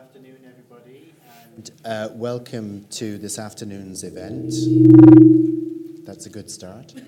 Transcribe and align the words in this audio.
afternoon, 0.00 0.38
everybody, 0.48 1.12
and 1.56 1.70
uh, 1.84 2.08
welcome 2.14 2.86
to 2.88 3.18
this 3.18 3.38
afternoon's 3.38 4.02
event. 4.02 4.50
That's 6.06 6.24
a 6.24 6.30
good 6.30 6.50
start. 6.50 6.94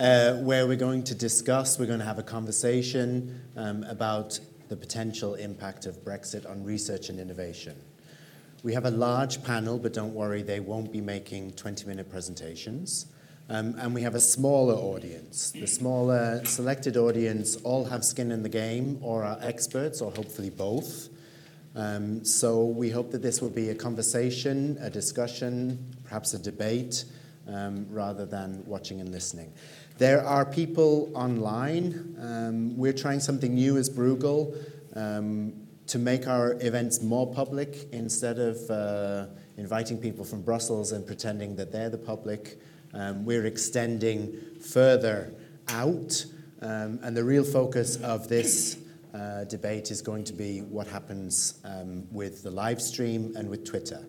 Uh, 0.00 0.38
where 0.38 0.66
we're 0.66 0.74
going 0.74 1.04
to 1.04 1.14
discuss, 1.14 1.78
we're 1.78 1.86
going 1.86 1.98
to 1.98 2.04
have 2.04 2.18
a 2.18 2.24
conversation 2.24 3.40
um, 3.56 3.84
about 3.84 4.40
the 4.68 4.74
potential 4.74 5.34
impact 5.34 5.84
of 5.86 6.02
Brexit 6.02 6.48
on 6.50 6.64
research 6.64 7.08
and 7.08 7.20
innovation. 7.20 7.76
We 8.64 8.72
have 8.72 8.86
a 8.86 8.90
large 8.90 9.44
panel, 9.44 9.78
but 9.78 9.92
don't 9.92 10.14
worry, 10.14 10.42
they 10.42 10.60
won't 10.60 10.90
be 10.92 11.02
making 11.02 11.52
20 11.52 11.86
minute 11.86 12.10
presentations. 12.10 13.06
Um, 13.48 13.76
and 13.78 13.94
we 13.94 14.02
have 14.02 14.14
a 14.14 14.20
smaller 14.20 14.74
audience. 14.74 15.52
The 15.52 15.66
smaller 15.66 16.42
selected 16.46 16.96
audience 16.96 17.56
all 17.56 17.84
have 17.84 18.02
skin 18.02 18.32
in 18.32 18.42
the 18.42 18.48
game 18.48 18.98
or 19.02 19.22
are 19.22 19.38
experts, 19.42 20.00
or 20.00 20.10
hopefully 20.10 20.50
both. 20.50 21.10
Um, 21.74 22.24
so 22.24 22.64
we 22.64 22.90
hope 22.90 23.10
that 23.12 23.22
this 23.22 23.40
will 23.40 23.50
be 23.50 23.70
a 23.70 23.74
conversation, 23.74 24.76
a 24.80 24.90
discussion, 24.90 25.78
perhaps 26.04 26.34
a 26.34 26.38
debate, 26.38 27.04
um, 27.48 27.86
rather 27.90 28.26
than 28.26 28.62
watching 28.66 29.00
and 29.00 29.10
listening. 29.10 29.52
There 29.98 30.24
are 30.24 30.44
people 30.44 31.10
online. 31.14 32.16
Um, 32.20 32.76
we're 32.76 32.92
trying 32.92 33.20
something 33.20 33.54
new 33.54 33.76
as 33.78 33.88
Bruegel 33.88 34.54
um, 34.94 35.52
to 35.86 35.98
make 35.98 36.26
our 36.26 36.54
events 36.60 37.02
more 37.02 37.32
public 37.32 37.88
instead 37.92 38.38
of 38.38 38.70
uh, 38.70 39.26
inviting 39.56 39.98
people 39.98 40.24
from 40.24 40.42
Brussels 40.42 40.92
and 40.92 41.06
pretending 41.06 41.56
that 41.56 41.72
they're 41.72 41.90
the 41.90 41.98
public. 41.98 42.60
Um, 42.94 43.24
we're 43.24 43.46
extending 43.46 44.38
further 44.60 45.32
out, 45.68 46.24
um, 46.60 46.98
and 47.02 47.16
the 47.16 47.24
real 47.24 47.44
focus 47.44 47.96
of 47.96 48.28
this 48.28 48.76
uh, 49.14 49.44
debate 49.44 49.90
is 49.90 50.00
going 50.00 50.24
to 50.24 50.32
be 50.32 50.60
what 50.60 50.86
happens 50.86 51.60
um, 51.64 52.06
with 52.10 52.42
the 52.42 52.50
live 52.50 52.80
stream 52.80 53.32
and 53.36 53.48
with 53.48 53.64
Twitter. 53.64 54.06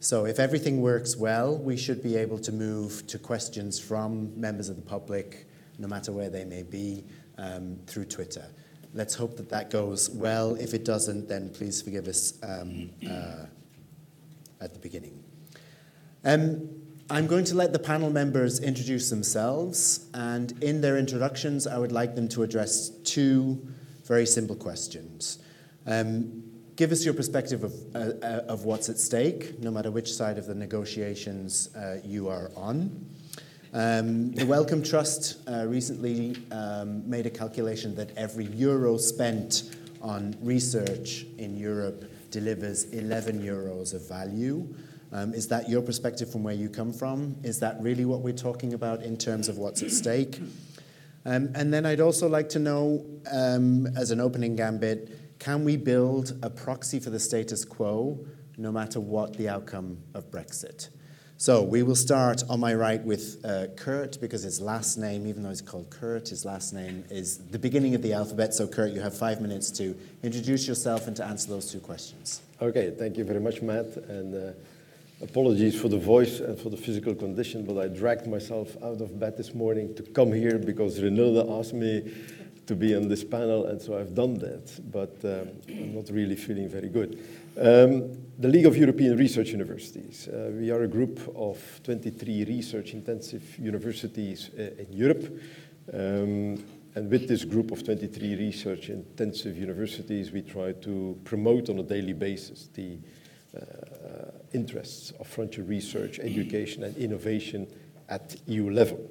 So, 0.00 0.26
if 0.26 0.38
everything 0.38 0.82
works 0.82 1.16
well, 1.16 1.56
we 1.56 1.76
should 1.76 2.02
be 2.02 2.16
able 2.16 2.38
to 2.40 2.52
move 2.52 3.06
to 3.06 3.18
questions 3.18 3.80
from 3.80 4.38
members 4.38 4.68
of 4.68 4.76
the 4.76 4.82
public, 4.82 5.46
no 5.78 5.88
matter 5.88 6.12
where 6.12 6.28
they 6.28 6.44
may 6.44 6.62
be, 6.62 7.04
um, 7.38 7.78
through 7.86 8.04
Twitter. 8.04 8.44
Let's 8.92 9.14
hope 9.14 9.36
that 9.36 9.48
that 9.48 9.70
goes 9.70 10.10
well. 10.10 10.54
If 10.54 10.74
it 10.74 10.84
doesn't, 10.84 11.28
then 11.28 11.50
please 11.50 11.82
forgive 11.82 12.08
us 12.08 12.34
um, 12.42 12.90
uh, 13.08 13.46
at 14.60 14.74
the 14.74 14.80
beginning. 14.80 15.22
Um, 16.24 16.68
I'm 17.08 17.26
going 17.26 17.44
to 17.44 17.54
let 17.54 17.72
the 17.72 17.78
panel 17.78 18.10
members 18.10 18.58
introduce 18.60 19.10
themselves, 19.10 20.06
and 20.12 20.52
in 20.62 20.80
their 20.80 20.98
introductions, 20.98 21.66
I 21.66 21.78
would 21.78 21.92
like 21.92 22.16
them 22.16 22.28
to 22.30 22.42
address 22.42 22.90
two 23.04 23.66
very 24.06 24.26
simple 24.26 24.56
questions. 24.56 25.38
Um, 25.86 26.42
give 26.76 26.92
us 26.92 27.04
your 27.04 27.14
perspective 27.14 27.64
of, 27.64 27.74
uh, 27.94 28.42
of 28.48 28.64
what's 28.64 28.88
at 28.88 28.98
stake, 28.98 29.58
no 29.60 29.70
matter 29.70 29.90
which 29.90 30.12
side 30.12 30.38
of 30.38 30.46
the 30.46 30.54
negotiations 30.54 31.74
uh, 31.74 31.98
you 32.04 32.28
are 32.28 32.50
on. 32.56 33.06
Um, 33.72 34.32
the 34.32 34.46
Wellcome 34.46 34.82
Trust 34.82 35.38
uh, 35.48 35.66
recently 35.66 36.36
um, 36.50 37.08
made 37.08 37.26
a 37.26 37.30
calculation 37.30 37.94
that 37.96 38.16
every 38.16 38.46
euro 38.46 38.96
spent 38.96 39.76
on 40.00 40.36
research 40.40 41.26
in 41.38 41.56
Europe 41.56 42.04
delivers 42.30 42.84
11 42.84 43.42
euros 43.42 43.92
of 43.92 44.08
value. 44.08 44.66
Um, 45.12 45.34
is 45.34 45.48
that 45.48 45.68
your 45.68 45.82
perspective 45.82 46.30
from 46.30 46.42
where 46.42 46.54
you 46.54 46.68
come 46.68 46.92
from? 46.92 47.36
Is 47.42 47.58
that 47.60 47.76
really 47.80 48.04
what 48.04 48.20
we're 48.20 48.32
talking 48.32 48.74
about 48.74 49.02
in 49.02 49.16
terms 49.16 49.48
of 49.48 49.58
what's 49.58 49.82
at 49.82 49.90
stake? 49.90 50.40
Um, 51.26 51.50
and 51.56 51.74
then 51.74 51.84
I'd 51.84 52.00
also 52.00 52.28
like 52.28 52.48
to 52.50 52.60
know, 52.60 53.04
um, 53.32 53.88
as 53.96 54.12
an 54.12 54.20
opening 54.20 54.54
gambit, 54.54 55.38
can 55.40 55.64
we 55.64 55.76
build 55.76 56.38
a 56.42 56.48
proxy 56.48 57.00
for 57.00 57.10
the 57.10 57.18
status 57.18 57.64
quo 57.64 58.24
no 58.56 58.70
matter 58.70 59.00
what 59.00 59.36
the 59.36 59.48
outcome 59.48 59.98
of 60.14 60.30
Brexit? 60.30 60.88
So 61.36 61.62
we 61.62 61.82
will 61.82 61.96
start 61.96 62.44
on 62.48 62.60
my 62.60 62.74
right 62.74 63.02
with 63.02 63.44
uh, 63.44 63.66
Kurt 63.76 64.20
because 64.20 64.44
his 64.44 64.60
last 64.60 64.96
name, 64.98 65.26
even 65.26 65.42
though 65.42 65.50
he's 65.50 65.60
called 65.60 65.90
Kurt, 65.90 66.28
his 66.28 66.44
last 66.44 66.72
name 66.72 67.04
is 67.10 67.38
the 67.38 67.58
beginning 67.58 67.96
of 67.96 68.02
the 68.02 68.12
alphabet. 68.12 68.54
So, 68.54 68.66
Kurt, 68.66 68.92
you 68.92 69.00
have 69.00 69.14
five 69.14 69.42
minutes 69.42 69.70
to 69.72 69.94
introduce 70.22 70.66
yourself 70.66 71.08
and 71.08 71.16
to 71.16 71.24
answer 71.24 71.50
those 71.50 71.70
two 71.70 71.80
questions. 71.80 72.40
Okay, 72.62 72.94
thank 72.96 73.18
you 73.18 73.24
very 73.24 73.40
much, 73.40 73.60
Matt. 73.60 73.96
And 74.08 74.34
uh, 74.34 74.52
Apologies 75.22 75.80
for 75.80 75.88
the 75.88 75.96
voice 75.96 76.40
and 76.40 76.58
for 76.58 76.68
the 76.68 76.76
physical 76.76 77.14
condition, 77.14 77.64
but 77.64 77.78
I 77.78 77.88
dragged 77.88 78.26
myself 78.26 78.76
out 78.82 79.00
of 79.00 79.18
bed 79.18 79.38
this 79.38 79.54
morning 79.54 79.94
to 79.94 80.02
come 80.02 80.30
here 80.30 80.58
because 80.58 81.00
Reinhilde 81.00 81.58
asked 81.58 81.72
me 81.72 82.12
to 82.66 82.74
be 82.74 82.94
on 82.94 83.08
this 83.08 83.24
panel, 83.24 83.64
and 83.64 83.80
so 83.80 83.98
I've 83.98 84.14
done 84.14 84.34
that, 84.40 84.78
but 84.92 85.16
um, 85.24 85.48
I'm 85.68 85.94
not 85.94 86.10
really 86.10 86.36
feeling 86.36 86.68
very 86.68 86.90
good. 86.90 87.18
Um, 87.56 88.12
the 88.38 88.48
League 88.48 88.66
of 88.66 88.76
European 88.76 89.16
Research 89.16 89.52
Universities. 89.52 90.28
Uh, 90.28 90.50
we 90.52 90.70
are 90.70 90.82
a 90.82 90.88
group 90.88 91.18
of 91.34 91.80
23 91.84 92.44
research-intensive 92.44 93.58
universities 93.58 94.50
uh, 94.58 94.82
in 94.82 94.92
Europe. 94.92 95.40
Um, 95.94 96.62
and 96.94 97.10
with 97.10 97.26
this 97.26 97.44
group 97.44 97.70
of 97.70 97.82
23 97.84 98.36
research-intensive 98.36 99.56
universities, 99.56 100.30
we 100.30 100.42
try 100.42 100.72
to 100.72 101.18
promote 101.24 101.70
on 101.70 101.78
a 101.78 101.82
daily 101.82 102.12
basis 102.12 102.68
the 102.74 102.98
uh, 103.56 104.25
interests 104.52 105.12
of 105.18 105.26
frontier 105.26 105.64
research, 105.64 106.18
education, 106.18 106.84
and 106.84 106.96
innovation 106.96 107.66
at 108.08 108.36
EU 108.46 108.70
level. 108.70 109.10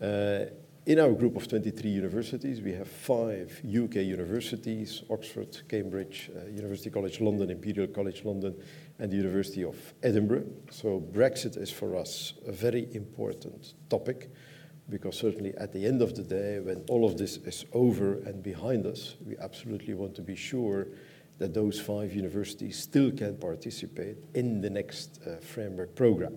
Uh, 0.00 0.46
in 0.84 0.98
our 0.98 1.12
group 1.12 1.36
of 1.36 1.46
23 1.46 1.90
universities, 1.90 2.60
we 2.60 2.72
have 2.72 2.88
five 2.88 3.60
UK 3.64 3.96
universities, 3.96 5.04
Oxford, 5.10 5.56
Cambridge, 5.68 6.28
uh, 6.34 6.48
University 6.48 6.90
College 6.90 7.20
London, 7.20 7.50
Imperial 7.50 7.86
College 7.86 8.24
London, 8.24 8.60
and 8.98 9.10
the 9.10 9.16
University 9.16 9.62
of 9.62 9.76
Edinburgh. 10.02 10.46
So 10.70 11.00
Brexit 11.00 11.56
is 11.56 11.70
for 11.70 11.94
us 11.94 12.34
a 12.48 12.52
very 12.52 12.88
important 12.94 13.74
topic 13.88 14.30
because 14.88 15.16
certainly 15.16 15.54
at 15.56 15.72
the 15.72 15.86
end 15.86 16.02
of 16.02 16.16
the 16.16 16.22
day, 16.22 16.58
when 16.58 16.84
all 16.88 17.04
of 17.04 17.16
this 17.16 17.36
is 17.38 17.64
over 17.72 18.14
and 18.20 18.42
behind 18.42 18.84
us, 18.84 19.14
we 19.24 19.36
absolutely 19.38 19.94
want 19.94 20.14
to 20.16 20.22
be 20.22 20.34
sure 20.34 20.88
that 21.38 21.54
those 21.54 21.80
five 21.80 22.14
universities 22.14 22.78
still 22.78 23.10
can 23.10 23.36
participate 23.36 24.16
in 24.34 24.60
the 24.60 24.70
next 24.70 25.20
uh, 25.26 25.36
framework 25.40 25.94
program. 25.94 26.36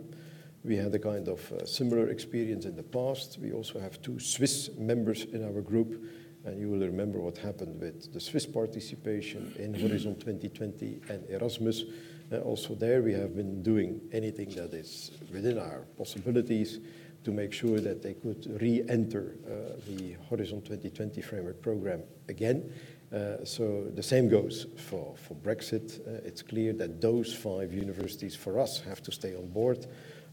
We 0.63 0.77
had 0.77 0.95
a 0.95 0.99
kind 0.99 1.27
of 1.27 1.51
uh, 1.51 1.65
similar 1.65 2.09
experience 2.09 2.65
in 2.65 2.75
the 2.75 2.83
past. 2.83 3.37
We 3.39 3.51
also 3.51 3.79
have 3.79 4.01
two 4.01 4.19
Swiss 4.19 4.71
members 4.77 5.25
in 5.25 5.43
our 5.43 5.61
group, 5.61 6.03
and 6.43 6.59
you 6.59 6.69
will 6.69 6.79
remember 6.79 7.19
what 7.19 7.37
happened 7.37 7.79
with 7.79 8.11
the 8.13 8.19
Swiss 8.19 8.47
participation 8.47 9.53
in 9.59 9.73
Horizon 9.73 10.15
2020 10.15 11.01
and 11.09 11.29
Erasmus. 11.29 11.83
Uh, 12.31 12.37
also 12.39 12.73
there 12.73 13.03
we 13.03 13.13
have 13.13 13.35
been 13.35 13.61
doing 13.61 14.01
anything 14.11 14.49
that 14.55 14.73
is 14.73 15.11
within 15.31 15.59
our 15.59 15.85
possibilities 15.97 16.79
to 17.25 17.31
make 17.31 17.51
sure 17.51 17.79
that 17.79 18.01
they 18.01 18.13
could 18.13 18.59
re-enter 18.61 19.35
uh, 19.45 19.79
the 19.87 20.15
Horizon 20.29 20.61
2020 20.61 21.21
framework 21.21 21.61
program 21.61 22.03
again. 22.29 22.71
Uh, 23.13 23.43
so 23.45 23.85
the 23.93 24.03
same 24.03 24.27
goes 24.27 24.67
for, 24.77 25.15
for 25.15 25.35
Brexit. 25.35 25.99
Uh, 26.07 26.21
it's 26.25 26.41
clear 26.41 26.73
that 26.73 26.99
those 27.01 27.33
five 27.33 27.73
universities 27.73 28.35
for 28.35 28.59
us 28.59 28.81
have 28.81 29.01
to 29.03 29.11
stay 29.11 29.35
on 29.35 29.47
board. 29.49 29.85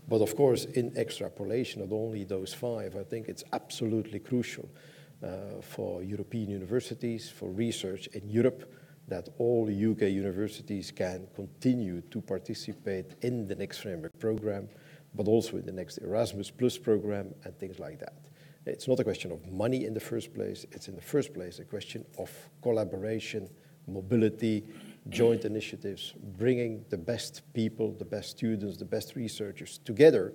But 0.09 0.21
of 0.21 0.35
course, 0.35 0.65
in 0.65 0.97
extrapolation, 0.97 1.83
not 1.83 1.95
only 1.95 2.25
those 2.25 2.53
five, 2.53 2.97
I 2.97 3.05
think 3.05 3.29
it's 3.29 3.45
absolutely 3.53 4.19
crucial 4.19 4.69
uh, 5.23 5.61
for 5.61 6.03
European 6.03 6.51
universities, 6.51 7.31
for 7.31 7.51
research 7.51 8.09
in 8.09 8.29
Europe, 8.29 8.73
that 9.09 9.29
all 9.39 9.69
UK 9.69 10.03
universities 10.03 10.91
can 10.91 11.27
continue 11.35 12.01
to 12.11 12.21
participate 12.21 13.15
in 13.23 13.47
the 13.47 13.55
next 13.55 13.79
framework 13.79 14.19
program, 14.19 14.69
but 15.15 15.29
also 15.29 15.57
in 15.57 15.67
the 15.67 15.73
next 15.73 15.99
Erasmus 15.99 16.51
Plus 16.51 16.79
program 16.79 17.35
and 17.45 17.57
things 17.59 17.79
like 17.79 18.01
that. 18.01 18.15
It's 18.65 18.87
not 18.87 19.01
a 19.01 19.05
question 19.05 19.33
of 19.33 19.51
money 19.51 19.87
in 19.87 19.95
the 19.95 20.01
first 20.01 20.33
place. 20.33 20.65
It's 20.71 20.89
in 20.89 20.95
the 20.95 21.03
first 21.03 21.35
place 21.35 21.59
a 21.59 21.65
question 21.65 22.05
of 22.19 22.31
collaboration, 22.63 23.49
mobility, 23.89 24.65
joint 25.09 25.45
initiatives, 25.45 26.15
bringing 26.39 26.85
the 26.89 26.97
best 26.97 27.43
people, 27.55 27.93
the 27.93 28.05
best 28.05 28.31
students, 28.31 28.77
the 28.77 28.85
best 28.85 29.17
researchers 29.17 29.79
together 29.79 30.35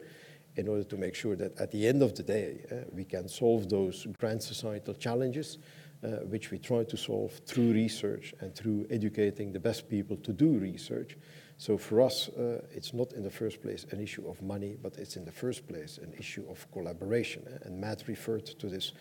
in 0.57 0.67
order 0.67 0.83
to 0.83 0.97
make 0.97 1.15
sure 1.15 1.35
that 1.35 1.57
at 1.59 1.71
the 1.71 1.87
end 1.87 2.01
of 2.01 2.15
the 2.15 2.23
day, 2.23 2.65
uh, 2.71 2.75
we 2.91 3.05
can 3.05 3.29
solve 3.29 3.69
those 3.69 4.07
grand 4.19 4.41
societal 4.41 4.93
challenges, 4.93 5.59
uh, 6.03 6.07
which 6.25 6.51
we 6.51 6.57
try 6.57 6.83
to 6.83 6.97
solve 6.97 7.31
through 7.45 7.71
research 7.71 8.33
and 8.41 8.53
through 8.55 8.85
educating 8.89 9.53
the 9.53 9.59
best 9.59 9.87
people 9.87 10.17
to 10.17 10.33
do 10.33 10.57
research. 10.57 11.15
So 11.57 11.77
for 11.77 12.01
us, 12.01 12.29
uh, 12.29 12.61
it's 12.71 12.93
not 12.93 13.13
in 13.13 13.23
the 13.23 13.31
first 13.31 13.61
place 13.61 13.85
an 13.91 13.99
issue 13.99 14.27
of 14.29 14.41
money, 14.41 14.77
but 14.81 14.97
it's 14.97 15.15
in 15.15 15.25
the 15.25 15.31
first 15.31 15.67
place 15.67 15.97
an 15.97 16.13
issue 16.17 16.45
of 16.49 16.71
collaboration. 16.71 17.43
And 17.63 17.81
Matt 17.81 18.03
referred 18.07 18.45
to 18.45 18.67
this 18.67 18.91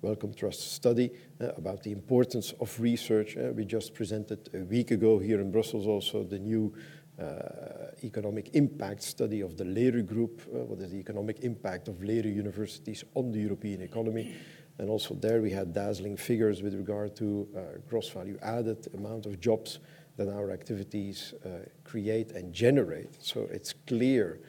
Wellcome 0.00 0.34
Trust 0.34 0.74
study 0.74 1.10
uh, 1.40 1.48
about 1.56 1.82
the 1.82 1.90
importance 1.90 2.54
of 2.60 2.78
research. 2.78 3.36
Uh, 3.36 3.52
we 3.52 3.64
just 3.64 3.94
presented 3.94 4.48
a 4.54 4.64
week 4.64 4.92
ago 4.92 5.18
here 5.18 5.40
in 5.40 5.50
Brussels 5.50 5.86
also 5.86 6.22
the 6.22 6.38
new 6.38 6.72
uh, 7.18 7.90
economic 8.04 8.50
impact 8.54 9.02
study 9.02 9.40
of 9.40 9.56
the 9.56 9.64
LERU 9.64 10.02
Group, 10.02 10.42
what 10.50 10.78
is 10.80 10.90
the 10.90 10.98
economic 10.98 11.40
impact 11.40 11.88
of 11.88 11.96
LERU 12.02 12.28
universities 12.28 13.04
on 13.14 13.32
the 13.32 13.40
European 13.40 13.82
economy. 13.82 14.34
And 14.78 14.90
also 14.90 15.14
there 15.14 15.40
we 15.40 15.50
had 15.50 15.72
dazzling 15.72 16.16
figures 16.16 16.62
with 16.62 16.74
regard 16.74 17.16
to 17.16 17.48
uh, 17.56 17.60
gross 17.88 18.08
value 18.08 18.38
added, 18.42 18.88
amount 18.94 19.26
of 19.26 19.40
jobs 19.40 19.78
that 20.16 20.28
our 20.28 20.50
activities 20.50 21.34
uh, 21.44 21.48
create 21.84 22.32
and 22.32 22.52
generate. 22.52 23.22
So 23.22 23.48
it's 23.50 23.74
clear 23.86 24.40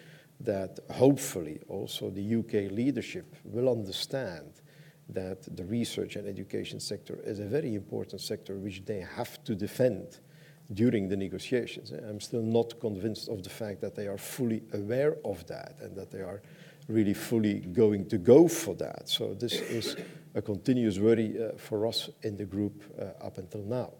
that 0.42 0.80
hopefully 0.92 1.60
also 1.68 2.10
the 2.10 2.36
UK 2.36 2.72
leadership 2.72 3.36
will 3.44 3.70
understand 3.70 4.62
that 5.10 5.56
the 5.56 5.64
research 5.66 6.16
and 6.16 6.28
education 6.28 6.80
sector 6.80 7.20
is 7.24 7.40
a 7.40 7.46
very 7.46 7.76
important 7.76 8.22
sector 8.22 8.56
which 8.56 8.84
they 8.86 9.00
have 9.00 9.44
to 9.44 9.56
defend 9.56 10.20
during 10.74 11.08
the 11.08 11.16
negotiations. 11.16 11.92
I'm 11.92 12.20
still 12.20 12.42
not 12.42 12.80
convinced 12.80 13.30
of 13.30 13.44
the 13.44 13.50
fact 13.50 13.82
that 13.82 13.96
they 13.96 14.08
are 14.08 14.18
fully 14.18 14.64
aware 14.74 15.18
of 15.24 15.46
that 15.48 15.76
and 15.82 15.96
that 15.96 16.12
they 16.12 16.22
are 16.22 16.42
really 16.88 17.14
fully 17.14 17.60
going 17.60 18.08
to 18.08 18.18
go 18.18 18.48
for 18.48 18.76
that. 18.76 19.08
So 19.08 19.34
this 19.34 19.54
is 19.54 19.96
a 20.34 20.42
continuous 20.42 21.00
worry 21.00 21.36
uh, 21.42 21.58
for 21.58 21.88
us 21.88 22.10
in 22.24 22.36
the 22.36 22.46
group 22.46 22.84
uh, 23.00 23.26
up 23.26 23.38
until 23.38 23.62
now. 23.62 23.94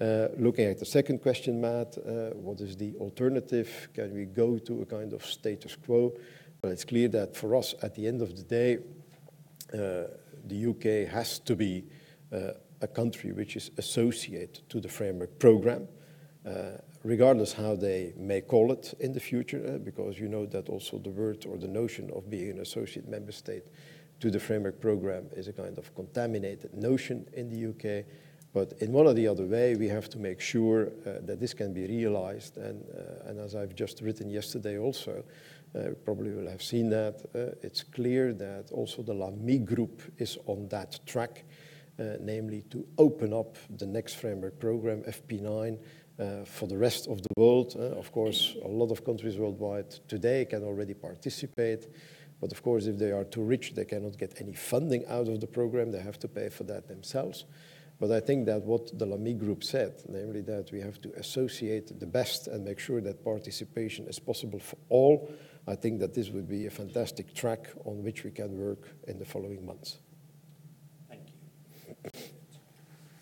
Uh, 0.00 0.28
looking 0.36 0.66
at 0.66 0.78
the 0.78 0.84
second 0.84 1.20
question, 1.20 1.60
Matt, 1.60 1.98
uh, 1.98 2.30
what 2.34 2.60
is 2.60 2.76
the 2.76 2.94
alternative? 3.00 3.88
Can 3.92 4.14
we 4.14 4.26
go 4.26 4.56
to 4.56 4.82
a 4.82 4.86
kind 4.86 5.12
of 5.12 5.26
status 5.26 5.74
quo? 5.74 6.12
Well, 6.62 6.70
it's 6.70 6.84
clear 6.84 7.08
that 7.08 7.34
for 7.34 7.56
us, 7.56 7.74
at 7.82 7.96
the 7.96 8.06
end 8.06 8.22
of 8.22 8.36
the 8.36 8.44
day, 8.44 8.78
uh, 9.74 10.06
the 10.46 10.66
UK 10.66 11.12
has 11.12 11.40
to 11.40 11.56
be 11.56 11.84
a 12.80 12.86
country 12.86 13.32
which 13.32 13.56
is 13.56 13.70
associated 13.78 14.68
to 14.68 14.80
the 14.80 14.88
framework 14.88 15.38
program, 15.38 15.88
regardless 17.02 17.52
how 17.52 17.74
they 17.74 18.12
may 18.16 18.40
call 18.40 18.70
it 18.70 18.94
in 19.00 19.12
the 19.12 19.20
future, 19.20 19.78
because 19.82 20.18
you 20.18 20.28
know 20.28 20.46
that 20.46 20.68
also 20.68 20.98
the 20.98 21.10
word 21.10 21.44
or 21.46 21.56
the 21.58 21.66
notion 21.66 22.10
of 22.14 22.30
being 22.30 22.50
an 22.50 22.60
associate 22.60 23.08
member 23.08 23.32
state 23.32 23.64
to 24.20 24.30
the 24.30 24.38
framework 24.40 24.80
program 24.80 25.26
is 25.32 25.48
a 25.48 25.52
kind 25.52 25.78
of 25.78 25.94
contaminated 25.94 26.74
notion 26.74 27.26
in 27.34 27.48
the 27.48 27.70
UK. 27.70 28.04
But 28.52 28.72
in 28.80 28.92
one 28.92 29.06
or 29.06 29.14
the 29.14 29.28
other 29.28 29.44
way, 29.44 29.76
we 29.76 29.88
have 29.88 30.08
to 30.10 30.18
make 30.18 30.40
sure 30.40 30.86
uh, 30.86 31.20
that 31.26 31.38
this 31.38 31.52
can 31.52 31.74
be 31.74 31.86
realized. 31.86 32.56
And, 32.56 32.82
uh, 32.90 33.28
and 33.28 33.38
as 33.38 33.54
I've 33.54 33.74
just 33.74 34.00
written 34.00 34.30
yesterday 34.30 34.78
also, 34.78 35.22
uh, 35.74 35.90
probably 36.04 36.30
will 36.30 36.48
have 36.48 36.62
seen 36.62 36.88
that, 36.88 37.20
uh, 37.34 37.54
it's 37.62 37.82
clear 37.82 38.32
that 38.32 38.70
also 38.72 39.02
the 39.02 39.12
Lamy 39.12 39.58
group 39.58 40.00
is 40.16 40.38
on 40.46 40.66
that 40.68 40.98
track, 41.06 41.44
uh, 41.98 42.16
namely 42.20 42.62
to 42.70 42.86
open 42.96 43.34
up 43.34 43.56
the 43.76 43.86
next 43.86 44.14
framework 44.14 44.58
program, 44.58 45.02
FP9, 45.02 45.78
uh, 46.18 46.44
for 46.44 46.66
the 46.66 46.76
rest 46.76 47.06
of 47.06 47.20
the 47.22 47.28
world. 47.36 47.76
of 47.76 48.10
course, 48.12 48.56
a 48.64 48.68
lot 48.68 48.90
of 48.90 49.04
countries 49.04 49.36
worldwide 49.36 49.90
today 50.08 50.46
can 50.46 50.64
already 50.64 50.94
participate. 50.94 51.86
But 52.40 52.52
of 52.52 52.62
course, 52.62 52.86
if 52.86 52.98
they 52.98 53.10
are 53.10 53.24
too 53.24 53.42
rich, 53.42 53.74
they 53.74 53.84
cannot 53.84 54.16
get 54.16 54.40
any 54.40 54.54
funding 54.54 55.04
out 55.06 55.28
of 55.28 55.40
the 55.40 55.46
program. 55.46 55.90
They 55.90 56.00
have 56.00 56.18
to 56.20 56.28
pay 56.28 56.48
for 56.48 56.64
that 56.64 56.88
themselves. 56.88 57.44
But 58.00 58.12
I 58.12 58.20
think 58.20 58.46
that 58.46 58.62
what 58.62 58.96
the 58.96 59.06
Lamy 59.06 59.34
group 59.34 59.64
said, 59.64 60.02
namely 60.08 60.40
that 60.42 60.70
we 60.70 60.80
have 60.80 61.00
to 61.02 61.12
associate 61.16 61.98
the 61.98 62.06
best 62.06 62.46
and 62.46 62.64
make 62.64 62.78
sure 62.78 63.00
that 63.00 63.24
participation 63.24 64.06
is 64.06 64.20
possible 64.20 64.60
for 64.60 64.76
all, 64.88 65.30
I 65.66 65.74
think 65.74 65.98
that 66.00 66.14
this 66.14 66.30
would 66.30 66.48
be 66.48 66.66
a 66.66 66.70
fantastic 66.70 67.34
track 67.34 67.66
on 67.84 68.04
which 68.04 68.22
we 68.22 68.30
can 68.30 68.56
work 68.56 68.88
in 69.08 69.18
the 69.18 69.24
following 69.24 69.66
months. 69.66 69.98
Thank 71.08 71.22
you. 71.26 72.10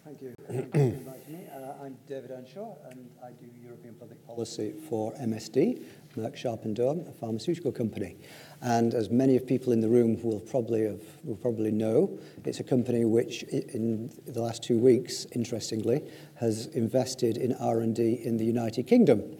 Thank 0.04 0.22
you. 0.22 0.34
Thank 0.46 0.66
you 0.66 0.70
for 0.70 0.78
inviting 0.78 1.32
me. 1.32 1.46
Uh, 1.52 1.84
I'm 1.84 1.96
David 2.06 2.30
Earnshaw, 2.30 2.76
and 2.90 3.10
I 3.24 3.30
do 3.30 3.46
European 3.60 3.94
public 3.94 4.24
policy 4.26 4.74
for 4.88 5.12
MSD, 5.14 5.82
Merck 6.16 6.36
Sharp 6.36 6.64
and 6.64 6.76
Dohme, 6.76 7.08
a 7.08 7.12
pharmaceutical 7.12 7.72
company. 7.72 8.16
And 8.62 8.94
as 8.94 9.10
many 9.10 9.36
of 9.36 9.46
people 9.46 9.72
in 9.72 9.80
the 9.80 9.88
room 9.88 10.20
will 10.22 10.40
probably, 10.40 10.84
have, 10.84 11.02
will 11.24 11.36
probably 11.36 11.70
know, 11.70 12.18
it's 12.44 12.60
a 12.60 12.64
company 12.64 13.04
which 13.04 13.42
in 13.44 14.10
the 14.26 14.40
last 14.40 14.62
two 14.62 14.78
weeks, 14.78 15.26
interestingly, 15.32 16.02
has 16.36 16.66
invested 16.66 17.36
in 17.36 17.54
R&D 17.54 18.20
in 18.24 18.36
the 18.38 18.44
United 18.44 18.86
Kingdom, 18.86 19.36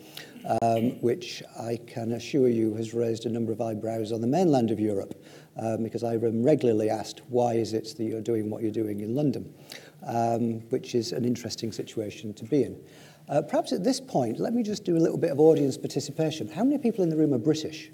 um, 0.63 1.01
which 1.01 1.43
I 1.59 1.79
can 1.87 2.13
assure 2.13 2.49
you 2.49 2.75
has 2.75 2.93
raised 2.93 3.25
a 3.27 3.31
number 3.31 3.53
of 3.53 3.61
eyebrows 3.61 4.13
on 4.13 4.21
the 4.21 4.27
mainland 4.27 4.71
of 4.71 4.79
Europe, 4.79 5.15
um, 5.57 5.83
because 5.83 6.05
I 6.05 6.15
am 6.15 6.43
regularly 6.43 6.91
asked, 6.91 7.23
why 7.29 7.55
is 7.55 7.73
it 7.73 7.95
that 7.97 8.05
you're 8.05 8.21
doing 8.21 8.51
what 8.51 8.63
you're 8.63 8.71
doing 8.71 9.01
in 9.01 9.15
London? 9.15 9.53
Um, 10.07 10.61
which 10.69 10.95
is 10.95 11.13
an 11.13 11.25
interesting 11.25 11.73
situation 11.73 12.33
to 12.35 12.45
be 12.45 12.63
in. 12.63 12.79
Uh, 13.29 13.43
perhaps 13.43 13.73
at 13.73 13.83
this 13.83 14.01
point, 14.01 14.39
let 14.39 14.55
me 14.55 14.63
just 14.63 14.85
do 14.85 14.97
a 14.97 15.01
little 15.01 15.19
bit 15.19 15.33
of 15.33 15.41
audience 15.41 15.77
participation. 15.77 16.49
How 16.49 16.63
many 16.63 16.79
people 16.79 17.03
in 17.03 17.11
the 17.11 17.17
room 17.17 17.35
are 17.35 17.39
British? 17.39 17.91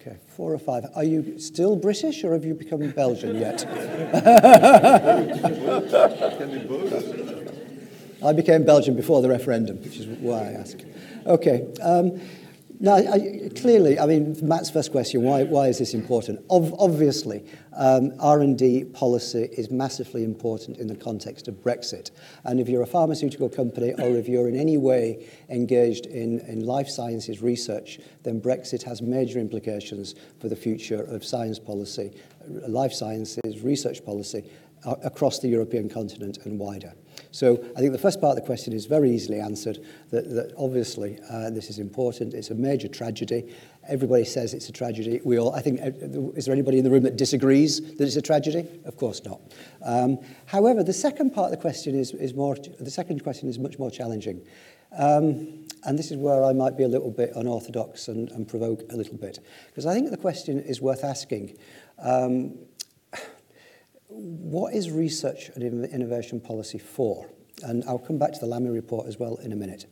Okay, 0.00 0.16
four 0.28 0.54
or 0.54 0.58
five. 0.58 0.86
Are 0.94 1.04
you 1.04 1.38
still 1.38 1.76
British 1.76 2.24
or 2.24 2.32
have 2.32 2.44
you 2.44 2.54
become 2.54 2.90
Belgian 2.92 3.36
yet? 3.36 3.66
I 8.24 8.32
became 8.32 8.64
Belgian 8.64 8.94
before 8.94 9.20
the 9.20 9.28
referendum, 9.28 9.82
which 9.82 9.98
is 9.98 10.06
why 10.06 10.38
I 10.38 10.52
ask. 10.52 10.78
Okay. 11.26 11.66
Um, 11.82 12.20
now, 12.82 12.96
I, 12.96 13.48
clearly, 13.54 14.00
I 14.00 14.06
mean, 14.06 14.36
Matt's 14.42 14.68
first 14.68 14.90
question, 14.90 15.22
why, 15.22 15.44
why 15.44 15.68
is 15.68 15.78
this 15.78 15.94
important? 15.94 16.44
Ob 16.50 16.74
obviously, 16.80 17.44
um, 17.76 18.10
R&D 18.18 18.86
policy 18.86 19.48
is 19.56 19.70
massively 19.70 20.24
important 20.24 20.78
in 20.78 20.88
the 20.88 20.96
context 20.96 21.46
of 21.46 21.54
Brexit. 21.62 22.10
And 22.42 22.58
if 22.58 22.68
you're 22.68 22.82
a 22.82 22.86
pharmaceutical 22.88 23.48
company 23.48 23.92
or 23.92 24.16
if 24.16 24.26
you're 24.26 24.48
in 24.48 24.56
any 24.56 24.78
way 24.78 25.28
engaged 25.48 26.06
in, 26.06 26.40
in 26.40 26.66
life 26.66 26.88
sciences 26.88 27.40
research, 27.40 28.00
then 28.24 28.40
Brexit 28.40 28.82
has 28.82 29.00
major 29.00 29.38
implications 29.38 30.16
for 30.40 30.48
the 30.48 30.56
future 30.56 31.04
of 31.04 31.24
science 31.24 31.60
policy, 31.60 32.10
life 32.48 32.92
sciences 32.92 33.60
research 33.60 34.04
policy 34.04 34.50
uh, 34.84 34.96
across 35.04 35.38
the 35.38 35.46
European 35.46 35.88
continent 35.88 36.38
and 36.46 36.58
wider. 36.58 36.94
So 37.32 37.54
I 37.74 37.80
think 37.80 37.92
the 37.92 37.98
first 37.98 38.20
part 38.20 38.36
of 38.36 38.42
the 38.42 38.46
question 38.46 38.74
is 38.74 38.84
very 38.84 39.10
easily 39.10 39.40
answered, 39.40 39.78
that, 40.10 40.28
that 40.34 40.52
obviously 40.56 41.18
uh, 41.30 41.48
this 41.48 41.70
is 41.70 41.78
important. 41.78 42.34
It's 42.34 42.50
a 42.50 42.54
major 42.54 42.88
tragedy. 42.88 43.54
Everybody 43.88 44.24
says 44.24 44.52
it's 44.52 44.68
a 44.68 44.72
tragedy. 44.72 45.20
We 45.24 45.38
all, 45.38 45.54
I 45.54 45.62
think, 45.62 45.80
uh, 45.80 46.30
is 46.36 46.44
there 46.44 46.52
anybody 46.52 46.76
in 46.76 46.84
the 46.84 46.90
room 46.90 47.02
that 47.04 47.16
disagrees 47.16 47.80
that 47.96 48.04
it's 48.04 48.16
a 48.16 48.22
tragedy? 48.22 48.68
Of 48.84 48.98
course 48.98 49.24
not. 49.24 49.40
Um, 49.82 50.18
however, 50.44 50.84
the 50.84 50.92
second 50.92 51.30
part 51.30 51.46
of 51.46 51.50
the 51.52 51.62
question 51.62 51.98
is, 51.98 52.12
is 52.12 52.34
more, 52.34 52.54
the 52.78 52.90
second 52.90 53.24
question 53.24 53.48
is 53.48 53.58
much 53.58 53.78
more 53.78 53.90
challenging. 53.90 54.42
Um, 54.96 55.66
and 55.84 55.98
this 55.98 56.10
is 56.10 56.18
where 56.18 56.44
I 56.44 56.52
might 56.52 56.76
be 56.76 56.84
a 56.84 56.88
little 56.88 57.10
bit 57.10 57.32
unorthodox 57.34 58.08
and, 58.08 58.30
and 58.32 58.46
provoke 58.46 58.82
a 58.92 58.96
little 58.96 59.16
bit. 59.16 59.38
Because 59.68 59.86
I 59.86 59.94
think 59.94 60.10
the 60.10 60.18
question 60.18 60.60
is 60.60 60.82
worth 60.82 61.02
asking. 61.02 61.56
Um, 61.98 62.58
what 64.12 64.74
is 64.74 64.90
research 64.90 65.50
and 65.54 65.84
innovation 65.86 66.40
policy 66.40 66.78
for? 66.78 67.28
And 67.62 67.84
I'll 67.86 67.98
come 67.98 68.18
back 68.18 68.32
to 68.32 68.40
the 68.40 68.46
Lamy 68.46 68.70
report 68.70 69.06
as 69.06 69.18
well 69.18 69.36
in 69.36 69.52
a 69.52 69.56
minute. 69.56 69.86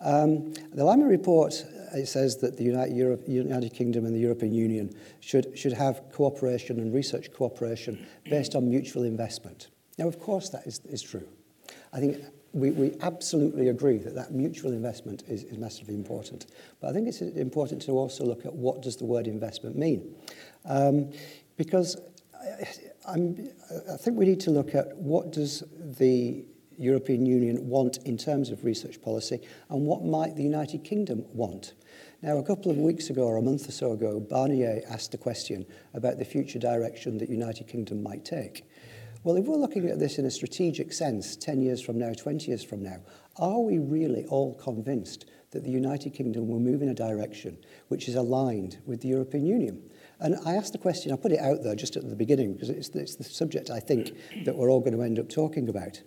Um, 0.00 0.52
the 0.72 0.84
Lamy 0.84 1.04
report, 1.04 1.64
uh, 1.64 1.98
it 1.98 2.06
says 2.06 2.36
that 2.38 2.56
the 2.56 2.64
United, 2.64 2.96
Europe, 2.96 3.22
United 3.26 3.72
Kingdom 3.72 4.04
and 4.04 4.14
the 4.14 4.20
European 4.20 4.52
Union 4.52 4.94
should, 5.20 5.56
should 5.56 5.72
have 5.72 6.02
cooperation 6.12 6.78
and 6.78 6.92
research 6.92 7.32
cooperation 7.32 8.06
based 8.28 8.54
on 8.54 8.68
mutual 8.68 9.04
investment. 9.04 9.68
Now, 9.98 10.08
of 10.08 10.18
course, 10.18 10.48
that 10.50 10.66
is, 10.66 10.80
is 10.86 11.02
true. 11.02 11.26
I 11.92 12.00
think 12.00 12.18
we, 12.52 12.70
we 12.72 12.96
absolutely 13.00 13.68
agree 13.68 13.98
that 13.98 14.14
that 14.14 14.32
mutual 14.32 14.72
investment 14.72 15.22
is, 15.28 15.44
is 15.44 15.58
massively 15.58 15.94
important. 15.94 16.46
But 16.80 16.90
I 16.90 16.92
think 16.92 17.08
it's 17.08 17.20
important 17.20 17.82
to 17.82 17.92
also 17.92 18.24
look 18.24 18.44
at 18.44 18.54
what 18.54 18.82
does 18.82 18.96
the 18.96 19.04
word 19.04 19.26
investment 19.26 19.76
mean. 19.76 20.14
Um, 20.64 21.12
because 21.56 21.96
I'm, 23.06 23.48
I 23.92 23.96
think 23.96 24.18
we 24.18 24.24
need 24.24 24.40
to 24.40 24.50
look 24.50 24.74
at 24.74 24.96
what 24.96 25.30
does 25.30 25.62
the 25.98 26.44
European 26.78 27.26
Union 27.26 27.68
want 27.68 27.98
in 27.98 28.16
terms 28.16 28.50
of 28.50 28.64
research 28.64 29.00
policy 29.00 29.40
and 29.68 29.86
what 29.86 30.04
might 30.04 30.36
the 30.36 30.42
United 30.42 30.84
Kingdom 30.84 31.24
want. 31.32 31.74
Now, 32.22 32.38
a 32.38 32.42
couple 32.42 32.70
of 32.70 32.78
weeks 32.78 33.10
ago 33.10 33.24
or 33.24 33.36
a 33.36 33.42
month 33.42 33.68
or 33.68 33.72
so 33.72 33.92
ago, 33.92 34.18
Barnier 34.18 34.82
asked 34.88 35.14
a 35.14 35.18
question 35.18 35.66
about 35.92 36.18
the 36.18 36.24
future 36.24 36.58
direction 36.58 37.18
that 37.18 37.28
United 37.28 37.68
Kingdom 37.68 38.02
might 38.02 38.24
take. 38.24 38.66
Well, 39.22 39.36
if 39.36 39.44
we're 39.44 39.56
looking 39.56 39.88
at 39.88 39.98
this 39.98 40.18
in 40.18 40.26
a 40.26 40.30
strategic 40.30 40.92
sense, 40.92 41.36
10 41.36 41.62
years 41.62 41.80
from 41.80 41.98
now, 41.98 42.12
20 42.12 42.46
years 42.46 42.64
from 42.64 42.82
now, 42.82 43.00
are 43.36 43.60
we 43.60 43.78
really 43.78 44.26
all 44.26 44.54
convinced 44.54 45.26
that 45.50 45.64
the 45.64 45.70
United 45.70 46.14
Kingdom 46.14 46.48
will 46.48 46.60
move 46.60 46.82
in 46.82 46.88
a 46.88 46.94
direction 46.94 47.56
which 47.88 48.08
is 48.08 48.16
aligned 48.16 48.78
with 48.86 49.00
the 49.00 49.08
European 49.08 49.46
Union? 49.46 49.82
And 50.20 50.36
I 50.46 50.54
asked 50.54 50.72
the 50.72 50.78
question, 50.78 51.12
I 51.12 51.16
put 51.16 51.32
it 51.32 51.40
out 51.40 51.62
there 51.62 51.74
just 51.74 51.96
at 51.96 52.08
the 52.08 52.16
beginning 52.16 52.54
because 52.54 52.70
it's, 52.70 52.88
it's 52.90 53.16
the 53.16 53.24
subject 53.24 53.70
I 53.70 53.80
think 53.80 54.12
that 54.44 54.54
we're 54.54 54.70
all 54.70 54.80
going 54.80 54.96
to 54.96 55.02
end 55.02 55.18
up 55.18 55.28
talking 55.28 55.68
about. 55.68 56.02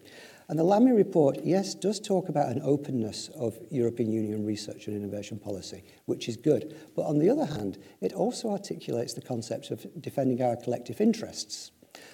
And 0.49 0.57
the 0.57 0.63
Lamy 0.63 0.93
report, 0.93 1.39
yes, 1.43 1.75
does 1.75 1.99
talk 1.99 2.29
about 2.29 2.49
an 2.49 2.61
openness 2.63 3.29
of 3.35 3.57
European 3.69 4.13
Union 4.13 4.45
research 4.45 4.87
and 4.87 4.95
innovation 4.95 5.39
policy, 5.39 5.83
which 6.05 6.29
is 6.29 6.37
good. 6.37 6.73
But 6.95 7.03
on 7.03 7.19
the 7.19 7.29
other 7.29 7.45
hand, 7.45 7.77
it 7.99 8.13
also 8.13 8.51
articulates 8.51 9.13
the 9.13 9.21
concept 9.21 9.71
of 9.71 9.85
defending 10.01 10.41
our 10.41 10.55
collective 10.55 11.01
interests. 11.01 11.71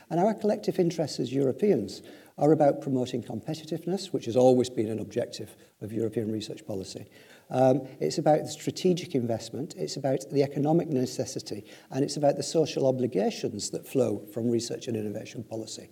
And 0.10 0.20
our 0.20 0.34
collective 0.34 0.80
interests 0.80 1.20
as 1.20 1.32
Europeans 1.32 2.02
are 2.40 2.52
about 2.52 2.82
promoting 2.82 3.22
competitiveness, 3.22 4.08
which 4.08 4.26
has 4.26 4.36
always 4.36 4.70
been 4.70 4.90
an 4.90 5.00
objective 5.00 5.56
of 5.82 5.94
European 5.94 6.32
research 6.32 6.66
policy, 6.66 7.06
Um, 7.50 7.88
it's 8.00 8.18
about 8.18 8.44
the 8.44 8.50
strategic 8.50 9.16
investment, 9.16 9.76
it's 9.78 9.98
about 9.98 10.30
the 10.32 10.44
economic 10.44 10.88
necessity, 10.88 11.66
and 11.92 12.04
it's 12.04 12.18
about 12.18 12.38
the 12.38 12.44
social 12.44 12.88
obligations 12.88 13.70
that 13.72 13.88
flow 13.88 14.26
from 14.34 14.50
research 14.50 14.88
and 14.88 14.98
innovation 14.98 15.44
policy. 15.44 15.90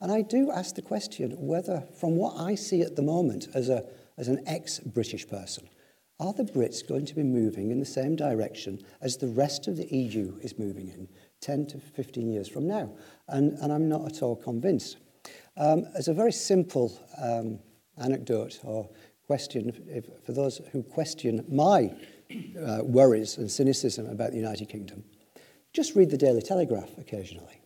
And 0.00 0.10
I 0.10 0.22
do 0.22 0.50
ask 0.50 0.74
the 0.74 0.82
question 0.82 1.32
whether, 1.38 1.84
from 1.98 2.16
what 2.16 2.36
I 2.40 2.54
see 2.54 2.82
at 2.82 2.96
the 2.96 3.02
moment 3.02 3.48
as, 3.54 3.68
a, 3.68 3.84
as 4.16 4.28
an 4.28 4.42
ex-British 4.46 5.28
person, 5.28 5.68
are 6.20 6.32
the 6.32 6.44
Brits 6.44 6.86
going 6.86 7.06
to 7.06 7.14
be 7.14 7.22
moving 7.22 7.70
in 7.70 7.80
the 7.80 7.86
same 7.86 8.14
direction 8.14 8.80
as 9.00 9.16
the 9.16 9.26
rest 9.26 9.66
of 9.66 9.76
the 9.76 9.86
EU 9.86 10.38
is 10.40 10.58
moving 10.58 10.88
in 10.88 11.08
10 11.40 11.66
to 11.66 11.78
15 11.78 12.30
years 12.30 12.48
from 12.48 12.66
now? 12.66 12.92
And, 13.28 13.58
and 13.58 13.72
I'm 13.72 13.88
not 13.88 14.06
at 14.06 14.22
all 14.22 14.36
convinced. 14.36 14.98
Um, 15.56 15.86
as 15.96 16.08
a 16.08 16.14
very 16.14 16.32
simple 16.32 16.96
um, 17.20 17.58
anecdote 17.98 18.60
or 18.62 18.88
question, 19.26 19.72
if, 19.88 20.06
for 20.24 20.32
those 20.32 20.60
who 20.72 20.82
question 20.82 21.44
my 21.48 21.94
uh, 22.60 22.80
worries 22.82 23.38
and 23.38 23.50
cynicism 23.50 24.06
about 24.06 24.30
the 24.30 24.36
United 24.36 24.68
Kingdom, 24.68 25.04
just 25.72 25.94
read 25.94 26.10
the 26.10 26.18
Daily 26.18 26.42
Telegraph 26.42 26.90
occasionally. 26.98 27.62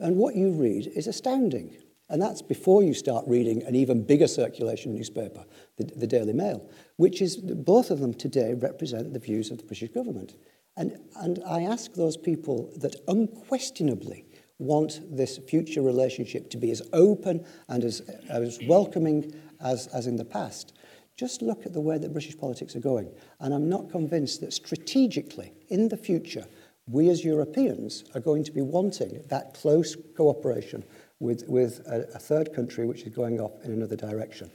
And 0.00 0.16
what 0.16 0.34
you 0.34 0.50
read 0.50 0.88
is 0.94 1.06
astounding. 1.06 1.76
And 2.08 2.20
that's 2.20 2.42
before 2.42 2.82
you 2.82 2.92
start 2.92 3.24
reading 3.26 3.62
an 3.62 3.74
even 3.74 4.04
bigger 4.04 4.26
circulation 4.26 4.94
newspaper, 4.94 5.44
the, 5.78 5.84
the 5.84 6.06
Daily 6.06 6.34
Mail, 6.34 6.68
which 6.96 7.22
is 7.22 7.36
both 7.36 7.90
of 7.90 8.00
them 8.00 8.12
today 8.12 8.52
represent 8.54 9.14
the 9.14 9.18
views 9.18 9.50
of 9.50 9.58
the 9.58 9.64
British 9.64 9.90
government. 9.90 10.34
And, 10.76 10.98
and 11.16 11.42
I 11.46 11.62
ask 11.62 11.94
those 11.94 12.16
people 12.16 12.72
that 12.78 12.96
unquestionably 13.08 14.26
want 14.58 15.00
this 15.10 15.38
future 15.38 15.82
relationship 15.82 16.50
to 16.50 16.56
be 16.56 16.70
as 16.70 16.82
open 16.92 17.44
and 17.68 17.84
as, 17.84 18.00
as 18.28 18.58
welcoming 18.66 19.34
as, 19.62 19.86
as 19.88 20.06
in 20.06 20.16
the 20.16 20.24
past. 20.24 20.74
Just 21.16 21.42
look 21.42 21.66
at 21.66 21.72
the 21.72 21.80
way 21.80 21.98
that 21.98 22.12
British 22.12 22.36
politics 22.36 22.74
are 22.74 22.80
going. 22.80 23.10
And 23.40 23.52
I'm 23.52 23.68
not 23.68 23.90
convinced 23.90 24.40
that 24.40 24.52
strategically, 24.52 25.52
in 25.68 25.88
the 25.88 25.96
future, 25.96 26.46
we 26.86 27.10
as 27.10 27.24
Europeans 27.24 28.04
are 28.14 28.20
going 28.20 28.44
to 28.44 28.52
be 28.52 28.60
wanting 28.60 29.22
that 29.28 29.54
close 29.54 29.96
cooperation 30.16 30.84
with, 31.20 31.44
with 31.46 31.80
a, 31.86 32.06
a 32.14 32.18
third 32.18 32.52
country 32.52 32.86
which 32.86 33.02
is 33.02 33.14
going 33.14 33.40
off 33.40 33.52
in 33.64 33.72
another 33.72 33.96
direction. 33.96 34.50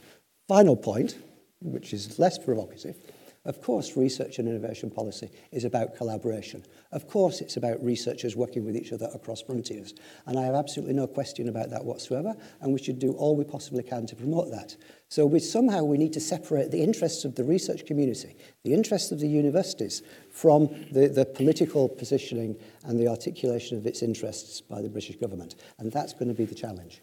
Final 0.48 0.76
point, 0.76 1.18
which 1.62 1.94
is 1.94 2.20
less 2.20 2.38
provocative, 2.38 2.98
of 3.48 3.62
course, 3.62 3.96
research 3.96 4.40
and 4.40 4.48
innovation 4.48 4.92
policy 4.92 5.30
is 5.54 5.64
about 5.64 5.96
collaboration. 5.96 6.66
Of 6.92 7.08
course, 7.08 7.40
it's 7.40 7.56
about 7.56 7.82
researchers 7.82 8.36
working 8.36 8.66
with 8.66 8.76
each 8.76 8.92
other 8.92 9.10
across 9.16 9.42
frontiers. 9.42 9.94
And 10.26 10.38
I 10.38 10.44
have 10.44 10.54
absolutely 10.54 10.96
no 10.96 11.08
question 11.08 11.48
about 11.48 11.70
that 11.70 11.86
whatsoever, 11.86 12.36
and 12.60 12.74
we 12.74 12.84
should 12.84 13.00
do 13.00 13.14
all 13.14 13.38
we 13.38 13.46
possibly 13.46 13.84
can 13.84 14.06
to 14.08 14.18
promote 14.18 14.52
that. 14.52 14.76
So 15.08 15.26
we, 15.26 15.40
somehow 15.40 15.84
we 15.84 15.98
need 15.98 16.12
to 16.14 16.20
separate 16.20 16.72
the 16.72 16.84
interests 16.84 17.24
of 17.24 17.36
the 17.36 17.46
research 17.46 17.86
community, 17.86 18.36
the 18.66 18.74
interests 18.74 19.14
of 19.14 19.22
the 19.22 19.30
universities, 19.30 20.04
from 20.30 20.68
the, 20.92 21.08
the 21.08 21.26
political 21.26 21.88
positioning 21.88 22.58
and 22.84 23.00
the 23.00 23.08
articulation 23.08 23.78
of 23.78 23.86
its 23.88 24.04
interests 24.04 24.60
by 24.60 24.82
the 24.82 24.90
British 24.90 25.16
government. 25.16 25.56
And 25.80 25.90
that's 25.90 26.12
going 26.12 26.28
to 26.28 26.34
be 26.34 26.44
the 26.44 26.56
challenge. 26.56 27.02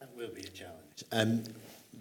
That 0.00 0.10
will 0.16 0.30
be 0.34 0.40
a 0.40 0.48
challenge. 0.48 1.04
Um, 1.12 1.44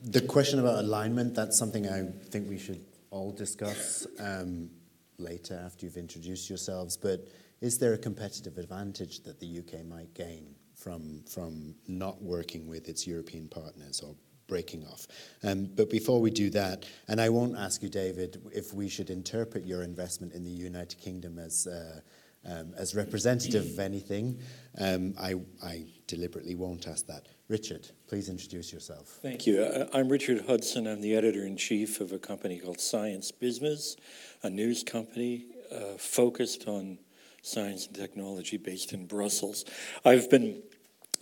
the 0.03 0.21
question 0.21 0.59
about 0.59 0.79
alignment, 0.79 1.35
that's 1.35 1.57
something 1.57 1.87
I 1.87 2.03
think 2.29 2.49
we 2.49 2.57
should 2.57 2.83
all 3.15 3.31
discuss 3.31 4.05
um, 4.19 4.69
later 5.17 5.59
after 5.65 5.85
you've 5.85 5.97
introduced 5.97 6.49
yourselves. 6.49 6.97
But 6.97 7.27
is 7.61 7.77
there 7.77 7.93
a 7.93 7.97
competitive 7.97 8.57
advantage 8.57 9.21
that 9.23 9.39
the 9.39 9.59
UK 9.59 9.85
might 9.85 10.13
gain 10.13 10.55
from, 10.75 11.23
from 11.27 11.75
not 11.87 12.21
working 12.21 12.67
with 12.67 12.89
its 12.89 13.07
European 13.07 13.47
partners 13.47 14.01
or 14.01 14.13
breaking 14.47 14.85
off. 14.85 15.07
Um, 15.43 15.67
but 15.75 15.89
before 15.89 16.21
we 16.21 16.29
do 16.29 16.51
that, 16.51 16.85
and 17.07 17.19
I 17.19 17.29
won't 17.29 17.57
ask 17.57 17.81
you, 17.81 17.89
David, 17.89 18.41
if 18.53 18.73
we 18.73 18.87
should 18.87 19.09
interpret 19.09 19.65
your 19.65 19.81
investment 19.81 20.33
in 20.33 20.43
the 20.43 20.51
United 20.51 20.99
Kingdom 20.99 21.39
as 21.39 21.65
uh, 21.65 22.01
um, 22.47 22.73
as 22.77 22.93
representative 22.93 23.65
of 23.65 23.79
anything. 23.79 24.39
Um, 24.79 25.15
I, 25.19 25.35
I 25.63 25.85
deliberately 26.05 26.53
won't 26.53 26.87
ask 26.87 27.07
that. 27.07 27.25
Richard, 27.47 27.91
please 28.07 28.27
introduce 28.27 28.73
yourself. 28.73 29.19
Thank 29.21 29.45
you. 29.45 29.61
Uh, 29.61 29.85
I'm 29.93 30.09
Richard 30.09 30.45
Hudson. 30.47 30.87
I'm 30.87 31.01
the 31.01 31.15
editor 31.15 31.45
in 31.45 31.57
chief 31.57 32.01
of 32.01 32.11
a 32.11 32.17
company 32.17 32.57
called 32.57 32.79
Science 32.79 33.31
Business, 33.31 33.95
a 34.41 34.49
news 34.49 34.83
company 34.83 35.45
uh, 35.71 35.97
focused 35.99 36.67
on 36.67 36.97
science 37.43 37.85
and 37.85 37.95
technology 37.95 38.57
based 38.57 38.93
in 38.93 39.05
Brussels. 39.05 39.63
I've 40.03 40.27
been 40.31 40.63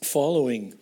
following 0.01 0.75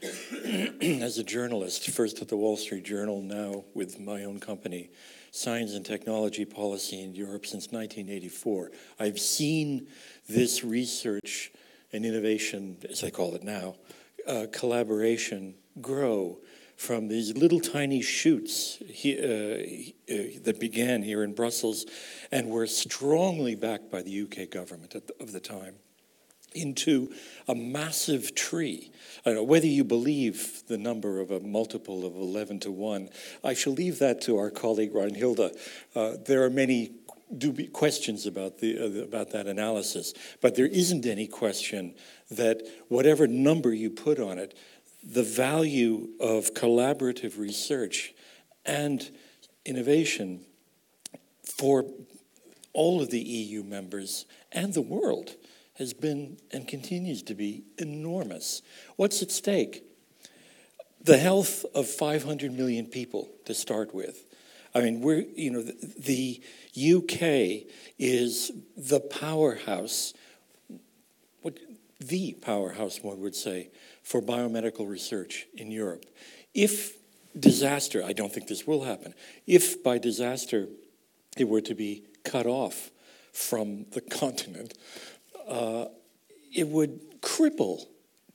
as 0.81 1.17
a 1.17 1.23
journalist, 1.23 1.89
first 1.89 2.21
at 2.21 2.27
the 2.27 2.37
Wall 2.37 2.55
Street 2.55 2.85
Journal, 2.85 3.23
now 3.23 3.63
with 3.73 3.99
my 3.99 4.25
own 4.25 4.39
company, 4.39 4.91
science 5.31 5.73
and 5.73 5.83
technology 5.83 6.45
policy 6.45 7.01
in 7.01 7.15
Europe 7.15 7.47
since 7.47 7.71
1984. 7.71 8.69
I've 8.99 9.19
seen 9.19 9.87
this 10.29 10.63
research 10.63 11.51
and 11.91 12.05
innovation, 12.05 12.77
as 12.87 13.03
I 13.03 13.09
call 13.09 13.33
it 13.33 13.43
now, 13.43 13.75
uh, 14.27 14.47
collaboration 14.51 15.55
grow 15.81 16.39
from 16.75 17.07
these 17.07 17.37
little 17.37 17.59
tiny 17.59 18.01
shoots 18.01 18.81
he, 18.87 19.15
uh, 19.17 20.13
uh, 20.13 20.39
that 20.43 20.57
began 20.59 21.03
here 21.03 21.23
in 21.23 21.33
Brussels 21.33 21.85
and 22.31 22.49
were 22.49 22.65
strongly 22.65 23.55
backed 23.55 23.91
by 23.91 24.01
the 24.01 24.21
UK 24.23 24.49
government 24.49 24.91
the, 24.91 25.03
of 25.19 25.31
the 25.31 25.39
time 25.39 25.75
into 26.53 27.13
a 27.47 27.55
massive 27.55 28.35
tree. 28.35 28.91
Know 29.25 29.43
whether 29.43 29.67
you 29.67 29.83
believe 29.83 30.63
the 30.67 30.77
number 30.77 31.19
of 31.19 31.31
a 31.31 31.39
multiple 31.39 32.05
of 32.05 32.15
11 32.15 32.61
to 32.61 32.71
1. 32.71 33.09
I 33.43 33.53
shall 33.53 33.73
leave 33.73 33.99
that 33.99 34.21
to 34.21 34.37
our 34.37 34.49
colleague 34.49 34.93
Reinhilde. 34.93 35.55
Uh, 35.95 36.13
there 36.25 36.43
are 36.43 36.49
many 36.49 36.91
do 37.37 37.67
questions 37.69 38.25
about, 38.25 38.59
the, 38.59 38.77
uh, 38.77 39.03
about 39.03 39.31
that 39.31 39.47
analysis, 39.47 40.13
but 40.41 40.55
there 40.55 40.67
isn't 40.67 41.05
any 41.05 41.27
question 41.27 41.95
that 42.29 42.61
whatever 42.87 43.27
number 43.27 43.73
you 43.73 43.89
put 43.89 44.19
on 44.19 44.37
it, 44.37 44.57
the 45.03 45.23
value 45.23 46.09
of 46.19 46.53
collaborative 46.53 47.37
research 47.39 48.13
and 48.65 49.09
innovation 49.65 50.41
for 51.43 51.85
all 52.73 53.01
of 53.01 53.09
the 53.09 53.19
EU 53.19 53.63
members 53.63 54.25
and 54.51 54.73
the 54.73 54.81
world 54.81 55.35
has 55.75 55.93
been 55.93 56.37
and 56.51 56.67
continues 56.67 57.23
to 57.23 57.33
be 57.33 57.63
enormous. 57.77 58.61
What's 58.95 59.21
at 59.21 59.31
stake? 59.31 59.83
The 61.03 61.17
health 61.17 61.65
of 61.73 61.87
500 61.87 62.51
million 62.51 62.85
people 62.85 63.29
to 63.45 63.53
start 63.53 63.93
with. 63.93 64.25
I 64.73 64.81
mean, 64.81 65.01
we're, 65.01 65.25
you 65.35 65.51
know, 65.51 65.61
the, 65.61 66.41
the 66.73 66.95
UK 66.95 67.73
is 67.99 68.51
the 68.77 68.99
powerhouse, 68.99 70.13
what, 71.41 71.59
the 71.99 72.33
powerhouse, 72.41 72.99
one 73.01 73.19
would 73.21 73.35
say, 73.35 73.69
for 74.03 74.21
biomedical 74.21 74.87
research 74.87 75.47
in 75.55 75.71
Europe. 75.71 76.05
If 76.53 76.97
disaster, 77.37 78.03
I 78.03 78.13
don't 78.13 78.33
think 78.33 78.47
this 78.47 78.65
will 78.65 78.83
happen, 78.83 79.13
if 79.45 79.83
by 79.83 79.97
disaster 79.97 80.67
it 81.37 81.47
were 81.47 81.61
to 81.61 81.75
be 81.75 82.03
cut 82.23 82.45
off 82.45 82.91
from 83.33 83.85
the 83.91 84.01
continent, 84.19 84.73
uh, 85.47 85.85
it 86.53 86.67
would 86.67 87.21
cripple 87.21 87.85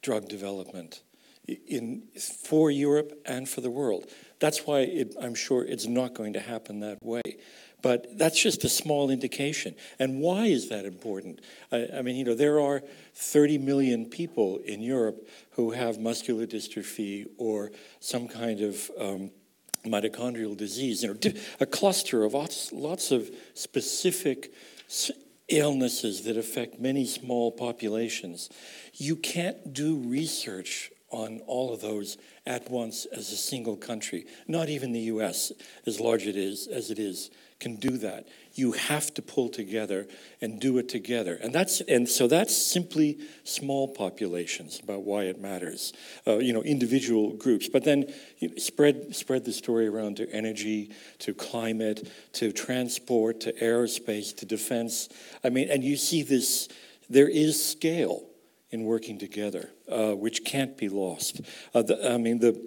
drug 0.02 0.28
development 0.28 1.02
in, 1.48 2.02
for 2.44 2.70
Europe 2.70 3.20
and 3.24 3.48
for 3.48 3.60
the 3.60 3.70
world. 3.70 4.06
That's 4.38 4.66
why 4.66 4.80
it, 4.80 5.14
I'm 5.20 5.34
sure 5.34 5.64
it's 5.64 5.86
not 5.86 6.14
going 6.14 6.34
to 6.34 6.40
happen 6.40 6.80
that 6.80 7.02
way. 7.02 7.22
But 7.82 8.18
that's 8.18 8.42
just 8.42 8.64
a 8.64 8.68
small 8.68 9.10
indication. 9.10 9.74
And 9.98 10.20
why 10.20 10.46
is 10.46 10.70
that 10.70 10.84
important? 10.84 11.40
I, 11.70 11.88
I, 11.98 12.02
mean, 12.02 12.16
you 12.16 12.24
know, 12.24 12.34
there 12.34 12.58
are 12.58 12.82
30 13.14 13.58
million 13.58 14.06
people 14.06 14.58
in 14.64 14.80
Europe 14.80 15.28
who 15.52 15.70
have 15.70 15.98
muscular 15.98 16.46
dystrophy 16.46 17.26
or 17.38 17.70
some 18.00 18.28
kind 18.28 18.60
of 18.60 18.90
um, 18.98 19.30
mitochondrial 19.84 20.56
disease. 20.56 21.02
You 21.02 21.14
know, 21.14 21.32
a 21.60 21.66
cluster 21.66 22.24
of 22.24 22.34
lots, 22.34 22.72
lots 22.72 23.12
of 23.12 23.30
specific 23.54 24.52
illnesses 25.48 26.22
that 26.22 26.36
affect 26.36 26.80
many 26.80 27.04
small 27.04 27.52
populations. 27.52 28.50
You 28.94 29.16
can't 29.16 29.72
do 29.72 29.96
research 29.98 30.90
on 31.16 31.40
all 31.46 31.72
of 31.72 31.80
those 31.80 32.18
at 32.44 32.70
once 32.70 33.06
as 33.06 33.32
a 33.32 33.36
single 33.36 33.76
country. 33.76 34.26
Not 34.46 34.68
even 34.68 34.92
the 34.92 35.08
US, 35.12 35.50
as 35.86 35.98
large 35.98 36.26
it 36.26 36.36
is 36.36 36.66
as 36.66 36.90
it 36.90 36.98
is, 36.98 37.30
can 37.58 37.76
do 37.76 37.96
that. 37.96 38.28
You 38.52 38.72
have 38.72 39.14
to 39.14 39.22
pull 39.22 39.48
together 39.48 40.06
and 40.42 40.60
do 40.60 40.76
it 40.76 40.90
together. 40.90 41.38
And 41.42 41.54
that's 41.54 41.80
and 41.80 42.06
so 42.06 42.26
that's 42.28 42.54
simply 42.54 43.18
small 43.44 43.88
populations 43.88 44.78
about 44.78 45.04
why 45.04 45.22
it 45.24 45.40
matters. 45.40 45.94
Uh, 46.26 46.36
you 46.36 46.52
know, 46.52 46.62
individual 46.62 47.32
groups. 47.32 47.66
But 47.66 47.84
then 47.84 48.12
you 48.38 48.50
know, 48.50 48.56
spread 48.56 49.16
spread 49.16 49.46
the 49.46 49.52
story 49.52 49.86
around 49.86 50.18
to 50.18 50.30
energy, 50.30 50.90
to 51.20 51.32
climate, 51.32 52.10
to 52.34 52.52
transport, 52.52 53.40
to 53.40 53.52
aerospace, 53.54 54.36
to 54.36 54.44
defense. 54.44 55.08
I 55.42 55.48
mean, 55.48 55.70
and 55.70 55.82
you 55.82 55.96
see 55.96 56.22
this 56.22 56.68
there 57.08 57.28
is 57.28 57.64
scale 57.64 58.24
in 58.70 58.84
working 58.84 59.18
together, 59.18 59.70
uh, 59.90 60.12
which 60.12 60.44
can't 60.44 60.76
be 60.76 60.88
lost. 60.88 61.40
Uh, 61.74 61.82
the, 61.82 62.12
I 62.12 62.16
mean, 62.16 62.40
the 62.40 62.60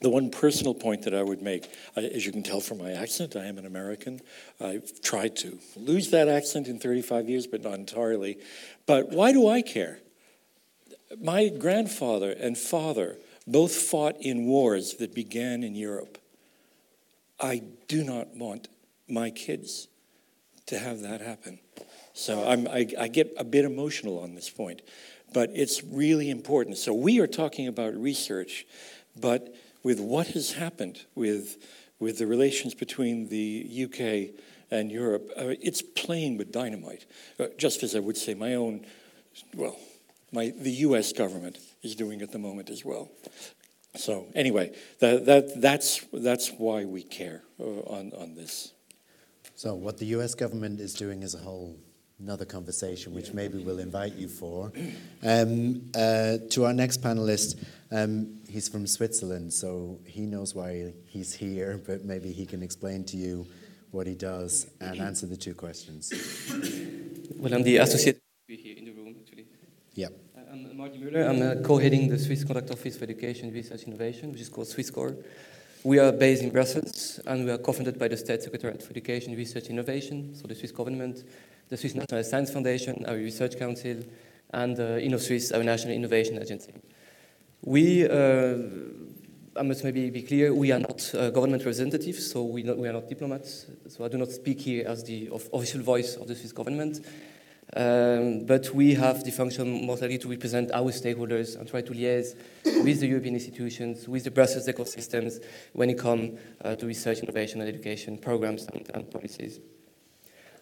The 0.00 0.10
one 0.10 0.30
personal 0.30 0.74
point 0.74 1.02
that 1.02 1.14
I 1.14 1.24
would 1.24 1.42
make, 1.42 1.68
uh, 1.96 2.02
as 2.02 2.24
you 2.24 2.30
can 2.30 2.44
tell 2.44 2.60
from 2.60 2.78
my 2.78 2.92
accent, 2.92 3.34
I 3.34 3.46
am 3.46 3.58
an 3.58 3.66
American. 3.66 4.20
I've 4.60 5.00
tried 5.00 5.34
to 5.38 5.58
lose 5.74 6.10
that 6.10 6.28
accent 6.28 6.68
in 6.68 6.78
35 6.78 7.28
years, 7.28 7.48
but 7.48 7.62
not 7.62 7.74
entirely. 7.74 8.38
But 8.86 9.10
why 9.10 9.32
do 9.32 9.48
I 9.48 9.60
care? 9.60 9.98
My 11.20 11.48
grandfather 11.48 12.30
and 12.30 12.56
father 12.56 13.18
both 13.44 13.74
fought 13.74 14.16
in 14.20 14.44
wars 14.44 14.94
that 15.00 15.14
began 15.14 15.64
in 15.64 15.74
Europe. 15.74 16.18
I 17.40 17.62
do 17.88 18.04
not 18.04 18.36
want 18.36 18.68
my 19.08 19.30
kids 19.30 19.88
to 20.66 20.78
have 20.78 21.00
that 21.00 21.20
happen. 21.20 21.58
So 22.12 22.46
I'm, 22.46 22.68
I, 22.68 22.86
I 23.00 23.08
get 23.08 23.32
a 23.36 23.44
bit 23.44 23.64
emotional 23.64 24.18
on 24.20 24.34
this 24.34 24.50
point, 24.50 24.82
but 25.32 25.50
it's 25.54 25.82
really 25.84 26.30
important. 26.30 26.78
So 26.78 26.92
we 26.92 27.20
are 27.20 27.26
talking 27.26 27.66
about 27.66 27.94
research, 27.94 28.66
but 29.16 29.54
with 29.82 30.00
what 30.00 30.28
has 30.28 30.52
happened 30.52 31.04
with, 31.14 31.56
with 31.98 32.18
the 32.18 32.26
relations 32.26 32.74
between 32.74 33.28
the 33.28 33.84
UK 33.84 34.34
and 34.70 34.90
Europe, 34.90 35.30
uh, 35.36 35.54
it's 35.60 35.82
playing 35.82 36.36
with 36.38 36.52
dynamite. 36.52 37.06
Uh, 37.38 37.46
just 37.56 37.82
as 37.82 37.94
I 37.94 38.00
would 38.00 38.16
say 38.16 38.34
my 38.34 38.54
own, 38.54 38.84
well, 39.54 39.76
my, 40.32 40.52
the 40.56 40.70
US 40.70 41.12
government 41.12 41.58
is 41.82 41.94
doing 41.94 42.22
at 42.22 42.32
the 42.32 42.38
moment 42.38 42.70
as 42.70 42.84
well. 42.84 43.10
So 43.96 44.26
anyway, 44.34 44.74
that, 45.00 45.26
that, 45.26 45.60
that's, 45.60 46.04
that's 46.12 46.50
why 46.50 46.84
we 46.84 47.02
care 47.02 47.42
uh, 47.58 47.64
on, 47.64 48.12
on 48.12 48.34
this. 48.34 48.72
So, 49.54 49.74
what 49.74 49.98
the 49.98 50.06
US 50.06 50.34
government 50.36 50.78
is 50.78 50.94
doing 50.94 51.24
as 51.24 51.34
a 51.34 51.38
whole 51.38 51.76
another 52.20 52.44
conversation, 52.44 53.14
which 53.14 53.32
maybe 53.32 53.58
we'll 53.58 53.78
invite 53.78 54.14
you 54.14 54.26
for. 54.26 54.72
Um, 55.22 55.82
uh, 55.94 56.38
to 56.50 56.64
our 56.64 56.72
next 56.72 57.00
panelist, 57.00 57.64
um, 57.92 58.40
he's 58.48 58.68
from 58.68 58.88
Switzerland, 58.88 59.52
so 59.52 60.00
he 60.04 60.22
knows 60.22 60.52
why 60.54 60.94
he's 61.06 61.32
here, 61.32 61.80
but 61.86 62.04
maybe 62.04 62.32
he 62.32 62.44
can 62.44 62.60
explain 62.62 63.04
to 63.04 63.16
you 63.16 63.46
what 63.92 64.06
he 64.06 64.14
does 64.14 64.66
and 64.80 65.00
answer 65.00 65.26
the 65.26 65.36
two 65.36 65.54
questions. 65.54 66.12
Well, 67.36 67.54
I'm 67.54 67.62
the 67.62 67.76
associate 67.76 68.20
here 68.48 68.76
in 68.76 68.84
the 68.86 68.92
room, 68.92 69.14
actually. 69.20 69.46
Yeah. 69.94 70.08
I'm 70.50 70.76
Marty 70.76 70.98
Müller. 70.98 71.28
I'm 71.28 71.40
uh, 71.40 71.66
co-heading 71.66 72.08
the 72.08 72.18
Swiss 72.18 72.42
Contact 72.42 72.70
Office 72.72 72.96
for 72.96 73.04
Education, 73.04 73.52
Research, 73.52 73.84
Innovation, 73.84 74.32
which 74.32 74.40
is 74.40 74.48
called 74.48 74.66
SwissCore. 74.66 75.22
We 75.84 76.00
are 76.00 76.10
based 76.10 76.42
in 76.42 76.50
Brussels, 76.50 77.20
and 77.26 77.44
we 77.44 77.52
are 77.52 77.58
co-funded 77.58 77.96
by 77.96 78.08
the 78.08 78.16
State 78.16 78.42
Secretariat 78.42 78.82
for 78.82 78.90
Education, 78.90 79.36
Research, 79.36 79.68
Innovation, 79.68 80.34
so 80.34 80.48
the 80.48 80.54
Swiss 80.56 80.72
government, 80.72 81.22
the 81.68 81.76
Swiss 81.76 81.94
National 81.94 82.24
Science 82.24 82.50
Foundation, 82.50 83.04
our 83.06 83.14
research 83.14 83.58
council, 83.58 83.96
and 84.50 84.78
uh, 84.78 84.98
InnoSwiss, 84.98 85.54
our 85.54 85.62
national 85.62 85.94
innovation 85.94 86.40
agency. 86.40 86.72
We, 87.62 88.08
uh, 88.08 88.56
I 89.56 89.62
must 89.62 89.84
maybe 89.84 90.08
be 90.10 90.22
clear, 90.22 90.54
we 90.54 90.72
are 90.72 90.78
not 90.78 91.14
uh, 91.14 91.30
government 91.30 91.62
representatives, 91.62 92.30
so 92.30 92.44
we, 92.44 92.62
not, 92.62 92.78
we, 92.78 92.88
are 92.88 92.92
not 92.92 93.08
diplomats, 93.08 93.66
so 93.88 94.04
I 94.04 94.08
do 94.08 94.16
not 94.16 94.30
speak 94.30 94.60
here 94.60 94.86
as 94.86 95.04
the 95.04 95.28
official 95.32 95.82
voice 95.82 96.16
of 96.16 96.28
the 96.28 96.34
Swiss 96.34 96.52
government. 96.52 97.04
Um, 97.76 98.46
but 98.46 98.70
we 98.74 98.94
have 98.94 99.24
the 99.24 99.30
function 99.30 99.86
mostly 99.86 100.16
to 100.16 100.28
represent 100.28 100.70
our 100.72 100.90
stakeholders 100.90 101.58
and 101.58 101.68
try 101.68 101.82
to 101.82 101.92
liaise 101.92 102.34
with 102.82 103.00
the 103.00 103.06
European 103.06 103.34
institutions, 103.34 104.08
with 104.08 104.24
the 104.24 104.30
Brussels 104.30 104.66
ecosystems 104.66 105.44
when 105.74 105.90
it 105.90 105.98
comes 105.98 106.38
uh, 106.64 106.76
to 106.76 106.86
research, 106.86 107.18
innovation, 107.18 107.60
and 107.60 107.68
education 107.68 108.16
programs 108.16 108.66
and, 108.68 108.90
and, 108.94 109.10
policies. 109.10 109.60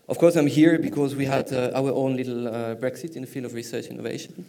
Of 0.09 0.19
course, 0.19 0.37
I'm 0.37 0.47
here 0.47 0.79
because 0.79 1.17
we 1.17 1.25
had 1.25 1.53
uh, 1.53 1.73
our 1.75 1.91
own 1.91 2.17
little 2.17 2.47
uh, 2.47 2.77
Brexit 2.77 3.17
in 3.17 3.23
the 3.23 3.27
field 3.27 3.47
of 3.47 3.55
research 3.55 3.87
innovation. 3.87 4.47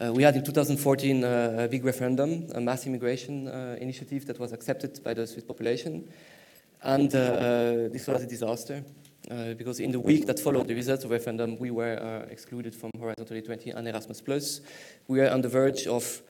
Uh, 0.00 0.12
we 0.12 0.22
had 0.22 0.36
in 0.36 0.44
2014 0.44 1.24
uh, 1.24 1.56
a 1.58 1.68
big 1.68 1.84
referendum, 1.84 2.46
a 2.54 2.60
mass 2.60 2.86
immigration 2.86 3.48
uh, 3.48 3.76
initiative 3.80 4.26
that 4.26 4.38
was 4.38 4.52
accepted 4.52 5.02
by 5.02 5.12
the 5.12 5.26
Swiss 5.26 5.44
population. 5.44 6.08
And 6.84 7.10
this 7.10 8.06
was 8.06 8.22
a 8.22 8.26
disaster. 8.26 8.84
Uh, 9.30 9.54
because 9.54 9.78
in 9.80 9.92
the 9.92 10.00
week 10.00 10.26
that 10.26 10.38
followed 10.38 10.66
the 10.66 10.74
results 10.74 11.04
of 11.04 11.10
the 11.10 11.16
referendum, 11.16 11.58
we 11.58 11.70
were 11.70 11.96
uh, 11.96 12.30
excluded 12.30 12.74
from 12.74 12.90
Horizon 12.98 13.24
2020 13.24 13.70
and 13.70 13.88
Erasmus+. 13.88 14.20
Plus. 14.20 14.60
We 15.08 15.18
were 15.18 15.30
on 15.30 15.40
the 15.42 15.48
verge 15.48 15.86
of 15.86 16.22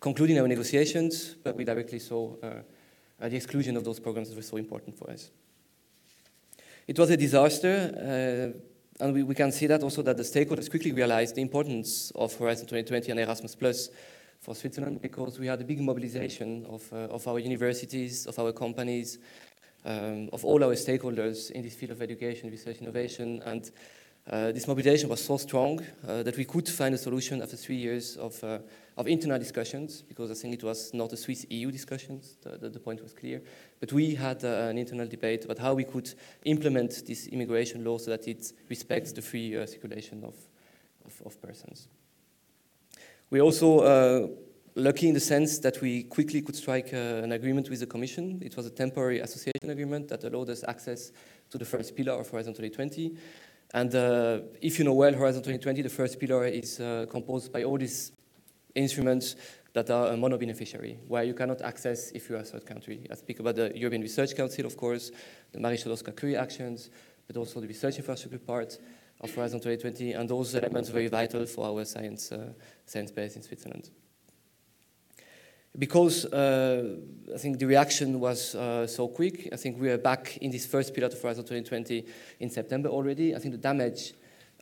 concluding 0.00 0.38
our 0.38 0.46
negotiations, 0.46 1.34
but 1.42 1.56
we 1.56 1.64
directly 1.64 1.98
saw 1.98 2.34
uh, 2.42 2.46
uh 3.20 3.28
the 3.28 3.36
exclusion 3.36 3.76
of 3.76 3.84
those 3.84 3.98
programs 4.00 4.28
that 4.28 4.36
were 4.36 4.42
so 4.42 4.56
important 4.56 4.96
for 4.96 5.10
us. 5.10 5.30
It 6.86 6.96
was 7.00 7.10
a 7.10 7.16
disaster, 7.16 8.54
uh, 9.00 9.04
and 9.04 9.12
we, 9.12 9.24
we, 9.24 9.34
can 9.34 9.50
see 9.50 9.66
that 9.66 9.82
also 9.82 10.02
that 10.02 10.16
the 10.16 10.22
stakeholders 10.22 10.70
quickly 10.70 10.92
realized 10.92 11.34
the 11.34 11.42
importance 11.42 12.12
of 12.14 12.32
Horizon 12.38 12.66
2020 12.66 13.10
and 13.10 13.18
Erasmus+, 13.18 13.56
Plus 13.56 13.88
for 14.40 14.54
Switzerland, 14.54 15.02
because 15.02 15.36
we 15.40 15.48
had 15.48 15.60
a 15.60 15.64
big 15.64 15.80
mobilization 15.80 16.64
of, 16.66 16.92
uh, 16.92 17.12
of 17.12 17.26
our 17.26 17.40
universities, 17.40 18.26
of 18.26 18.38
our 18.38 18.52
companies, 18.52 19.18
um, 19.84 20.30
of 20.32 20.44
all 20.44 20.62
our 20.62 20.74
stakeholders 20.74 21.50
in 21.50 21.62
this 21.62 21.74
field 21.74 21.90
of 21.90 22.02
education, 22.02 22.50
research, 22.50 22.76
innovation, 22.80 23.42
and 23.46 23.72
uh, 24.30 24.52
this 24.52 24.68
mobilization 24.68 25.08
was 25.08 25.24
so 25.24 25.38
strong 25.38 25.80
uh, 26.06 26.22
that 26.22 26.36
we 26.36 26.44
could 26.44 26.68
find 26.68 26.94
a 26.94 26.98
solution 26.98 27.42
after 27.42 27.56
three 27.56 27.74
years 27.74 28.16
of, 28.16 28.42
uh, 28.44 28.58
of 28.96 29.06
internal 29.06 29.38
discussions, 29.38 30.02
because 30.02 30.30
I 30.30 30.34
think 30.34 30.54
it 30.54 30.62
was 30.62 30.94
not 30.94 31.12
a 31.12 31.16
Swiss 31.16 31.44
EU 31.50 31.70
discussions, 31.70 32.38
the, 32.42 32.56
the, 32.56 32.70
the 32.70 32.80
point 32.80 33.02
was 33.02 33.12
clear. 33.12 33.42
But 33.78 33.92
we 33.92 34.14
had 34.14 34.42
uh, 34.42 34.68
an 34.70 34.78
internal 34.78 35.06
debate 35.06 35.44
about 35.44 35.58
how 35.58 35.74
we 35.74 35.84
could 35.84 36.14
implement 36.44 37.06
this 37.06 37.26
immigration 37.26 37.84
law 37.84 37.98
so 37.98 38.10
that 38.10 38.26
it 38.26 38.52
respects 38.70 39.12
the 39.12 39.20
free 39.20 39.56
uh, 39.56 39.66
circulation 39.66 40.24
of, 40.24 40.34
of, 41.04 41.22
of, 41.26 41.42
persons. 41.42 41.88
We 43.28 43.42
also 43.42 43.80
uh, 43.80 44.28
lucky 44.76 45.08
in 45.08 45.14
the 45.14 45.20
sense 45.20 45.58
that 45.58 45.82
we 45.82 46.04
quickly 46.04 46.40
could 46.40 46.56
strike 46.56 46.94
uh, 46.94 47.22
an 47.22 47.32
agreement 47.32 47.68
with 47.68 47.80
the 47.80 47.86
Commission. 47.86 48.40
It 48.42 48.56
was 48.56 48.64
a 48.64 48.70
temporary 48.70 49.20
association 49.20 49.68
agreement 49.68 50.08
that 50.08 50.24
allowed 50.24 50.48
us 50.48 50.64
access 50.66 51.12
to 51.50 51.58
the 51.58 51.66
first 51.66 51.94
pillar 51.94 52.14
of 52.14 52.30
Horizon 52.30 52.54
2020. 52.54 53.14
And 53.74 53.94
uh, 53.94 54.38
if 54.62 54.78
you 54.78 54.86
know 54.86 54.94
well, 54.94 55.12
Horizon 55.12 55.42
2020, 55.42 55.82
the 55.82 55.88
first 55.90 56.18
pillar 56.18 56.46
is 56.46 56.80
uh, 56.80 57.04
composed 57.10 57.52
by 57.52 57.64
all 57.64 57.76
these 57.76 58.12
instruments 58.76 59.36
that 59.72 59.90
are 59.90 60.08
a 60.08 60.16
mono-beneficiary, 60.16 60.98
where 61.08 61.24
you 61.24 61.34
cannot 61.34 61.60
access 61.62 62.10
if 62.12 62.30
you 62.30 62.36
are 62.36 62.40
a 62.40 62.44
third 62.44 62.64
country. 62.64 63.06
I 63.10 63.14
speak 63.14 63.40
about 63.40 63.56
the 63.56 63.72
European 63.76 64.02
Research 64.02 64.36
Council, 64.36 64.64
of 64.66 64.76
course, 64.76 65.10
the 65.52 65.60
Marie 65.60 65.76
Sklodowska-Curie 65.76 66.36
actions, 66.36 66.90
but 67.26 67.36
also 67.36 67.60
the 67.60 67.66
research 67.66 67.96
infrastructure 67.96 68.38
part 68.38 68.78
of 69.20 69.34
Horizon 69.34 69.60
2020, 69.60 70.12
and 70.12 70.28
those 70.28 70.54
elements 70.54 70.90
are 70.90 70.94
very 70.94 71.08
vital 71.08 71.44
for 71.46 71.66
our 71.66 71.84
science, 71.84 72.32
uh, 72.32 72.52
science 72.86 73.10
base 73.10 73.36
in 73.36 73.42
Switzerland 73.42 73.90
because 75.78 76.24
uh, 76.26 76.96
I 77.34 77.38
think 77.38 77.58
the 77.58 77.66
reaction 77.66 78.18
was 78.18 78.54
uh, 78.54 78.86
so 78.86 79.08
quick, 79.08 79.48
I 79.52 79.56
think 79.56 79.80
we 79.80 79.90
are 79.90 79.98
back 79.98 80.38
in 80.38 80.50
this 80.50 80.66
first 80.66 80.94
pillar 80.94 81.08
of 81.08 81.20
Horizon 81.20 81.44
2020 81.44 82.06
in 82.40 82.50
September 82.50 82.88
already. 82.88 83.34
I 83.34 83.38
think 83.38 83.52
the 83.52 83.60
damage 83.60 84.14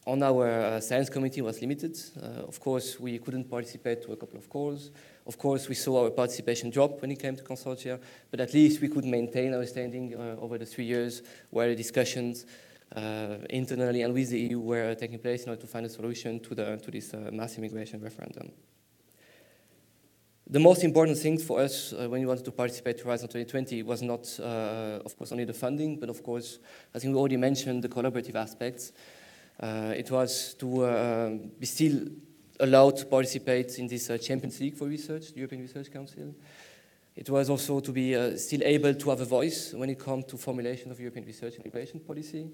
on 0.07 0.23
our 0.23 0.49
uh, 0.49 0.81
science 0.81 1.09
committee 1.09 1.41
was 1.41 1.61
limited. 1.61 1.99
Uh, 2.21 2.47
of 2.47 2.61
course, 2.61 3.01
we 3.01 3.19
couldn't 3.19 3.51
participate 3.51 4.03
to 4.03 4.13
a 4.13 4.17
couple 4.17 4.39
of 4.39 4.49
calls. 4.49 4.91
Of 5.27 5.39
course, 5.39 5.69
we 5.69 5.75
saw 5.75 6.05
our 6.05 6.11
participation 6.11 6.71
drop 6.71 7.01
when 7.01 7.11
it 7.11 7.19
came 7.19 7.37
to 7.37 7.43
consortia, 7.43 7.99
but 8.31 8.41
at 8.41 8.53
least 8.53 8.83
we 8.83 8.89
could 8.89 9.05
maintain 9.05 9.55
our 9.55 9.65
standing 9.65 10.15
uh, 10.15 10.37
over 10.41 10.59
the 10.59 10.67
three 10.67 10.85
years 10.85 11.23
where 11.51 11.69
the 11.69 11.77
discussions 11.77 12.45
uh, 12.95 13.39
internally 13.49 14.03
and 14.03 14.13
with 14.13 14.31
the 14.31 14.41
EU 14.41 14.61
were 14.61 14.95
taking 14.95 15.19
place 15.19 15.45
in 15.45 15.49
order 15.49 15.61
to 15.61 15.67
find 15.67 15.87
a 15.87 15.89
solution 15.89 16.39
to, 16.41 16.55
the, 16.55 16.77
to 16.77 16.91
this 16.91 17.15
mass 17.33 17.57
immigration 17.57 18.01
referendum. 18.01 18.51
The 20.47 20.61
most 20.61 20.85
important 20.85 21.17
thing 21.17 21.39
for 21.39 21.61
us 21.61 21.95
uh, 21.95 22.07
when 22.07 22.21
we 22.21 22.27
wanted 22.27 22.45
to 22.45 22.53
participate 22.53 22.99
to 22.99 23.05
Horizon 23.05 23.29
2020 23.29 23.83
was 23.83 24.03
not, 24.03 24.29
uh, 24.39 25.01
of 25.03 25.17
course, 25.17 25.33
only 25.33 25.45
the 25.45 25.55
funding, 25.55 25.99
but 25.99 26.11
of 26.11 26.23
course, 26.23 26.59
I 26.95 26.99
think 26.99 27.15
we 27.15 27.19
already 27.19 27.39
mentioned 27.39 27.83
the 27.83 27.89
collaborative 27.89 28.35
aspects. 28.35 28.93
Uh, 29.61 29.95
it 29.97 30.11
was 30.11 30.55
to 30.55 30.85
uh, 30.85 31.31
be 31.59 31.67
still 31.67 32.07
allowed 32.61 32.97
to 32.97 33.07
participate 33.07 33.79
in 33.79 33.87
this 33.87 34.11
uh, 34.11 34.19
Champions 34.19 34.61
League 34.61 34.75
for 34.75 34.87
Research, 34.87 35.33
the 35.33 35.39
European 35.39 35.63
Research 35.63 35.91
Council. 35.93 36.35
It 37.17 37.31
was 37.31 37.49
also 37.49 37.81
to 37.81 37.93
be 37.93 38.17
uh, 38.17 38.37
still 38.37 38.63
able 38.65 38.95
to 38.95 39.11
have 39.11 39.21
a 39.21 39.25
voice 39.25 39.73
when 39.73 39.91
it 39.91 39.99
comes 39.99 40.25
to 40.27 40.37
formulation 40.37 40.91
of 40.91 40.99
European 40.99 41.27
research 41.27 41.57
and 41.57 41.67
innovation 41.67 42.01
policy. 42.01 42.51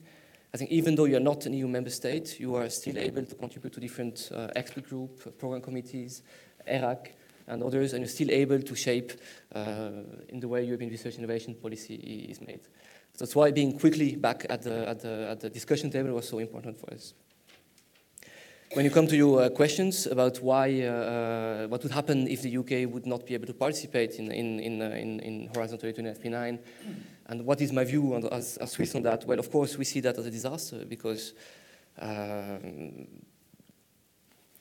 I 0.53 0.57
think 0.57 0.71
even 0.71 0.95
though 0.95 1.05
you 1.07 1.17
are 1.17 1.21
not 1.21 1.47
an 1.47 1.55
EU 1.55 1.69
member 1.69 1.91
state, 1.91 2.39
you 2.39 2.57
are 2.57 2.69
still 2.69 2.99
able 2.99 3.25
to 3.25 3.35
contribute 3.37 3.73
to 3.73 3.81
different 3.81 4.31
expert 4.57 4.89
group, 4.89 5.39
program 5.39 5.63
committees, 5.63 6.23
ERAC, 6.67 7.13
and 7.51 7.63
others, 7.63 7.93
and 7.93 8.03
you're 8.03 8.09
still 8.09 8.31
able 8.31 8.61
to 8.61 8.75
shape 8.75 9.13
uh, 9.55 9.91
in 10.29 10.41
the 10.41 10.49
way 10.49 10.65
European 10.65 10.91
research 10.91 11.17
innovation 11.17 11.55
policy 11.55 11.95
is 12.31 12.41
made. 12.41 12.61
That's 13.21 13.37
why 13.37 13.51
being 13.51 13.79
quickly 13.79 14.17
back 14.17 14.47
at 14.49 14.63
the, 14.63 14.89
at 14.89 15.01
the, 15.01 15.29
at 15.31 15.41
the 15.41 15.51
discussion 15.51 15.91
table 15.91 16.15
was 16.15 16.27
so 16.27 16.39
important 16.39 16.81
for 16.81 16.93
us. 16.95 17.13
When 18.73 18.85
you 18.85 18.91
come 18.91 19.07
to 19.09 19.17
your 19.17 19.43
uh, 19.43 19.49
questions 19.51 20.07
about 20.07 20.41
why, 20.41 20.83
uh, 20.83 20.87
uh 20.87 21.67
what 21.67 21.83
would 21.83 21.93
happen 21.93 22.27
if 22.29 22.41
the 22.41 22.57
UK 22.57 22.91
would 22.91 23.05
not 23.05 23.27
be 23.27 23.35
able 23.35 23.47
to 23.47 23.53
participate 23.53 24.15
in, 24.15 24.33
in, 24.33 24.59
in, 24.61 24.81
uh, 24.81 24.87
in, 24.87 25.21
in 25.21 25.51
Horizon 25.55 25.79
2020 25.79 26.31
FP9, 26.31 26.59
and 27.27 27.45
what 27.45 27.61
is 27.61 27.73
my 27.73 27.85
view 27.85 28.15
on, 28.15 28.25
as, 28.29 28.57
as 28.57 28.73
Swiss 28.73 28.95
on 28.95 29.03
that? 29.03 29.27
Well, 29.27 29.39
of 29.39 29.51
course, 29.51 29.77
we 29.77 29.85
see 29.85 30.01
that 30.01 30.17
as 30.17 30.25
a 30.25 30.31
disaster 30.31 30.85
because 30.89 31.35
um, 31.99 33.07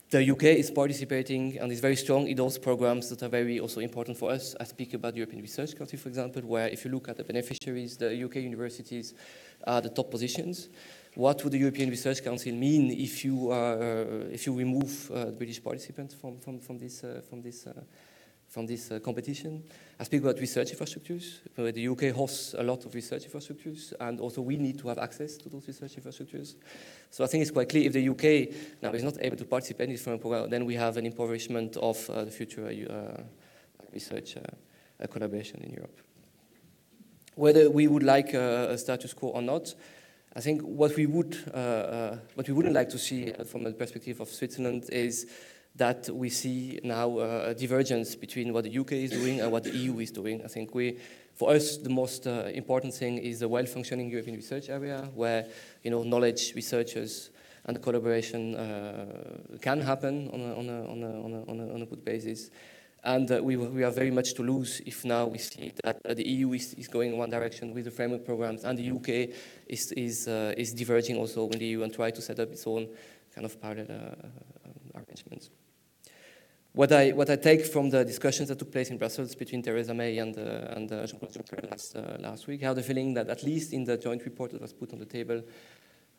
the 0.09 0.31
UK 0.31 0.43
is 0.43 0.71
participating 0.71 1.59
and 1.59 1.71
is 1.71 1.79
very 1.79 1.95
strong 1.95 2.27
in 2.27 2.35
those 2.35 2.57
programs 2.57 3.09
that 3.09 3.21
are 3.21 3.29
very 3.29 3.59
also 3.59 3.79
important 3.79 4.17
for 4.17 4.31
us. 4.31 4.55
I 4.59 4.63
speak 4.63 4.95
about 4.95 5.13
the 5.13 5.19
European 5.19 5.41
Research 5.41 5.77
Council, 5.77 5.99
for 5.99 6.09
example, 6.09 6.41
where 6.41 6.67
if 6.67 6.83
you 6.83 6.89
look 6.89 7.09
at 7.09 7.17
the 7.17 7.23
beneficiaries, 7.23 7.95
the 7.95 8.23
UK 8.23 8.37
universities 8.37 9.13
are 9.67 9.81
the 9.81 9.89
top 9.89 10.09
positions. 10.09 10.69
What 11.13 11.43
would 11.43 11.53
the 11.53 11.59
European 11.59 11.91
Research 11.91 12.23
Council 12.23 12.53
mean 12.53 12.89
if 12.91 13.23
you, 13.23 13.51
uh, 13.51 14.25
if 14.31 14.47
you 14.47 14.53
remove 14.53 15.11
uh, 15.13 15.25
British 15.25 15.63
participants 15.63 16.15
from, 16.15 16.39
from, 16.39 16.59
from 16.59 16.79
this, 16.79 17.03
uh, 17.03 17.21
from 17.29 17.43
this 17.43 17.67
uh, 17.67 17.73
from 18.49 18.65
this 18.65 18.91
uh, 18.91 18.99
competition. 18.99 19.63
I 19.99 20.03
speak 20.03 20.21
about 20.21 20.39
research 20.39 20.71
infrastructures. 20.71 21.39
Uh, 21.57 21.71
the 21.71 21.87
UK 21.87 22.15
hosts 22.15 22.55
a 22.57 22.63
lot 22.63 22.83
of 22.83 22.95
research 22.95 23.25
infrastructures, 23.25 23.93
and 23.99 24.19
also 24.19 24.41
we 24.41 24.57
need 24.57 24.79
to 24.79 24.87
have 24.87 24.97
access 24.97 25.37
to 25.37 25.49
those 25.49 25.67
research 25.67 25.95
infrastructures. 25.95 26.55
So 27.11 27.23
I 27.23 27.27
think 27.27 27.43
it's 27.43 27.51
quite 27.51 27.69
clear 27.69 27.85
if 27.85 27.93
the 27.93 28.09
UK 28.09 28.81
now 28.81 28.91
is 28.91 29.03
not 29.03 29.17
able 29.21 29.37
to 29.37 29.45
participate 29.45 29.89
in 29.89 29.93
this 29.93 30.03
program, 30.03 30.49
then 30.49 30.65
we 30.65 30.75
have 30.75 30.97
an 30.97 31.05
impoverishment 31.05 31.77
of 31.77 32.09
uh, 32.09 32.25
the 32.25 32.31
future 32.31 32.65
uh, 32.65 32.93
uh, 32.93 33.23
research 33.93 34.35
uh, 34.35 35.07
collaboration 35.07 35.61
in 35.63 35.71
Europe. 35.71 35.99
Whether 37.35 37.69
we 37.69 37.87
would 37.87 38.03
like 38.03 38.33
a 38.33 38.77
status 38.77 39.13
quo 39.13 39.29
or 39.29 39.41
not, 39.41 39.73
I 40.35 40.41
think 40.41 40.61
what 40.61 40.95
we 40.95 41.05
would, 41.05 41.37
what 42.35 42.47
we 42.47 42.53
wouldn't 42.53 42.75
like 42.75 42.89
to 42.89 42.99
see 42.99 43.31
from 43.45 43.63
the 43.63 43.71
perspective 43.71 44.19
of 44.19 44.27
Switzerland 44.27 44.89
is 44.91 45.25
that 45.79 46.09
we 46.09 46.29
see 46.29 46.79
now 46.83 47.17
uh, 47.17 47.45
a 47.47 47.55
divergence 47.55 48.13
between 48.13 48.53
what 48.53 48.65
the 48.65 48.77
UK 48.77 48.91
is 48.91 49.11
doing 49.11 49.39
and 49.39 49.51
what 49.51 49.63
the 49.63 49.71
EU 49.71 49.97
is 49.99 50.11
doing. 50.11 50.41
I 50.43 50.47
think 50.47 50.75
we, 50.75 50.97
for 51.33 51.51
us, 51.51 51.77
the 51.77 51.89
most 51.89 52.27
uh, 52.27 52.51
important 52.53 52.93
thing 52.93 53.17
is 53.17 53.41
a 53.41 53.47
well-functioning 53.47 54.09
European 54.09 54.35
research 54.35 54.69
area 54.69 55.09
where, 55.15 55.47
you 55.83 55.89
know, 55.89 56.03
knowledge 56.03 56.53
researchers 56.53 57.29
and 57.65 57.81
collaboration 57.81 58.55
uh, 58.55 59.05
can 59.61 59.79
happen 59.79 60.29
on 60.33 60.41
a, 60.41 60.59
on 60.59 60.69
a, 60.69 60.91
on 60.91 61.03
a, 61.03 61.23
on 61.25 61.33
a, 61.33 61.51
on 61.51 61.59
a, 61.59 61.73
on 61.75 61.81
a 61.81 61.85
good 61.85 62.03
basis. 62.03 62.51
And 63.01 63.31
uh, 63.31 63.41
we, 63.41 63.55
we 63.55 63.83
are 63.85 63.91
very 63.91 64.11
much 64.11 64.33
to 64.33 64.43
lose 64.43 64.81
if 64.85 65.05
now 65.05 65.27
we 65.27 65.37
see 65.37 65.71
that 65.85 66.01
uh, 66.05 66.13
the 66.13 66.27
EU 66.27 66.51
is, 66.51 66.73
is 66.73 66.89
going 66.89 67.13
in 67.13 67.17
one 67.17 67.29
direction 67.29 67.73
with 67.73 67.85
the 67.85 67.91
framework 67.91 68.25
programs 68.25 68.65
and 68.65 68.77
the 68.77 68.91
UK 68.91 69.33
is, 69.67 69.93
is, 69.93 70.27
uh, 70.27 70.53
is 70.57 70.73
diverging 70.73 71.15
also 71.15 71.47
in 71.47 71.57
the 71.57 71.65
EU 71.65 71.83
and 71.83 71.93
try 71.93 72.11
to 72.11 72.21
set 72.21 72.37
up 72.39 72.51
its 72.51 72.67
own 72.67 72.89
kind 73.33 73.45
of 73.45 73.61
parallel 73.61 74.17
arrangements. 74.93 75.49
What 76.73 76.91
I, 76.91 77.11
what 77.11 77.29
I 77.29 77.35
take 77.35 77.65
from 77.65 77.89
the 77.89 78.05
discussions 78.05 78.49
that 78.49 78.59
took 78.59 78.71
place 78.71 78.91
in 78.91 78.97
Brussels 78.97 79.33
between 79.33 79.63
Theresa 79.63 79.93
May 79.93 80.19
and, 80.19 80.37
uh, 80.37 80.75
and 80.75 80.91
uh, 80.91 81.07
Jean-Claude 81.07 81.33
Juncker 81.33 81.69
last, 81.69 81.95
uh, 81.95 82.17
last 82.19 82.45
week, 82.45 82.61
I 82.61 82.67
have 82.67 82.75
the 82.75 82.83
feeling 82.83 83.15
that 83.15 83.27
at 83.27 83.43
least 83.43 83.73
in 83.73 83.83
the 83.83 83.97
joint 83.97 84.23
report 84.23 84.51
that 84.51 84.61
was 84.61 84.71
put 84.71 84.93
on 84.93 84.99
the 84.99 85.05
table, 85.05 85.41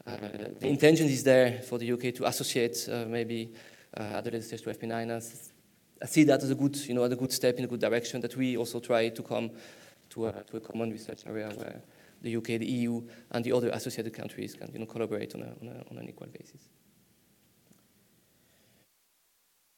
uh, 0.06 0.16
the 0.58 0.66
intention 0.66 1.06
is 1.06 1.22
there 1.22 1.62
for 1.62 1.78
the 1.78 1.92
UK 1.92 2.14
to 2.16 2.26
associate 2.26 2.88
uh, 2.90 3.04
maybe 3.06 3.52
uh, 3.96 4.02
other 4.02 4.32
legislators 4.32 4.62
to 4.62 4.86
FP9. 4.86 5.54
I 6.02 6.06
see 6.06 6.24
that 6.24 6.42
as 6.42 6.50
a 6.50 6.54
good, 6.56 6.76
you 6.76 6.94
know, 6.94 7.04
as 7.04 7.12
a 7.12 7.16
good 7.16 7.32
step 7.32 7.56
in 7.58 7.64
a 7.64 7.68
good 7.68 7.80
direction 7.80 8.20
that 8.22 8.36
we 8.36 8.56
also 8.56 8.80
try 8.80 9.08
to 9.08 9.22
come 9.22 9.52
to 10.10 10.26
a, 10.26 10.42
to 10.44 10.56
a 10.56 10.60
common 10.60 10.90
research 10.90 11.22
area 11.26 11.48
where 11.54 11.80
the 12.22 12.36
UK, 12.36 12.58
the 12.58 12.66
EU, 12.66 13.02
and 13.30 13.44
the 13.44 13.52
other 13.52 13.68
associated 13.70 14.12
countries 14.12 14.54
can 14.54 14.70
you 14.72 14.80
know, 14.80 14.86
collaborate 14.86 15.34
on, 15.34 15.42
a, 15.42 15.46
on, 15.60 15.68
a, 15.68 15.90
on 15.90 15.98
an 15.98 16.08
equal 16.08 16.26
basis. 16.26 16.68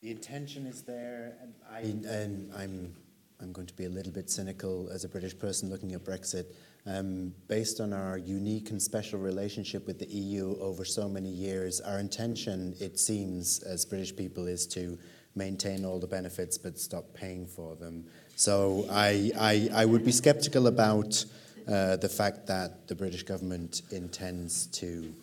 The 0.02 0.10
intention 0.10 0.66
is 0.66 0.82
there, 0.82 1.36
and, 1.40 1.54
I, 1.70 1.78
and 2.12 2.52
I'm, 2.56 2.92
I'm 3.40 3.52
going 3.52 3.68
to 3.68 3.74
be 3.74 3.84
a 3.84 3.88
little 3.88 4.10
bit 4.10 4.28
cynical 4.28 4.88
as 4.92 5.04
a 5.04 5.08
British 5.08 5.38
person 5.38 5.70
looking 5.70 5.92
at 5.92 6.04
Brexit. 6.04 6.46
Um, 6.86 7.32
based 7.46 7.80
on 7.80 7.92
our 7.92 8.18
unique 8.18 8.70
and 8.70 8.82
special 8.82 9.20
relationship 9.20 9.86
with 9.86 10.00
the 10.00 10.06
EU 10.06 10.56
over 10.58 10.84
so 10.84 11.08
many 11.08 11.28
years, 11.28 11.80
our 11.80 12.00
intention, 12.00 12.74
it 12.80 12.98
seems, 12.98 13.62
as 13.62 13.84
British 13.84 14.16
people, 14.16 14.48
is 14.48 14.66
to 14.68 14.98
maintain 15.36 15.84
all 15.84 16.00
the 16.00 16.08
benefits 16.08 16.58
but 16.58 16.80
stop 16.80 17.04
paying 17.14 17.46
for 17.46 17.76
them. 17.76 18.04
So 18.34 18.86
I, 18.90 19.30
I, 19.38 19.70
I 19.72 19.84
would 19.84 20.04
be 20.04 20.10
skeptical 20.10 20.66
about 20.66 21.24
uh, 21.68 21.94
the 21.94 22.08
fact 22.08 22.48
that 22.48 22.88
the 22.88 22.96
British 22.96 23.22
government 23.22 23.82
intends 23.92 24.66
to 24.66 25.14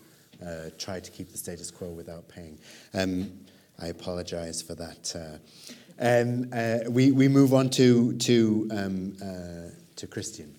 uh, 0.41 0.69
try 0.77 1.01
to 1.01 1.11
keep 1.11 1.33
the 1.33 1.37
status 1.37 1.69
quo 1.69 1.89
without 1.89 2.29
paying. 2.29 2.57
Um, 2.93 3.29
I 3.81 3.87
apologize 3.87 4.61
for 4.61 4.75
that. 4.75 5.15
Uh, 5.15 5.37
um, 5.99 6.49
uh, 6.53 6.89
we, 6.89 7.11
we 7.11 7.27
move 7.27 7.53
on 7.53 7.69
to, 7.71 8.13
to, 8.13 8.67
um, 8.71 9.17
uh, 9.21 9.71
to 9.95 10.07
Christian. 10.07 10.53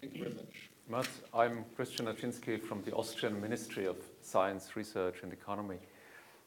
Thank 0.00 0.14
you 0.14 0.24
very 0.24 0.34
much. 0.34 0.70
Matt, 0.88 1.08
I'm 1.34 1.64
Christian 1.74 2.06
Naczinsky 2.06 2.62
from 2.62 2.82
the 2.82 2.92
Austrian 2.92 3.40
Ministry 3.40 3.86
of 3.86 3.96
Science, 4.22 4.76
Research 4.76 5.16
and 5.22 5.32
Economy. 5.32 5.78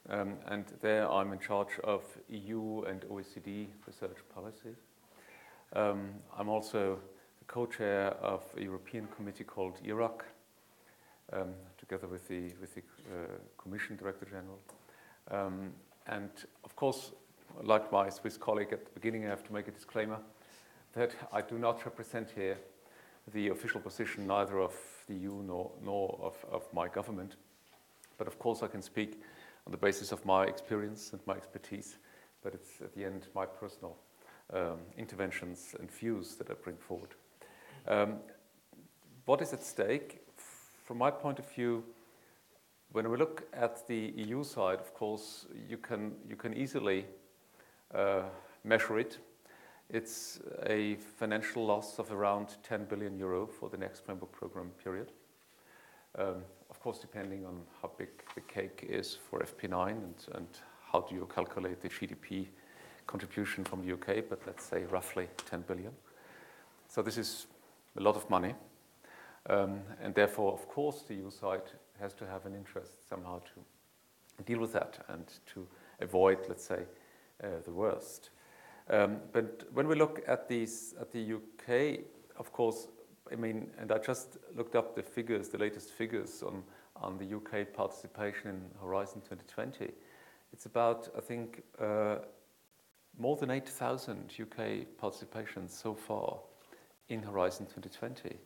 Um, 0.09 0.35
and 0.47 0.65
there 0.81 1.09
I'm 1.11 1.33
in 1.33 1.39
charge 1.39 1.77
of 1.83 2.03
EU 2.29 2.83
and 2.83 3.01
OECD 3.01 3.67
research 3.85 4.17
policy. 4.33 4.75
Um, 5.73 6.09
I'm 6.37 6.49
also 6.49 6.99
the 7.39 7.45
co-chair 7.45 8.11
of 8.21 8.43
a 8.57 8.61
European 8.61 9.07
committee 9.15 9.43
called 9.43 9.75
ERAC, 9.85 10.21
um, 11.33 11.53
together 11.77 12.07
with 12.07 12.27
the, 12.27 12.53
with 12.61 12.73
the 12.75 12.81
uh, 12.81 13.27
Commission 13.57 13.97
Director 13.97 14.25
General. 14.25 14.59
Um, 15.31 15.73
and 16.07 16.29
of 16.63 16.75
course, 16.75 17.11
like 17.61 17.91
my 17.91 18.09
Swiss 18.09 18.37
colleague 18.37 18.73
at 18.73 18.85
the 18.85 18.91
beginning, 18.91 19.25
I 19.25 19.29
have 19.29 19.43
to 19.43 19.53
make 19.53 19.67
a 19.67 19.71
disclaimer 19.71 20.19
that 20.93 21.15
I 21.31 21.41
do 21.41 21.57
not 21.59 21.85
represent 21.85 22.31
here 22.31 22.57
the 23.33 23.49
official 23.49 23.79
position 23.79 24.25
neither 24.25 24.59
of 24.59 24.73
the 25.07 25.15
EU 25.15 25.43
nor, 25.43 25.71
nor 25.83 26.19
of, 26.21 26.45
of 26.51 26.73
my 26.73 26.87
government. 26.87 27.35
But 28.17 28.27
of 28.27 28.39
course, 28.39 28.63
I 28.63 28.67
can 28.67 28.81
speak 28.81 29.21
on 29.65 29.71
the 29.71 29.77
basis 29.77 30.11
of 30.11 30.25
my 30.25 30.45
experience 30.45 31.11
and 31.11 31.21
my 31.25 31.33
expertise, 31.35 31.97
but 32.43 32.53
it's 32.53 32.81
at 32.81 32.93
the 32.95 33.05
end 33.05 33.27
my 33.35 33.45
personal 33.45 33.97
um, 34.53 34.79
interventions 34.97 35.75
and 35.79 35.91
views 35.91 36.35
that 36.35 36.49
I 36.49 36.53
bring 36.55 36.77
forward. 36.77 37.09
Um, 37.87 38.17
what 39.25 39.41
is 39.41 39.53
at 39.53 39.63
stake? 39.63 40.21
From 40.83 40.97
my 40.97 41.11
point 41.11 41.37
of 41.37 41.47
view, 41.51 41.83
when 42.91 43.09
we 43.09 43.17
look 43.17 43.43
at 43.53 43.87
the 43.87 44.13
EU 44.15 44.43
side, 44.43 44.79
of 44.79 44.93
course, 44.93 45.45
you 45.69 45.77
can, 45.77 46.13
you 46.27 46.35
can 46.35 46.53
easily 46.53 47.05
uh, 47.93 48.23
measure 48.63 48.97
it. 48.99 49.19
It's 49.89 50.39
a 50.65 50.95
financial 50.95 51.65
loss 51.65 51.99
of 51.99 52.11
around 52.11 52.55
10 52.63 52.85
billion 52.85 53.17
euro 53.17 53.47
for 53.47 53.69
the 53.69 53.77
next 53.77 54.05
framework 54.05 54.31
program 54.31 54.71
period. 54.83 55.11
Um, 56.17 56.43
of 56.69 56.79
course, 56.79 56.99
depending 56.99 57.45
on 57.45 57.61
how 57.81 57.91
big 57.97 58.09
the 58.35 58.41
cake 58.41 58.85
is 58.87 59.17
for 59.29 59.39
FP9 59.39 59.89
and, 59.89 60.15
and 60.33 60.47
how 60.91 61.01
do 61.01 61.15
you 61.15 61.27
calculate 61.33 61.81
the 61.81 61.89
GDP 61.89 62.47
contribution 63.05 63.63
from 63.63 63.85
the 63.85 63.93
UK, 63.93 64.23
but 64.29 64.39
let's 64.45 64.63
say 64.63 64.83
roughly 64.85 65.27
10 65.49 65.61
billion. 65.61 65.91
So 66.87 67.01
this 67.01 67.17
is 67.17 67.47
a 67.97 68.01
lot 68.01 68.15
of 68.15 68.27
money. 68.29 68.55
Um, 69.49 69.81
and 70.01 70.13
therefore, 70.13 70.53
of 70.53 70.67
course, 70.67 71.03
the 71.07 71.15
EU 71.15 71.31
side 71.31 71.63
has 71.99 72.13
to 72.15 72.25
have 72.25 72.45
an 72.45 72.55
interest 72.55 73.07
somehow 73.07 73.39
to 73.39 74.43
deal 74.43 74.59
with 74.59 74.73
that 74.73 75.05
and 75.09 75.25
to 75.53 75.67
avoid, 75.99 76.39
let's 76.47 76.63
say, 76.63 76.83
uh, 77.43 77.47
the 77.65 77.71
worst. 77.71 78.29
Um, 78.89 79.17
but 79.31 79.67
when 79.73 79.87
we 79.87 79.95
look 79.95 80.21
at 80.27 80.47
these 80.47 80.95
at 80.99 81.11
the 81.11 81.33
UK, 81.33 81.99
of 82.37 82.51
course, 82.51 82.87
I 83.31 83.35
mean, 83.35 83.69
and 83.77 83.91
I 83.91 83.97
just 83.99 84.37
looked 84.55 84.75
up 84.75 84.95
the 84.95 85.03
figures, 85.03 85.49
the 85.49 85.57
latest 85.57 85.91
figures 85.91 86.41
on 86.41 86.63
on 87.01 87.17
the 87.17 87.35
UK 87.35 87.73
participation 87.73 88.49
in 88.49 88.61
Horizon 88.81 89.21
2020. 89.21 89.91
It's 90.51 90.65
about, 90.65 91.09
I 91.17 91.21
think, 91.21 91.63
uh, 91.79 92.17
more 93.17 93.37
than 93.37 93.49
8,000 93.49 94.33
UK 94.39 94.85
participations 95.01 95.71
so 95.71 95.93
far 95.93 96.39
in 97.09 97.23
Horizon 97.23 97.65
2020. 97.65 98.37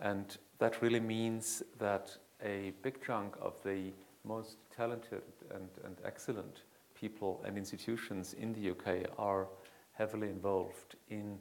And 0.00 0.36
that 0.58 0.82
really 0.82 1.00
means 1.00 1.62
that 1.78 2.16
a 2.44 2.72
big 2.82 3.04
chunk 3.04 3.34
of 3.40 3.54
the 3.64 3.92
most 4.24 4.56
talented 4.74 5.22
and, 5.54 5.68
and 5.84 5.96
excellent 6.04 6.62
people 6.94 7.42
and 7.44 7.56
institutions 7.56 8.34
in 8.34 8.52
the 8.52 8.70
UK 8.70 9.10
are 9.18 9.46
heavily 9.92 10.28
involved 10.28 10.96
in, 11.08 11.38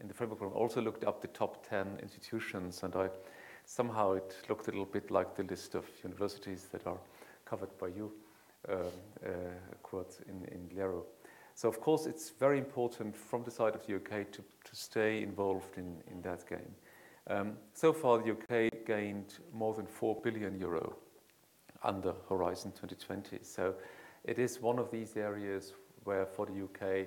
in 0.00 0.08
the 0.08 0.14
framework 0.14 0.38
program. 0.38 0.60
Also 0.60 0.80
looked 0.80 1.04
up 1.04 1.20
the 1.20 1.28
top 1.28 1.68
10 1.68 1.98
institutions, 2.02 2.82
and 2.82 2.94
I 2.94 3.08
somehow 3.64 4.12
it 4.12 4.36
looked 4.48 4.68
a 4.68 4.70
little 4.70 4.84
bit 4.84 5.10
like 5.10 5.36
the 5.36 5.44
list 5.44 5.74
of 5.74 5.84
universities 6.02 6.66
that 6.72 6.86
are 6.86 6.98
covered 7.44 7.76
by 7.78 7.88
you, 7.88 8.12
um, 8.68 8.78
uh, 9.24 9.30
Kurt, 9.82 10.18
in, 10.28 10.44
in 10.52 10.76
LERU. 10.76 11.04
So 11.54 11.68
of 11.68 11.80
course 11.80 12.06
it's 12.06 12.30
very 12.30 12.58
important 12.58 13.14
from 13.14 13.44
the 13.44 13.50
side 13.50 13.74
of 13.74 13.86
the 13.86 13.96
UK 13.96 14.30
to, 14.32 14.42
to 14.64 14.74
stay 14.74 15.22
involved 15.22 15.76
in, 15.76 15.96
in 16.10 16.22
that 16.22 16.48
game. 16.48 16.74
Um, 17.26 17.52
so 17.74 17.92
far, 17.92 18.18
the 18.18 18.32
UK 18.32 18.69
gained 18.90 19.34
more 19.52 19.72
than 19.72 19.86
4 19.86 20.20
billion 20.20 20.58
euro 20.58 20.96
under 21.84 22.12
Horizon 22.28 22.72
2020. 22.72 23.38
So 23.42 23.74
it 24.24 24.40
is 24.40 24.60
one 24.60 24.80
of 24.80 24.90
these 24.90 25.16
areas 25.16 25.74
where, 26.02 26.26
for 26.26 26.46
the 26.46 26.64
UK, 26.64 27.06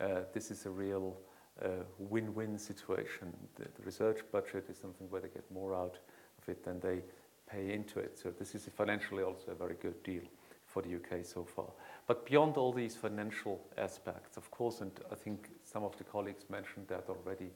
uh, 0.00 0.20
this 0.32 0.52
is 0.52 0.66
a 0.66 0.70
real 0.70 1.16
uh, 1.64 1.82
win-win 1.98 2.56
situation. 2.56 3.32
The, 3.56 3.64
the, 3.64 3.82
research 3.84 4.20
budget 4.30 4.66
is 4.70 4.78
something 4.78 5.10
where 5.10 5.20
they 5.20 5.28
get 5.28 5.50
more 5.50 5.74
out 5.74 5.98
of 6.40 6.48
it 6.48 6.62
than 6.62 6.78
they 6.78 7.02
pay 7.50 7.72
into 7.72 7.98
it. 7.98 8.16
So 8.16 8.30
this 8.30 8.54
is 8.54 8.68
financially 8.76 9.24
also 9.24 9.50
a 9.50 9.54
very 9.56 9.76
good 9.82 10.00
deal 10.04 10.22
for 10.66 10.80
the 10.80 10.94
UK 10.94 11.24
so 11.24 11.42
far. 11.42 11.70
But 12.06 12.24
beyond 12.24 12.56
all 12.56 12.72
these 12.72 12.94
financial 12.94 13.60
aspects, 13.76 14.36
of 14.36 14.48
course, 14.52 14.80
and 14.80 14.92
I 15.10 15.16
think 15.16 15.48
some 15.64 15.82
of 15.82 15.96
the 15.98 16.04
colleagues 16.04 16.44
mentioned 16.48 16.86
that 16.86 17.06
already, 17.08 17.50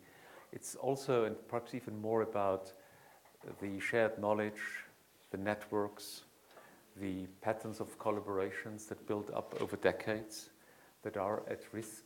it's 0.50 0.74
also 0.74 1.24
and 1.24 1.36
perhaps 1.46 1.72
even 1.74 2.00
more 2.00 2.22
about 2.22 2.72
the 3.60 3.80
shared 3.80 4.18
knowledge, 4.18 4.60
the 5.30 5.38
networks, 5.38 6.22
the 6.96 7.26
patterns 7.40 7.80
of 7.80 7.98
collaborations 7.98 8.88
that 8.88 9.06
build 9.06 9.30
up 9.34 9.54
over 9.60 9.76
decades 9.76 10.50
that 11.02 11.16
are 11.16 11.42
at 11.48 11.62
risk 11.72 12.04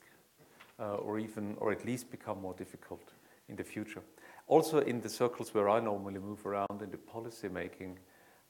uh, 0.79 0.97
or 0.97 1.18
even 1.18 1.57
or 1.59 1.73
at 1.73 1.85
least 1.85 2.11
become 2.11 2.40
more 2.40 2.55
difficult 2.55 3.12
in 3.49 3.57
the 3.57 3.64
future. 3.64 4.03
Also 4.47 4.81
in 4.81 5.01
the 5.01 5.09
circles 5.09 5.55
where 5.55 5.68
I 5.68 5.81
normally 5.81 6.20
move 6.20 6.44
around 6.47 6.83
in 6.83 6.90
the 6.90 6.99
policy 6.99 7.49
making 7.49 7.99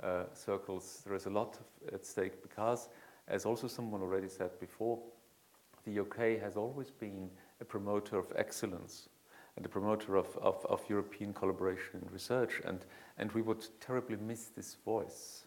uh, 0.03 0.25
circles, 0.35 1.03
there 1.07 1.15
is 1.15 1.27
a 1.27 1.31
lot 1.31 1.59
at 1.93 2.05
stake 2.05 2.43
because, 2.43 2.89
as 3.29 3.47
also 3.47 3.69
someone 3.69 4.03
already 4.03 4.29
said 4.29 4.59
before, 4.59 4.99
the 5.87 6.01
UK 6.01 6.41
has 6.41 6.57
always 6.57 6.91
been 6.91 7.31
a 7.61 7.65
promoter 7.65 8.19
of 8.19 8.33
excellence 8.37 9.09
and 9.57 9.65
a 9.65 9.69
promoter 9.69 10.17
of, 10.17 10.37
of, 10.39 10.65
of 10.67 10.83
European 10.89 11.33
collaboration 11.33 12.01
and 12.01 12.11
research, 12.13 12.61
and, 12.65 12.85
and 13.19 13.31
we 13.33 13.43
would 13.43 13.67
terribly 13.81 14.17
miss 14.17 14.47
this 14.47 14.77
voice 14.85 15.45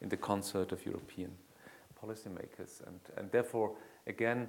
in 0.00 0.08
the 0.08 0.16
concert 0.16 0.72
of 0.72 0.84
European 0.86 1.32
policymakers. 2.00 2.86
And, 2.86 3.00
and 3.16 3.30
therefore, 3.32 3.72
again, 4.06 4.48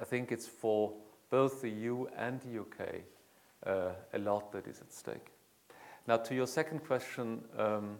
I 0.00 0.04
think 0.04 0.32
it's 0.32 0.46
for 0.46 0.92
both 1.30 1.60
the 1.60 1.68
EU 1.68 2.06
and 2.16 2.40
the 2.40 2.60
UK 2.60 3.02
uh, 3.66 3.90
a 4.14 4.18
lot 4.18 4.52
that 4.52 4.66
is 4.66 4.80
at 4.80 4.92
stake. 4.92 5.32
Now, 6.06 6.16
to 6.16 6.34
your 6.34 6.46
second 6.46 6.80
question, 6.86 7.42
um, 7.58 7.98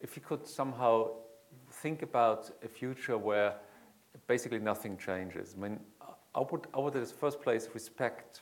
if 0.00 0.16
you 0.16 0.22
could 0.22 0.46
somehow 0.46 1.10
think 1.70 2.02
about 2.02 2.50
a 2.64 2.68
future 2.68 3.18
where 3.18 3.54
basically 4.26 4.60
nothing 4.60 4.96
changes, 4.96 5.54
I 5.56 5.60
mean, 5.60 5.80
I 6.34 6.40
would, 6.40 6.68
I 6.72 6.78
would 6.78 6.94
in 6.94 7.00
the 7.00 7.06
first 7.06 7.42
place 7.42 7.68
respect 7.74 8.40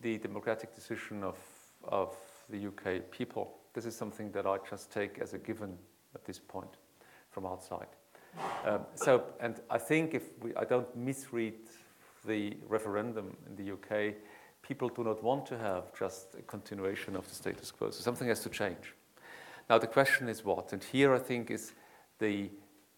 the 0.00 0.18
democratic 0.18 0.74
decision 0.74 1.22
of, 1.24 1.36
of 1.84 2.14
the 2.48 2.66
UK 2.66 3.10
people. 3.10 3.54
This 3.74 3.86
is 3.86 3.96
something 3.96 4.30
that 4.32 4.46
I 4.46 4.58
just 4.68 4.90
take 4.90 5.18
as 5.18 5.34
a 5.34 5.38
given 5.38 5.76
at 6.14 6.24
this 6.24 6.38
point 6.38 6.76
from 7.30 7.46
outside. 7.46 7.88
Um, 8.64 8.80
so, 8.94 9.24
and 9.40 9.60
I 9.70 9.78
think 9.78 10.14
if 10.14 10.24
we, 10.42 10.54
I 10.54 10.64
don't 10.64 10.94
misread 10.96 11.54
the 12.26 12.56
referendum 12.68 13.36
in 13.46 13.56
the 13.56 13.72
UK, 13.72 14.14
people 14.62 14.88
do 14.88 15.04
not 15.04 15.22
want 15.22 15.46
to 15.46 15.58
have 15.58 15.96
just 15.98 16.34
a 16.38 16.42
continuation 16.42 17.16
of 17.16 17.28
the 17.28 17.34
status 17.34 17.70
quo. 17.70 17.90
So 17.90 18.02
something 18.02 18.28
has 18.28 18.40
to 18.40 18.50
change. 18.50 18.94
Now, 19.70 19.78
the 19.78 19.86
question 19.86 20.28
is 20.28 20.44
what? 20.44 20.72
And 20.72 20.82
here 20.82 21.14
I 21.14 21.18
think 21.18 21.50
is 21.50 21.72
the 22.18 22.50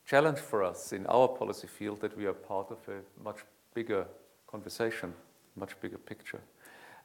challenge 0.06 0.38
for 0.38 0.62
us 0.62 0.92
in 0.92 1.06
our 1.06 1.28
policy 1.28 1.66
field 1.66 2.00
that 2.00 2.16
we 2.16 2.26
are 2.26 2.32
part 2.32 2.70
of 2.70 2.78
a 2.88 3.22
much 3.22 3.38
bigger 3.74 4.06
conversation, 4.46 5.12
much 5.56 5.78
bigger 5.80 5.98
picture. 5.98 6.40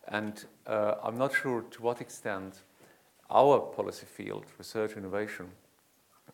And 0.08 0.46
uh, 0.68 0.96
I'm 1.04 1.18
not 1.18 1.34
sure 1.34 1.62
to 1.62 1.82
what 1.82 2.02
extent 2.02 2.62
our 3.30 3.60
policy 3.60 4.06
field, 4.06 4.46
research 4.58 4.96
innovation, 4.98 5.48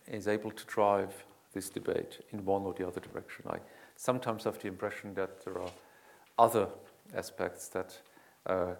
is 0.07 0.27
able 0.27 0.51
to 0.51 0.65
drive 0.65 1.23
this 1.53 1.69
debate 1.69 2.19
in 2.31 2.45
one 2.45 2.63
or 2.63 2.73
the 2.73 2.87
other 2.87 2.99
direction. 2.99 3.45
I 3.49 3.59
sometimes 3.95 4.43
have 4.43 4.59
the 4.59 4.67
impression 4.67 5.13
that 5.15 5.43
there 5.43 5.59
are 5.59 5.71
other 6.37 6.67
aspects 7.15 7.67
that 7.69 7.97
uh, 8.45 8.73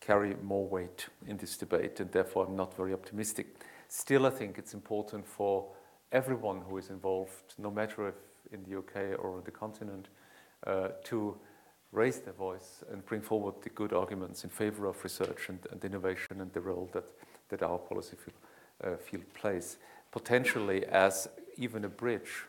carry 0.00 0.34
more 0.42 0.66
weight 0.66 1.06
in 1.26 1.36
this 1.36 1.56
debate, 1.56 2.00
and 2.00 2.10
therefore 2.12 2.46
I'm 2.46 2.56
not 2.56 2.76
very 2.76 2.92
optimistic. 2.92 3.46
Still, 3.88 4.26
I 4.26 4.30
think 4.30 4.58
it's 4.58 4.74
important 4.74 5.26
for 5.26 5.66
everyone 6.12 6.62
who 6.68 6.78
is 6.78 6.90
involved, 6.90 7.54
no 7.58 7.70
matter 7.70 8.08
if 8.08 8.14
in 8.52 8.62
the 8.64 8.78
UK 8.78 9.18
or 9.18 9.36
on 9.36 9.42
the 9.44 9.50
continent, 9.50 10.08
uh, 10.66 10.88
to 11.04 11.36
raise 11.94 12.18
their 12.20 12.32
voice 12.32 12.82
and 12.90 13.04
bring 13.06 13.22
forward 13.22 13.54
the 13.62 13.70
good 13.70 13.92
arguments 13.92 14.44
in 14.44 14.50
favor 14.50 14.86
of 14.86 15.02
research 15.02 15.48
and, 15.48 15.60
and 15.70 15.84
innovation 15.84 16.40
and 16.40 16.52
the 16.52 16.60
role 16.60 16.90
that, 16.92 17.04
that 17.48 17.62
our 17.62 17.78
policy 17.78 18.16
field, 18.16 18.36
uh, 18.82 18.96
field 18.96 19.24
plays, 19.34 19.78
potentially 20.10 20.84
as 20.86 21.28
even 21.56 21.84
a 21.84 21.88
bridge 21.88 22.46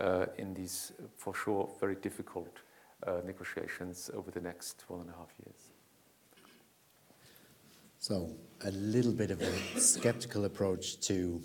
uh, 0.00 0.26
in 0.38 0.54
these, 0.54 0.92
for 1.16 1.34
sure, 1.34 1.70
very 1.78 1.94
difficult 1.96 2.58
uh, 3.06 3.20
negotiations 3.24 4.10
over 4.14 4.30
the 4.30 4.40
next 4.40 4.84
one 4.88 5.00
and 5.00 5.10
a 5.10 5.12
half 5.12 5.30
years. 5.44 5.70
So, 7.98 8.30
a 8.64 8.70
little 8.70 9.12
bit 9.12 9.30
of 9.30 9.40
a 9.40 9.80
skeptical 9.80 10.44
approach 10.44 11.00
to 11.08 11.40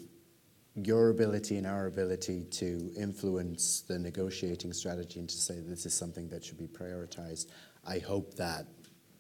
your 0.86 1.10
ability 1.10 1.58
and 1.58 1.68
our 1.68 1.88
ability 1.88 2.46
to 2.52 2.92
influence 2.98 3.82
the 3.82 3.98
negotiating 3.98 4.74
strategy 4.74 5.20
and 5.20 5.30
to 5.30 5.38
say 5.38 5.60
this 5.60 5.86
is 5.86 5.94
something 5.94 6.28
that 6.30 6.44
should 6.44 6.58
be 6.58 6.68
prioritized. 6.68 7.48
I 7.88 8.00
hope 8.00 8.36
that 8.36 8.66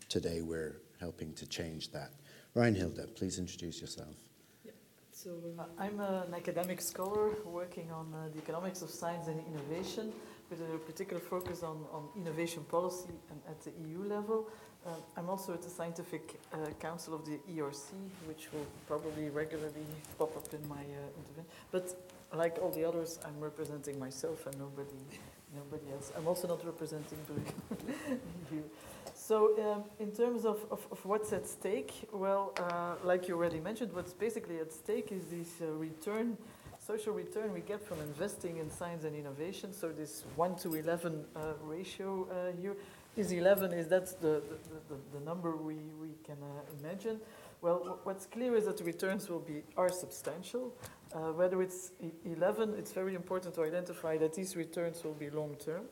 today 0.09 0.41
we're 0.41 0.81
helping 0.99 1.33
to 1.33 1.45
change 1.47 1.91
that. 1.91 2.11
Ryan 2.55 2.75
Reinhilde, 2.75 3.15
please 3.15 3.39
introduce 3.39 3.79
yourself. 3.79 4.15
So 5.11 5.31
uh, 5.57 5.63
I'm 5.77 5.99
an 5.99 6.33
academic 6.33 6.79
scholar 6.79 7.31
working 7.43 7.91
on 7.91 8.13
uh, 8.13 8.29
the 8.33 8.39
economics 8.39 8.81
of 8.81 8.89
science 8.89 9.27
and 9.27 9.41
innovation 9.47 10.13
with 10.49 10.61
a 10.61 10.77
particular 10.77 11.21
focus 11.21 11.61
on, 11.61 11.85
on 11.91 12.07
innovation 12.15 12.63
policy 12.63 13.13
and 13.29 13.39
at 13.47 13.59
the 13.61 13.71
EU 13.85 14.03
level. 14.03 14.47
Uh, 14.85 14.91
I'm 15.17 15.29
also 15.29 15.53
at 15.53 15.61
the 15.61 15.69
Scientific 15.69 16.39
uh, 16.53 16.57
Council 16.79 17.13
of 17.13 17.25
the 17.25 17.37
ERC, 17.51 17.91
which 18.27 18.47
will 18.53 18.65
probably 18.87 19.29
regularly 19.29 19.85
pop 20.17 20.35
up 20.37 20.53
in 20.53 20.67
my 20.69 20.75
uh, 20.75 21.19
intervention. 21.19 21.45
But 21.71 21.95
like 22.33 22.57
all 22.61 22.71
the 22.71 22.85
others, 22.85 23.19
I'm 23.25 23.39
representing 23.39 23.99
myself 23.99 24.45
and 24.45 24.57
nobody, 24.57 24.97
nobody 25.53 25.91
else. 25.91 26.11
I'm 26.17 26.27
also 26.27 26.47
not 26.47 26.65
representing 26.65 27.17
you. 28.51 28.63
So 29.13 29.59
um, 29.61 29.83
in 29.99 30.11
terms 30.11 30.45
of, 30.45 30.59
of, 30.71 30.87
of, 30.91 31.05
what's 31.05 31.33
at 31.33 31.45
stake, 31.45 31.91
well, 32.11 32.53
uh, 32.57 32.95
like 33.03 33.27
you 33.27 33.35
already 33.35 33.59
mentioned, 33.59 33.93
what's 33.93 34.13
basically 34.13 34.59
at 34.59 34.71
stake 34.71 35.11
is 35.11 35.25
this 35.25 35.61
uh, 35.61 35.71
return, 35.73 36.37
social 36.79 37.13
return 37.13 37.53
we 37.53 37.59
get 37.59 37.81
from 37.85 37.99
investing 37.99 38.57
in 38.57 38.71
science 38.71 39.03
and 39.03 39.15
innovation. 39.15 39.73
So 39.73 39.89
this 39.89 40.23
1 40.35 40.55
to 40.59 40.75
11 40.75 41.25
uh, 41.35 41.39
ratio 41.63 42.27
uh, 42.31 42.59
here 42.59 42.75
is 43.15 43.31
11, 43.31 43.73
is 43.73 43.87
that 43.87 44.07
the, 44.21 44.41
the, 44.69 44.95
the, 44.95 45.19
the 45.19 45.25
number 45.25 45.55
we, 45.55 45.75
we 45.99 46.09
can 46.23 46.37
uh, 46.41 46.79
imagine? 46.79 47.19
Well, 47.61 47.99
what's 48.03 48.25
clear 48.25 48.55
is 48.55 48.65
that 48.65 48.77
the 48.77 48.85
returns 48.85 49.29
will 49.29 49.39
be 49.39 49.63
are 49.75 49.89
substantial. 49.89 50.73
Uh, 51.13 51.31
whether 51.33 51.61
it's 51.61 51.91
11, 52.23 52.75
it's 52.77 52.93
very 52.93 53.15
important 53.15 53.55
to 53.55 53.63
identify 53.63 54.17
that 54.17 54.33
these 54.33 54.55
returns 54.55 55.03
will 55.03 55.15
be 55.15 55.29
long 55.29 55.55
term. 55.55 55.85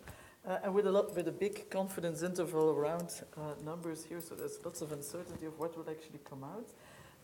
Uh, 0.48 0.60
and 0.64 0.74
with 0.74 0.88
a 0.88 0.92
lot, 0.92 1.14
with 1.14 1.28
a 1.28 1.32
big 1.32 1.70
confidence 1.70 2.24
interval 2.24 2.70
around 2.70 3.22
uh, 3.36 3.42
numbers 3.66 4.06
here, 4.06 4.22
so 4.22 4.34
there's 4.34 4.60
lots 4.64 4.82
of 4.82 4.94
uncertainty 4.94 5.46
of 5.46 5.60
what 5.60 5.76
will 5.76 5.90
actually 5.90 6.20
come 6.30 6.44
out. 6.44 6.70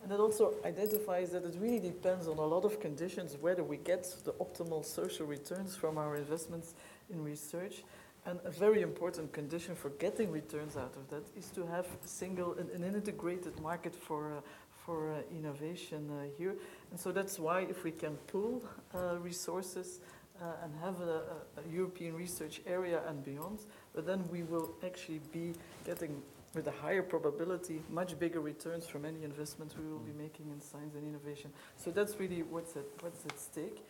And 0.02 0.12
that 0.12 0.20
also 0.20 0.52
identifies 0.66 1.30
that 1.30 1.44
it 1.44 1.56
really 1.58 1.80
depends 1.80 2.28
on 2.28 2.36
a 2.36 2.44
lot 2.44 2.66
of 2.66 2.78
conditions 2.78 3.38
whether 3.40 3.64
we 3.64 3.78
get 3.78 4.02
the 4.24 4.32
optimal 4.32 4.84
social 4.84 5.24
returns 5.24 5.74
from 5.74 5.96
our 5.96 6.16
investments 6.16 6.74
in 7.10 7.24
research. 7.24 7.82
And 8.26 8.40
a 8.44 8.50
very 8.50 8.80
important 8.80 9.32
condition 9.32 9.74
for 9.74 9.90
getting 9.90 10.30
returns 10.30 10.76
out 10.76 10.94
of 10.96 11.08
that 11.10 11.24
is 11.36 11.50
to 11.50 11.66
have 11.66 11.86
a 11.86 12.08
single, 12.08 12.54
an, 12.54 12.70
an 12.74 12.82
integrated 12.82 13.60
market 13.60 13.94
for, 13.94 14.32
uh, 14.32 14.40
for 14.86 15.12
uh, 15.12 15.16
innovation 15.36 16.10
uh, 16.10 16.24
here. 16.38 16.54
And 16.90 16.98
so 16.98 17.12
that's 17.12 17.38
why 17.38 17.66
if 17.68 17.84
we 17.84 17.90
can 17.90 18.16
pool 18.28 18.62
uh, 18.94 19.18
resources, 19.18 20.00
uh, 20.40 20.64
and 20.64 20.74
have 20.82 21.00
a, 21.00 21.22
a, 21.56 21.72
European 21.72 22.14
research 22.14 22.60
area 22.66 23.00
and 23.08 23.24
beyond, 23.24 23.60
but 23.94 24.06
then 24.06 24.24
we 24.30 24.42
will 24.42 24.74
actually 24.84 25.20
be 25.32 25.52
getting, 25.86 26.20
with 26.54 26.66
a 26.66 26.72
higher 26.72 27.02
probability, 27.02 27.80
much 27.90 28.18
bigger 28.18 28.40
returns 28.40 28.86
from 28.86 29.04
any 29.04 29.22
investment 29.22 29.72
we 29.78 29.88
will 29.88 30.00
be 30.00 30.12
making 30.12 30.50
in 30.50 30.60
science 30.60 30.94
and 30.94 31.06
innovation. 31.06 31.52
So 31.76 31.90
that's 31.90 32.18
really 32.18 32.42
what's 32.42 32.76
at, 32.76 32.84
what's 33.00 33.24
at 33.26 33.38
stake. 33.38 33.84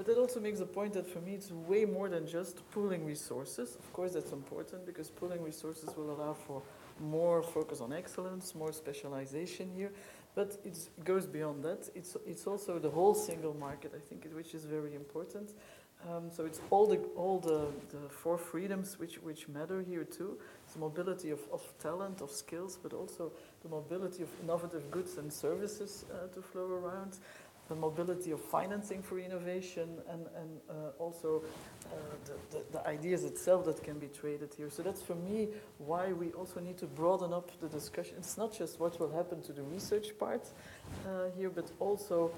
But 0.00 0.06
that 0.06 0.16
also 0.16 0.40
makes 0.40 0.60
a 0.60 0.64
point 0.64 0.94
that 0.94 1.06
for 1.06 1.20
me 1.20 1.34
it's 1.34 1.50
way 1.52 1.84
more 1.84 2.08
than 2.08 2.26
just 2.26 2.62
pooling 2.70 3.04
resources. 3.04 3.76
Of 3.76 3.92
course, 3.92 4.14
that's 4.14 4.32
important 4.32 4.86
because 4.86 5.10
pooling 5.10 5.42
resources 5.42 5.94
will 5.94 6.12
allow 6.12 6.32
for 6.32 6.62
more 6.98 7.42
focus 7.42 7.82
on 7.82 7.92
excellence, 7.92 8.54
more 8.54 8.72
specialization 8.72 9.68
here. 9.76 9.92
But 10.34 10.56
it 10.64 10.78
goes 11.04 11.26
beyond 11.26 11.62
that. 11.64 11.90
It's, 11.94 12.16
it's 12.26 12.46
also 12.46 12.78
the 12.78 12.88
whole 12.88 13.14
single 13.14 13.52
market, 13.52 13.92
I 13.94 13.98
think, 13.98 14.26
which 14.34 14.54
is 14.54 14.64
very 14.64 14.94
important. 14.94 15.50
Um, 16.08 16.30
so 16.30 16.46
it's 16.46 16.60
all 16.70 16.86
the 16.86 16.96
all 17.14 17.38
the, 17.38 17.66
the 17.90 18.08
four 18.08 18.38
freedoms 18.38 18.98
which 18.98 19.16
which 19.22 19.48
matter 19.48 19.82
here 19.82 20.04
too. 20.04 20.38
It's 20.64 20.72
the 20.72 20.80
mobility 20.80 21.30
of, 21.30 21.40
of 21.52 21.62
talent, 21.78 22.22
of 22.22 22.30
skills, 22.30 22.78
but 22.82 22.94
also 22.94 23.32
the 23.62 23.68
mobility 23.68 24.22
of 24.22 24.30
innovative 24.42 24.90
goods 24.90 25.18
and 25.18 25.30
services 25.30 26.06
uh, 26.10 26.28
to 26.34 26.40
flow 26.40 26.68
around, 26.70 27.18
the 27.70 27.76
mobility 27.76 28.32
of 28.32 28.40
financing 28.40 29.00
for 29.00 29.18
innovation, 29.20 29.88
and 30.10 30.26
and 30.36 30.50
uh, 30.68 30.74
also 30.98 31.42
uh, 31.86 31.96
the, 32.26 32.58
the, 32.58 32.64
the 32.72 32.86
ideas 32.86 33.24
itself 33.24 33.64
that 33.64 33.82
can 33.82 33.98
be 33.98 34.08
traded 34.08 34.52
here. 34.52 34.68
So 34.68 34.82
that's 34.82 35.00
for 35.00 35.14
me 35.14 35.48
why 35.78 36.12
we 36.12 36.32
also 36.32 36.58
need 36.60 36.78
to 36.78 36.86
broaden 36.86 37.32
up 37.32 37.48
the 37.60 37.68
discussion. 37.68 38.16
It's 38.18 38.36
not 38.36 38.52
just 38.52 38.80
what 38.80 38.98
will 38.98 39.12
happen 39.12 39.40
to 39.42 39.52
the 39.52 39.62
research 39.62 40.18
part 40.18 40.48
uh, 41.06 41.30
here, 41.36 41.48
but 41.48 41.70
also 41.78 42.32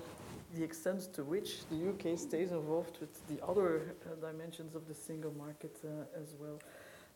the 0.55 0.63
extent 0.63 1.15
to 1.15 1.25
which 1.25 1.67
the 1.71 1.79
UK 1.91 2.19
stays 2.19 2.53
involved 2.53 2.99
with 3.01 3.27
the 3.29 3.43
other 3.43 3.95
uh, 4.05 4.27
dimensions 4.27 4.75
of 4.75 4.87
the 4.87 4.95
single 4.95 5.33
market 5.33 5.75
uh, 5.83 6.21
as 6.21 6.35
well. 6.39 6.59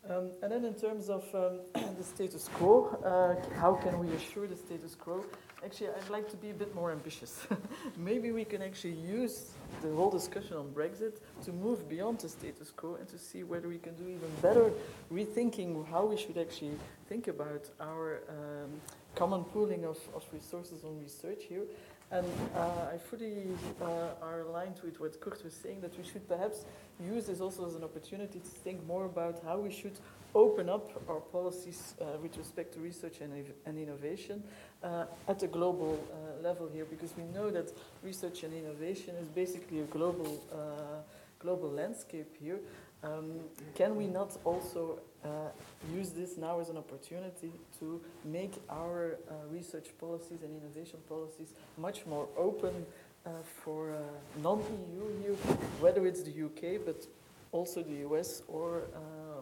Um, 0.08 0.30
and 0.42 0.52
then 0.52 0.64
in 0.64 0.74
terms 0.74 1.08
of 1.08 1.24
um, 1.34 1.60
the 1.98 2.04
status 2.04 2.48
quo, 2.54 2.86
uh, 3.04 3.54
how 3.56 3.74
can 3.74 3.98
we 3.98 4.08
assure 4.14 4.46
the 4.46 4.56
status 4.56 4.94
quo? 4.94 5.24
Actually, 5.64 5.88
I'd 5.88 6.10
like 6.10 6.30
to 6.30 6.36
be 6.36 6.50
a 6.50 6.54
bit 6.54 6.74
more 6.74 6.92
ambitious. 6.92 7.46
Maybe 7.96 8.30
we 8.30 8.44
can 8.44 8.62
actually 8.62 8.94
use 8.94 9.52
the 9.82 9.92
whole 9.92 10.10
discussion 10.10 10.56
on 10.56 10.68
Brexit 10.68 11.14
to 11.44 11.52
move 11.52 11.88
beyond 11.88 12.20
the 12.20 12.28
status 12.28 12.70
quo 12.70 12.96
and 12.96 13.08
to 13.08 13.18
see 13.18 13.42
whether 13.42 13.66
we 13.66 13.78
can 13.78 13.94
do 13.96 14.04
even 14.04 14.30
better 14.42 14.70
rethinking 15.12 15.88
how 15.88 16.04
we 16.06 16.16
should 16.16 16.38
actually 16.38 16.78
think 17.08 17.26
about 17.26 17.68
our 17.80 18.20
um, 18.28 18.70
common 19.14 19.44
pooling 19.44 19.84
of, 19.84 19.98
of 20.14 20.24
resources 20.32 20.84
on 20.84 21.00
research 21.00 21.44
here. 21.48 21.64
And 22.12 22.26
uh, 22.54 22.94
I 22.94 22.98
fully 22.98 23.48
uh, 23.82 24.22
are 24.22 24.40
aligned 24.42 24.80
with 24.84 25.00
what 25.00 25.20
Kurt 25.20 25.42
was 25.44 25.54
saying, 25.54 25.80
that 25.80 25.96
we 25.98 26.04
should 26.04 26.28
perhaps 26.28 26.64
use 27.00 27.26
this 27.26 27.40
also 27.40 27.66
as 27.66 27.74
an 27.74 27.82
opportunity 27.82 28.38
to 28.38 28.46
think 28.46 28.86
more 28.86 29.06
about 29.06 29.42
how 29.44 29.58
we 29.58 29.72
should 29.72 29.98
open 30.34 30.68
up 30.68 30.90
our 31.08 31.20
policies 31.20 31.94
uh, 32.00 32.04
with 32.22 32.36
respect 32.36 32.74
to 32.74 32.80
research 32.80 33.20
and, 33.20 33.32
and 33.64 33.78
innovation 33.78 34.42
uh, 34.84 35.06
at 35.26 35.42
a 35.42 35.46
global 35.48 35.98
uh, 36.12 36.42
level 36.42 36.68
here, 36.72 36.84
because 36.84 37.12
we 37.16 37.24
know 37.24 37.50
that 37.50 37.72
research 38.04 38.44
and 38.44 38.54
innovation 38.54 39.14
is 39.16 39.28
basically 39.28 39.80
a 39.80 39.84
global, 39.86 40.40
uh, 40.52 41.00
global 41.40 41.70
landscape 41.70 42.36
here. 42.40 42.60
Um, 43.02 43.40
can 43.74 43.96
we 43.96 44.06
not 44.06 44.36
also 44.44 45.00
uh, 45.26 45.50
use 45.94 46.10
this 46.10 46.36
now 46.36 46.60
as 46.60 46.68
an 46.68 46.76
opportunity 46.76 47.52
to 47.78 48.00
make 48.24 48.52
our 48.70 49.18
uh, 49.28 49.34
research 49.50 49.88
policies 49.98 50.42
and 50.42 50.54
innovation 50.60 50.98
policies 51.08 51.54
much 51.76 52.06
more 52.06 52.28
open 52.36 52.86
uh, 53.26 53.30
for 53.64 53.90
uh, 53.90 53.98
non-EU 54.42 55.34
whether 55.80 56.06
it's 56.06 56.22
the 56.22 56.30
UK, 56.30 56.84
but 56.84 57.06
also 57.52 57.82
the 57.82 58.06
US 58.08 58.42
or, 58.48 58.82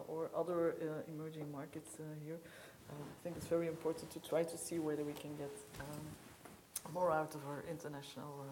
or 0.07 0.29
other 0.35 0.75
emerging 1.07 1.51
markets 1.51 1.97
here. 2.25 2.37
Um, 2.89 2.97
I 3.01 3.23
think 3.23 3.37
it's 3.37 3.47
very 3.47 3.67
important 3.67 4.09
to 4.11 4.19
try 4.19 4.43
to 4.43 4.57
see 4.57 4.79
whether 4.79 5.03
we 5.03 5.13
can 5.13 5.35
get 5.37 5.51
um, 5.79 6.93
more 6.93 7.11
out 7.11 7.33
of 7.35 7.41
our 7.47 7.63
international 7.69 8.45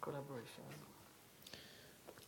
collaboration. 0.00 0.64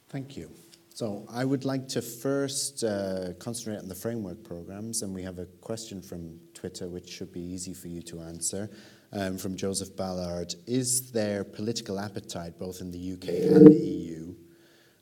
Thank 0.08 0.36
you. 0.36 0.50
So 0.94 1.26
I 1.28 1.44
would 1.44 1.64
like 1.64 1.88
to 1.88 2.00
first 2.00 2.84
uh, 2.84 3.32
concentrate 3.40 3.78
on 3.78 3.88
the 3.88 3.96
framework 3.96 4.44
programs, 4.44 5.02
and 5.02 5.12
we 5.12 5.24
have 5.24 5.40
a 5.40 5.46
question 5.60 6.00
from 6.00 6.38
Twitter, 6.54 6.86
which 6.86 7.10
should 7.10 7.32
be 7.32 7.40
easy 7.40 7.74
for 7.74 7.88
you 7.88 8.00
to 8.02 8.20
answer, 8.20 8.70
um, 9.12 9.36
from 9.36 9.56
Joseph 9.56 9.96
Ballard. 9.96 10.54
Is 10.68 11.10
there 11.10 11.42
political 11.42 11.98
appetite, 11.98 12.60
both 12.60 12.80
in 12.80 12.92
the 12.92 13.14
UK 13.14 13.28
and 13.28 13.66
the 13.66 13.74
EU, 13.74 14.34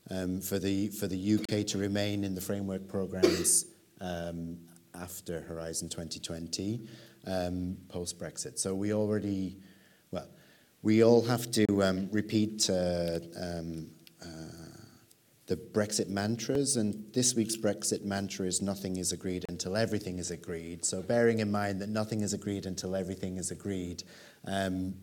um, 0.09 0.41
for, 0.41 0.57
the, 0.57 0.87
for 0.87 1.05
the 1.05 1.35
UK 1.35 1.63
to 1.67 1.77
remain 1.77 2.23
in 2.23 2.33
the 2.33 2.41
framework 2.41 2.87
programs 2.87 3.65
um, 4.01 4.57
after 4.95 5.41
Horizon 5.41 5.89
2020, 5.89 6.87
um, 7.27 7.77
post-Brexit? 7.89 8.57
So 8.57 8.73
we 8.73 8.93
already, 8.93 9.59
well, 10.09 10.27
we 10.81 11.03
all 11.03 11.21
have 11.21 11.51
to 11.51 11.65
um, 11.83 12.09
repeat 12.11 12.67
uh, 12.67 13.19
um, 13.39 13.91
uh, 14.19 14.62
the 15.47 15.57
Brexit 15.57 16.07
mantras, 16.07 16.77
and 16.77 17.05
this 17.13 17.35
week's 17.35 17.57
Brexit 17.57 18.03
mantra 18.03 18.45
is 18.45 18.61
nothing 18.61 18.97
is 18.97 19.11
agreed 19.11 19.43
until 19.49 19.75
everything 19.75 20.17
is 20.17 20.31
agreed. 20.31 20.85
So, 20.85 21.01
bearing 21.01 21.39
in 21.39 21.51
mind 21.51 21.81
that 21.81 21.89
nothing 21.89 22.21
is 22.21 22.33
agreed 22.33 22.65
until 22.65 22.95
everything 22.95 23.37
is 23.37 23.51
agreed, 23.51 24.03
um, 24.45 24.93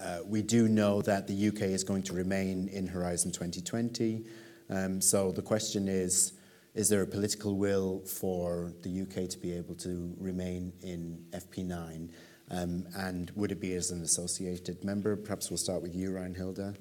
uh, 0.00 0.20
we 0.26 0.42
do 0.42 0.68
know 0.68 1.02
that 1.02 1.28
the 1.28 1.48
UK 1.48 1.62
is 1.62 1.84
going 1.84 2.02
to 2.04 2.14
remain 2.14 2.68
in 2.68 2.86
Horizon 2.86 3.30
2020. 3.30 4.24
Um, 4.70 5.00
so, 5.02 5.32
the 5.32 5.42
question 5.42 5.86
is 5.86 6.32
is 6.74 6.88
there 6.88 7.02
a 7.02 7.06
political 7.06 7.56
will 7.56 8.00
for 8.00 8.72
the 8.80 9.02
UK 9.02 9.28
to 9.28 9.38
be 9.38 9.52
able 9.52 9.74
to 9.74 10.14
remain 10.18 10.72
in 10.80 11.22
FP9? 11.32 12.08
Um, 12.50 12.86
and 12.96 13.30
would 13.34 13.52
it 13.52 13.60
be 13.60 13.74
as 13.74 13.90
an 13.90 14.02
associated 14.02 14.82
member? 14.82 15.14
Perhaps 15.14 15.50
we'll 15.50 15.58
start 15.58 15.82
with 15.82 15.94
you, 15.94 16.12
Ryan 16.12 16.34
can 16.34 16.74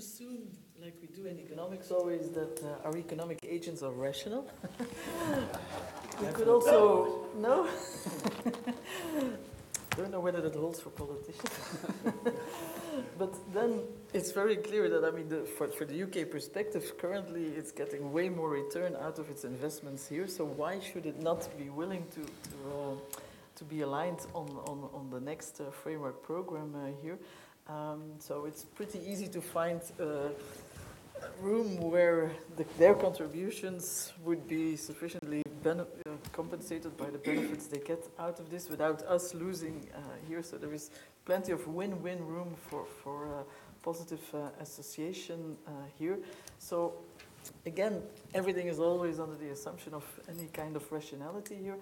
assume, 0.00 0.48
like 0.82 0.96
we 1.02 1.08
do 1.08 1.26
in 1.26 1.38
economics 1.38 1.90
always, 1.90 2.30
that 2.30 2.58
uh, 2.64 2.86
our 2.86 2.96
economic 2.96 3.38
agents 3.56 3.82
are 3.82 3.92
rational. 3.92 4.50
we 6.20 6.26
could 6.32 6.48
also, 6.48 7.26
no? 7.36 7.68
don't 9.96 10.10
know 10.10 10.20
whether 10.20 10.40
that 10.40 10.54
holds 10.54 10.80
for 10.80 10.88
politicians. 10.88 11.52
but 13.18 13.34
then 13.52 13.82
it's 14.14 14.32
very 14.32 14.56
clear 14.56 14.88
that, 14.88 15.04
I 15.04 15.10
mean, 15.10 15.28
the, 15.28 15.40
for, 15.56 15.68
for 15.68 15.84
the 15.84 16.02
UK 16.04 16.30
perspective, 16.30 16.96
currently 16.96 17.44
it's 17.58 17.70
getting 17.70 18.10
way 18.10 18.30
more 18.30 18.48
return 18.48 18.96
out 18.96 19.18
of 19.18 19.28
its 19.28 19.44
investments 19.44 20.08
here. 20.08 20.26
So 20.26 20.46
why 20.46 20.80
should 20.80 21.04
it 21.04 21.20
not 21.20 21.46
be 21.58 21.68
willing 21.68 22.06
to, 22.14 22.22
to, 22.22 22.56
uh, 22.74 22.94
to 23.56 23.64
be 23.64 23.82
aligned 23.82 24.20
on, 24.32 24.48
on, 24.66 24.88
on 24.94 25.10
the 25.10 25.20
next 25.20 25.60
uh, 25.60 25.70
framework 25.70 26.22
program 26.22 26.74
uh, 26.74 26.86
here? 27.02 27.18
Um, 27.68 28.02
so 28.18 28.46
it's 28.46 28.64
pretty 28.64 29.00
easy 29.06 29.28
to 29.28 29.40
find 29.40 29.80
a 29.98 30.30
room 31.40 31.80
where 31.80 32.30
the, 32.56 32.64
their 32.78 32.94
contributions 32.94 34.12
would 34.24 34.48
be 34.48 34.76
sufficiently 34.76 35.42
uh, 35.64 35.84
compensated 36.32 36.96
by 36.96 37.10
the 37.10 37.18
benefits 37.18 37.66
they 37.66 37.78
get 37.78 38.08
out 38.18 38.40
of 38.40 38.50
this 38.50 38.68
without 38.68 39.02
us 39.02 39.34
losing 39.34 39.86
uh, 39.94 39.98
here. 40.26 40.42
So 40.42 40.56
there 40.56 40.72
is 40.72 40.90
plenty 41.24 41.52
of 41.52 41.66
win-win 41.68 42.26
room 42.26 42.54
for, 42.68 42.86
for 43.02 43.26
uh, 43.26 43.42
positive 43.82 44.20
association 44.60 45.56
uh, 45.66 45.70
here. 45.98 46.18
So 46.58 46.94
again, 47.66 48.02
everything 48.34 48.68
is 48.68 48.78
always 48.78 49.20
under 49.20 49.36
the 49.36 49.50
assumption 49.50 49.94
of 49.94 50.04
any 50.28 50.46
kind 50.52 50.76
of 50.76 50.90
rationality 50.90 51.56
here. 51.56 51.76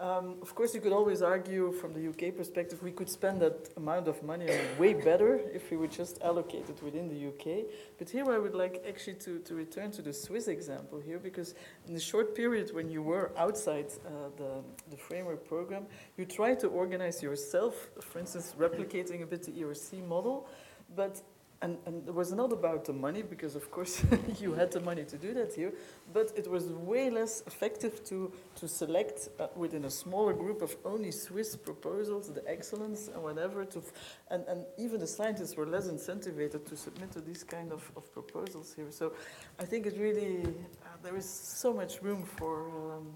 Um, 0.00 0.36
of 0.42 0.54
course, 0.54 0.74
you 0.74 0.80
could 0.80 0.92
always 0.92 1.22
argue 1.22 1.72
from 1.72 1.92
the 1.92 2.08
UK 2.08 2.36
perspective, 2.36 2.80
we 2.84 2.92
could 2.92 3.10
spend 3.10 3.40
that 3.40 3.70
amount 3.76 4.06
of 4.06 4.22
money 4.22 4.46
way 4.78 4.94
better 4.94 5.40
if 5.52 5.70
we 5.72 5.76
would 5.76 5.90
just 5.90 6.22
allocate 6.22 6.68
it 6.68 6.80
within 6.82 7.08
the 7.08 7.28
UK. 7.28 7.64
But 7.98 8.08
here 8.08 8.30
I 8.30 8.38
would 8.38 8.54
like 8.54 8.84
actually 8.88 9.16
to, 9.16 9.40
to 9.40 9.54
return 9.54 9.90
to 9.92 10.02
the 10.02 10.12
Swiss 10.12 10.46
example 10.46 11.00
here, 11.00 11.18
because 11.18 11.56
in 11.88 11.94
the 11.94 12.00
short 12.00 12.36
period 12.36 12.72
when 12.72 12.88
you 12.88 13.02
were 13.02 13.32
outside 13.36 13.86
uh, 14.06 14.28
the, 14.36 14.62
the 14.90 14.96
framework 14.96 15.48
program, 15.48 15.84
you 16.16 16.24
tried 16.24 16.60
to 16.60 16.68
organize 16.68 17.20
yourself, 17.20 17.88
for 18.00 18.20
instance, 18.20 18.54
replicating 18.56 19.22
a 19.22 19.26
bit 19.26 19.42
the 19.42 19.52
ERC 19.52 20.06
model, 20.06 20.46
but 20.94 21.22
and, 21.60 21.76
and 21.86 22.06
it 22.06 22.14
was 22.14 22.32
not 22.32 22.52
about 22.52 22.84
the 22.84 22.92
money, 22.92 23.22
because 23.22 23.56
of 23.56 23.70
course 23.70 24.04
you 24.40 24.54
had 24.54 24.70
the 24.70 24.80
money 24.80 25.04
to 25.04 25.16
do 25.16 25.34
that 25.34 25.54
here, 25.54 25.72
but 26.12 26.32
it 26.36 26.48
was 26.48 26.66
way 26.66 27.10
less 27.10 27.42
effective 27.46 28.04
to, 28.04 28.32
to 28.56 28.68
select 28.68 29.28
uh, 29.40 29.48
within 29.56 29.84
a 29.84 29.90
smaller 29.90 30.32
group 30.32 30.62
of 30.62 30.76
only 30.84 31.10
Swiss 31.10 31.56
proposals, 31.56 32.32
the 32.32 32.48
excellence 32.48 33.08
and 33.08 33.22
whatever, 33.22 33.64
to, 33.64 33.82
and, 34.30 34.44
and 34.46 34.64
even 34.78 35.00
the 35.00 35.06
scientists 35.06 35.56
were 35.56 35.66
less 35.66 35.88
incentivized 35.88 36.64
to 36.64 36.76
submit 36.76 37.10
to 37.12 37.20
these 37.20 37.42
kind 37.42 37.72
of, 37.72 37.90
of 37.96 38.12
proposals 38.12 38.72
here. 38.74 38.90
So 38.90 39.12
I 39.58 39.64
think 39.64 39.86
it 39.86 39.96
really, 39.98 40.42
uh, 40.42 40.88
there 41.02 41.16
is 41.16 41.28
so 41.28 41.72
much 41.72 42.00
room 42.02 42.22
for, 42.22 42.68
um, 42.94 43.08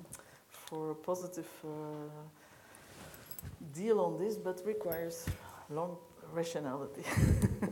for 0.49 0.91
a 0.91 0.95
positive 0.97 1.49
uh, 1.65 1.69
deal 3.73 4.01
on 4.01 4.19
this, 4.19 4.37
but 4.37 4.61
requires 4.67 5.27
long 5.71 5.97
rationality. 6.33 7.05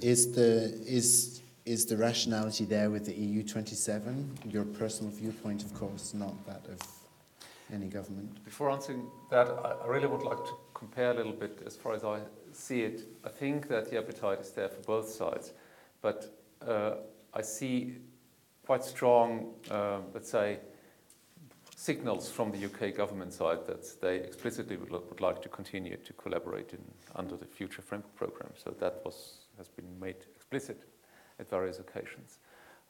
Is 0.00 0.32
the, 0.32 0.74
is, 0.86 1.42
is 1.64 1.86
the 1.86 1.96
rationality 1.96 2.64
there 2.64 2.90
with 2.90 3.06
the 3.06 3.12
EU27? 3.12 4.52
Your 4.52 4.64
personal 4.64 5.12
viewpoint, 5.12 5.64
of 5.64 5.74
course, 5.74 6.14
not 6.14 6.34
that 6.46 6.66
of 6.68 6.80
any 7.72 7.86
government. 7.86 8.44
Before 8.44 8.70
answering 8.70 9.06
that, 9.30 9.48
I 9.48 9.86
really 9.86 10.06
would 10.06 10.22
like 10.22 10.38
to 10.38 10.52
compare 10.74 11.10
a 11.10 11.14
little 11.14 11.32
bit 11.32 11.62
as 11.66 11.76
far 11.76 11.94
as 11.94 12.04
I 12.04 12.20
see 12.52 12.82
it. 12.82 13.06
I 13.24 13.28
think 13.28 13.68
that 13.68 13.90
the 13.90 13.98
appetite 13.98 14.40
is 14.40 14.50
there 14.50 14.68
for 14.68 14.80
both 14.82 15.08
sides, 15.08 15.52
but 16.02 16.36
uh, 16.66 16.94
I 17.32 17.42
see 17.42 17.96
quite 18.64 18.84
strong, 18.84 19.54
uh, 19.70 19.98
let's 20.12 20.30
say, 20.30 20.58
signals 21.84 22.30
from 22.30 22.50
the 22.50 22.64
UK 22.64 22.96
government 22.96 23.30
side 23.30 23.66
that 23.66 24.00
they 24.00 24.16
explicitly 24.16 24.78
would, 24.78 24.90
would 24.90 25.20
like 25.20 25.42
to 25.42 25.50
continue 25.50 25.98
to 25.98 26.12
collaborate 26.14 26.72
in, 26.72 26.82
under 27.14 27.36
the 27.36 27.44
future 27.44 27.82
framework 27.82 28.14
program. 28.16 28.50
So 28.56 28.74
that 28.80 29.02
was 29.04 29.40
has 29.58 29.68
been 29.68 30.00
made 30.00 30.16
explicit 30.34 30.80
at 31.38 31.50
various 31.50 31.78
occasions. 31.80 32.38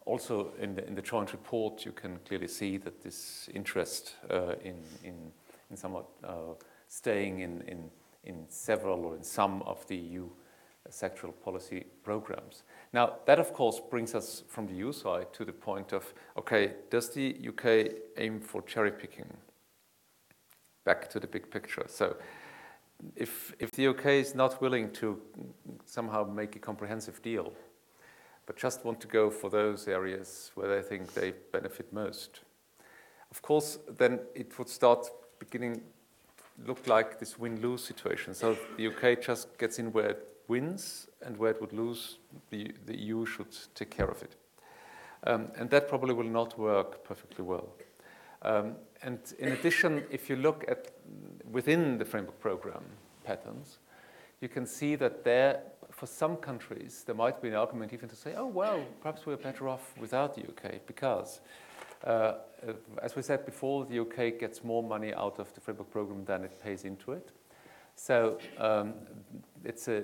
Also, 0.07 0.53
in 0.61 0.77
the, 0.77 0.87
in 0.87 0.95
the 0.95 1.03
joint 1.03 1.33
report, 1.33 1.85
you 1.85 1.91
can 1.91 2.21
clearly 2.25 2.47
see 2.47 2.77
that 2.77 3.03
this 3.03 3.49
interest 3.53 4.15
uh, 4.31 4.55
in, 4.63 4.77
in, 5.03 5.33
in 5.71 5.77
somewhat 5.77 6.07
uh, 6.23 6.55
staying 6.87 7.41
in, 7.41 7.63
in, 7.63 7.91
in 8.23 8.45
several 8.49 9.05
or 9.07 9.17
in 9.17 9.25
some 9.25 9.63
of 9.63 9.85
the 9.89 9.97
EU 9.97 10.29
sectoral 10.91 11.33
policy 11.43 11.85
programs. 12.05 12.63
Now, 12.95 13.15
that 13.27 13.41
of 13.41 13.53
course 13.53 13.81
brings 13.81 14.15
us 14.15 14.45
from 14.47 14.69
the 14.69 14.75
EU 14.75 14.93
side 14.93 15.33
to 15.33 15.45
the 15.45 15.53
point 15.53 15.93
of 15.93 16.15
okay, 16.39 16.75
does 16.91 17.11
the 17.11 17.37
UK 17.49 17.91
aim 18.17 18.39
for 18.39 18.63
cherry 18.63 18.93
picking? 18.93 19.27
Back 20.85 21.11
to 21.11 21.19
the 21.19 21.27
big 21.27 21.51
picture. 21.51 21.87
So, 21.89 22.15
if, 23.17 23.53
if 23.59 23.73
the 23.73 23.89
UK 23.89 24.07
is 24.07 24.37
not 24.37 24.63
willing 24.63 24.93
to 24.93 25.21
somehow 25.85 26.23
make 26.23 26.55
a 26.55 26.61
comprehensive 26.61 27.21
deal, 27.21 27.53
but 28.47 28.57
just 28.57 28.85
want 28.85 29.01
to 29.01 29.09
go 29.09 29.29
for 29.29 29.51
those 29.51 29.89
areas 29.89 30.53
where 30.55 30.69
they 30.69 30.89
think 30.89 31.15
they 31.15 31.33
benefit 31.51 31.93
most, 31.93 32.43
of 33.33 33.43
course, 33.43 33.79
then 33.99 34.21
it 34.37 34.57
would 34.57 34.69
start 34.69 35.09
beginning 35.41 35.83
look 36.65 36.87
like 36.87 37.19
this 37.19 37.37
win-lose 37.37 37.83
situation. 37.83 38.35
So 38.35 38.57
the 38.77 38.87
UK 38.87 39.21
just 39.21 39.59
gets 39.59 39.81
in 39.81 39.91
where 39.91 40.11
it 40.11 40.29
wins, 40.47 41.09
and 41.25 41.37
where 41.37 41.51
it 41.51 41.61
would 41.61 41.73
lose, 41.73 42.19
the, 42.51 42.73
the 42.87 42.97
EU 42.97 43.27
should 43.27 43.57
take 43.75 43.91
care 43.91 44.09
of 44.09 44.23
it. 44.23 44.37
Um, 45.27 45.49
and 45.57 45.71
that 45.71 45.89
probably 45.89 46.15
will 46.15 46.25
not 46.25 46.59
work 46.59 47.05
perfectly 47.05 47.45
well. 47.45 47.69
Um, 48.43 48.77
and 49.03 49.19
in 49.39 49.53
addition, 49.53 50.05
if 50.11 50.29
you 50.29 50.37
look 50.37 50.65
at 50.69 50.93
within 51.51 51.99
the 51.99 52.05
framework 52.05 52.39
program 52.41 52.85
patterns, 53.25 53.79
you 54.41 54.49
can 54.49 54.67
see 54.67 54.97
that 54.97 55.25
there, 55.25 55.63
for 55.91 56.07
some 56.07 56.37
countries, 56.37 57.05
there 57.07 57.15
might 57.15 57.41
be 57.41 57.49
an 57.49 57.55
argument 57.55 57.93
even 57.95 58.09
to 58.11 58.17
say, 58.17 58.35
oh, 58.37 58.47
well, 58.47 58.85
perhaps 59.01 59.25
we're 59.25 59.37
better 59.37 59.69
off 59.69 59.95
without 59.99 60.35
the 60.35 60.43
UK 60.43 60.87
because 60.87 61.41
uh, 62.05 62.35
as 63.03 63.17
we 63.17 63.23
said 63.23 63.47
before, 63.47 63.87
the 63.87 64.01
UK 64.01 64.39
gets 64.39 64.63
more 64.63 64.83
money 64.83 65.15
out 65.15 65.39
of 65.39 65.53
the 65.55 65.61
framework 65.61 65.91
program 65.91 66.25
than 66.25 66.45
it 66.45 66.63
pays 66.63 66.85
into 66.85 67.13
it. 67.13 67.31
So 67.97 68.39
um, 68.59 68.95
it's 69.65 69.89
a 69.89 70.03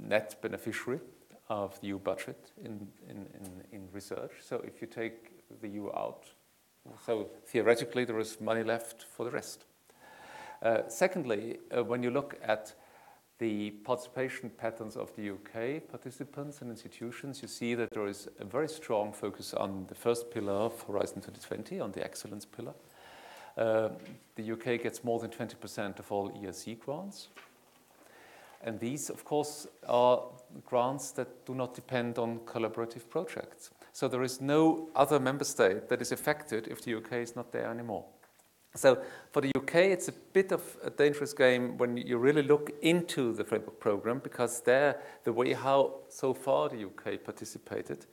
net 0.00 0.36
beneficiary 0.42 1.00
of 1.48 1.80
the 1.80 1.88
EU 1.88 1.98
budget 1.98 2.50
in, 2.64 2.88
in, 3.08 3.26
in, 3.34 3.62
in, 3.72 3.88
research. 3.92 4.32
So 4.40 4.62
if 4.66 4.80
you 4.80 4.88
take 4.88 5.46
the 5.60 5.68
EU 5.68 5.88
out, 5.90 6.24
so 7.04 7.28
theoretically 7.46 8.04
there 8.04 8.18
is 8.18 8.40
money 8.40 8.64
left 8.64 9.04
for 9.04 9.24
the 9.24 9.30
rest. 9.30 9.64
Uh, 10.62 10.82
secondly, 10.88 11.58
uh, 11.76 11.84
when 11.84 12.02
you 12.02 12.10
look 12.10 12.36
at 12.42 12.74
the 13.38 13.70
participation 13.84 14.50
patterns 14.50 14.96
of 14.96 15.14
the 15.14 15.30
UK 15.30 15.86
participants 15.88 16.62
and 16.62 16.70
institutions, 16.70 17.42
you 17.42 17.48
see 17.48 17.74
that 17.74 17.90
there 17.90 18.06
is 18.06 18.28
a 18.40 18.44
very 18.44 18.68
strong 18.68 19.12
focus 19.12 19.52
on 19.52 19.84
the 19.88 19.94
first 19.94 20.30
pillar 20.30 20.54
of 20.54 20.82
Horizon 20.82 21.16
2020, 21.16 21.80
on 21.80 21.92
the 21.92 22.02
excellence 22.02 22.46
pillar. 22.46 22.74
Uh, 23.56 23.88
the 24.34 24.52
UK 24.52 24.82
gets 24.82 25.02
more 25.02 25.18
than 25.18 25.30
20% 25.30 25.98
of 25.98 26.12
all 26.12 26.30
ERC 26.30 26.78
grants. 26.78 27.28
And 28.62 28.78
these, 28.80 29.10
of 29.10 29.24
course, 29.24 29.66
are 29.88 30.22
grants 30.64 31.12
that 31.12 31.46
do 31.46 31.54
not 31.54 31.74
depend 31.74 32.18
on 32.18 32.40
collaborative 32.40 33.08
projects. 33.08 33.70
So 33.92 34.08
there 34.08 34.22
is 34.22 34.40
no 34.40 34.88
other 34.94 35.18
member 35.18 35.44
state 35.44 35.88
that 35.88 36.02
is 36.02 36.12
affected 36.12 36.68
if 36.68 36.82
the 36.82 36.96
UK 36.96 37.12
is 37.14 37.36
not 37.36 37.52
there 37.52 37.70
anymore. 37.70 38.04
So 38.74 38.98
for 39.32 39.40
the 39.40 39.52
UK, 39.56 39.76
it's 39.76 40.08
a 40.08 40.12
bit 40.12 40.52
of 40.52 40.62
a 40.84 40.90
dangerous 40.90 41.32
game 41.32 41.78
when 41.78 41.96
you 41.96 42.18
really 42.18 42.42
look 42.42 42.70
into 42.82 43.32
the 43.32 43.44
framework 43.44 43.80
program 43.80 44.18
because 44.18 44.60
there, 44.60 45.00
the 45.24 45.32
way 45.32 45.54
how 45.54 46.00
so 46.08 46.34
far 46.34 46.68
the 46.68 46.84
UK 46.84 47.24
participated 47.24 48.04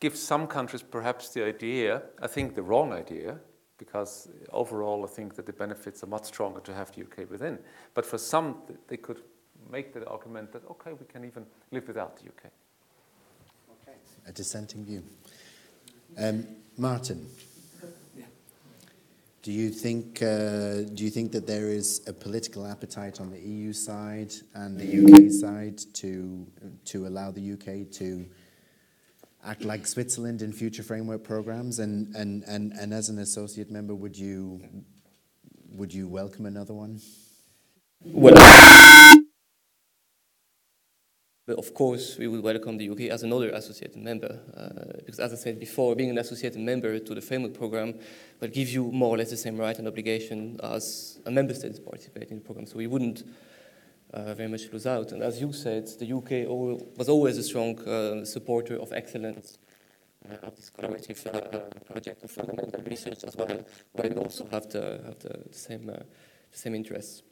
gives 0.00 0.20
some 0.20 0.46
countries 0.46 0.82
perhaps 0.82 1.30
the 1.30 1.44
idea, 1.44 2.02
I 2.22 2.28
think 2.28 2.54
the 2.54 2.62
wrong 2.62 2.92
idea, 2.92 3.40
because 3.78 4.28
overall 4.52 5.04
I 5.04 5.06
think 5.06 5.34
that 5.36 5.46
the 5.46 5.52
benefits 5.52 6.02
are 6.02 6.08
much 6.08 6.24
stronger 6.24 6.60
to 6.60 6.74
have 6.74 6.92
the 6.94 7.02
UK 7.02 7.30
within. 7.30 7.58
But 7.94 8.04
for 8.04 8.18
some, 8.18 8.56
they 8.88 8.96
could 8.96 9.22
make 9.70 9.92
the 9.92 10.06
argument 10.06 10.52
that, 10.52 10.62
okay, 10.70 10.92
we 10.92 11.06
can 11.06 11.24
even 11.24 11.46
live 11.70 11.86
without 11.86 12.16
the 12.16 12.24
UK. 12.28 12.50
Okay. 13.82 13.96
A 14.26 14.32
dissenting 14.32 14.84
view. 14.84 15.02
Um, 16.18 16.46
Martin. 16.76 17.26
Do 19.42 19.52
you 19.52 19.70
think 19.70 20.20
uh, 20.20 20.82
do 20.82 21.04
you 21.04 21.10
think 21.10 21.32
that 21.32 21.46
there 21.46 21.68
is 21.68 22.02
a 22.06 22.12
political 22.12 22.66
appetite 22.66 23.18
on 23.18 23.30
the 23.30 23.38
EU 23.38 23.72
side 23.72 24.34
and 24.54 24.78
the 24.78 25.04
UK 25.04 25.30
side 25.30 25.78
to 25.94 26.46
to 26.86 27.06
allow 27.06 27.30
the 27.30 27.52
UK 27.52 27.90
to 27.92 28.26
act 29.48 29.64
like 29.64 29.86
Switzerland 29.86 30.42
in 30.42 30.52
future 30.52 30.82
framework 30.82 31.24
programs? 31.24 31.78
And 31.78 32.14
and 32.14 32.44
and, 32.44 32.72
and 32.72 32.92
as 32.92 33.08
an 33.08 33.18
associate 33.18 33.70
member, 33.70 33.94
would 33.94 34.16
you 34.16 34.60
would 35.70 35.92
you 35.92 36.08
welcome 36.08 36.46
another 36.46 36.74
one? 36.74 37.00
Well, 41.48 41.58
of 41.58 41.72
course, 41.72 42.18
we 42.18 42.28
would 42.28 42.42
welcome 42.42 42.76
the 42.76 42.90
UK 42.90 43.00
as 43.10 43.22
another 43.22 43.48
associated 43.48 43.96
member, 43.96 44.38
uh, 44.54 44.98
because 44.98 45.18
as 45.18 45.32
I 45.32 45.36
said 45.36 45.58
before, 45.58 45.96
being 45.96 46.10
an 46.10 46.18
associated 46.18 46.60
member 46.60 46.98
to 46.98 47.14
the 47.14 47.22
framework 47.22 47.54
program 47.54 47.94
will 48.38 48.48
give 48.48 48.68
you 48.68 48.92
more 48.92 49.14
or 49.14 49.18
less 49.18 49.30
the 49.30 49.36
same 49.38 49.56
right 49.56 49.78
and 49.78 49.88
obligation 49.88 50.60
as 50.62 51.18
a 51.24 51.30
member 51.30 51.54
state 51.54 51.82
participating 51.82 52.32
in 52.32 52.38
the 52.40 52.44
program. 52.44 52.66
So 52.66 52.76
we 52.76 52.86
wouldn't 52.86 53.24
uh, 54.12 54.34
very 54.34 54.48
much 54.48 54.72
lose 54.72 54.86
out. 54.86 55.12
And 55.12 55.22
as 55.22 55.40
you 55.40 55.52
said, 55.52 55.86
the 55.98 56.12
UK 56.12 56.48
was 56.96 57.08
always 57.08 57.38
a 57.38 57.42
strong 57.42 57.78
uh, 57.80 58.24
supporter 58.24 58.76
of 58.76 58.92
excellence 58.92 59.58
uh, 60.28 60.46
of 60.46 60.56
this 60.56 60.70
collaborative 60.70 61.26
uh, 61.26 61.60
project 61.84 62.24
of 62.24 62.30
fundamental 62.30 62.82
research 62.82 63.24
as 63.24 63.36
well, 63.36 63.64
where 63.92 64.10
we 64.10 64.16
also 64.16 64.46
have 64.50 64.68
the, 64.70 65.00
have 65.04 65.18
the, 65.18 65.48
the 65.48 65.54
same, 65.58 65.90
uh, 65.90 65.92
the 66.52 66.58
same 66.58 66.74
interests. 66.74 67.22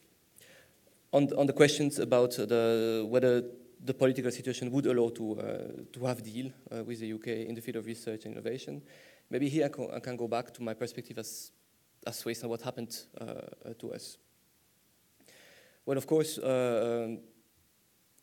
On, 1.12 1.28
on 1.36 1.46
the 1.46 1.52
questions 1.52 1.98
about 1.98 2.32
the, 2.32 3.06
whether 3.08 3.42
the 3.82 3.94
political 3.94 4.30
situation 4.30 4.70
would 4.70 4.86
allow 4.86 5.08
to, 5.10 5.86
to 5.92 6.04
have 6.04 6.22
deal 6.22 6.50
with 6.84 7.00
the 7.00 7.12
UK 7.12 7.48
in 7.48 7.54
the 7.54 7.60
field 7.60 7.76
of 7.76 7.86
research 7.86 8.24
and 8.24 8.34
innovation. 8.34 8.82
Maybe 9.30 9.48
here 9.48 9.66
I, 9.66 9.68
co 9.68 9.90
I 9.94 10.00
can 10.00 10.16
go 10.16 10.28
back 10.28 10.52
to 10.54 10.62
my 10.62 10.74
perspective 10.74 11.18
as, 11.18 11.52
as 12.06 12.18
Swiss 12.18 12.42
and 12.42 12.50
what 12.50 12.62
happened 12.62 12.96
to 13.78 13.92
us. 13.92 14.18
Well, 15.86 15.98
of 15.98 16.06
course, 16.08 16.36
um, 16.38 17.20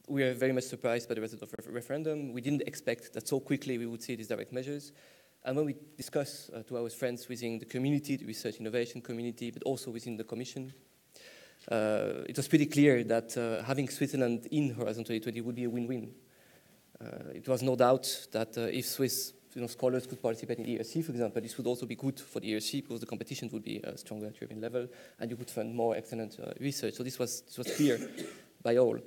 we 0.09 0.21
are 0.23 0.33
very 0.33 0.51
much 0.51 0.65
surprised 0.65 1.07
by 1.07 1.15
the 1.15 1.21
result 1.21 1.43
of 1.43 1.49
the 1.49 1.71
referendum. 1.71 2.33
We 2.33 2.41
didn't 2.41 2.63
expect 2.63 3.13
that 3.13 3.25
so 3.25 3.39
quickly 3.39 3.77
we 3.77 3.85
would 3.85 4.03
see 4.03 4.15
these 4.17 4.27
direct 4.27 4.51
measures. 4.51 4.91
And 5.45 5.55
when 5.55 5.67
we 5.67 5.75
discuss 5.95 6.49
uh, 6.53 6.63
to 6.63 6.77
our 6.79 6.89
friends 6.89 7.29
within 7.29 7.59
the 7.59 7.65
community, 7.65 8.17
the 8.17 8.25
research 8.25 8.57
innovation 8.57 8.99
community, 8.99 9.49
but 9.49 9.63
also 9.63 9.91
within 9.91 10.17
the 10.17 10.25
commission, 10.25 10.73
uh, 11.71 12.25
it 12.27 12.35
was 12.35 12.49
pretty 12.49 12.65
clear 12.65 13.01
that 13.05 13.37
uh, 13.37 13.63
having 13.63 13.87
Switzerland 13.87 14.45
in 14.51 14.73
Horizon 14.73 15.05
2020 15.05 15.39
would 15.39 15.55
be 15.55 15.63
a 15.63 15.69
win-win. 15.69 16.11
Uh, 16.99 17.29
it 17.33 17.47
was 17.47 17.63
no 17.63 17.77
doubt 17.77 18.27
that 18.33 18.57
if 18.57 18.85
Swiss 18.85 19.31
you 19.55 19.61
know, 19.61 19.67
scholars 19.67 20.07
could 20.07 20.21
participate 20.21 20.59
in 20.59 20.65
the 20.65 20.77
ERC, 20.77 21.03
for 21.03 21.11
example, 21.11 21.41
this 21.41 21.57
would 21.57 21.67
also 21.67 21.85
be 21.85 21.95
good 21.95 22.19
for 22.19 22.39
the 22.39 22.53
ERC 22.53 22.83
because 22.83 22.99
the 22.99 23.05
competition 23.05 23.49
would 23.51 23.63
be 23.63 23.83
uh, 23.83 23.95
stronger 23.95 24.27
at 24.27 24.35
European 24.39 24.61
level 24.61 24.87
and 25.19 25.31
you 25.31 25.37
could 25.37 25.49
fund 25.49 25.75
more 25.75 25.95
excellent 25.95 26.37
uh, 26.39 26.51
research. 26.59 26.95
So 26.95 27.03
this 27.03 27.19
was, 27.19 27.41
this 27.41 27.57
was 27.57 27.75
clear 27.75 27.99
by 28.63 28.77
all. 28.77 28.97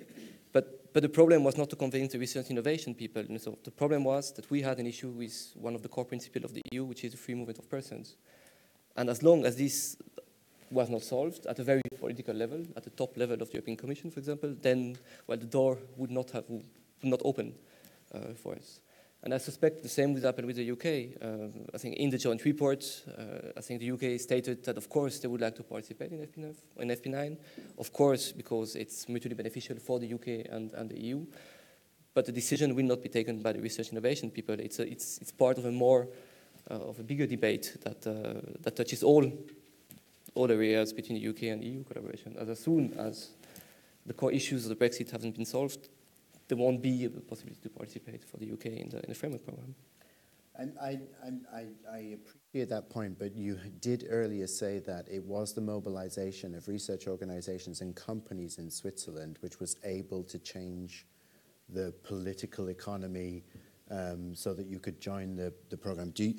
But, 0.53 0.93
but 0.93 1.03
the 1.03 1.09
problem 1.09 1.45
was 1.45 1.57
not 1.57 1.71
to 1.71 1.77
convince 1.77 2.13
the 2.13 2.19
research 2.19 2.51
innovation 2.51 2.95
people. 2.95 3.23
And 3.29 3.41
so 3.41 3.59
the 3.65 3.71
problem 3.71 4.05
was 4.05 4.33
that 4.33 4.51
we 4.51 4.63
had 4.63 4.79
an 4.79 4.87
issue 4.87 5.09
with 5.09 5.53
one 5.55 5.75
of 5.75 5.83
the 5.83 5.89
core 5.89 6.05
principles 6.05 6.45
of 6.45 6.55
the 6.55 6.63
EU, 6.73 6.85
which 6.85 7.05
is 7.05 7.13
the 7.13 7.19
free 7.19 7.35
movement 7.35 7.59
of 7.59 7.69
persons. 7.69 8.17
And 8.97 9.11
as 9.11 9.23
long 9.23 9.45
as 9.45 9.57
this 9.57 9.97
was 10.71 10.89
not 10.89 11.03
solved 11.03 11.47
at 11.47 11.59
a 11.59 11.65
very 11.65 11.83
political 11.99 12.35
level, 12.35 12.65
at 12.77 12.85
the 12.85 12.91
top 12.91 13.17
level 13.17 13.41
of 13.41 13.49
the 13.49 13.55
European 13.55 13.77
Commission, 13.77 14.11
for 14.11 14.21
example, 14.21 14.55
then 14.61 14.97
well, 15.27 15.39
the 15.39 15.47
door 15.47 15.79
would 15.97 16.11
not 16.11 16.31
have 16.31 16.45
would 16.49 16.65
not 17.03 17.21
open 17.25 17.55
uh, 18.15 18.35
for 18.35 18.55
us. 18.55 18.81
And 19.23 19.35
I 19.35 19.39
suspect 19.39 19.83
the 19.83 19.89
same 19.89 20.15
would 20.15 20.23
happen 20.23 20.47
with 20.47 20.57
the 20.57 20.71
UK. 20.71 21.21
Uh, 21.21 21.49
I 21.75 21.79
think 21.79 21.97
in 21.97 22.11
the 22.11 22.19
joint 22.19 22.45
report, 22.45 22.85
uh, 23.09 23.53
I 23.57 23.61
think 23.61 23.81
the 23.81 23.91
UK 23.91 24.21
stated 24.21 24.65
that 24.65 24.77
of 24.77 24.89
course 24.89 25.19
they 25.19 25.29
would 25.29 25.41
like 25.41 25.57
to 25.57 25.65
participate 25.65 26.13
in 26.13 26.19
FP9, 26.19 26.55
in 26.79 26.89
FP9 26.89 27.37
of 27.79 27.93
course 27.93 28.33
because 28.33 28.77
it's 28.77 29.09
mutually 29.09 29.35
beneficial 29.35 29.77
for 29.79 29.99
the 29.99 30.13
UK 30.13 30.47
and, 30.51 30.73
and 30.75 30.91
the 30.91 31.01
EU. 31.01 31.27
But 32.15 32.27
the 32.27 32.33
decision 32.33 32.75
will 32.75 32.85
not 32.85 33.03
be 33.03 33.09
taken 33.09 33.43
by 33.43 33.53
the 33.53 33.61
research 33.61 33.91
innovation 33.91 34.31
people. 34.31 34.55
It's, 34.61 34.79
a, 34.79 34.91
it's, 34.91 35.19
it's 35.19 35.33
part 35.33 35.59
of 35.59 35.65
a 35.65 35.73
more, 35.73 36.09
uh, 36.71 36.75
of 36.75 37.01
a 37.01 37.03
bigger 37.03 37.27
debate 37.27 37.77
that, 37.83 38.07
uh, 38.07 38.41
that 38.61 38.77
touches 38.77 39.03
all 39.03 39.31
all 40.37 40.51
areas 40.53 40.93
between 40.93 41.21
the 41.21 41.29
UK 41.29 41.45
and 41.45 41.65
EU 41.65 41.83
collaboration. 41.85 42.37
As 42.39 42.61
soon 42.61 42.93
as 42.99 43.31
the 44.05 44.13
core 44.13 44.31
issues 44.31 44.67
of 44.67 44.79
the 44.79 44.85
Brexit 44.85 45.11
haven't 45.11 45.35
been 45.35 45.47
solved, 45.47 45.89
there 46.49 46.59
won't 46.59 46.83
be 46.83 47.05
a 47.05 47.11
possibility 47.11 47.61
to 47.63 47.71
participate 47.71 48.25
for 48.25 48.37
the 48.37 48.53
UK 48.53 48.67
in 48.67 48.89
the, 48.91 48.99
in 48.99 49.09
the 49.09 49.15
framework 49.15 49.45
program. 49.45 49.75
I, 50.59 50.99
I, 51.55 51.67
I 51.93 51.99
appreciate 52.15 52.71
that 52.71 52.89
point, 52.89 53.19
but 53.19 53.37
you 53.37 53.59
did 53.81 54.07
earlier 54.09 54.47
say 54.47 54.79
that 54.81 55.07
it 55.07 55.23
was 55.23 55.53
the 55.53 55.61
mobilization 55.61 56.55
of 56.55 56.67
research 56.67 57.07
organizations 57.07 57.83
and 57.83 57.95
companies 57.95 58.57
in 58.57 58.71
Switzerland 58.71 59.37
which 59.41 59.61
was 59.61 59.77
able 59.85 60.23
to 60.25 60.39
change 60.39 61.07
the 61.69 61.93
political 62.05 62.71
economy 62.71 63.45
um, 63.91 64.35
so 64.35 64.55
that 64.55 64.67
you 64.67 64.79
could 64.79 64.99
join 64.99 65.37
the, 65.37 65.53
the 65.69 65.77
program. 65.77 66.11
Do 66.11 66.25
you, 66.25 66.35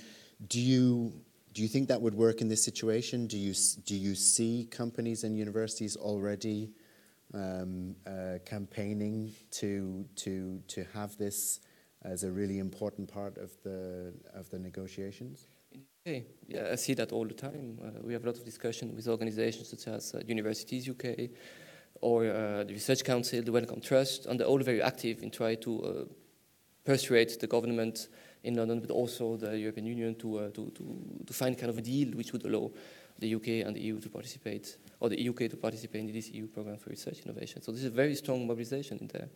do 0.48 0.60
you 0.60 1.14
do 1.58 1.64
you 1.64 1.68
think 1.68 1.88
that 1.88 2.00
would 2.00 2.14
work 2.14 2.42
in 2.42 2.50
this 2.50 2.64
situation? 2.64 3.26
Do 3.26 3.36
you, 3.36 3.56
do 3.84 3.96
you 3.96 4.14
see 4.14 4.68
companies 4.70 5.24
and 5.24 5.36
universities 5.36 5.96
already 5.96 6.70
um, 7.34 7.96
uh, 8.06 8.40
campaigning 8.46 9.34
to, 9.52 10.06
to, 10.16 10.62
to 10.68 10.86
have 10.94 11.18
this 11.18 11.60
as 12.04 12.24
a 12.24 12.32
really 12.32 12.60
important 12.60 13.12
part 13.12 13.38
of 13.38 13.52
the, 13.64 14.14
of 14.34 14.50
the 14.50 14.60
negotiations? 14.60 15.48
Okay. 16.06 16.26
Yeah, 16.48 16.70
I 16.72 16.76
see 16.76 16.94
that 16.94 17.12
all 17.12 17.26
the 17.26 17.34
time. 17.34 17.80
Uh, 17.84 18.02
we 18.02 18.14
have 18.14 18.24
a 18.24 18.28
lot 18.28 18.38
of 18.38 18.46
discussion 18.46 18.96
with 18.96 19.08
organizations 19.08 19.70
such 19.70 19.88
as 19.88 20.16
uh, 20.16 20.22
Universities 20.26 20.88
UK, 20.88 21.30
or 22.00 22.26
uh, 22.26 22.64
the 22.64 22.74
Research 22.74 23.04
Council, 23.04 23.42
the 23.42 23.52
Wellcome 23.52 23.82
Trust, 23.82 24.26
and 24.26 24.40
they're 24.40 24.48
all 24.48 24.60
very 24.60 24.82
active 24.82 25.22
in 25.22 25.32
trying 25.32 25.60
to 25.62 25.84
uh, 25.84 26.06
persuade 26.86 27.32
the 27.42 27.48
government 27.48 28.08
in 28.44 28.56
London, 28.56 28.80
but 28.80 28.92
also 28.92 29.36
the 29.36 29.58
European 29.58 29.86
Union 29.86 30.16
to, 30.16 30.40
uh, 30.40 30.50
to, 30.52 30.72
to, 30.76 31.24
to 31.26 31.34
find 31.34 31.58
kind 31.58 31.70
of 31.70 31.78
a 31.78 31.82
deal 31.82 32.10
which 32.12 32.32
would 32.32 32.46
allow 32.46 32.72
the 33.20 33.36
UK 33.36 33.66
and 33.66 33.76
the 33.76 33.82
EU 33.82 34.00
to 34.00 34.10
participate, 34.10 34.78
or 35.00 35.10
the 35.10 35.30
UK 35.30 35.50
to 35.50 35.58
participate 35.58 36.02
in 36.02 36.12
this 36.12 36.30
EU 36.30 36.48
program 36.48 36.78
for 36.78 36.90
research 36.90 37.22
innovation. 37.26 37.62
So 37.62 37.72
this 37.72 37.82
is 37.82 37.88
a 37.88 37.96
very 37.96 38.16
strong 38.16 38.46
mobilization 38.46 38.98
in 39.00 39.08
there. 39.08 39.30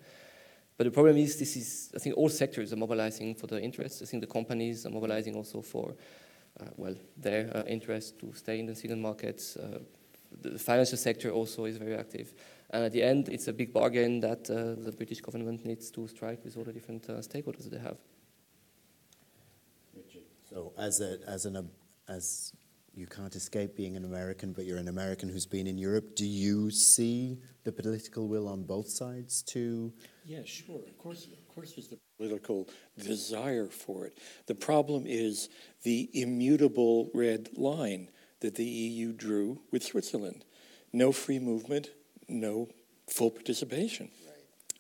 But 0.77 0.85
the 0.85 0.91
problem 0.91 1.17
is, 1.17 1.37
this 1.37 1.55
is, 1.55 1.91
I 1.95 1.99
think 1.99 2.17
all 2.17 2.29
sectors 2.29 2.73
are 2.73 2.77
mobilizing 2.77 3.35
for 3.35 3.47
their 3.47 3.59
interests. 3.59 4.01
I 4.01 4.05
think 4.05 4.21
the 4.21 4.27
companies 4.27 4.85
are 4.85 4.89
mobilizing 4.89 5.35
also 5.35 5.61
for, 5.61 5.93
uh, 6.59 6.65
well, 6.77 6.95
their 7.17 7.55
uh, 7.55 7.63
interest 7.67 8.19
to 8.19 8.33
stay 8.33 8.59
in 8.59 8.65
the 8.65 8.75
single 8.75 8.97
markets. 8.97 9.57
Uh, 9.57 9.79
the 10.41 10.57
financial 10.57 10.97
sector 10.97 11.29
also 11.29 11.65
is 11.65 11.77
very 11.77 11.95
active. 11.95 12.33
And 12.69 12.85
at 12.85 12.93
the 12.93 13.03
end, 13.03 13.29
it's 13.29 13.47
a 13.47 13.53
big 13.53 13.73
bargain 13.73 14.21
that 14.21 14.49
uh, 14.49 14.81
the 14.81 14.91
British 14.91 15.21
government 15.21 15.65
needs 15.65 15.91
to 15.91 16.07
strike 16.07 16.43
with 16.43 16.55
all 16.57 16.63
the 16.63 16.73
different 16.73 17.07
uh, 17.09 17.13
stakeholders 17.15 17.63
that 17.63 17.71
they 17.71 17.79
have. 17.79 17.97
So, 20.49 20.73
as 20.77 20.99
a 20.99 21.19
as 21.27 21.45
an 21.45 21.69
as 22.09 22.53
you 22.93 23.07
can't 23.07 23.35
escape 23.35 23.75
being 23.75 23.95
an 23.95 24.03
American, 24.03 24.51
but 24.51 24.65
you're 24.65 24.77
an 24.77 24.89
American 24.89 25.29
who's 25.29 25.45
been 25.45 25.65
in 25.65 25.77
Europe. 25.77 26.15
Do 26.15 26.25
you 26.25 26.71
see 26.71 27.39
the 27.63 27.71
political 27.71 28.27
will 28.27 28.47
on 28.47 28.63
both 28.63 28.89
sides 28.89 29.41
to? 29.43 29.93
Yeah, 30.25 30.41
sure. 30.45 30.81
Of 30.87 30.97
course, 30.97 31.25
of 31.25 31.47
course, 31.55 31.73
there's 31.73 31.87
the 31.87 31.99
political 32.17 32.67
desire 32.97 33.67
for 33.67 34.05
it. 34.05 34.17
The 34.47 34.55
problem 34.55 35.05
is 35.07 35.49
the 35.83 36.09
immutable 36.13 37.09
red 37.13 37.49
line 37.55 38.09
that 38.41 38.55
the 38.55 38.65
EU 38.65 39.13
drew 39.13 39.61
with 39.71 39.83
Switzerland: 39.83 40.43
no 40.91 41.13
free 41.13 41.39
movement, 41.39 41.91
no 42.27 42.67
full 43.09 43.31
participation. 43.31 44.09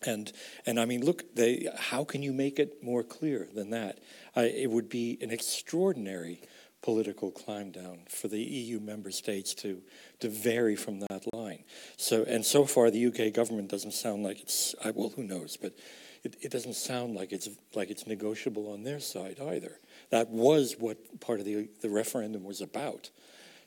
And 0.03 0.33
and 0.65 0.79
I 0.79 0.85
mean, 0.85 1.05
look, 1.05 1.35
they, 1.35 1.69
how 1.77 2.03
can 2.03 2.23
you 2.23 2.33
make 2.33 2.59
it 2.59 2.83
more 2.83 3.03
clear 3.03 3.47
than 3.53 3.69
that? 3.69 3.99
Uh, 4.35 4.41
it 4.41 4.69
would 4.69 4.89
be 4.89 5.17
an 5.21 5.31
extraordinary 5.31 6.41
political 6.81 7.31
climb 7.31 7.71
down 7.71 7.99
for 8.09 8.27
the 8.27 8.39
EU 8.39 8.79
member 8.79 9.11
states 9.11 9.53
to 9.55 9.81
to 10.19 10.29
vary 10.29 10.75
from 10.75 10.99
that 10.99 11.23
line. 11.33 11.63
So 11.97 12.23
and 12.23 12.45
so 12.45 12.65
far, 12.65 12.91
the 12.91 13.05
UK 13.07 13.33
government 13.33 13.69
doesn't 13.69 13.93
sound 13.93 14.23
like 14.23 14.39
it's 14.41 14.75
well, 14.95 15.09
who 15.09 15.23
knows, 15.23 15.57
but. 15.57 15.73
It, 16.23 16.35
it 16.39 16.51
doesn't 16.51 16.75
sound 16.75 17.15
like 17.15 17.31
it's 17.31 17.49
like 17.73 17.89
it's 17.89 18.05
negotiable 18.05 18.71
on 18.71 18.83
their 18.83 18.99
side 18.99 19.39
either. 19.39 19.79
That 20.11 20.29
was 20.29 20.75
what 20.77 21.19
part 21.19 21.39
of 21.39 21.47
the 21.47 21.67
the 21.81 21.89
referendum 21.89 22.43
was 22.43 22.61
about. 22.61 23.09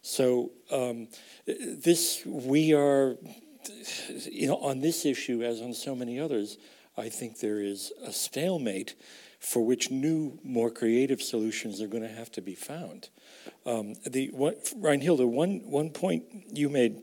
So 0.03 0.53
um, 0.71 1.09
this 1.49 2.23
we 2.25 2.73
are 2.73 3.17
you 4.31 4.49
know, 4.49 4.57
on 4.57 4.81
this 4.81 5.05
issue, 5.05 5.43
as 5.43 5.61
on 5.61 5.75
so 5.75 5.95
many 5.95 6.19
others, 6.19 6.59
I 6.97 7.09
think 7.09 7.41
there 7.41 7.61
is 7.61 7.93
a 8.05 8.13
stalemate 8.13 8.95
for 9.45 9.65
which 9.65 9.91
new, 9.91 10.39
more 10.43 10.71
creative 10.71 11.21
solutions 11.21 11.83
are 11.83 11.87
going 11.87 12.03
to 12.03 12.09
have 12.09 12.33
to 12.33 12.41
be 12.41 12.55
found. 12.55 13.11
Um, 13.67 13.95
the 14.07 14.31
Reinhilde, 14.33 15.27
one 15.29 15.61
one 15.67 15.91
point 15.91 16.25
you 16.51 16.71
made 16.71 17.03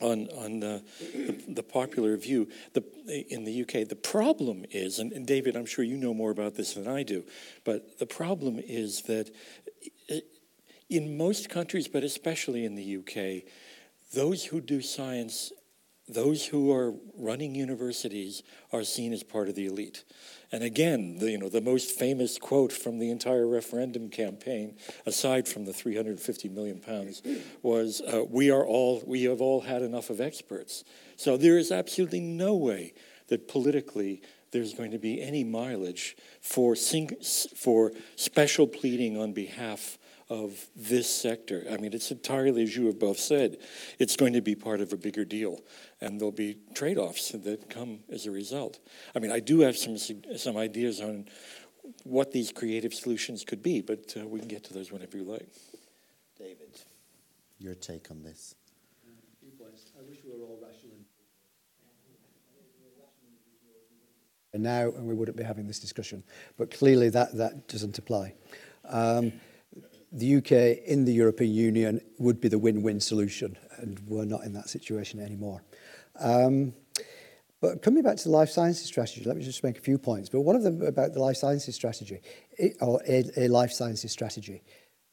on 0.00 0.28
on 0.28 0.60
the, 0.60 0.82
the, 1.00 1.54
the, 1.54 1.62
popular 1.62 2.16
view 2.16 2.48
the, 2.74 2.84
in 3.28 3.44
the 3.44 3.62
UK, 3.62 3.88
the 3.88 3.96
problem 3.96 4.64
is, 4.70 5.00
and, 5.00 5.12
and 5.12 5.26
David, 5.26 5.56
I'm 5.56 5.66
sure 5.66 5.84
you 5.84 5.96
know 5.96 6.14
more 6.14 6.30
about 6.30 6.54
this 6.54 6.74
than 6.74 6.86
I 6.86 7.02
do, 7.02 7.24
but 7.64 7.98
the 7.98 8.06
problem 8.06 8.60
is 8.60 9.02
that 9.02 9.30
in 10.88 11.16
most 11.16 11.48
countries, 11.48 11.88
but 11.88 12.04
especially 12.04 12.64
in 12.64 12.74
the 12.76 12.96
UK, 12.98 13.48
those 14.14 14.44
who 14.44 14.60
do 14.60 14.82
science 14.82 15.52
those 16.08 16.46
who 16.46 16.72
are 16.72 16.94
running 17.16 17.54
universities 17.54 18.42
are 18.72 18.84
seen 18.84 19.12
as 19.12 19.22
part 19.22 19.48
of 19.48 19.54
the 19.54 19.66
elite. 19.66 20.04
And 20.50 20.62
again, 20.62 21.18
the, 21.18 21.30
you 21.30 21.38
know, 21.38 21.48
the 21.48 21.60
most 21.60 21.92
famous 21.92 22.38
quote 22.38 22.72
from 22.72 22.98
the 22.98 23.10
entire 23.10 23.46
referendum 23.46 24.10
campaign, 24.10 24.76
aside 25.06 25.48
from 25.48 25.64
the 25.64 25.72
350 25.72 26.48
million 26.48 26.80
pounds, 26.80 27.22
was, 27.62 28.02
uh, 28.02 28.24
"We 28.28 28.50
are 28.50 28.66
all, 28.66 29.02
we 29.06 29.22
have 29.24 29.40
all 29.40 29.62
had 29.62 29.82
enough 29.82 30.10
of 30.10 30.20
experts." 30.20 30.84
So 31.16 31.36
there 31.36 31.56
is 31.56 31.70
absolutely 31.72 32.20
no 32.20 32.54
way 32.54 32.92
that 33.28 33.48
politically 33.48 34.20
there's 34.50 34.74
going 34.74 34.90
to 34.90 34.98
be 34.98 35.22
any 35.22 35.44
mileage 35.44 36.16
for 36.40 36.76
sing, 36.76 37.16
for 37.56 37.92
special 38.16 38.66
pleading 38.66 39.16
on 39.16 39.32
behalf 39.32 39.98
of 40.32 40.66
this 40.74 41.14
sector. 41.14 41.66
I 41.70 41.76
mean, 41.76 41.92
it's 41.92 42.10
entirely, 42.10 42.62
as 42.62 42.74
you 42.74 42.86
have 42.86 42.98
both 42.98 43.18
said, 43.18 43.58
it's 43.98 44.16
going 44.16 44.32
to 44.32 44.40
be 44.40 44.54
part 44.54 44.80
of 44.80 44.90
a 44.94 44.96
bigger 44.96 45.26
deal, 45.26 45.60
and 46.00 46.18
there'll 46.18 46.32
be 46.32 46.56
trade 46.74 46.96
offs 46.96 47.32
that 47.32 47.68
come 47.68 47.98
as 48.10 48.24
a 48.24 48.30
result. 48.30 48.80
I 49.14 49.18
mean, 49.18 49.30
I 49.30 49.40
do 49.40 49.60
have 49.60 49.76
some, 49.76 49.98
some 49.98 50.56
ideas 50.56 51.02
on 51.02 51.26
what 52.04 52.32
these 52.32 52.50
creative 52.50 52.94
solutions 52.94 53.44
could 53.44 53.62
be, 53.62 53.82
but 53.82 54.14
uh, 54.18 54.26
we 54.26 54.38
can 54.38 54.48
get 54.48 54.64
to 54.64 54.72
those 54.72 54.90
whenever 54.90 55.18
you 55.18 55.24
like. 55.24 55.48
David, 56.38 56.80
your 57.58 57.74
take 57.74 58.10
on 58.10 58.22
this? 58.22 58.54
I 59.60 60.08
wish 60.08 60.18
we 60.24 60.30
were 60.30 60.46
all 60.46 60.58
rational. 60.62 60.96
And 64.54 64.62
now, 64.62 64.88
and 64.88 65.06
we 65.06 65.14
wouldn't 65.14 65.36
be 65.36 65.44
having 65.44 65.66
this 65.66 65.78
discussion, 65.78 66.24
but 66.56 66.70
clearly 66.70 67.10
that, 67.10 67.36
that 67.36 67.68
doesn't 67.68 67.98
apply. 67.98 68.34
Um, 68.88 69.32
the 70.12 70.36
UK 70.36 70.86
in 70.86 71.04
the 71.04 71.12
European 71.12 71.52
Union 71.52 72.00
would 72.18 72.40
be 72.40 72.48
the 72.48 72.58
win-win 72.58 73.00
solution, 73.00 73.56
and 73.78 73.98
we're 74.06 74.24
not 74.24 74.44
in 74.44 74.52
that 74.52 74.68
situation 74.68 75.20
anymore. 75.20 75.62
Um, 76.20 76.74
but 77.62 77.80
coming 77.80 78.02
back 78.02 78.16
to 78.16 78.24
the 78.24 78.30
life 78.30 78.50
sciences 78.50 78.86
strategy, 78.86 79.24
let 79.24 79.36
me 79.36 79.44
just 79.44 79.62
make 79.62 79.78
a 79.78 79.80
few 79.80 79.96
points. 79.96 80.28
But 80.28 80.40
one 80.40 80.56
of 80.56 80.64
them 80.64 80.82
about 80.82 81.14
the 81.14 81.20
life 81.20 81.36
sciences 81.36 81.74
strategy, 81.74 82.20
or 82.80 83.00
a, 83.06 83.48
life 83.48 83.72
sciences 83.72 84.10
strategy. 84.12 84.62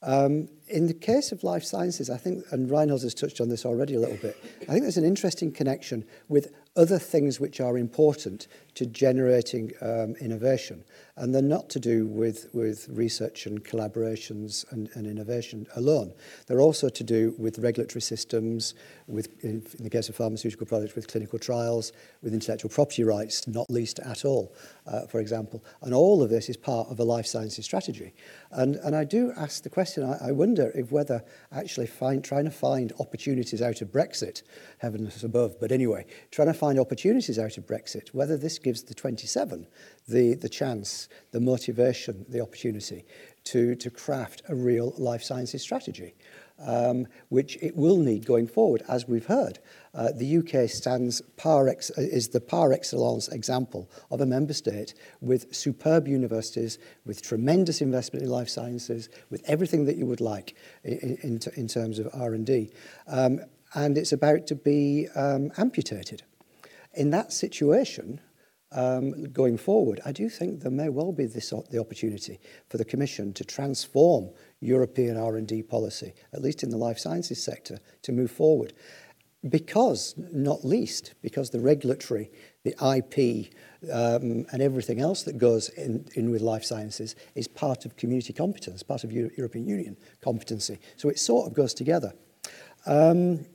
Um, 0.02 0.48
in 0.68 0.86
the 0.86 0.94
case 0.94 1.30
of 1.30 1.44
life 1.44 1.62
sciences, 1.62 2.10
I 2.10 2.16
think, 2.16 2.44
and 2.50 2.68
Reinhilde 2.68 3.02
has 3.02 3.14
touched 3.14 3.40
on 3.40 3.48
this 3.48 3.64
already 3.64 3.94
a 3.94 4.00
little 4.00 4.16
bit, 4.16 4.36
I 4.62 4.72
think 4.72 4.82
there's 4.82 4.96
an 4.96 5.04
interesting 5.04 5.52
connection 5.52 6.04
with 6.28 6.52
other 6.80 6.98
things 6.98 7.38
which 7.38 7.60
are 7.60 7.76
important 7.76 8.48
to 8.74 8.86
generating 8.86 9.72
um, 9.82 10.14
innovation. 10.20 10.82
And 11.16 11.34
they're 11.34 11.42
not 11.42 11.68
to 11.70 11.80
do 11.80 12.06
with, 12.06 12.48
with 12.54 12.88
research 12.88 13.44
and 13.44 13.62
collaborations 13.62 14.64
and, 14.72 14.88
and 14.94 15.06
innovation 15.06 15.66
alone. 15.76 16.14
They're 16.46 16.62
also 16.62 16.88
to 16.88 17.04
do 17.04 17.34
with 17.36 17.58
regulatory 17.58 18.00
systems, 18.00 18.74
with, 19.06 19.28
in, 19.44 19.62
the 19.78 19.90
case 19.90 20.08
of 20.08 20.16
pharmaceutical 20.16 20.66
products, 20.66 20.94
with 20.94 21.08
clinical 21.08 21.38
trials, 21.38 21.92
with 22.22 22.32
intellectual 22.32 22.70
property 22.70 23.04
rights, 23.04 23.46
not 23.46 23.68
least 23.68 23.98
at 23.98 24.24
all, 24.24 24.54
uh, 24.86 25.06
for 25.08 25.20
example. 25.20 25.62
And 25.82 25.92
all 25.92 26.22
of 26.22 26.30
this 26.30 26.48
is 26.48 26.56
part 26.56 26.88
of 26.88 26.98
a 27.00 27.04
life 27.04 27.26
sciences 27.26 27.66
strategy. 27.66 28.14
And, 28.52 28.76
and 28.76 28.96
I 28.96 29.04
do 29.04 29.32
ask 29.36 29.62
the 29.62 29.68
question, 29.68 30.04
I, 30.04 30.28
I 30.28 30.32
wonder 30.32 30.72
if 30.74 30.90
whether 30.90 31.22
actually 31.52 31.88
find, 31.88 32.24
trying 32.24 32.46
to 32.46 32.50
find 32.50 32.94
opportunities 32.98 33.60
out 33.60 33.82
of 33.82 33.88
Brexit, 33.88 34.42
heavens 34.78 35.22
above, 35.22 35.60
but 35.60 35.70
anyway, 35.70 36.06
trying 36.30 36.48
to 36.48 36.54
find 36.54 36.69
opportunities 36.78 37.38
out 37.38 37.58
of 37.58 37.66
Brexit, 37.66 38.08
whether 38.12 38.36
this 38.36 38.58
gives 38.58 38.82
the 38.82 38.94
27 38.94 39.66
the, 40.08 40.34
the 40.34 40.48
chance, 40.48 41.08
the 41.32 41.40
motivation, 41.40 42.24
the 42.28 42.40
opportunity 42.40 43.04
to, 43.44 43.74
to 43.76 43.90
craft 43.90 44.42
a 44.48 44.54
real 44.54 44.94
life 44.98 45.22
sciences 45.22 45.62
strategy, 45.62 46.14
um, 46.58 47.06
which 47.30 47.56
it 47.62 47.74
will 47.76 47.96
need 47.96 48.26
going 48.26 48.46
forward, 48.46 48.82
as 48.88 49.08
we've 49.08 49.26
heard. 49.26 49.58
Uh, 49.94 50.10
the 50.14 50.38
UK 50.38 50.68
stands 50.68 51.20
par 51.36 51.68
ex- 51.68 51.90
is 51.90 52.28
the 52.28 52.40
par 52.40 52.72
excellence 52.72 53.28
example 53.28 53.90
of 54.10 54.20
a 54.20 54.26
member 54.26 54.52
state 54.52 54.94
with 55.20 55.54
superb 55.54 56.06
universities, 56.06 56.78
with 57.06 57.22
tremendous 57.22 57.80
investment 57.80 58.24
in 58.24 58.30
life 58.30 58.48
sciences, 58.48 59.08
with 59.30 59.42
everything 59.46 59.84
that 59.86 59.96
you 59.96 60.06
would 60.06 60.20
like 60.20 60.54
in, 60.84 61.16
in, 61.22 61.40
in 61.56 61.66
terms 61.66 61.98
of 61.98 62.08
R&D. 62.12 62.70
Um, 63.06 63.40
and 63.74 63.96
it's 63.96 64.12
about 64.12 64.46
to 64.48 64.54
be 64.54 65.08
um, 65.14 65.52
amputated. 65.56 66.22
in 66.94 67.10
that 67.10 67.32
situation, 67.32 68.20
um, 68.72 69.24
going 69.32 69.56
forward, 69.56 70.00
I 70.04 70.12
do 70.12 70.28
think 70.28 70.60
there 70.60 70.70
may 70.70 70.88
well 70.88 71.12
be 71.12 71.26
this, 71.26 71.52
the 71.70 71.80
opportunity 71.80 72.38
for 72.68 72.78
the 72.78 72.84
Commission 72.84 73.32
to 73.34 73.44
transform 73.44 74.30
European 74.60 75.16
R&D 75.16 75.64
policy, 75.64 76.12
at 76.32 76.42
least 76.42 76.62
in 76.62 76.70
the 76.70 76.76
life 76.76 76.98
sciences 76.98 77.42
sector, 77.42 77.78
to 78.02 78.12
move 78.12 78.30
forward. 78.30 78.72
Because, 79.48 80.14
not 80.18 80.64
least, 80.66 81.14
because 81.22 81.48
the 81.48 81.60
regulatory, 81.60 82.30
the 82.62 82.74
IP, 82.96 83.50
um, 83.90 84.44
and 84.52 84.60
everything 84.60 85.00
else 85.00 85.22
that 85.22 85.38
goes 85.38 85.70
in, 85.70 86.04
in 86.14 86.30
with 86.30 86.42
life 86.42 86.62
sciences 86.62 87.16
is 87.34 87.48
part 87.48 87.86
of 87.86 87.96
community 87.96 88.34
competence, 88.34 88.82
part 88.82 89.02
of 89.02 89.12
Euro 89.12 89.30
European 89.36 89.66
Union 89.66 89.96
competency. 90.20 90.78
So 90.96 91.08
it 91.08 91.18
sort 91.18 91.46
of 91.46 91.54
goes 91.54 91.72
together. 91.72 92.12
Um, 92.84 93.46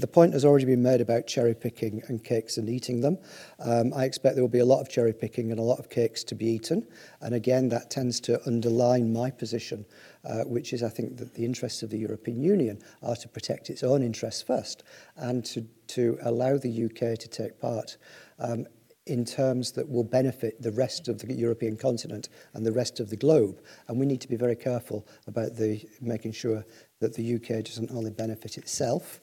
the 0.00 0.06
point 0.06 0.32
has 0.32 0.44
already 0.44 0.64
been 0.64 0.82
made 0.82 1.00
about 1.00 1.26
cherry 1.26 1.54
picking 1.54 2.02
and 2.08 2.22
cakes 2.22 2.56
and 2.56 2.68
eating 2.68 3.00
them. 3.00 3.18
Um, 3.58 3.92
I 3.94 4.04
expect 4.04 4.34
there 4.34 4.44
will 4.44 4.48
be 4.48 4.58
a 4.58 4.64
lot 4.64 4.80
of 4.80 4.88
cherry 4.88 5.12
picking 5.12 5.50
and 5.50 5.60
a 5.60 5.62
lot 5.62 5.78
of 5.78 5.90
cakes 5.90 6.24
to 6.24 6.34
be 6.34 6.46
eaten. 6.46 6.86
And 7.20 7.34
again, 7.34 7.68
that 7.70 7.90
tends 7.90 8.20
to 8.20 8.40
underline 8.46 9.12
my 9.12 9.30
position, 9.30 9.86
uh, 10.24 10.44
which 10.44 10.72
is 10.72 10.82
I 10.82 10.88
think 10.88 11.16
that 11.18 11.34
the 11.34 11.44
interests 11.44 11.82
of 11.82 11.90
the 11.90 11.98
European 11.98 12.42
Union 12.42 12.78
are 13.02 13.16
to 13.16 13.28
protect 13.28 13.70
its 13.70 13.82
own 13.82 14.02
interests 14.02 14.42
first 14.42 14.82
and 15.16 15.44
to, 15.46 15.66
to 15.88 16.18
allow 16.22 16.58
the 16.58 16.84
UK 16.84 17.18
to 17.18 17.28
take 17.28 17.60
part 17.60 17.96
um, 18.38 18.66
in 19.06 19.24
terms 19.24 19.70
that 19.72 19.88
will 19.88 20.04
benefit 20.04 20.60
the 20.60 20.72
rest 20.72 21.06
of 21.06 21.20
the 21.20 21.32
European 21.32 21.76
continent 21.76 22.28
and 22.54 22.66
the 22.66 22.72
rest 22.72 22.98
of 22.98 23.08
the 23.08 23.16
globe. 23.16 23.60
And 23.86 23.98
we 23.98 24.06
need 24.06 24.20
to 24.20 24.28
be 24.28 24.36
very 24.36 24.56
careful 24.56 25.06
about 25.28 25.54
the, 25.54 25.80
making 26.00 26.32
sure 26.32 26.64
that 27.00 27.14
the 27.14 27.34
UK 27.34 27.62
doesn't 27.62 27.90
only 27.90 28.10
benefit 28.10 28.56
itself. 28.56 29.20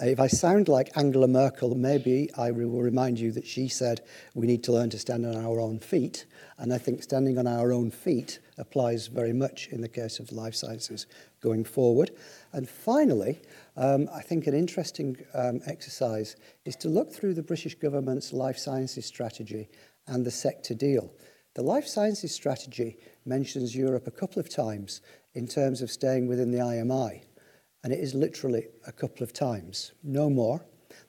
Uh, 0.00 0.06
if 0.06 0.20
I 0.20 0.28
sound 0.28 0.68
like 0.68 0.96
Angela 0.96 1.26
Merkel, 1.26 1.74
maybe 1.74 2.30
I 2.38 2.52
will 2.52 2.80
remind 2.80 3.18
you 3.18 3.32
that 3.32 3.46
she 3.46 3.66
said 3.66 4.02
we 4.34 4.46
need 4.46 4.62
to 4.64 4.72
learn 4.72 4.90
to 4.90 4.98
stand 4.98 5.26
on 5.26 5.36
our 5.36 5.58
own 5.58 5.80
feet. 5.80 6.26
And 6.58 6.72
I 6.72 6.78
think 6.78 7.02
standing 7.02 7.36
on 7.36 7.46
our 7.46 7.72
own 7.72 7.90
feet 7.90 8.38
applies 8.58 9.08
very 9.08 9.32
much 9.32 9.68
in 9.68 9.80
the 9.80 9.88
case 9.88 10.20
of 10.20 10.30
life 10.30 10.54
sciences 10.54 11.06
going 11.40 11.64
forward. 11.64 12.12
And 12.52 12.68
finally, 12.68 13.40
um, 13.76 14.08
I 14.14 14.22
think 14.22 14.46
an 14.46 14.54
interesting 14.54 15.16
um, 15.34 15.60
exercise 15.66 16.36
is 16.64 16.76
to 16.76 16.88
look 16.88 17.12
through 17.12 17.34
the 17.34 17.42
British 17.42 17.74
government's 17.74 18.32
life 18.32 18.56
sciences 18.56 19.04
strategy 19.04 19.68
and 20.06 20.24
the 20.24 20.30
sector 20.30 20.74
deal. 20.74 21.10
The 21.56 21.62
life 21.62 21.86
sciences 21.86 22.34
strategy 22.34 22.98
mentions 23.24 23.74
Europe 23.74 24.06
a 24.06 24.10
couple 24.10 24.40
of 24.40 24.50
times 24.50 25.00
in 25.32 25.48
terms 25.48 25.80
of 25.80 25.90
staying 25.90 26.28
within 26.28 26.50
the 26.50 26.58
IMI, 26.58 27.22
and 27.82 27.94
it 27.94 27.98
is 27.98 28.14
literally 28.14 28.66
a 28.86 28.92
couple 28.92 29.24
of 29.24 29.32
times, 29.32 29.92
no 30.02 30.28
more. 30.28 30.60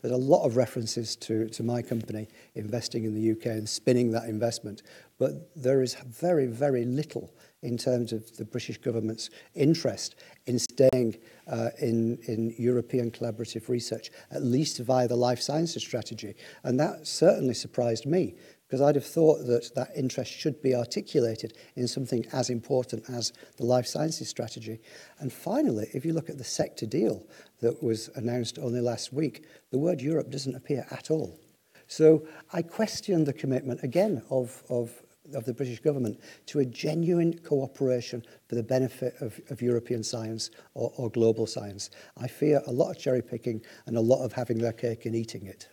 There's 0.02 0.14
a 0.14 0.18
lot 0.18 0.46
of 0.46 0.56
references 0.56 1.18
to, 1.18 1.50
to 1.50 1.64
my 1.64 1.82
company 1.82 2.30
investing 2.56 3.04
in 3.04 3.14
the 3.14 3.32
UK 3.32 3.58
and 3.58 3.68
spinning 3.68 4.10
that 4.12 4.30
investment, 4.30 4.84
but 5.20 5.54
there 5.54 5.82
is 5.82 5.96
very, 5.96 6.48
very 6.48 6.86
little 6.86 7.34
in 7.62 7.78
terms 7.78 8.14
of 8.14 8.38
the 8.38 8.46
British 8.46 8.78
government's 8.78 9.30
interest 9.54 10.16
in 10.46 10.60
staying 10.60 11.18
uh, 11.48 11.72
in, 11.82 12.20
in 12.28 12.56
European 12.58 13.12
collaborative 13.12 13.68
research, 13.68 14.12
at 14.32 14.44
least 14.44 14.78
via 14.80 15.10
the 15.10 15.16
life 15.16 15.42
sciences 15.42 15.84
strategy. 15.84 16.36
And 16.64 16.80
that 16.80 17.06
certainly 17.06 17.54
surprised 17.54 18.06
me 18.06 18.36
Because 18.68 18.82
I'd 18.82 18.96
have 18.96 19.06
thought 19.06 19.46
that 19.48 19.74
that 19.76 19.92
interest 19.96 20.32
should 20.32 20.62
be 20.62 20.76
articulated 20.76 21.58
in 21.76 21.88
something 21.88 22.26
as 22.34 22.50
important 22.50 23.10
as 23.10 23.32
the 23.56 23.66
life 23.66 23.88
sciences 23.88 24.28
strategy. 24.28 24.80
And 25.20 25.32
finally, 25.32 25.90
if 25.94 26.04
you 26.04 26.12
look 26.12 26.30
at 26.30 26.38
the 26.38 26.44
sector 26.44 26.86
deal 26.86 27.26
that 27.62 27.82
was 27.82 28.10
announced 28.16 28.60
only 28.60 28.82
last 28.82 29.14
week, 29.14 29.46
the 29.72 29.80
word 29.80 30.02
Europe 30.02 30.30
doesn't 30.30 30.56
appear 30.56 30.86
at 30.92 31.10
all. 31.10 31.40
So 31.88 32.28
I 32.52 32.62
question 32.62 33.24
the 33.24 33.32
commitment 33.32 33.84
again 33.84 34.22
of, 34.30 34.62
of, 34.70 34.92
of 35.34 35.46
the 35.46 35.54
British 35.54 35.80
government 35.80 36.20
to 36.48 36.60
a 36.60 36.66
genuine 36.66 37.40
cooperation 37.40 38.26
for 38.50 38.56
the 38.56 38.64
benefit 38.64 39.16
of, 39.22 39.40
of 39.50 39.62
European 39.62 40.04
science 40.04 40.52
or, 40.74 40.92
or 40.98 41.10
global 41.10 41.48
science. 41.48 41.90
I 42.18 42.28
fear 42.28 42.62
a 42.68 42.72
lot 42.72 42.92
of 42.92 43.00
cherry 43.00 43.22
picking 43.22 43.62
and 43.86 43.96
a 43.96 44.02
lot 44.02 44.26
of 44.26 44.34
having 44.34 44.58
their 44.58 44.74
cake 44.74 45.06
and 45.06 45.16
eating 45.16 45.46
it. 45.46 45.70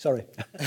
Sorry. 0.00 0.24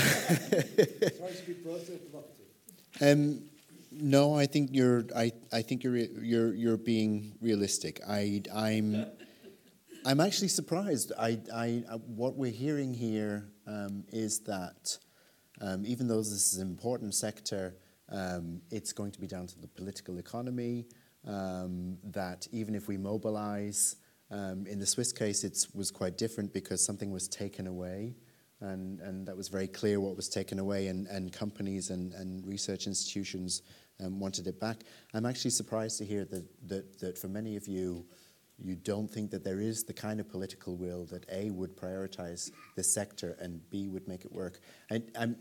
um, 3.00 3.42
no, 3.90 4.38
I 4.38 4.46
think 4.46 4.70
you're. 4.72 5.06
I, 5.16 5.32
I 5.52 5.62
think 5.62 5.82
you're. 5.82 5.96
You're. 5.96 6.54
You're 6.54 6.76
being 6.76 7.32
realistic. 7.40 8.00
I. 8.08 8.42
I'm. 8.54 9.06
I'm 10.06 10.20
actually 10.20 10.46
surprised. 10.46 11.10
I. 11.18 11.40
I. 11.52 11.82
What 12.06 12.36
we're 12.36 12.52
hearing 12.52 12.94
here 12.94 13.48
um, 13.66 14.04
is 14.12 14.38
that, 14.42 14.98
um, 15.60 15.84
even 15.84 16.06
though 16.06 16.18
this 16.18 16.52
is 16.52 16.60
an 16.60 16.68
important 16.68 17.12
sector, 17.12 17.74
um, 18.10 18.60
it's 18.70 18.92
going 18.92 19.10
to 19.10 19.20
be 19.20 19.26
down 19.26 19.48
to 19.48 19.60
the 19.60 19.66
political 19.66 20.18
economy. 20.18 20.86
Um, 21.26 21.98
that 22.04 22.46
even 22.52 22.76
if 22.76 22.86
we 22.86 22.98
mobilize, 22.98 23.96
um, 24.30 24.64
in 24.68 24.78
the 24.78 24.86
Swiss 24.86 25.12
case, 25.12 25.42
it 25.42 25.58
was 25.74 25.90
quite 25.90 26.16
different 26.16 26.52
because 26.52 26.86
something 26.86 27.10
was 27.10 27.26
taken 27.26 27.66
away 27.66 28.14
and, 28.64 29.00
and 29.00 29.26
that 29.26 29.36
was 29.36 29.48
very 29.48 29.68
clear 29.68 30.00
what 30.00 30.16
was 30.16 30.28
taken 30.28 30.58
away, 30.58 30.88
and, 30.88 31.06
and 31.06 31.32
companies 31.32 31.90
and, 31.90 32.12
and 32.14 32.46
research 32.46 32.86
institutions 32.86 33.62
um, 34.00 34.18
wanted 34.18 34.46
it 34.46 34.58
back. 34.60 34.78
I'm 35.12 35.26
actually 35.26 35.50
surprised 35.50 35.98
to 35.98 36.04
hear 36.04 36.24
that, 36.24 36.68
that, 36.68 36.98
that 37.00 37.18
for 37.18 37.28
many 37.28 37.56
of 37.56 37.68
you, 37.68 38.06
you 38.58 38.76
don't 38.76 39.10
think 39.10 39.30
that 39.30 39.44
there 39.44 39.60
is 39.60 39.84
the 39.84 39.92
kind 39.92 40.20
of 40.20 40.28
political 40.28 40.76
will 40.76 41.04
that 41.06 41.24
A 41.30 41.50
would 41.50 41.76
prioritize 41.76 42.50
the 42.76 42.84
sector 42.84 43.36
and 43.40 43.60
B 43.70 43.88
would 43.88 44.06
make 44.06 44.24
it 44.24 44.32
work. 44.32 44.60
And, 44.90 45.10
and 45.14 45.36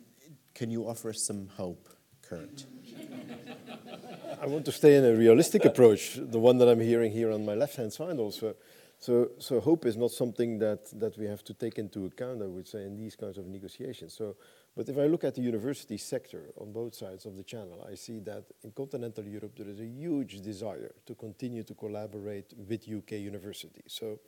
can 0.55 0.71
you 0.71 0.87
offer 0.87 1.09
us 1.09 1.21
some 1.21 1.47
hope, 1.47 1.89
Kurt? 2.21 2.65
I 4.41 4.45
want 4.47 4.65
to 4.65 4.71
stay 4.71 4.95
in 4.95 5.05
a 5.05 5.13
realistic 5.15 5.63
approach, 5.63 6.15
the 6.15 6.39
one 6.39 6.57
that 6.57 6.67
I'm 6.67 6.79
hearing 6.79 7.11
here 7.11 7.31
on 7.31 7.45
my 7.45 7.53
left 7.53 7.75
hand 7.75 7.93
side 7.93 8.17
also. 8.17 8.55
So, 9.03 9.31
so 9.37 9.59
hope 9.59 9.85
is 9.85 9.97
not 9.97 10.11
something 10.11 10.59
that, 10.59 10.97
that 10.97 11.17
we 11.17 11.25
have 11.25 11.43
to 11.43 11.53
take 11.53 11.77
into 11.77 12.05
account, 12.05 12.41
I 12.41 12.45
would 12.45 12.69
say, 12.69 12.83
in 12.83 12.95
these 12.95 13.17
kinds 13.17 13.37
of 13.37 13.45
negotiations. 13.45 14.13
So, 14.13 14.37
but 14.77 14.87
if 14.87 14.97
I 14.97 15.07
look 15.07 15.25
at 15.25 15.35
the 15.35 15.41
university 15.41 15.97
sector 15.97 16.45
on 16.55 16.71
both 16.71 16.95
sides 16.95 17.25
of 17.25 17.35
the 17.35 17.43
channel, 17.43 17.85
I 17.91 17.95
see 17.95 18.19
that 18.19 18.45
in 18.63 18.71
continental 18.71 19.25
Europe 19.25 19.57
there 19.57 19.67
is 19.67 19.81
a 19.81 19.85
huge 19.85 20.39
desire 20.39 20.93
to 21.05 21.15
continue 21.15 21.63
to 21.63 21.73
collaborate 21.73 22.53
with 22.55 22.87
UK 22.87 23.19
universities. 23.19 23.87
So 23.87 24.19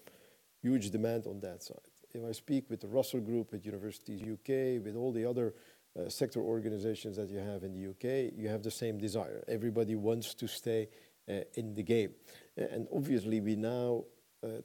huge 0.62 0.90
demand 0.90 1.26
on 1.26 1.40
that 1.40 1.64
side. 1.64 1.88
If 2.14 2.26
I 2.26 2.34
speak 2.34 2.70
with 2.70 2.82
the 2.82 2.90
Russell 2.90 3.22
Group 3.22 3.54
at 3.54 3.66
Universities 3.66 4.24
UK, 4.24 4.84
with 4.84 4.98
all 4.98 5.14
the 5.14 5.24
other 5.24 5.54
uh, 5.98 6.10
sector 6.10 6.42
organizations 6.42 7.16
that 7.16 7.30
you 7.30 7.38
have 7.38 7.64
in 7.64 7.72
the 7.72 7.92
UK, 7.92 8.34
you 8.36 8.50
have 8.50 8.62
the 8.62 8.72
same 8.72 8.98
desire. 8.98 9.42
Everybody 9.48 9.96
wants 9.96 10.34
to 10.34 10.48
stay 10.50 10.90
uh, 11.30 11.42
in 11.54 11.74
the 11.76 11.84
game. 11.84 12.12
And 12.58 12.90
obviously 12.94 13.40
we 13.40 13.56
now 13.56 14.04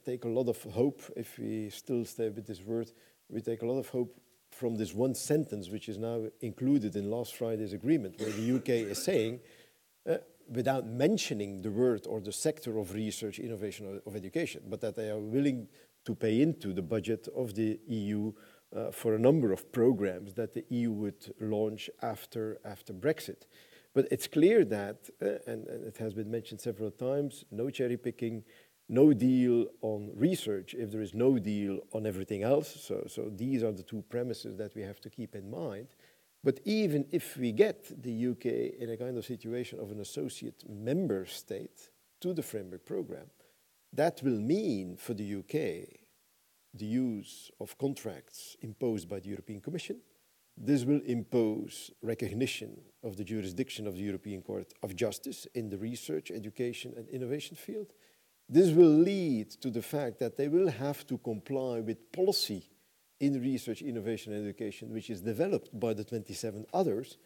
take 0.04 0.24
a 0.24 0.28
lot 0.28 0.48
of 0.48 0.62
hope, 0.62 1.02
if 1.16 1.38
we 1.38 1.70
still 1.70 2.04
stay 2.04 2.28
with 2.28 2.46
this 2.46 2.62
word, 2.62 2.90
we 3.28 3.40
take 3.40 3.62
a 3.62 3.66
lot 3.66 3.78
of 3.78 3.88
hope 3.88 4.14
from 4.50 4.76
this 4.76 4.94
one 4.94 5.14
sentence, 5.14 5.68
which 5.68 5.88
is 5.88 5.98
now 5.98 6.22
included 6.40 6.96
in 6.96 7.10
last 7.10 7.36
Friday's 7.36 7.72
agreement, 7.72 8.18
where 8.18 8.30
the 8.30 8.56
UK 8.56 8.68
is 8.90 9.02
saying, 9.02 9.40
uh, 10.08 10.16
without 10.48 10.86
mentioning 10.86 11.62
the 11.62 11.70
word 11.70 12.06
or 12.08 12.20
the 12.20 12.32
sector 12.32 12.78
of 12.78 12.92
research, 12.92 13.38
innovation, 13.38 13.86
or 13.86 14.10
of 14.10 14.16
education, 14.16 14.62
but 14.68 14.80
that 14.80 14.96
they 14.96 15.08
are 15.08 15.18
willing 15.18 15.68
to 16.04 16.14
pay 16.14 16.40
into 16.40 16.72
the 16.72 16.82
budget 16.82 17.28
of 17.36 17.54
the 17.54 17.78
EU 17.86 18.32
uh, 18.74 18.90
for 18.90 19.14
a 19.14 19.18
number 19.18 19.52
of 19.52 19.70
programs 19.72 20.34
that 20.34 20.54
the 20.54 20.64
EU 20.70 20.90
would 20.90 21.34
launch 21.40 21.90
after, 22.02 22.58
after 22.64 22.92
Brexit. 22.92 23.46
But 23.92 24.06
it's 24.10 24.28
clear 24.28 24.64
that, 24.66 25.10
uh, 25.20 25.50
and, 25.50 25.66
and, 25.66 25.84
it 25.84 25.96
has 25.98 26.14
been 26.14 26.30
mentioned 26.30 26.60
several 26.60 26.90
times, 26.90 27.44
no 27.50 27.70
cherry 27.70 27.96
picking, 27.96 28.44
no 28.90 29.12
deal 29.12 29.66
on 29.82 30.10
research 30.16 30.74
if 30.74 30.90
there 30.90 31.00
is 31.00 31.14
no 31.14 31.38
deal 31.38 31.78
on 31.92 32.06
everything 32.06 32.42
else. 32.42 32.76
So, 32.80 33.04
so 33.06 33.30
these 33.30 33.62
are 33.62 33.72
the 33.72 33.84
two 33.84 34.02
premises 34.10 34.56
that 34.56 34.74
we 34.74 34.82
have 34.82 35.00
to 35.02 35.10
keep 35.10 35.36
in 35.36 35.48
mind. 35.48 35.88
But 36.42 36.58
even 36.64 37.06
if 37.12 37.36
we 37.36 37.52
get 37.52 38.02
the 38.02 38.28
UK 38.28 38.46
in 38.80 38.90
a 38.90 38.96
kind 38.96 39.16
of 39.16 39.24
situation 39.24 39.78
of 39.78 39.92
an 39.92 40.00
associate 40.00 40.64
member 40.68 41.24
state 41.24 41.90
to 42.20 42.34
the 42.34 42.42
framework 42.42 42.84
program, 42.84 43.26
that 43.92 44.22
will 44.22 44.40
mean 44.40 44.96
for 44.96 45.14
the 45.14 45.36
UK 45.36 46.00
the 46.74 46.86
use 46.86 47.50
of 47.60 47.78
contracts 47.78 48.56
imposed 48.60 49.08
by 49.08 49.20
the 49.20 49.28
European 49.28 49.60
Commission. 49.60 50.00
This 50.56 50.84
will 50.84 51.00
impose 51.06 51.90
recognition 52.02 52.80
of 53.02 53.16
the 53.16 53.24
jurisdiction 53.24 53.86
of 53.86 53.94
the 53.94 54.02
European 54.02 54.42
Court 54.42 54.72
of 54.82 54.96
Justice 54.96 55.46
in 55.54 55.68
the 55.68 55.78
research, 55.78 56.30
education, 56.30 56.92
and 56.96 57.08
innovation 57.08 57.56
field. 57.56 57.92
This 58.52 58.72
will 58.72 58.88
lead 58.88 59.50
to 59.62 59.70
the 59.70 59.80
fact 59.80 60.18
that 60.18 60.36
they 60.36 60.48
will 60.48 60.68
have 60.68 61.06
to 61.06 61.18
comply 61.18 61.78
with 61.78 62.10
policy 62.10 62.68
in 63.20 63.40
research, 63.40 63.80
innovation, 63.80 64.32
and 64.32 64.44
education, 64.44 64.92
which 64.92 65.08
is 65.08 65.20
developed 65.20 65.78
by 65.78 65.94
the 65.94 66.02
27 66.02 66.66
others, 66.74 67.16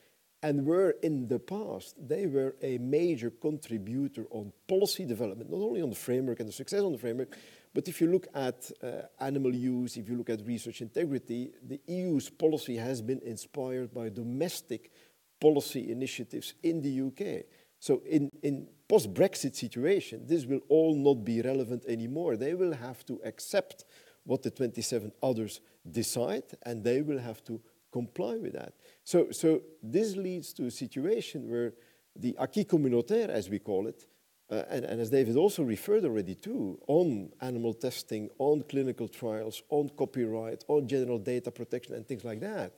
and 0.42 0.66
where 0.66 0.90
in 1.02 1.26
the 1.26 1.38
past 1.38 1.96
they 2.06 2.26
were 2.26 2.56
a 2.60 2.76
major 2.76 3.30
contributor 3.30 4.26
on 4.32 4.52
policy 4.68 5.06
development, 5.06 5.50
not 5.50 5.62
only 5.62 5.80
on 5.80 5.88
the 5.88 5.96
framework 5.96 6.40
and 6.40 6.48
the 6.50 6.52
success 6.52 6.82
on 6.82 6.92
the 6.92 6.98
framework, 6.98 7.34
but 7.72 7.88
if 7.88 8.02
you 8.02 8.08
look 8.08 8.26
at 8.34 8.70
uh, 8.82 9.06
animal 9.18 9.54
use, 9.54 9.96
if 9.96 10.06
you 10.10 10.18
look 10.18 10.28
at 10.28 10.46
research 10.46 10.82
integrity, 10.82 11.52
the 11.66 11.80
EU's 11.86 12.28
policy 12.28 12.76
has 12.76 13.00
been 13.00 13.22
inspired 13.24 13.94
by 13.94 14.10
domestic 14.10 14.92
policy 15.40 15.90
initiatives 15.90 16.52
in 16.62 16.82
the 16.82 17.00
UK. 17.00 17.46
So 17.80 18.02
in, 18.04 18.30
in 18.42 18.68
post-Brexit 18.88 19.54
situation, 19.54 20.26
this 20.26 20.44
will 20.44 20.60
all 20.68 20.94
not 20.94 21.24
be 21.24 21.40
relevant 21.40 21.84
anymore. 21.86 22.36
They 22.36 22.54
will 22.54 22.72
have 22.72 23.04
to 23.06 23.20
accept 23.24 23.84
what 24.24 24.42
the 24.42 24.50
27 24.50 25.12
others 25.22 25.60
decide, 25.90 26.44
and 26.62 26.82
they 26.82 27.02
will 27.02 27.18
have 27.18 27.44
to 27.44 27.60
comply 27.92 28.36
with 28.36 28.54
that. 28.54 28.74
So, 29.04 29.30
so 29.30 29.62
this 29.82 30.16
leads 30.16 30.52
to 30.54 30.66
a 30.66 30.70
situation 30.70 31.50
where 31.50 31.74
the 32.16 32.36
acquis 32.38 32.64
communautaire, 32.64 33.28
as 33.28 33.48
we 33.48 33.58
call 33.58 33.86
it, 33.86 34.06
uh, 34.50 34.62
and, 34.68 34.84
and, 34.84 35.00
as 35.00 35.10
David 35.10 35.36
also 35.36 35.62
referred 35.62 36.04
already 36.04 36.34
to, 36.34 36.78
on 36.86 37.30
animal 37.40 37.72
testing, 37.72 38.28
on 38.38 38.62
clinical 38.62 39.08
trials, 39.08 39.62
on 39.70 39.88
copyright, 39.96 40.64
on 40.68 40.86
general 40.86 41.18
data 41.18 41.50
protection 41.50 41.94
and 41.94 42.06
things 42.06 42.24
like 42.24 42.40
that, 42.40 42.74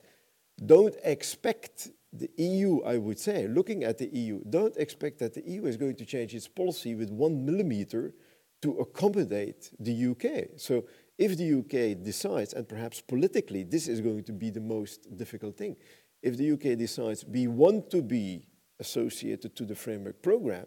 don't 0.65 0.95
expect 1.03 1.89
the 2.13 2.29
EU, 2.37 2.81
I 2.83 2.97
would 2.97 3.19
say, 3.19 3.47
looking 3.47 3.83
at 3.83 3.97
the 3.97 4.07
EU, 4.07 4.41
don't 4.49 4.75
expect 4.77 5.19
that 5.19 5.33
the 5.33 5.43
EU 5.45 5.65
is 5.65 5.77
going 5.77 5.95
to 5.97 6.05
change 6.05 6.33
its 6.33 6.47
policy 6.47 6.95
with 6.95 7.09
one 7.09 7.45
millimeter 7.45 8.13
to 8.61 8.77
accommodate 8.79 9.71
the 9.79 10.07
UK. 10.07 10.59
So 10.59 10.85
if 11.17 11.37
the 11.37 11.59
UK 11.59 12.03
decides, 12.03 12.53
and 12.53 12.67
perhaps 12.67 13.01
politically 13.01 13.63
this 13.63 13.87
is 13.87 14.01
going 14.01 14.23
to 14.25 14.33
be 14.33 14.49
the 14.49 14.61
most 14.61 15.15
difficult 15.15 15.57
thing, 15.57 15.75
if 16.21 16.37
the 16.37 16.51
UK 16.51 16.77
decides 16.77 17.25
we 17.25 17.47
want 17.47 17.89
to 17.91 18.01
be 18.01 18.47
associated 18.79 19.55
to 19.55 19.65
the 19.65 19.75
framework 19.75 20.21
program, 20.21 20.65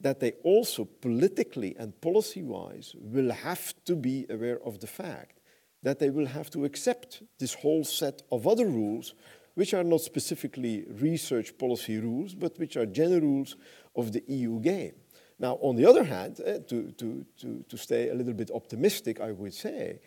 that 0.00 0.20
they 0.20 0.32
also 0.44 0.84
politically 0.84 1.74
and 1.78 1.98
policy-wise 2.00 2.94
will 2.98 3.30
have 3.32 3.72
to 3.84 3.96
be 3.96 4.26
aware 4.28 4.60
of 4.64 4.80
the 4.80 4.86
fact 4.86 5.40
that 5.82 5.98
they 5.98 6.10
will 6.10 6.26
have 6.26 6.50
to 6.50 6.64
accept 6.64 7.22
this 7.38 7.54
whole 7.54 7.84
set 7.84 8.22
of 8.30 8.46
other 8.46 8.66
rules 8.66 9.14
which 9.56 9.72
are 9.72 9.82
not 9.82 10.02
specifically 10.02 10.84
research 11.00 11.56
policy 11.56 11.98
rules, 11.98 12.34
but 12.34 12.58
which 12.58 12.76
are 12.76 12.84
general 12.84 13.22
rules 13.22 13.56
of 13.96 14.12
the 14.12 14.22
EU 14.28 14.60
game. 14.60 14.92
Now, 15.38 15.54
on 15.62 15.76
the 15.76 15.86
other 15.86 16.04
hand, 16.04 16.40
uh, 16.40 16.58
to, 16.68 16.92
to, 16.92 17.24
to, 17.40 17.64
to 17.66 17.76
stay 17.78 18.10
a 18.10 18.14
little 18.14 18.34
bit 18.34 18.50
optimistic, 18.50 19.18
I 19.18 19.32
would 19.32 19.54
say 19.54 20.00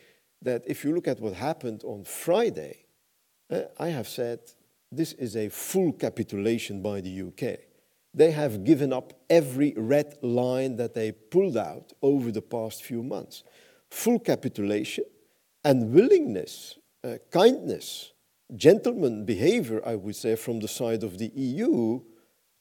that 0.43 0.63
if 0.67 0.83
you 0.83 0.93
look 0.93 1.07
at 1.07 1.19
what 1.19 1.33
happened 1.33 1.83
on 1.83 2.03
Friday, 2.03 2.85
uh, 3.49 3.61
I 3.79 3.87
have 3.87 4.07
said 4.07 4.39
this 4.91 5.13
is 5.13 5.35
a 5.35 5.49
full 5.49 5.93
capitulation 5.93 6.83
by 6.83 7.01
the 7.01 7.23
UK. 7.23 7.59
They 8.13 8.31
have 8.31 8.63
given 8.63 8.93
up 8.93 9.13
every 9.31 9.73
red 9.75 10.19
line 10.21 10.75
that 10.75 10.93
they 10.93 11.11
pulled 11.11 11.57
out 11.57 11.91
over 12.03 12.31
the 12.31 12.41
past 12.43 12.83
few 12.83 13.01
months. 13.01 13.43
Full 13.89 14.19
capitulation 14.19 15.05
and 15.63 15.91
willingness, 15.91 16.77
uh, 17.03 17.15
kindness, 17.31 18.13
gentleman 18.55 19.25
behavior, 19.25 19.81
I 19.85 19.95
would 19.95 20.15
say, 20.15 20.35
from 20.35 20.59
the 20.59 20.67
side 20.67 21.03
of 21.03 21.17
the 21.17 21.31
EU 21.35 22.01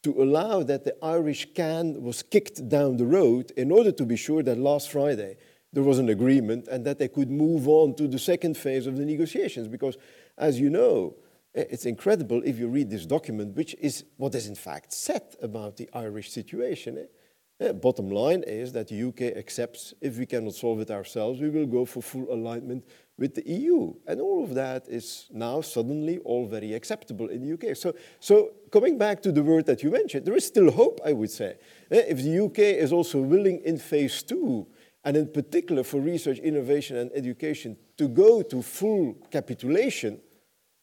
to 0.03 0.23
allow 0.23 0.63
that 0.63 0.85
the 0.85 0.97
Irish 1.05 1.49
can 1.55 2.03
was 2.03 2.23
kicked 2.23 2.69
down 2.69 2.97
the 2.97 3.07
road 3.07 3.51
in 3.57 3.71
order 3.71 3.93
to 3.93 4.05
be 4.05 4.17
sure 4.17 4.43
that 4.43 4.59
last 4.59 4.91
Friday 4.91 5.37
there 5.73 5.83
was 5.83 5.99
an 5.99 6.09
agreement 6.09 6.69
and 6.69 6.85
that 6.87 6.99
they 6.99 7.09
could 7.09 7.31
move 7.31 7.69
on 7.69 7.95
to 7.97 8.07
the 8.07 8.19
second 8.19 8.57
phase 8.57 8.87
of 8.87 8.97
the 8.97 9.05
negotiations. 9.05 9.69
Because, 9.69 9.97
as 10.37 10.59
you 10.59 10.71
know, 10.71 11.17
it's 11.55 11.87
incredible 11.87 12.43
if 12.45 12.59
you 12.59 12.69
read 12.69 12.91
this 12.91 13.07
document, 13.07 13.57
which 13.57 13.75
is 13.81 14.05
what 14.17 14.35
is 14.35 14.47
in 14.47 14.55
fact 14.55 14.93
said 14.93 15.37
about 15.43 15.77
the 15.77 15.89
Irish 15.93 16.31
situation. 16.31 16.99
Eh? 16.99 17.67
eh 17.67 17.73
bottom 17.73 18.11
line 18.11 18.45
is 18.47 18.73
that 18.73 18.89
the 18.89 19.03
UK 19.03 19.37
accepts 19.37 19.95
if 20.01 20.19
we 20.19 20.27
cannot 20.27 20.55
solve 20.55 20.81
it 20.81 20.91
ourselves, 20.91 21.41
we 21.41 21.51
will 21.51 21.67
go 21.67 21.85
for 21.85 22.03
full 22.03 22.33
alignment 22.33 22.85
with 23.19 23.35
the 23.35 23.47
EU. 23.51 23.93
And 24.07 24.21
all 24.21 24.45
of 24.45 24.55
that 24.55 24.89
is 24.89 25.27
now 25.31 25.61
suddenly 25.61 26.19
all 26.19 26.47
very 26.47 26.73
acceptable 26.73 27.29
in 27.29 27.43
the 27.43 27.53
UK. 27.55 27.77
So, 27.77 27.95
so 28.21 28.53
coming 28.71 28.97
back 28.97 29.21
to 29.23 29.33
the 29.33 29.43
word 29.43 29.67
that 29.67 29.83
you 29.83 29.91
mentioned, 29.91 30.25
there 30.25 30.37
is 30.37 30.47
still 30.47 30.71
hope, 30.71 31.01
I 31.05 31.13
would 31.13 31.31
say. 31.31 31.57
Eh, 31.91 32.05
if 32.09 32.23
the 32.23 32.45
UK 32.45 32.59
is 32.59 32.93
also 32.93 33.21
willing 33.21 33.61
in 33.65 33.79
phase 33.79 34.23
two, 34.23 34.67
and 35.05 35.17
in 35.17 35.29
particular 35.29 35.85
for 35.85 36.01
research, 36.01 36.39
innovation, 36.39 36.97
and 36.97 37.11
education, 37.15 37.77
to 37.97 38.09
go 38.09 38.43
to 38.43 38.63
full 38.63 39.15
capitulation, 39.31 40.21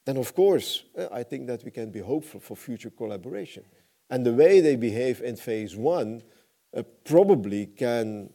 then 0.05 0.17
of 0.17 0.33
course, 0.35 0.83
uh, 0.97 1.07
I 1.11 1.23
think 1.23 1.47
that 1.47 1.63
we 1.63 1.71
can 1.71 1.91
be 1.91 1.99
hopeful 1.99 2.39
for 2.39 2.55
future 2.55 2.89
collaboration. 2.89 3.63
And 4.09 4.25
the 4.25 4.33
way 4.33 4.61
they 4.61 4.75
behave 4.75 5.21
in 5.21 5.35
phase 5.35 5.75
one 5.75 6.21
uh, 6.75 6.83
probably 7.05 7.67
can 7.67 8.29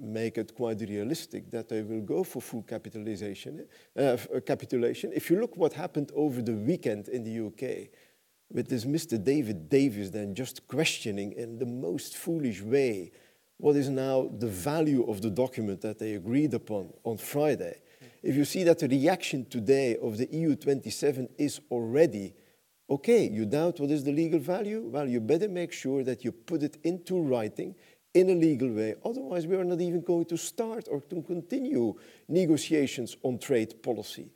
make 0.00 0.38
it 0.38 0.54
quite 0.54 0.80
realistic 0.80 1.50
that 1.50 1.68
they 1.68 1.82
will 1.82 2.00
go 2.00 2.24
for 2.24 2.40
full 2.40 2.62
capitalization, 2.62 3.66
uh, 3.96 4.16
capitulation. 4.46 5.12
If 5.14 5.30
you 5.30 5.40
look 5.40 5.56
what 5.56 5.72
happened 5.72 6.10
over 6.14 6.42
the 6.42 6.54
weekend 6.54 7.08
in 7.08 7.24
the 7.24 7.46
UK, 7.46 7.88
with 8.52 8.68
this 8.68 8.84
Mr. 8.84 9.22
David 9.22 9.68
Davis 9.68 10.10
then 10.10 10.34
just 10.34 10.66
questioning 10.66 11.32
in 11.32 11.58
the 11.58 11.66
most 11.66 12.16
foolish 12.16 12.60
way 12.62 13.12
what 13.58 13.76
is 13.76 13.88
now 13.88 14.28
the 14.38 14.48
value 14.48 15.08
of 15.08 15.22
the 15.22 15.30
document 15.30 15.80
that 15.82 15.98
they 15.98 16.14
agreed 16.14 16.52
upon 16.54 16.92
on 17.04 17.16
Friday 17.16 17.80
if 18.22 18.36
you 18.36 18.44
see 18.44 18.64
that 18.64 18.78
the 18.78 18.88
reaction 18.88 19.46
today 19.46 19.96
of 19.96 20.18
the 20.18 20.28
EU 20.30 20.54
27 20.54 21.28
is 21.38 21.60
already, 21.70 22.34
okay, 22.88 23.26
you 23.26 23.46
doubt 23.46 23.80
what 23.80 23.90
is 23.90 24.04
the 24.04 24.12
legal 24.12 24.38
value? 24.38 24.82
Well, 24.82 25.08
you 25.08 25.20
better 25.20 25.48
make 25.48 25.72
sure 25.72 26.04
that 26.04 26.22
you 26.22 26.32
put 26.32 26.62
it 26.62 26.76
into 26.84 27.18
writing 27.20 27.74
in 28.14 28.30
a 28.30 28.34
legal 28.34 28.70
way. 28.70 28.94
Otherwise, 29.04 29.46
we 29.46 29.56
are 29.56 29.64
not 29.64 29.80
even 29.80 30.00
going 30.00 30.24
to 30.26 30.36
start 30.36 30.88
or 30.90 31.00
to 31.00 31.22
continue 31.22 31.94
negotiations 32.28 33.16
on 33.22 33.38
trade 33.38 33.82
policy. 33.82 34.30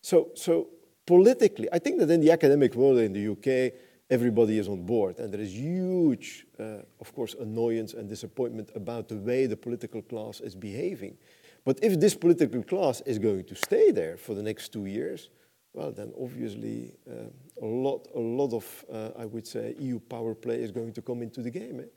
So, 0.00 0.30
so 0.34 0.68
politically, 1.06 1.68
I 1.72 1.78
think 1.78 1.98
that 1.98 2.10
in 2.10 2.20
the 2.20 2.30
academic 2.30 2.74
world 2.74 2.98
in 2.98 3.12
the 3.12 3.32
UK, 3.32 3.72
everybody 4.10 4.58
is 4.58 4.68
on 4.68 4.82
board. 4.82 5.18
And 5.18 5.32
there 5.32 5.40
is 5.40 5.54
huge, 5.54 6.46
uh, 6.58 6.82
of 7.00 7.12
course, 7.14 7.34
annoyance 7.34 7.94
and 7.94 8.08
disappointment 8.08 8.70
about 8.74 9.08
the 9.08 9.16
way 9.16 9.46
the 9.46 9.56
political 9.56 10.02
class 10.02 10.40
is 10.40 10.54
behaving. 10.54 11.16
But 11.64 11.80
if 11.82 11.98
this 11.98 12.14
political 12.14 12.62
class 12.62 13.00
is 13.00 13.18
going 13.18 13.44
to 13.46 13.56
stay 13.56 13.90
there 13.90 14.16
for 14.16 14.34
the 14.34 14.42
next 14.42 14.72
two 14.72 14.86
years, 14.86 15.30
well, 15.72 15.90
then 15.90 16.12
obviously 16.18 16.94
uh, 17.10 17.28
a 17.60 17.66
lot, 17.66 18.06
a 18.14 18.18
lot 18.18 18.52
of, 18.52 18.84
uh, 18.90 19.10
I 19.18 19.26
would 19.26 19.46
say, 19.46 19.74
EU 19.78 19.98
power 19.98 20.34
play 20.34 20.62
is 20.62 20.70
going 20.70 20.92
to 20.92 21.02
come 21.02 21.22
into 21.22 21.42
the 21.42 21.50
game. 21.50 21.80
Eh? 21.80 21.88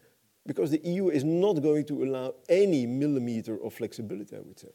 Because 0.50 0.72
the 0.72 0.82
EU 0.84 1.10
is 1.10 1.24
not 1.24 1.62
going 1.62 1.86
to 1.86 2.04
allow 2.04 2.34
any 2.50 2.88
millimeter 2.88 3.64
of 3.64 3.72
flexibility, 3.72 4.36
I 4.36 4.39
would 4.39 4.58
say. 4.58 4.72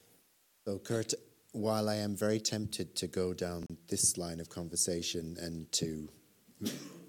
So, 0.65 0.79
Kurt, 0.79 1.15
while 1.51 1.89
I 1.89 1.97
am 1.97 2.15
very 2.15 2.39
tempted 2.39 2.95
to 2.95 3.09
go 3.09 3.35
down 3.35 3.67
this 3.89 4.17
line 4.17 4.39
of 4.39 4.49
conversation 4.49 5.37
and 5.41 5.73
to, 5.73 6.09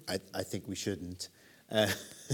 I, 0.08 0.18
I 0.34 0.42
think 0.42 0.66
we 0.66 0.74
shouldn't, 0.74 1.28
uh, 1.70 1.86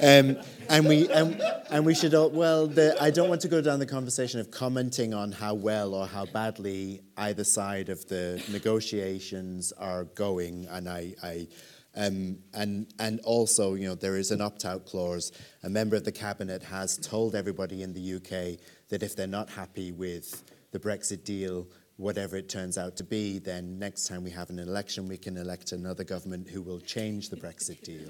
um, 0.00 0.38
and 0.70 0.88
we 0.88 1.10
and, 1.10 1.42
and 1.70 1.84
we 1.84 1.94
should 1.94 2.14
well 2.32 2.66
the, 2.66 2.96
I 2.98 3.10
don't 3.10 3.28
want 3.28 3.42
to 3.42 3.48
go 3.48 3.60
down 3.60 3.80
the 3.80 3.86
conversation 3.86 4.40
of 4.40 4.50
commenting 4.50 5.12
on 5.12 5.30
how 5.30 5.52
well 5.52 5.94
or 5.94 6.06
how 6.06 6.24
badly 6.24 7.02
either 7.18 7.44
side 7.44 7.90
of 7.90 8.06
the 8.08 8.42
negotiations 8.50 9.72
are 9.72 10.04
going 10.04 10.66
and 10.70 10.88
I, 10.88 11.14
I 11.22 11.48
um, 11.96 12.38
and 12.52 12.86
and 12.98 13.20
also 13.20 13.74
you 13.74 13.86
know 13.86 13.94
there 13.94 14.16
is 14.16 14.30
an 14.30 14.40
opt-out 14.40 14.86
clause 14.86 15.32
a 15.62 15.70
member 15.70 15.96
of 15.96 16.04
the 16.04 16.12
cabinet 16.12 16.62
has 16.62 16.96
told 16.96 17.34
everybody 17.34 17.82
in 17.82 17.92
the 17.92 18.14
UK 18.14 18.58
that 18.88 19.02
if 19.02 19.14
they're 19.16 19.26
not 19.26 19.50
happy 19.50 19.92
with 19.92 20.44
the 20.72 20.78
Brexit 20.78 21.24
deal 21.24 21.66
whatever 21.96 22.36
it 22.36 22.48
turns 22.48 22.76
out 22.76 22.96
to 22.96 23.04
be, 23.04 23.38
then 23.38 23.78
next 23.78 24.08
time 24.08 24.24
we 24.24 24.30
have 24.30 24.50
an 24.50 24.58
election, 24.58 25.08
we 25.08 25.16
can 25.16 25.36
elect 25.36 25.72
another 25.72 26.04
government 26.04 26.48
who 26.48 26.60
will 26.60 26.80
change 26.80 27.28
the 27.28 27.36
Brexit 27.36 27.82
deal. 27.82 28.08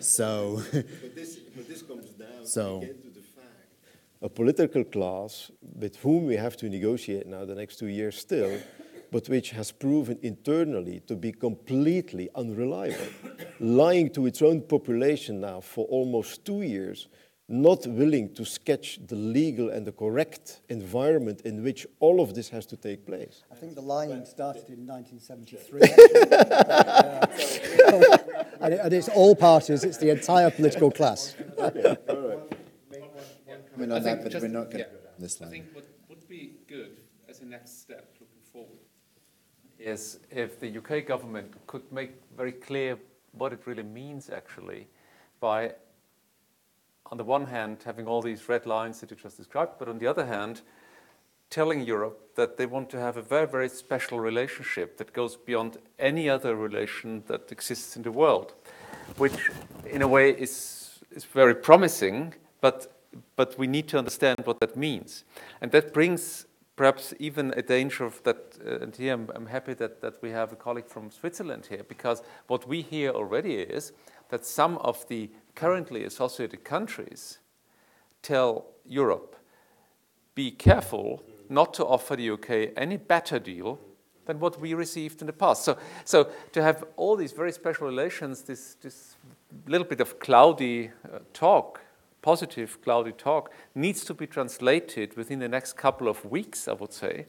So, 0.00 0.62
but, 0.72 1.14
this, 1.14 1.36
but 1.54 1.68
this 1.68 1.82
comes 1.82 2.06
down 2.10 2.46
so, 2.46 2.78
again 2.78 2.96
to 3.02 3.10
the 3.10 3.20
fact 3.20 3.46
a 4.22 4.28
political 4.28 4.84
class 4.84 5.50
with 5.78 5.96
whom 5.96 6.26
we 6.26 6.36
have 6.36 6.56
to 6.56 6.68
negotiate 6.68 7.26
now 7.26 7.44
the 7.44 7.54
next 7.54 7.78
two 7.78 7.88
years 7.88 8.18
still, 8.18 8.58
but 9.10 9.28
which 9.28 9.50
has 9.50 9.72
proven 9.72 10.18
internally 10.22 11.00
to 11.06 11.16
be 11.16 11.32
completely 11.32 12.28
unreliable, 12.34 13.06
lying 13.60 14.10
to 14.10 14.26
its 14.26 14.42
own 14.42 14.60
population 14.60 15.40
now 15.40 15.60
for 15.60 15.86
almost 15.86 16.44
two 16.44 16.62
years 16.62 17.08
not 17.48 17.86
willing 17.86 18.34
to 18.34 18.44
sketch 18.44 18.98
the 19.06 19.14
legal 19.14 19.70
and 19.70 19.86
the 19.86 19.92
correct 19.92 20.62
environment 20.68 21.42
in 21.42 21.62
which 21.62 21.86
all 22.00 22.20
of 22.20 22.34
this 22.34 22.48
has 22.48 22.66
to 22.66 22.76
take 22.76 23.06
place. 23.06 23.44
I 23.52 23.54
think 23.54 23.76
the 23.76 23.82
lying 23.82 24.24
started 24.24 24.68
in 24.68 24.84
1973. 24.84 25.80
and, 28.60 28.74
and, 28.74 28.92
it's 28.92 29.08
all 29.08 29.36
parties, 29.36 29.84
it's 29.84 29.98
the 29.98 30.10
entire 30.10 30.50
political 30.50 30.90
class. 30.90 31.36
Okay, 31.56 31.96
all 32.08 32.16
right. 32.16 32.38
I 33.74 33.78
mean, 33.78 33.92
on 33.92 34.02
that, 34.02 34.24
but 34.24 34.34
we're 34.40 34.48
not 34.48 34.70
going 34.70 34.84
to 34.84 34.90
this 35.18 35.40
line. 35.40 35.48
I 35.48 35.52
think 35.52 35.66
what 35.72 35.86
would 36.08 36.28
be 36.28 36.54
good 36.66 36.96
as 37.28 37.42
a 37.42 37.44
next 37.44 37.80
step 37.80 37.98
looking 37.98 38.06
forward 38.06 38.15
is 39.86 40.18
if 40.30 40.58
the 40.58 40.78
UK 40.78 41.06
government 41.06 41.54
could 41.66 41.90
make 41.92 42.10
very 42.36 42.52
clear 42.52 42.98
what 43.32 43.52
it 43.52 43.60
really 43.66 43.82
means 43.82 44.28
actually 44.30 44.86
by 45.40 45.72
on 47.12 47.18
the 47.18 47.24
one 47.24 47.46
hand, 47.46 47.78
having 47.84 48.06
all 48.06 48.20
these 48.20 48.48
red 48.48 48.66
lines 48.66 49.00
that 49.00 49.10
you 49.10 49.16
just 49.16 49.36
described, 49.36 49.72
but 49.78 49.88
on 49.88 49.98
the 49.98 50.06
other 50.08 50.26
hand, 50.26 50.62
telling 51.50 51.80
Europe 51.82 52.34
that 52.34 52.56
they 52.56 52.66
want 52.66 52.90
to 52.90 52.98
have 52.98 53.16
a 53.16 53.22
very, 53.22 53.46
very 53.46 53.68
special 53.68 54.18
relationship 54.18 54.96
that 54.96 55.12
goes 55.12 55.36
beyond 55.36 55.78
any 56.00 56.28
other 56.28 56.56
relation 56.56 57.22
that 57.28 57.52
exists 57.52 57.96
in 57.96 58.02
the 58.02 58.10
world, 58.10 58.54
which 59.18 59.50
in 59.88 60.02
a 60.02 60.08
way 60.08 60.30
is, 60.30 60.98
is 61.12 61.24
very 61.24 61.54
promising, 61.54 62.34
but, 62.60 62.92
but 63.36 63.56
we 63.56 63.68
need 63.68 63.86
to 63.86 63.98
understand 63.98 64.40
what 64.42 64.58
that 64.58 64.76
means. 64.76 65.22
And 65.60 65.70
that 65.70 65.94
brings 65.94 66.46
perhaps 66.76 67.14
even 67.18 67.52
a 67.56 67.62
danger 67.62 68.04
of 68.04 68.22
that, 68.22 68.58
uh, 68.64 68.80
and 68.80 68.94
here 68.94 69.14
I'm, 69.14 69.30
I'm 69.34 69.46
happy 69.46 69.74
that, 69.74 70.00
that 70.02 70.22
we 70.22 70.30
have 70.30 70.52
a 70.52 70.56
colleague 70.56 70.88
from 70.88 71.10
Switzerland 71.10 71.66
here, 71.66 71.82
because 71.88 72.22
what 72.46 72.68
we 72.68 72.82
hear 72.82 73.10
already 73.10 73.54
is 73.54 73.92
that 74.28 74.44
some 74.44 74.76
of 74.78 75.06
the 75.08 75.30
currently 75.54 76.04
associated 76.04 76.64
countries 76.64 77.38
tell 78.22 78.66
Europe, 78.84 79.36
be 80.34 80.50
careful 80.50 81.22
not 81.48 81.72
to 81.74 81.84
offer 81.84 82.16
the 82.16 82.30
UK 82.30 82.72
any 82.76 82.96
better 82.96 83.38
deal 83.38 83.78
than 84.26 84.40
what 84.40 84.60
we 84.60 84.74
received 84.74 85.20
in 85.20 85.26
the 85.26 85.32
past. 85.32 85.64
So, 85.64 85.78
so 86.04 86.28
to 86.52 86.62
have 86.62 86.84
all 86.96 87.16
these 87.16 87.32
very 87.32 87.52
special 87.52 87.86
relations, 87.86 88.42
this, 88.42 88.74
this 88.82 89.16
little 89.66 89.86
bit 89.86 90.00
of 90.00 90.18
cloudy 90.18 90.90
uh, 91.04 91.20
talk, 91.32 91.80
positive 92.26 92.82
cloudy 92.82 93.12
talk, 93.12 93.52
needs 93.72 94.04
to 94.04 94.12
be 94.12 94.26
translated 94.26 95.16
within 95.16 95.38
the 95.38 95.48
next 95.48 95.74
couple 95.74 96.08
of 96.08 96.24
weeks, 96.24 96.66
I 96.66 96.72
would 96.72 96.92
say, 96.92 97.26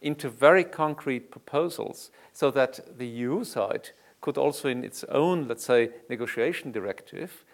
into 0.00 0.30
very 0.30 0.64
concrete 0.64 1.30
proposals 1.30 2.10
so 2.32 2.50
that 2.52 2.80
the 2.96 3.06
EU 3.06 3.44
side 3.44 3.90
could 4.22 4.38
also, 4.38 4.70
in 4.70 4.82
its 4.82 5.04
own, 5.10 5.46
let's 5.46 5.66
say, 5.66 5.90
negotiation 6.08 6.72
directive, 6.72 7.44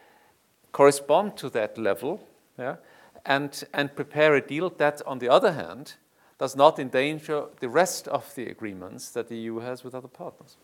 correspond 0.71 1.37
to 1.39 1.51
that 1.51 1.77
level 1.77 2.21
yeah, 2.57 2.77
and, 3.25 3.65
and 3.75 3.97
prepare 3.97 4.37
a 4.37 4.41
deal 4.41 4.71
that, 4.71 5.03
on 5.09 5.19
the 5.19 5.29
other 5.29 5.55
hand, 5.55 5.95
does 6.39 6.55
not 6.55 6.79
endanger 6.79 7.47
the 7.59 7.69
rest 7.69 8.07
of 8.07 8.33
the 8.37 8.47
agreements 8.47 9.11
that 9.11 9.29
the 9.29 9.37
EU 9.37 9.59
has 9.59 9.83
with 9.83 9.93
other 9.93 10.13
partners. 10.23 10.57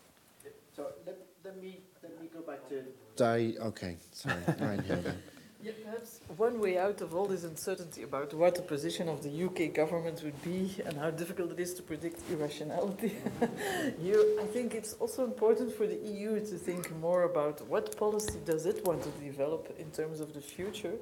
So 0.76 0.86
let, 1.04 1.18
let, 1.44 1.60
me, 1.60 1.80
let 2.00 2.20
me 2.22 2.28
go 2.32 2.42
back 2.42 2.68
to... 2.68 2.84
Di 3.16 3.56
okay, 3.58 3.96
sorry, 4.12 4.36
Ryan 4.60 4.84
here 4.84 4.96
then. 4.96 5.22
Yeah, 5.62 5.70
perhaps. 5.84 6.18
One 6.36 6.58
way 6.58 6.76
out 6.76 7.02
of 7.02 7.14
all 7.14 7.26
this 7.26 7.44
uncertainty 7.44 8.02
about 8.02 8.34
what 8.34 8.56
the 8.56 8.62
position 8.62 9.08
of 9.08 9.22
the 9.22 9.44
UK 9.44 9.72
government 9.72 10.20
would 10.24 10.42
be 10.42 10.74
and 10.84 10.98
how 10.98 11.10
difficult 11.10 11.52
it 11.52 11.60
is 11.60 11.72
to 11.74 11.82
predict 11.84 12.20
irrationality, 12.32 13.14
you, 14.02 14.40
I 14.42 14.46
think 14.46 14.74
it's 14.74 14.94
also 14.94 15.22
important 15.22 15.72
for 15.72 15.86
the 15.86 15.94
EU 15.94 16.40
to 16.40 16.58
think 16.58 16.90
more 16.98 17.22
about 17.22 17.64
what 17.68 17.96
policy 17.96 18.40
does 18.44 18.66
it 18.66 18.84
want 18.84 19.04
to 19.04 19.10
develop 19.24 19.72
in 19.78 19.88
terms 19.92 20.18
of 20.18 20.34
the 20.34 20.40
future, 20.40 20.94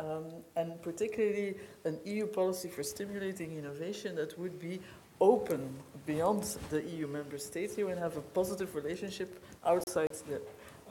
um, 0.00 0.24
and 0.56 0.82
particularly 0.82 1.54
an 1.84 2.00
EU 2.04 2.26
policy 2.26 2.68
for 2.68 2.82
stimulating 2.82 3.56
innovation 3.56 4.16
that 4.16 4.36
would 4.36 4.58
be 4.58 4.80
open 5.20 5.76
beyond 6.06 6.42
the 6.70 6.82
EU 6.82 7.06
member 7.06 7.38
states. 7.38 7.76
Here 7.76 7.88
and 7.88 7.98
have 8.00 8.16
a 8.16 8.20
positive 8.20 8.74
relationship 8.74 9.40
outside 9.64 10.08
the 10.28 10.40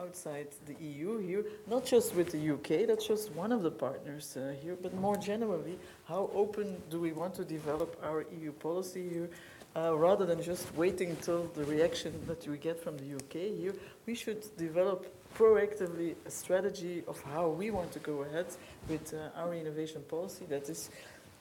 outside 0.02 0.48
the 0.66 0.76
EU 0.84 1.18
here, 1.20 1.46
not 1.68 1.86
just 1.86 2.16
with 2.16 2.32
the 2.32 2.52
UK, 2.52 2.88
that's 2.88 3.08
just 3.08 3.32
one 3.32 3.52
of 3.52 3.64
the 3.64 3.72
partners 3.72 4.38
uh, 4.38 4.54
here, 4.62 4.78
but 4.82 4.94
more 4.96 5.18
generally, 5.18 5.78
how 6.06 6.30
open 6.34 6.82
do 6.90 7.00
we 7.00 7.12
want 7.12 7.34
to 7.36 7.44
develop 7.44 8.00
our 8.04 8.26
EU 8.40 8.52
policy 8.52 9.10
here? 9.10 9.30
Uh, 9.76 9.96
rather 9.96 10.26
than 10.26 10.42
just 10.42 10.74
waiting 10.76 11.12
until 11.12 11.44
the 11.54 11.64
reaction 11.66 12.12
that 12.26 12.48
we 12.48 12.58
get 12.58 12.82
from 12.82 12.98
the 12.98 13.14
UK 13.16 13.56
here, 13.56 13.76
we 14.08 14.16
should 14.16 14.44
develop 14.58 15.06
proactively 15.38 16.16
a 16.26 16.32
strategy 16.32 17.04
of 17.08 17.22
how 17.22 17.48
we 17.48 17.70
want 17.70 17.92
to 17.92 18.00
go 18.00 18.24
ahead 18.24 18.48
with 18.90 19.14
uh, 19.14 19.40
our 19.40 19.54
innovation 19.54 20.02
policy 20.10 20.46
that 20.50 20.68
is 20.68 20.90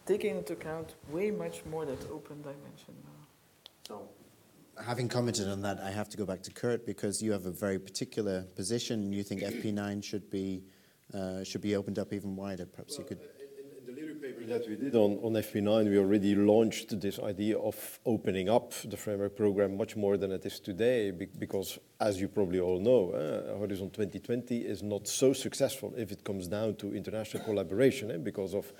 taking 0.04 0.36
into 0.36 0.52
account 0.52 0.94
way 1.10 1.30
much 1.30 1.64
more 1.64 1.86
that 1.86 1.98
open 2.12 2.42
dimension. 2.42 2.94
So 3.88 4.08
having 4.84 5.08
commented 5.08 5.48
on 5.48 5.62
that, 5.62 5.80
I 5.80 5.90
have 5.90 6.08
to 6.10 6.16
go 6.16 6.24
back 6.24 6.42
to 6.42 6.50
Kurt 6.50 6.86
because 6.86 7.22
you 7.22 7.32
have 7.32 7.46
a 7.46 7.50
very 7.50 7.78
particular 7.78 8.42
position. 8.54 9.12
You 9.12 9.22
think 9.22 9.40
FP9 9.54 10.02
should 10.04 10.30
be 10.30 10.62
uh, 11.14 11.44
should 11.44 11.60
be 11.60 11.76
opened 11.76 11.98
up 11.98 12.12
even 12.12 12.34
wider. 12.34 12.66
Perhaps 12.66 12.98
well, 12.98 13.06
you 13.08 13.16
could. 13.16 13.20
In, 13.88 13.96
in 13.96 14.08
the 14.08 14.14
paper 14.14 14.44
that 14.46 14.68
we 14.68 14.74
did 14.76 14.96
on, 14.96 15.18
on 15.22 15.32
FP9, 15.34 15.88
we 15.88 15.98
already 15.98 16.34
launched 16.34 17.00
this 17.00 17.20
idea 17.20 17.56
of 17.58 18.00
opening 18.04 18.48
up 18.48 18.72
the 18.84 18.96
framework 18.96 19.36
program 19.36 19.76
much 19.76 19.96
more 19.96 20.16
than 20.16 20.32
it 20.32 20.44
is 20.44 20.58
today, 20.58 21.12
because 21.12 21.78
as 22.00 22.20
you 22.20 22.28
probably 22.28 22.58
all 22.58 22.80
know, 22.80 23.12
uh, 23.12 23.58
Horizon 23.58 23.90
2020 23.90 24.58
is 24.58 24.82
not 24.82 25.06
so 25.06 25.32
successful 25.32 25.94
if 25.96 26.10
it 26.10 26.24
comes 26.24 26.48
down 26.48 26.74
to 26.76 26.94
international 26.94 27.44
collaboration, 27.44 28.10
eh, 28.10 28.16
because 28.16 28.54
of 28.54 28.72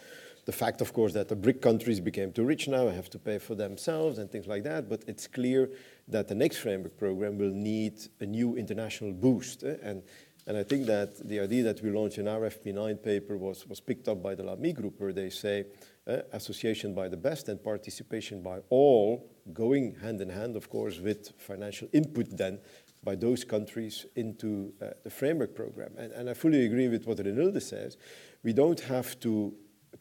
the 0.46 0.52
fact, 0.52 0.80
of 0.80 0.92
course, 0.92 1.12
that 1.14 1.28
the 1.28 1.34
BRIC 1.34 1.60
countries 1.60 1.98
became 1.98 2.32
too 2.32 2.44
rich 2.44 2.68
now, 2.68 2.86
and 2.86 2.94
have 2.94 3.10
to 3.10 3.18
pay 3.18 3.38
for 3.38 3.56
themselves 3.56 4.18
and 4.18 4.30
things 4.30 4.46
like 4.46 4.62
that, 4.62 4.88
but 4.88 5.02
it's 5.08 5.26
clear 5.26 5.70
that 6.06 6.28
the 6.28 6.36
next 6.36 6.58
framework 6.58 6.96
program 6.96 7.36
will 7.36 7.50
need 7.50 7.94
a 8.20 8.26
new 8.26 8.56
international 8.56 9.12
boost. 9.12 9.64
Eh? 9.64 9.74
And, 9.82 10.04
and 10.46 10.56
I 10.56 10.62
think 10.62 10.86
that 10.86 11.28
the 11.28 11.40
idea 11.40 11.64
that 11.64 11.82
we 11.82 11.90
launched 11.90 12.18
in 12.18 12.28
our 12.28 12.42
FP9 12.42 13.02
paper 13.02 13.36
was, 13.36 13.66
was 13.66 13.80
picked 13.80 14.06
up 14.06 14.22
by 14.22 14.36
the 14.36 14.44
Lamy 14.44 14.72
group, 14.72 15.00
where 15.00 15.12
they 15.12 15.30
say 15.30 15.64
eh, 16.06 16.22
association 16.32 16.94
by 16.94 17.08
the 17.08 17.16
best 17.16 17.48
and 17.48 17.60
participation 17.62 18.40
by 18.40 18.60
all, 18.70 19.28
going 19.52 19.96
hand 19.96 20.20
in 20.20 20.30
hand, 20.30 20.54
of 20.54 20.70
course, 20.70 21.00
with 21.00 21.32
financial 21.38 21.88
input 21.92 22.36
then 22.36 22.60
by 23.02 23.16
those 23.16 23.42
countries 23.42 24.06
into 24.14 24.72
uh, 24.80 24.90
the 25.02 25.10
framework 25.10 25.56
program. 25.56 25.92
And, 25.98 26.12
and 26.12 26.30
I 26.30 26.34
fully 26.34 26.66
agree 26.66 26.86
with 26.86 27.04
what 27.04 27.18
Reinhilde 27.18 27.60
says. 27.62 27.96
We 28.44 28.52
don't 28.52 28.80
have 28.80 29.18
to 29.20 29.54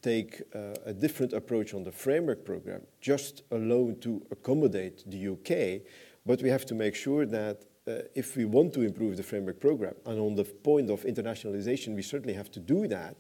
take 0.06 0.42
uh, 0.54 0.92
a 0.92 0.94
different 0.94 1.34
approach 1.34 1.74
on 1.74 1.84
the 1.84 1.92
framework 1.92 2.46
program, 2.46 2.82
just 3.02 3.42
alone 3.50 3.98
to 4.00 4.12
accommodate 4.30 5.04
the 5.08 5.22
UK, 5.34 5.82
but 6.28 6.42
we 6.44 6.50
have 6.50 6.66
to 6.68 6.76
make 6.76 6.94
sure 6.94 7.26
that 7.26 7.58
uh, 7.88 7.92
if 8.14 8.38
we 8.38 8.46
want 8.46 8.72
to 8.74 8.82
improve 8.82 9.18
the 9.18 9.24
framework 9.24 9.60
program, 9.60 9.96
and 10.06 10.20
on 10.20 10.36
the 10.36 10.44
point 10.44 10.92
of 10.92 11.02
internationalization, 11.04 11.96
we 11.96 12.04
certainly 12.04 12.36
have 12.36 12.52
to 12.52 12.60
do 12.60 12.88
that, 12.88 13.16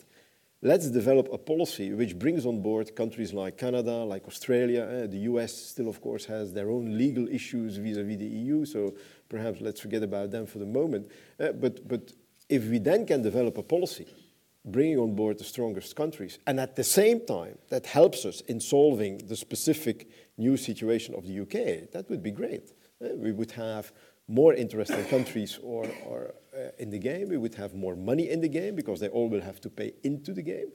let's 0.61 0.87
develop 0.91 1.27
a 1.33 1.39
policy 1.39 1.91
which 1.91 2.13
brings 2.19 2.45
on 2.45 2.61
board 2.61 2.95
countries 2.95 3.33
like 3.33 3.57
Canada, 3.57 4.03
like 4.13 4.27
Australia. 4.27 4.83
Uh, 4.83 5.07
the 5.07 5.21
US 5.31 5.53
still, 5.73 5.87
of 5.87 5.99
course, 6.01 6.25
has 6.25 6.53
their 6.53 6.69
own 6.69 6.85
legal 7.03 7.27
issues 7.39 7.77
vis-a-vis 7.77 8.17
-vis 8.17 8.23
the 8.25 8.31
EU, 8.41 8.65
so 8.65 8.79
perhaps 9.33 9.57
let's 9.59 9.81
forget 9.85 10.03
about 10.11 10.29
them 10.35 10.45
for 10.45 10.59
the 10.63 10.71
moment. 10.79 11.03
Uh, 11.07 11.51
but, 11.63 11.75
but 11.91 12.03
if 12.57 12.61
we 12.71 12.79
then 12.89 13.01
can 13.05 13.21
develop 13.21 13.57
a 13.57 13.63
policy 13.75 14.07
bringing 14.65 14.97
on 14.97 15.15
board 15.15 15.37
the 15.37 15.43
strongest 15.43 15.95
countries. 15.95 16.39
And 16.47 16.59
at 16.59 16.75
the 16.75 16.83
same 16.83 17.25
time, 17.25 17.57
that 17.69 17.85
helps 17.85 18.25
us 18.25 18.41
in 18.41 18.59
solving 18.59 19.19
the 19.19 19.35
specific 19.35 20.09
new 20.37 20.57
situation 20.57 21.15
of 21.15 21.25
the 21.25 21.39
UK. 21.41 21.91
That 21.91 22.09
would 22.09 22.23
be 22.23 22.31
great. 22.31 22.73
Uh, 23.03 23.09
we 23.15 23.31
would 23.31 23.51
have 23.51 23.91
more 24.27 24.53
interesting 24.53 25.05
countries 25.05 25.59
or, 25.61 25.85
or 26.07 26.33
uh, 26.55 26.69
in 26.79 26.89
the 26.89 26.97
game. 26.97 27.29
We 27.29 27.37
would 27.37 27.55
have 27.55 27.75
more 27.75 27.95
money 27.95 28.29
in 28.29 28.41
the 28.41 28.49
game 28.49 28.75
because 28.75 28.99
they 28.99 29.09
all 29.09 29.29
will 29.29 29.41
have 29.41 29.61
to 29.61 29.69
pay 29.69 29.93
into 30.03 30.33
the 30.33 30.41
game. 30.41 30.71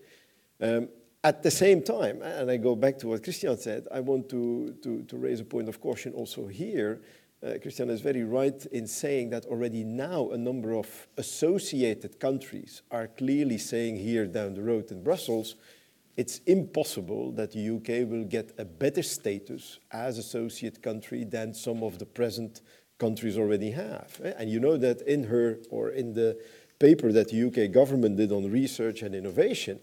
Um, 0.62 0.88
at 1.22 1.42
the 1.42 1.50
same 1.50 1.82
time, 1.82 2.22
and 2.22 2.50
I 2.50 2.56
go 2.56 2.74
back 2.74 2.98
to 2.98 3.08
what 3.08 3.22
Christian 3.22 3.56
said, 3.58 3.86
I 3.92 4.00
want 4.00 4.28
to, 4.30 4.74
to, 4.82 5.02
to 5.02 5.16
raise 5.18 5.40
a 5.40 5.44
point 5.44 5.68
of 5.68 5.80
caution 5.80 6.12
also 6.14 6.46
here 6.46 7.02
uh, 7.42 7.54
Christian 7.62 7.88
is 7.88 8.00
very 8.00 8.22
right 8.22 8.66
in 8.66 8.86
saying 8.86 9.30
that 9.30 9.46
already 9.46 9.82
now 9.82 10.30
a 10.30 10.36
number 10.36 10.74
of 10.74 11.08
associated 11.16 12.20
countries 12.20 12.82
are 12.90 13.08
clearly 13.08 13.56
saying 13.56 13.96
here 13.96 14.26
down 14.26 14.54
the 14.54 14.62
road 14.62 14.90
in 14.90 15.02
Brussels, 15.02 15.54
it's 16.16 16.38
impossible 16.46 17.32
that 17.32 17.52
the 17.52 17.70
UK 17.76 18.08
will 18.10 18.24
get 18.24 18.52
a 18.58 18.64
better 18.64 19.02
status 19.02 19.78
as 19.90 20.18
associate 20.18 20.82
country 20.82 21.24
than 21.24 21.54
some 21.54 21.82
of 21.82 21.98
the 21.98 22.04
present 22.04 22.60
countries 22.98 23.38
already 23.38 23.70
have. 23.70 24.20
Eh? 24.22 24.32
And 24.36 24.50
you 24.50 24.60
know 24.60 24.76
that 24.76 25.00
in 25.02 25.24
her 25.24 25.58
or 25.70 25.90
in 25.90 26.12
the 26.12 26.38
paper 26.78 27.10
that 27.12 27.30
the 27.30 27.46
UK 27.46 27.72
government 27.72 28.16
did 28.16 28.32
on 28.32 28.50
research 28.50 29.00
and 29.00 29.14
innovation, 29.14 29.80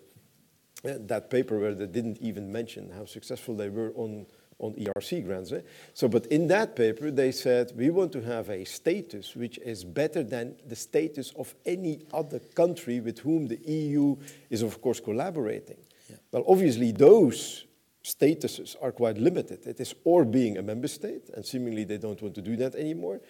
uh, 0.85 0.93
that 0.99 1.31
paper 1.31 1.57
where 1.57 1.73
they 1.73 1.87
didn't 1.87 2.19
even 2.19 2.51
mention 2.51 2.91
how 2.91 3.05
successful 3.05 3.55
they 3.55 3.69
were 3.69 3.91
on 3.95 4.27
on 4.59 4.73
ERC 4.73 5.23
grants. 5.25 5.51
Eh? 5.51 5.61
So, 5.93 6.07
but 6.07 6.25
in 6.27 6.47
that 6.47 6.75
paper, 6.75 7.11
they 7.11 7.31
said 7.31 7.71
we 7.75 7.89
want 7.89 8.11
to 8.13 8.21
have 8.21 8.49
a 8.49 8.63
status 8.65 9.35
which 9.35 9.57
is 9.59 9.83
better 9.83 10.23
than 10.23 10.55
the 10.67 10.75
status 10.75 11.31
of 11.37 11.53
any 11.65 12.01
other 12.13 12.39
country 12.39 12.99
with 12.99 13.19
whom 13.19 13.47
the 13.47 13.59
EU 13.65 14.15
is, 14.49 14.61
of 14.61 14.81
course, 14.81 14.99
collaborating. 14.99 15.77
Yeah. 16.09 16.17
Well, 16.31 16.45
obviously, 16.47 16.91
those 16.91 17.65
statuses 18.03 18.75
are 18.81 18.91
quite 18.91 19.17
limited. 19.17 19.65
It 19.67 19.79
is 19.79 19.93
or 20.03 20.25
being 20.25 20.57
a 20.57 20.63
member 20.63 20.87
state, 20.87 21.29
and 21.35 21.45
seemingly 21.45 21.83
they 21.83 21.97
don't 21.97 22.21
want 22.21 22.35
to 22.35 22.41
do 22.41 22.55
that 22.57 22.75
anymore, 22.75 23.21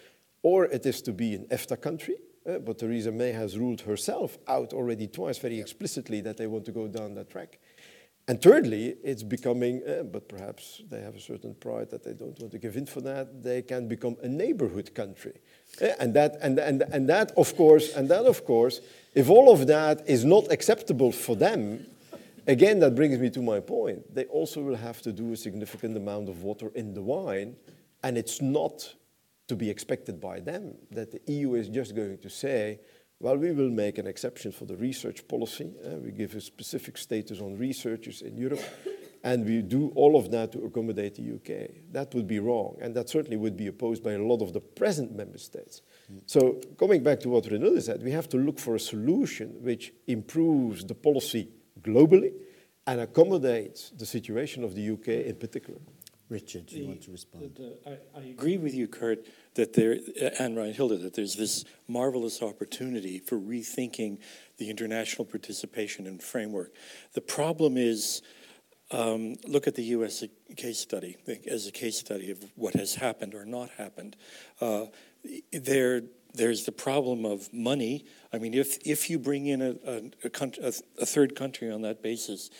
or 0.42 0.66
it 0.66 0.86
is 0.86 1.02
to 1.02 1.12
be 1.12 1.34
an 1.34 1.46
EFTA 1.46 1.80
country. 1.80 2.16
Uh, 2.48 2.58
but 2.58 2.78
Theresa 2.78 3.12
May 3.12 3.32
has 3.32 3.58
ruled 3.58 3.82
herself 3.82 4.38
out 4.46 4.72
already 4.72 5.06
twice 5.06 5.36
very 5.36 5.60
explicitly 5.60 6.22
that 6.22 6.38
they 6.38 6.46
want 6.46 6.64
to 6.64 6.72
go 6.72 6.88
down 6.88 7.14
that 7.14 7.28
track. 7.28 7.58
And 8.28 8.42
thirdly, 8.42 8.94
it's 9.02 9.22
becoming, 9.22 9.82
uh, 9.88 10.02
but 10.02 10.28
perhaps 10.28 10.82
they 10.90 11.00
have 11.00 11.16
a 11.16 11.20
certain 11.20 11.54
pride 11.54 11.88
that 11.90 12.04
they 12.04 12.12
don't 12.12 12.38
want 12.38 12.52
to 12.52 12.58
give 12.58 12.76
in 12.76 12.84
for 12.84 13.00
that, 13.00 13.42
they 13.42 13.62
can 13.62 13.88
become 13.88 14.18
a 14.22 14.28
neighborhood 14.28 14.94
country. 14.94 15.32
Uh, 15.80 15.88
and, 15.98 16.12
that, 16.12 16.36
and, 16.42 16.58
and, 16.58 16.82
and 16.92 17.08
that, 17.08 17.32
of 17.38 17.56
course, 17.56 17.96
and 17.96 18.06
that, 18.10 18.26
of 18.26 18.44
course, 18.44 18.82
if 19.14 19.30
all 19.30 19.50
of 19.50 19.66
that 19.68 20.06
is 20.06 20.26
not 20.26 20.52
acceptable 20.52 21.10
for 21.10 21.36
them, 21.36 21.86
again, 22.46 22.80
that 22.80 22.94
brings 22.94 23.18
me 23.18 23.30
to 23.30 23.40
my 23.40 23.60
point. 23.60 24.14
They 24.14 24.26
also 24.26 24.60
will 24.60 24.76
have 24.76 25.00
to 25.02 25.12
do 25.12 25.32
a 25.32 25.36
significant 25.36 25.96
amount 25.96 26.28
of 26.28 26.42
water 26.42 26.70
in 26.74 26.92
the 26.92 27.02
wine, 27.02 27.56
and 28.02 28.18
it's 28.18 28.42
not 28.42 28.94
to 29.46 29.56
be 29.56 29.70
expected 29.70 30.20
by 30.20 30.40
them 30.40 30.74
that 30.90 31.10
the 31.10 31.32
EU 31.32 31.54
is 31.54 31.70
just 31.70 31.96
going 31.96 32.18
to 32.18 32.28
say, 32.28 32.78
well, 33.20 33.36
we 33.36 33.52
will 33.52 33.70
make 33.70 33.98
an 33.98 34.06
exception 34.06 34.52
for 34.52 34.64
the 34.64 34.76
research 34.76 35.26
policy. 35.26 35.72
Uh, 35.84 35.96
we 35.96 36.12
give 36.12 36.34
a 36.34 36.40
specific 36.40 36.96
status 36.96 37.40
on 37.40 37.58
researchers 37.58 38.22
in 38.22 38.36
Europe. 38.36 38.62
and 39.24 39.44
we 39.44 39.62
do 39.62 39.92
all 39.94 40.16
of 40.16 40.30
that 40.30 40.52
to 40.52 40.64
accommodate 40.64 41.16
the 41.16 41.34
UK. 41.34 41.70
That 41.92 42.14
would 42.14 42.26
be 42.26 42.38
wrong, 42.38 42.76
and 42.80 42.94
that 42.94 43.08
certainly 43.08 43.36
would 43.36 43.56
be 43.56 43.66
opposed 43.66 44.02
by 44.02 44.12
a 44.12 44.22
lot 44.22 44.42
of 44.42 44.52
the 44.52 44.60
present 44.60 45.14
member 45.14 45.38
states. 45.38 45.82
Mm. 46.12 46.20
So, 46.26 46.60
coming 46.78 47.02
back 47.02 47.20
to 47.20 47.28
what 47.28 47.44
Reinhilde 47.44 47.82
said, 47.82 48.02
we 48.02 48.12
have 48.12 48.28
to 48.30 48.36
look 48.36 48.58
for 48.58 48.76
a 48.76 48.80
solution 48.80 49.56
which 49.60 49.92
improves 50.06 50.84
the 50.84 50.94
policy 50.94 51.48
globally 51.80 52.32
and 52.86 53.00
accommodates 53.00 53.90
the 53.90 54.06
situation 54.06 54.64
of 54.64 54.74
the 54.74 54.90
UK 54.90 55.08
in 55.26 55.36
particular. 55.36 55.80
Richard, 56.28 56.66
do 56.66 56.76
you 56.76 56.82
the, 56.82 56.88
want 56.88 57.02
to 57.02 57.10
respond? 57.10 57.54
The, 57.54 57.62
the, 57.62 58.00
I, 58.14 58.20
I, 58.20 58.24
agree 58.24 58.58
with 58.58 58.74
you, 58.74 58.86
Kurt, 58.86 59.24
that 59.54 59.72
there, 59.72 59.98
and 60.38 60.56
Reinhilde, 60.56 61.00
that 61.02 61.14
there's 61.14 61.36
this 61.36 61.64
marvelous 61.86 62.42
opportunity 62.42 63.18
for 63.18 63.38
rethinking 63.38 64.18
the 64.58 64.68
international 64.68 65.24
participation 65.24 66.06
and 66.06 66.22
framework. 66.22 66.74
The 67.14 67.22
problem 67.22 67.78
is 67.78 68.20
um, 68.90 69.36
look 69.46 69.66
at 69.66 69.74
the 69.74 69.84
U.S. 69.84 70.24
case 70.56 70.80
study 70.80 71.16
as 71.46 71.66
a 71.66 71.72
case 71.72 71.98
study 71.98 72.30
of 72.30 72.44
what 72.56 72.74
has 72.74 72.94
happened 72.94 73.34
or 73.34 73.44
not 73.44 73.70
happened. 73.70 74.16
Uh, 74.60 74.86
there, 75.52 76.02
there's 76.34 76.64
the 76.64 76.72
problem 76.72 77.24
of 77.24 77.52
money. 77.52 78.04
I 78.32 78.38
mean, 78.38 78.54
if, 78.54 78.78
if 78.86 79.10
you 79.10 79.18
bring 79.18 79.46
in 79.46 79.62
a, 79.62 79.74
a, 79.86 80.02
a, 80.24 80.72
a, 81.00 81.06
third 81.06 81.34
country 81.34 81.70
on 81.70 81.82
that 81.82 82.02
basis, 82.02 82.50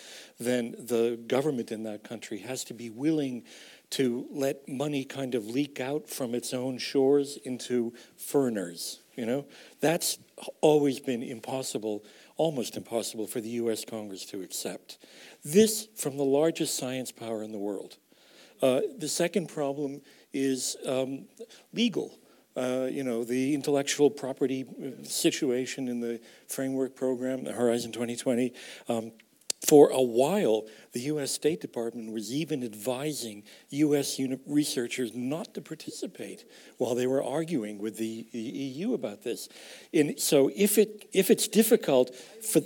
then 0.40 0.74
the 0.78 1.18
government 1.26 1.70
in 1.70 1.82
that 1.84 2.02
country 2.02 2.38
has 2.38 2.64
to 2.64 2.74
be 2.74 2.90
willing 2.90 3.44
to 3.90 4.26
let 4.30 4.68
money 4.68 5.04
kind 5.04 5.34
of 5.34 5.46
leak 5.46 5.80
out 5.80 6.08
from 6.08 6.34
its 6.34 6.52
own 6.52 6.78
shores 6.78 7.38
into 7.44 7.94
foreigners. 8.16 9.00
You 9.16 9.26
know, 9.26 9.46
that's 9.80 10.18
always 10.60 11.00
been 11.00 11.22
impossible, 11.22 12.04
almost 12.36 12.76
impossible 12.76 13.26
for 13.26 13.40
the 13.40 13.48
U.S. 13.50 13.84
Congress 13.84 14.24
to 14.26 14.42
accept. 14.42 14.98
This 15.44 15.88
from 15.96 16.16
the 16.16 16.24
largest 16.24 16.76
science 16.76 17.10
power 17.10 17.42
in 17.42 17.52
the 17.52 17.58
world. 17.58 17.96
Uh, 18.60 18.80
the 18.96 19.08
second 19.08 19.48
problem 19.48 20.02
is 20.32 20.76
um, 20.86 21.26
legal. 21.72 22.18
Uh, 22.58 22.86
you 22.90 23.04
know, 23.04 23.22
the 23.22 23.54
intellectual 23.54 24.10
property 24.10 24.64
uh, 24.64 25.04
situation 25.04 25.86
in 25.86 26.00
the 26.00 26.20
framework 26.48 26.96
program, 26.96 27.44
the 27.44 27.52
Horizon 27.52 27.92
2020. 27.92 28.52
Um, 28.88 29.12
for 29.64 29.90
a 29.90 30.02
while, 30.02 30.64
the 30.92 31.00
US 31.02 31.30
State 31.30 31.60
Department 31.60 32.12
was 32.12 32.32
even 32.32 32.64
advising 32.64 33.44
US 33.70 34.18
researchers 34.44 35.14
not 35.14 35.54
to 35.54 35.60
participate 35.60 36.44
while 36.78 36.96
they 36.96 37.06
were 37.06 37.22
arguing 37.22 37.78
with 37.78 37.96
the, 37.96 38.26
EU 38.32 38.92
about 38.92 39.22
this. 39.22 39.48
And 39.94 40.18
so 40.18 40.50
if, 40.56 40.78
it, 40.78 41.08
if 41.12 41.30
it's 41.30 41.46
difficult 41.46 42.12
for 42.42 42.60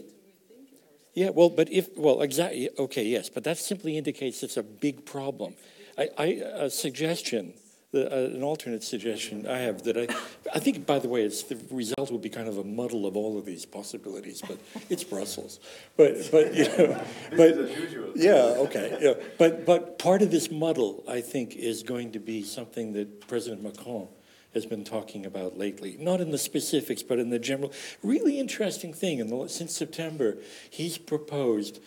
yeah, 1.14 1.28
well, 1.28 1.50
but 1.50 1.70
if, 1.70 1.90
well, 1.94 2.22
exactly, 2.22 2.70
okay, 2.78 3.04
yes, 3.04 3.28
but 3.28 3.44
that 3.44 3.58
simply 3.58 3.98
indicates 3.98 4.42
it's 4.42 4.56
a 4.56 4.62
big 4.62 5.04
problem. 5.04 5.54
I, 5.98 6.08
I 6.16 6.24
a 6.24 6.70
suggestion, 6.70 7.52
the, 7.92 8.10
uh, 8.10 8.34
an 8.34 8.42
alternate 8.42 8.82
suggestion 8.82 9.46
I 9.46 9.58
have 9.58 9.82
that 9.84 9.96
I, 9.96 10.08
I 10.52 10.58
think, 10.58 10.86
by 10.86 10.98
the 10.98 11.08
way, 11.08 11.22
it's, 11.22 11.42
the 11.42 11.58
result 11.70 12.10
will 12.10 12.18
be 12.18 12.30
kind 12.30 12.48
of 12.48 12.58
a 12.58 12.64
muddle 12.64 13.06
of 13.06 13.16
all 13.16 13.38
of 13.38 13.44
these 13.44 13.64
possibilities, 13.64 14.42
but 14.46 14.58
it's 14.88 15.04
Brussels. 15.04 15.60
But, 15.96 16.30
but 16.30 16.54
you 16.54 16.64
know, 16.64 17.04
but, 17.36 18.16
yeah, 18.16 18.54
okay, 18.64 18.98
yeah. 19.00 19.14
But, 19.38 19.66
but 19.66 19.98
part 19.98 20.22
of 20.22 20.30
this 20.30 20.50
muddle, 20.50 21.04
I 21.06 21.20
think, 21.20 21.54
is 21.54 21.82
going 21.82 22.12
to 22.12 22.18
be 22.18 22.42
something 22.42 22.94
that 22.94 23.28
President 23.28 23.62
Macron 23.62 24.08
has 24.54 24.66
been 24.66 24.84
talking 24.84 25.24
about 25.24 25.56
lately. 25.56 25.96
Not 25.98 26.20
in 26.20 26.30
the 26.30 26.38
specifics, 26.38 27.02
but 27.02 27.18
in 27.18 27.30
the 27.30 27.38
general. 27.38 27.72
Really 28.02 28.38
interesting 28.38 28.92
thing. 28.92 29.26
The, 29.26 29.48
since 29.48 29.74
September, 29.76 30.38
he's 30.70 30.98
proposed 30.98 31.80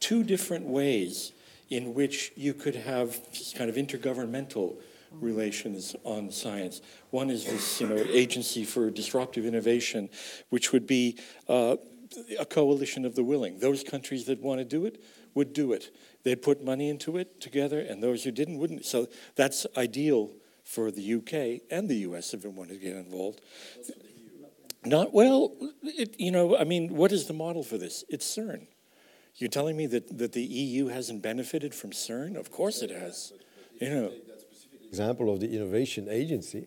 two 0.00 0.22
different 0.22 0.66
ways 0.66 1.32
in 1.70 1.92
which 1.94 2.32
you 2.34 2.54
could 2.54 2.74
have 2.74 3.20
kind 3.56 3.68
of 3.68 3.76
intergovernmental 3.76 4.76
relations 5.12 5.94
on 6.04 6.30
science. 6.30 6.80
One 7.10 7.30
is 7.30 7.44
this, 7.44 7.80
you 7.80 7.88
know, 7.88 7.96
agency 7.96 8.64
for 8.64 8.90
disruptive 8.90 9.44
innovation, 9.44 10.08
which 10.50 10.72
would 10.72 10.86
be 10.86 11.18
uh, 11.48 11.76
a 12.38 12.44
coalition 12.44 13.04
of 13.04 13.14
the 13.14 13.24
willing. 13.24 13.58
Those 13.58 13.82
countries 13.82 14.26
that 14.26 14.40
want 14.40 14.60
to 14.60 14.64
do 14.64 14.86
it 14.86 15.02
would 15.34 15.52
do 15.52 15.72
it. 15.72 15.94
They'd 16.24 16.42
put 16.42 16.64
money 16.64 16.88
into 16.88 17.16
it 17.16 17.40
together, 17.40 17.80
and 17.80 18.02
those 18.02 18.24
who 18.24 18.30
didn't 18.30 18.58
wouldn't. 18.58 18.84
So 18.84 19.08
that's 19.36 19.66
ideal 19.76 20.32
for 20.64 20.90
the 20.90 21.14
UK 21.14 21.62
and 21.70 21.88
the 21.88 21.96
US 22.08 22.34
if 22.34 22.44
it 22.44 22.52
wanted 22.52 22.74
to 22.74 22.80
get 22.80 22.96
involved. 22.96 23.40
Not 24.84 25.12
well, 25.12 25.52
it, 25.82 26.14
you 26.18 26.30
know, 26.30 26.56
I 26.56 26.64
mean, 26.64 26.94
what 26.94 27.12
is 27.12 27.26
the 27.26 27.32
model 27.32 27.62
for 27.62 27.78
this? 27.78 28.04
It's 28.08 28.26
CERN. 28.26 28.66
You're 29.36 29.50
telling 29.50 29.76
me 29.76 29.86
that, 29.86 30.18
that 30.18 30.32
the 30.32 30.42
EU 30.42 30.88
hasn't 30.88 31.22
benefited 31.22 31.74
from 31.74 31.90
CERN? 31.90 32.36
Of 32.36 32.50
course 32.50 32.82
it 32.82 32.90
has. 32.90 33.32
You 33.80 33.90
know. 33.90 34.12
Example 34.88 35.30
of 35.32 35.40
the 35.40 35.54
innovation 35.54 36.08
agency, 36.08 36.66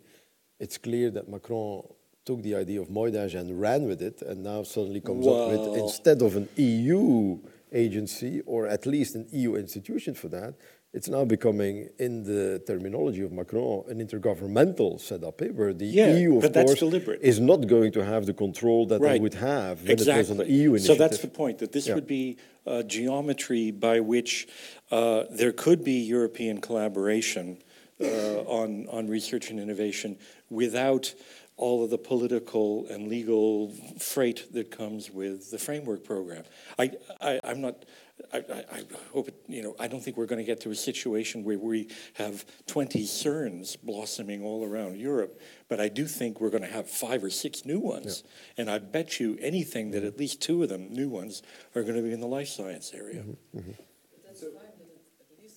it's 0.60 0.78
clear 0.78 1.10
that 1.12 1.28
Macron 1.28 1.84
took 2.26 2.42
the 2.44 2.56
idea 2.56 2.80
of 2.80 2.88
Moedas 2.90 3.34
and 3.34 3.60
ran 3.60 3.88
with 3.88 4.02
it, 4.02 4.22
and 4.22 4.44
now 4.44 4.64
suddenly 4.64 5.02
comes 5.02 5.26
up 5.26 5.50
with 5.50 5.78
instead 5.78 6.22
of 6.22 6.36
an 6.36 6.48
EU 6.56 7.40
agency 7.74 8.42
or 8.46 8.68
at 8.68 8.86
least 8.86 9.16
an 9.16 9.26
EU 9.32 9.56
institution 9.56 10.14
for 10.14 10.28
that, 10.30 10.54
it's 10.94 11.08
now 11.08 11.24
becoming, 11.24 11.88
in 12.00 12.24
the 12.24 12.62
terminology 12.68 13.22
of 13.22 13.32
Macron, 13.32 13.86
an 13.88 14.06
intergovernmental 14.06 15.00
setup, 15.00 15.42
eh, 15.42 15.48
where 15.48 15.74
the 15.74 15.86
yeah, 15.86 16.18
EU, 16.18 16.38
of 16.38 16.52
course, 16.52 16.80
deliberate. 16.80 17.22
is 17.22 17.40
not 17.40 17.66
going 17.66 17.94
to 17.94 18.04
have 18.04 18.26
the 18.26 18.34
control 18.34 18.86
that 18.88 19.00
right. 19.00 19.14
they 19.14 19.20
would 19.22 19.36
have 19.36 19.82
when 19.84 19.92
exactly. 19.92 20.14
it 20.14 20.18
was 20.18 20.30
an 20.32 20.54
EU 20.54 20.72
initiative. 20.72 20.98
So 20.98 21.02
that's 21.02 21.20
the 21.20 21.30
point, 21.30 21.60
that 21.60 21.72
this 21.72 21.88
yeah. 21.88 21.96
would 21.96 22.08
be 22.08 22.38
a 22.66 22.84
geometry 22.84 23.72
by 23.72 24.02
which 24.02 24.50
uh, 24.92 25.24
there 25.32 25.54
could 25.54 25.82
be 25.82 25.94
European 25.94 26.60
collaboration 26.60 27.58
on, 28.02 28.88
on 28.90 29.08
research 29.08 29.50
and 29.50 29.60
innovation 29.60 30.18
without 30.50 31.14
all 31.58 31.84
of 31.84 31.90
the 31.90 31.98
political 31.98 32.88
and 32.90 33.08
legal 33.08 33.70
freight 34.00 34.52
that 34.54 34.72
comes 34.72 35.12
with 35.12 35.52
the 35.52 35.60
framework 35.60 36.04
program. 36.04 36.44
I, 36.80 36.92
I, 37.22 37.40
I'm 37.44 37.62
not 37.62 37.86
I, 38.34 38.38
I, 38.38 38.84
hope 39.12 39.30
it, 39.30 39.36
you 39.48 39.62
know. 39.62 39.76
I 39.80 39.88
don't 39.88 40.02
think 40.02 40.18
we're 40.18 40.26
going 40.26 40.40
to 40.40 40.46
get 40.46 40.62
to 40.62 40.72
a 40.72 40.76
situation 40.76 41.44
where 41.44 41.58
we 41.58 41.90
have 42.16 42.46
20 42.68 43.04
CERNs 43.04 43.78
blossoming 43.82 44.44
all 44.44 44.64
around 44.64 44.98
Europe, 44.98 45.42
but 45.68 45.80
I 45.80 45.88
do 45.88 46.06
think 46.06 46.40
we're 46.40 46.50
going 46.50 46.64
to 46.64 46.70
have 46.70 46.90
five 46.90 47.24
or 47.24 47.30
six 47.30 47.66
new 47.66 47.80
ones. 47.80 48.24
Yeah. 48.24 48.62
And 48.62 48.70
I 48.70 48.80
bet 48.80 49.20
you 49.20 49.38
anything 49.42 49.92
that 49.92 50.04
at 50.04 50.18
least 50.18 50.42
two 50.42 50.64
of 50.64 50.70
them, 50.70 50.94
new 50.94 51.10
ones, 51.10 51.42
are 51.76 51.84
going 51.84 51.96
to 51.96 52.02
be 52.02 52.14
in 52.14 52.20
the 52.20 52.28
life 52.28 52.48
science 52.48 52.92
area. 52.94 53.22
Mm-hmm. 53.22 53.60
Mm-hmm. 53.60 53.72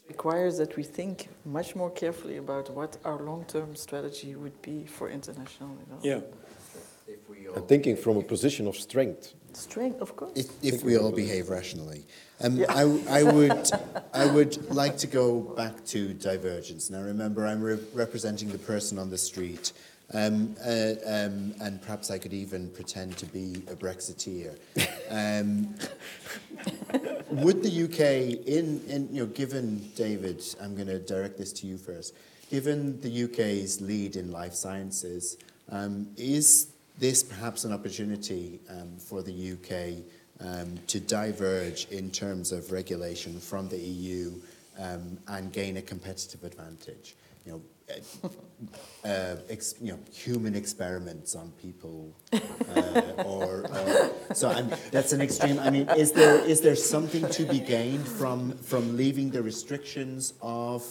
Requires 0.08 0.58
that 0.58 0.76
we 0.76 0.82
think 0.82 1.28
much 1.44 1.74
more 1.74 1.90
carefully 1.90 2.36
about 2.36 2.70
what 2.70 2.96
our 3.04 3.18
long-term 3.22 3.74
strategy 3.74 4.34
would 4.34 4.60
be 4.62 4.84
for 4.84 5.08
international 5.08 5.70
development. 5.76 6.04
Yeah. 6.04 6.20
And 7.56 7.68
thinking 7.68 7.96
from 7.96 8.16
a 8.16 8.22
position 8.22 8.66
of 8.66 8.76
strength. 8.76 9.34
Strength, 9.52 10.00
of 10.00 10.16
course. 10.16 10.32
If, 10.34 10.48
if 10.62 10.82
we 10.82 10.96
all 10.98 11.12
behave 11.12 11.48
rationally. 11.48 12.04
Um, 12.40 12.56
yeah. 12.56 12.66
I, 12.68 12.82
I, 13.08 13.22
would, 13.22 13.70
I 14.12 14.26
would 14.26 14.70
like 14.70 14.96
to 14.98 15.06
go 15.06 15.40
back 15.40 15.84
to 15.86 16.12
divergence. 16.14 16.90
Now, 16.90 17.02
remember, 17.02 17.46
I'm 17.46 17.62
re- 17.62 17.78
representing 17.92 18.48
the 18.50 18.58
person 18.58 18.98
on 18.98 19.10
the 19.10 19.18
street, 19.18 19.72
um, 20.12 20.56
uh, 20.64 20.94
um, 21.06 21.54
and 21.60 21.80
perhaps 21.80 22.10
I 22.10 22.18
could 22.18 22.34
even 22.34 22.70
pretend 22.70 23.16
to 23.18 23.26
be 23.26 23.62
a 23.68 23.76
Brexiteer. 23.76 24.58
Would 27.42 27.64
the 27.64 27.84
UK, 27.84 28.46
in, 28.46 28.80
in, 28.86 29.08
you 29.12 29.22
know, 29.22 29.26
given 29.26 29.90
David, 29.96 30.40
I'm 30.62 30.76
going 30.76 30.86
to 30.86 31.00
direct 31.00 31.36
this 31.36 31.52
to 31.54 31.66
you 31.66 31.76
first, 31.76 32.14
given 32.48 33.00
the 33.00 33.24
UK's 33.24 33.80
lead 33.80 34.14
in 34.14 34.30
life 34.30 34.54
sciences, 34.54 35.36
um, 35.68 36.06
is 36.16 36.68
this 36.98 37.24
perhaps 37.24 37.64
an 37.64 37.72
opportunity 37.72 38.60
um, 38.70 38.96
for 38.98 39.20
the 39.20 39.52
UK 39.52 40.04
um, 40.46 40.78
to 40.86 41.00
diverge 41.00 41.88
in 41.90 42.08
terms 42.12 42.52
of 42.52 42.70
regulation 42.70 43.40
from 43.40 43.68
the 43.68 43.78
EU 43.78 44.40
um, 44.78 45.18
and 45.26 45.52
gain 45.52 45.76
a 45.76 45.82
competitive 45.82 46.44
advantage? 46.44 47.16
You 47.44 47.52
know, 47.52 47.62
uh, 47.90 48.28
uh, 49.08 49.36
ex, 49.48 49.74
you 49.80 49.92
know, 49.92 49.98
human 50.12 50.54
experiments 50.54 51.34
on 51.34 51.52
people, 51.60 52.14
uh, 52.32 53.22
or, 53.24 53.66
or, 53.70 54.10
so. 54.34 54.50
I'm, 54.50 54.70
that's 54.90 55.12
an 55.12 55.20
extreme. 55.20 55.58
I 55.58 55.70
mean, 55.70 55.88
is 55.90 56.12
there 56.12 56.38
is 56.44 56.60
there 56.60 56.76
something 56.76 57.28
to 57.30 57.44
be 57.44 57.60
gained 57.60 58.06
from 58.06 58.56
from 58.58 58.96
leaving 58.96 59.30
the 59.30 59.42
restrictions 59.42 60.34
of 60.40 60.84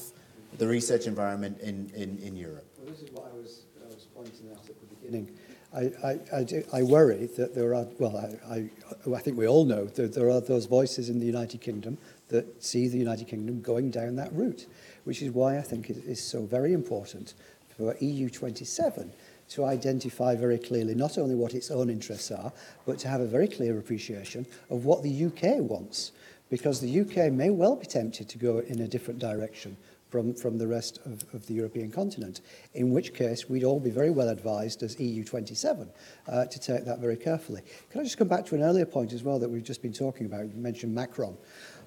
the 0.58 0.68
research 0.68 1.08
environment 1.08 1.60
in, 1.60 1.92
in, 1.96 2.18
in 2.20 2.36
Europe? 2.36 2.66
Well, 2.78 2.92
this 2.92 3.02
is 3.02 3.12
what 3.12 3.32
I 3.32 3.38
was, 3.38 3.64
I 3.82 3.94
was 3.94 4.08
pointing 4.16 4.52
out 4.52 4.70
at 4.70 4.80
the 4.80 4.96
beginning. 4.96 5.32
I, 5.76 6.08
I, 6.08 6.20
I, 6.40 6.44
do, 6.44 6.64
I 6.72 6.84
worry 6.84 7.26
that 7.38 7.56
there 7.56 7.74
are, 7.74 7.88
well, 7.98 8.16
I, 8.16 8.54
I, 8.54 8.70
I 9.12 9.20
think 9.20 9.38
we 9.38 9.48
all 9.48 9.66
know 9.66 9.86
that 9.86 10.14
there 10.14 10.30
are 10.30 10.40
those 10.40 10.66
voices 10.66 11.10
in 11.10 11.20
the 11.20 11.26
United 11.26 11.62
Kingdom 11.62 11.98
that 12.28 12.64
see 12.64 12.88
the 12.88 13.00
United 13.00 13.28
Kingdom 13.28 13.62
going 13.62 13.90
down 13.90 14.16
that 14.18 14.32
route, 14.34 14.68
which 15.04 15.22
is 15.22 15.32
why 15.32 15.58
I 15.58 15.62
think 15.62 15.90
it 15.90 15.98
is 16.06 16.22
so 16.22 16.44
very 16.44 16.74
important 16.74 17.34
for 17.78 17.94
EU27 17.96 19.10
to 19.50 19.66
identify 19.66 20.36
very 20.36 20.58
clearly 20.58 20.96
not 20.96 21.18
only 21.18 21.36
what 21.36 21.54
its 21.54 21.70
own 21.70 21.90
interests 21.90 22.32
are, 22.32 22.52
but 22.86 22.98
to 23.00 23.08
have 23.08 23.22
a 23.22 23.28
very 23.28 23.48
clear 23.48 23.78
appreciation 23.78 24.46
of 24.70 24.86
what 24.86 25.04
the 25.04 25.26
UK 25.26 25.60
wants 25.60 26.12
because 26.50 26.80
the 26.80 27.02
UK 27.02 27.32
may 27.32 27.50
well 27.50 27.76
be 27.76 27.86
tempted 27.86 28.30
to 28.30 28.38
go 28.38 28.60
in 28.60 28.82
a 28.82 28.88
different 28.88 29.20
direction 29.20 29.76
from, 30.14 30.36
from 30.36 30.60
the 30.60 30.68
rest 30.68 31.00
of, 31.08 31.24
of 31.34 31.48
the 31.48 31.56
European 31.56 31.90
continent, 31.90 32.42
in 32.76 32.92
which 32.92 33.16
case 33.16 33.50
we'd 33.50 33.64
all 33.64 33.80
be 33.80 33.90
very 33.90 34.12
well 34.12 34.30
advised 34.30 34.84
as 34.84 34.96
EU27 34.98 35.88
uh, 36.28 36.46
to 36.46 36.60
take 36.60 36.86
that 36.86 37.00
very 37.00 37.18
carefully. 37.18 37.64
Can 37.90 38.02
I 38.02 38.04
just 38.04 38.20
come 38.20 38.28
back 38.28 38.46
to 38.46 38.56
an 38.56 38.62
earlier 38.62 38.86
point 38.86 39.12
as 39.12 39.24
well 39.24 39.40
that 39.40 39.50
we've 39.50 39.64
just 39.64 39.82
been 39.82 39.92
talking 39.92 40.28
about? 40.28 40.46
You 40.46 40.52
mentioned 40.54 40.94
Macron 40.94 41.36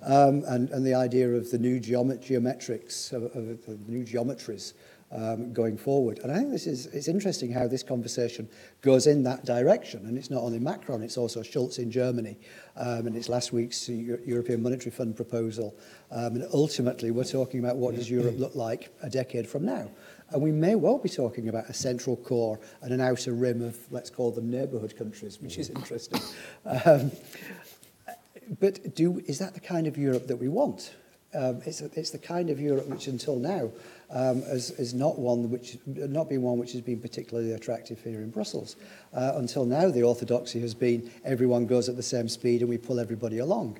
um, 0.03 0.45
and, 0.47 0.71
and 0.71 0.85
the 0.85 0.95
idea 0.95 1.29
of 1.29 1.51
the 1.51 1.59
new 1.59 1.81
geomet 1.81 2.25
geometrics, 2.25 3.13
of, 3.13 3.25
of 3.25 3.67
the 3.67 3.79
new 3.87 4.05
geometries 4.05 4.75
um, 5.13 5.53
going 5.53 5.77
forward. 5.77 6.19
And 6.23 6.33
I 6.33 6.37
think 6.37 6.51
this 6.51 6.67
is 6.67 6.87
it's 6.87 7.09
interesting 7.09 7.53
how 7.53 7.67
this 7.69 7.83
conversation 7.83 8.49
goes 8.81 9.07
in 9.07 9.23
that 9.25 9.45
direction. 9.45 10.07
And 10.07 10.19
it's 10.19 10.31
not 10.31 10.43
only 10.43 10.59
Macron, 10.59 11.03
it's 11.03 11.17
also 11.17 11.43
Schulz 11.43 11.79
in 11.79 11.91
Germany, 11.91 12.39
um, 12.77 13.07
and 13.07 13.17
it's 13.17 13.29
last 13.29 13.53
week's 13.53 13.89
European 13.89 14.63
Monetary 14.63 14.91
Fund 14.91 15.17
proposal. 15.17 15.77
Um, 16.11 16.37
and 16.37 16.47
ultimately, 16.53 17.11
we're 17.11 17.25
talking 17.25 17.61
about 17.61 17.77
what 17.77 17.95
does 17.95 18.11
Europe 18.11 18.35
look 18.39 18.55
like 18.55 18.93
a 19.03 19.11
decade 19.11 19.49
from 19.49 19.65
now. 19.65 19.89
And 20.31 20.43
we 20.43 20.51
may 20.51 20.75
well 20.75 20.99
be 20.99 21.09
talking 21.09 21.49
about 21.49 21.69
a 21.69 21.73
central 21.73 22.17
core 22.17 22.59
and 22.83 22.93
an 22.93 23.01
outer 23.01 23.33
rim 23.33 23.63
of, 23.63 23.79
let's 23.93 24.11
call 24.11 24.33
them, 24.33 24.51
neighbourhood 24.51 24.97
countries, 24.97 25.41
which 25.41 25.59
is 25.59 25.71
interesting. 25.71 26.21
Um, 26.85 27.13
but 28.61 28.95
do, 28.95 29.23
is 29.27 29.39
that 29.39 29.55
the 29.55 29.61
kind 29.61 29.87
of 29.87 29.97
Europe 29.99 30.27
that 30.29 30.37
we 30.37 30.49
want? 30.49 30.95
Um, 31.35 31.61
it's, 31.67 31.81
it's 31.81 32.11
the 32.11 32.19
kind 32.19 32.51
of 32.51 32.61
Europe 32.61 32.87
which 32.87 33.09
until 33.09 33.37
now 33.37 33.71
um, 34.11 34.39
is, 34.45 34.71
is 34.73 34.95
not 34.95 35.19
one 35.19 35.51
which 35.51 35.77
not 35.87 36.29
been 36.29 36.43
one 36.43 36.59
which 36.59 36.73
has 36.73 36.81
been 36.81 37.01
particularly 37.01 37.53
attractive 37.53 38.01
here 38.01 38.21
in 38.21 38.31
Brussels. 38.31 38.77
Uh, 39.13 39.33
until 39.35 39.65
now, 39.65 39.91
the 39.91 40.03
orthodoxy 40.03 40.61
has 40.61 40.75
been 40.75 41.11
everyone 41.25 41.67
goes 41.67 41.89
at 41.89 41.97
the 41.97 42.03
same 42.03 42.29
speed 42.29 42.61
and 42.61 42.71
we 42.71 42.79
pull 42.79 43.01
everybody 43.01 43.39
along. 43.39 43.79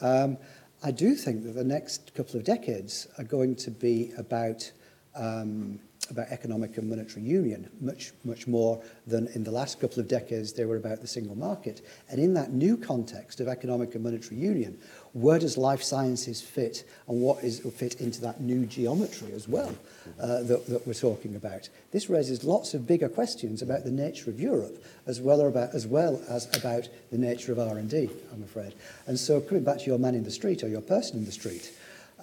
Um, 0.00 0.38
I 0.82 0.90
do 0.90 1.14
think 1.14 1.44
that 1.44 1.52
the 1.52 1.64
next 1.64 2.14
couple 2.14 2.36
of 2.36 2.44
decades 2.44 3.08
are 3.18 3.24
going 3.24 3.56
to 3.56 3.70
be 3.70 4.12
about 4.18 4.70
um, 5.14 5.80
about 6.10 6.28
economic 6.28 6.76
and 6.78 6.88
monetary 6.88 7.22
union, 7.22 7.68
much, 7.80 8.12
much 8.24 8.46
more 8.46 8.82
than 9.06 9.28
in 9.28 9.44
the 9.44 9.50
last 9.50 9.80
couple 9.80 10.00
of 10.00 10.08
decades 10.08 10.52
they 10.52 10.64
were 10.64 10.76
about 10.76 11.00
the 11.00 11.06
single 11.06 11.36
market. 11.36 11.84
And 12.10 12.18
in 12.20 12.34
that 12.34 12.52
new 12.52 12.76
context 12.76 13.40
of 13.40 13.48
economic 13.48 13.94
and 13.94 14.04
monetary 14.04 14.36
union, 14.36 14.78
where 15.12 15.38
does 15.38 15.56
life 15.56 15.82
sciences 15.82 16.42
fit 16.42 16.84
and 17.08 17.20
what 17.20 17.42
is 17.42 17.60
fit 17.76 18.00
into 18.00 18.20
that 18.20 18.40
new 18.40 18.66
geometry 18.66 19.32
as 19.32 19.48
well 19.48 19.74
uh, 20.20 20.42
that, 20.42 20.66
that 20.66 20.86
we're 20.86 20.94
talking 20.94 21.36
about? 21.36 21.68
This 21.90 22.10
raises 22.10 22.44
lots 22.44 22.74
of 22.74 22.86
bigger 22.86 23.08
questions 23.08 23.62
about 23.62 23.84
the 23.84 23.90
nature 23.90 24.30
of 24.30 24.38
Europe 24.38 24.84
as 25.06 25.20
well, 25.20 25.40
about, 25.40 25.74
as, 25.74 25.86
well 25.86 26.22
as 26.28 26.54
about 26.56 26.88
the 27.10 27.18
nature 27.18 27.52
of 27.52 27.58
R&D, 27.58 28.10
I'm 28.32 28.42
afraid. 28.42 28.74
And 29.06 29.18
so 29.18 29.40
coming 29.40 29.64
back 29.64 29.78
to 29.78 29.84
your 29.84 29.98
man 29.98 30.14
in 30.14 30.24
the 30.24 30.30
street 30.30 30.62
or 30.62 30.68
your 30.68 30.82
person 30.82 31.18
in 31.18 31.24
the 31.24 31.32
street, 31.32 31.72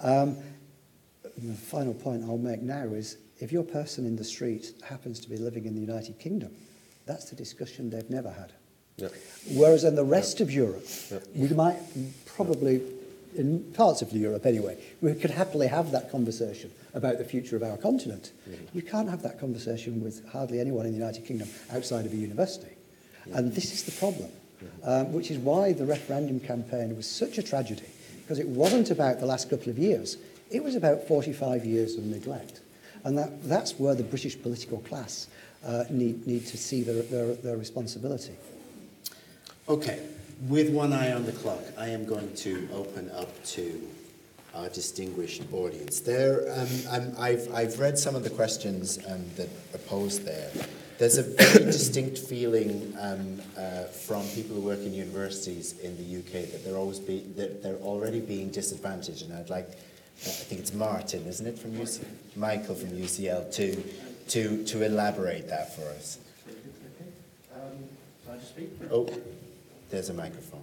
um, 0.00 0.36
the 1.36 1.54
final 1.54 1.94
point 1.94 2.22
I'll 2.24 2.38
make 2.38 2.62
now 2.62 2.84
is 2.84 3.16
if 3.38 3.52
your 3.52 3.62
person 3.62 4.06
in 4.06 4.16
the 4.16 4.24
street 4.24 4.72
happens 4.88 5.20
to 5.20 5.28
be 5.28 5.36
living 5.36 5.66
in 5.66 5.74
the 5.74 5.80
United 5.80 6.18
Kingdom, 6.18 6.54
that's 7.06 7.30
the 7.30 7.36
discussion 7.36 7.90
they've 7.90 8.10
never 8.10 8.30
had. 8.30 8.52
Yeah. 8.96 9.08
Whereas 9.52 9.84
in 9.84 9.96
the 9.96 10.04
rest 10.04 10.38
yeah. 10.38 10.44
of 10.44 10.52
Europe, 10.52 10.86
yeah. 11.10 11.18
we 11.34 11.48
might 11.48 11.78
probably, 12.26 12.80
in 13.36 13.64
parts 13.72 14.02
of 14.02 14.12
Europe 14.12 14.46
anyway, 14.46 14.78
we 15.00 15.14
could 15.14 15.30
happily 15.30 15.66
have 15.66 15.90
that 15.90 16.10
conversation 16.10 16.70
about 16.94 17.18
the 17.18 17.24
future 17.24 17.56
of 17.56 17.62
our 17.62 17.76
continent. 17.76 18.30
Mm-hmm. 18.48 18.64
You 18.72 18.82
can't 18.82 19.10
have 19.10 19.22
that 19.22 19.40
conversation 19.40 20.02
with 20.02 20.26
hardly 20.28 20.60
anyone 20.60 20.86
in 20.86 20.92
the 20.92 20.98
United 20.98 21.26
Kingdom 21.26 21.48
outside 21.72 22.06
of 22.06 22.12
a 22.12 22.16
university. 22.16 22.74
And 23.32 23.52
this 23.52 23.72
is 23.72 23.84
the 23.84 23.92
problem, 23.92 24.30
um, 24.84 25.12
which 25.12 25.30
is 25.30 25.38
why 25.38 25.72
the 25.72 25.86
referendum 25.86 26.40
campaign 26.40 26.94
was 26.96 27.08
such 27.08 27.38
a 27.38 27.42
tragedy, 27.42 27.86
because 28.22 28.38
it 28.38 28.48
wasn't 28.48 28.90
about 28.90 29.20
the 29.20 29.26
last 29.26 29.48
couple 29.48 29.70
of 29.70 29.78
years, 29.78 30.18
it 30.50 30.62
was 30.62 30.76
about 30.76 31.08
45 31.08 31.64
years 31.64 31.96
of 31.96 32.04
neglect. 32.04 32.60
And 33.04 33.18
that, 33.18 33.44
that's 33.44 33.78
where 33.78 33.94
the 33.94 34.02
British 34.02 34.40
political 34.40 34.78
class 34.78 35.28
uh, 35.64 35.84
need, 35.90 36.26
need 36.26 36.46
to 36.46 36.56
see 36.56 36.82
their, 36.82 37.02
their, 37.02 37.34
their 37.34 37.56
responsibility. 37.56 38.34
Okay, 39.68 40.00
with 40.48 40.70
one 40.70 40.92
eye 40.92 41.12
on 41.12 41.24
the 41.24 41.32
clock, 41.32 41.62
I 41.78 41.88
am 41.88 42.04
going 42.04 42.34
to 42.36 42.68
open 42.72 43.10
up 43.12 43.44
to 43.44 43.88
our 44.54 44.68
distinguished 44.68 45.42
audience. 45.52 46.00
There, 46.00 46.52
um, 46.56 47.12
I've, 47.18 47.52
I've 47.52 47.78
read 47.78 47.98
some 47.98 48.14
of 48.14 48.24
the 48.24 48.30
questions 48.30 48.98
um, 49.08 49.24
that 49.36 49.48
are 49.74 49.78
posed 49.86 50.24
there. 50.24 50.50
There's 50.98 51.18
a 51.18 51.22
very 51.22 51.64
distinct 51.72 52.18
feeling 52.18 52.94
um, 53.00 53.40
uh, 53.56 53.84
from 53.84 54.26
people 54.28 54.56
who 54.56 54.62
work 54.62 54.80
in 54.80 54.94
universities 54.94 55.78
in 55.80 55.96
the 55.96 56.18
UK 56.18 56.50
that 56.50 56.64
they're 56.64 56.76
always 56.76 57.00
be, 57.00 57.20
that 57.36 57.62
they're 57.62 57.76
already 57.76 58.20
being 58.20 58.50
disadvantaged, 58.50 59.22
and 59.22 59.36
I'd 59.36 59.50
like 59.50 59.70
I 60.22 60.28
think 60.46 60.60
it's 60.60 60.72
Martin, 60.72 61.26
isn't 61.26 61.46
it, 61.46 61.58
from 61.58 61.72
UCL, 61.72 62.06
Michael 62.36 62.74
from 62.74 62.90
UCL, 62.90 63.52
to, 63.54 63.82
to, 64.28 64.64
to 64.64 64.82
elaborate 64.82 65.48
that 65.48 65.74
for 65.74 65.82
us. 65.90 66.18
Um, 67.54 68.38
oh, 68.90 69.08
there's 69.90 70.08
a 70.08 70.14
microphone. 70.14 70.62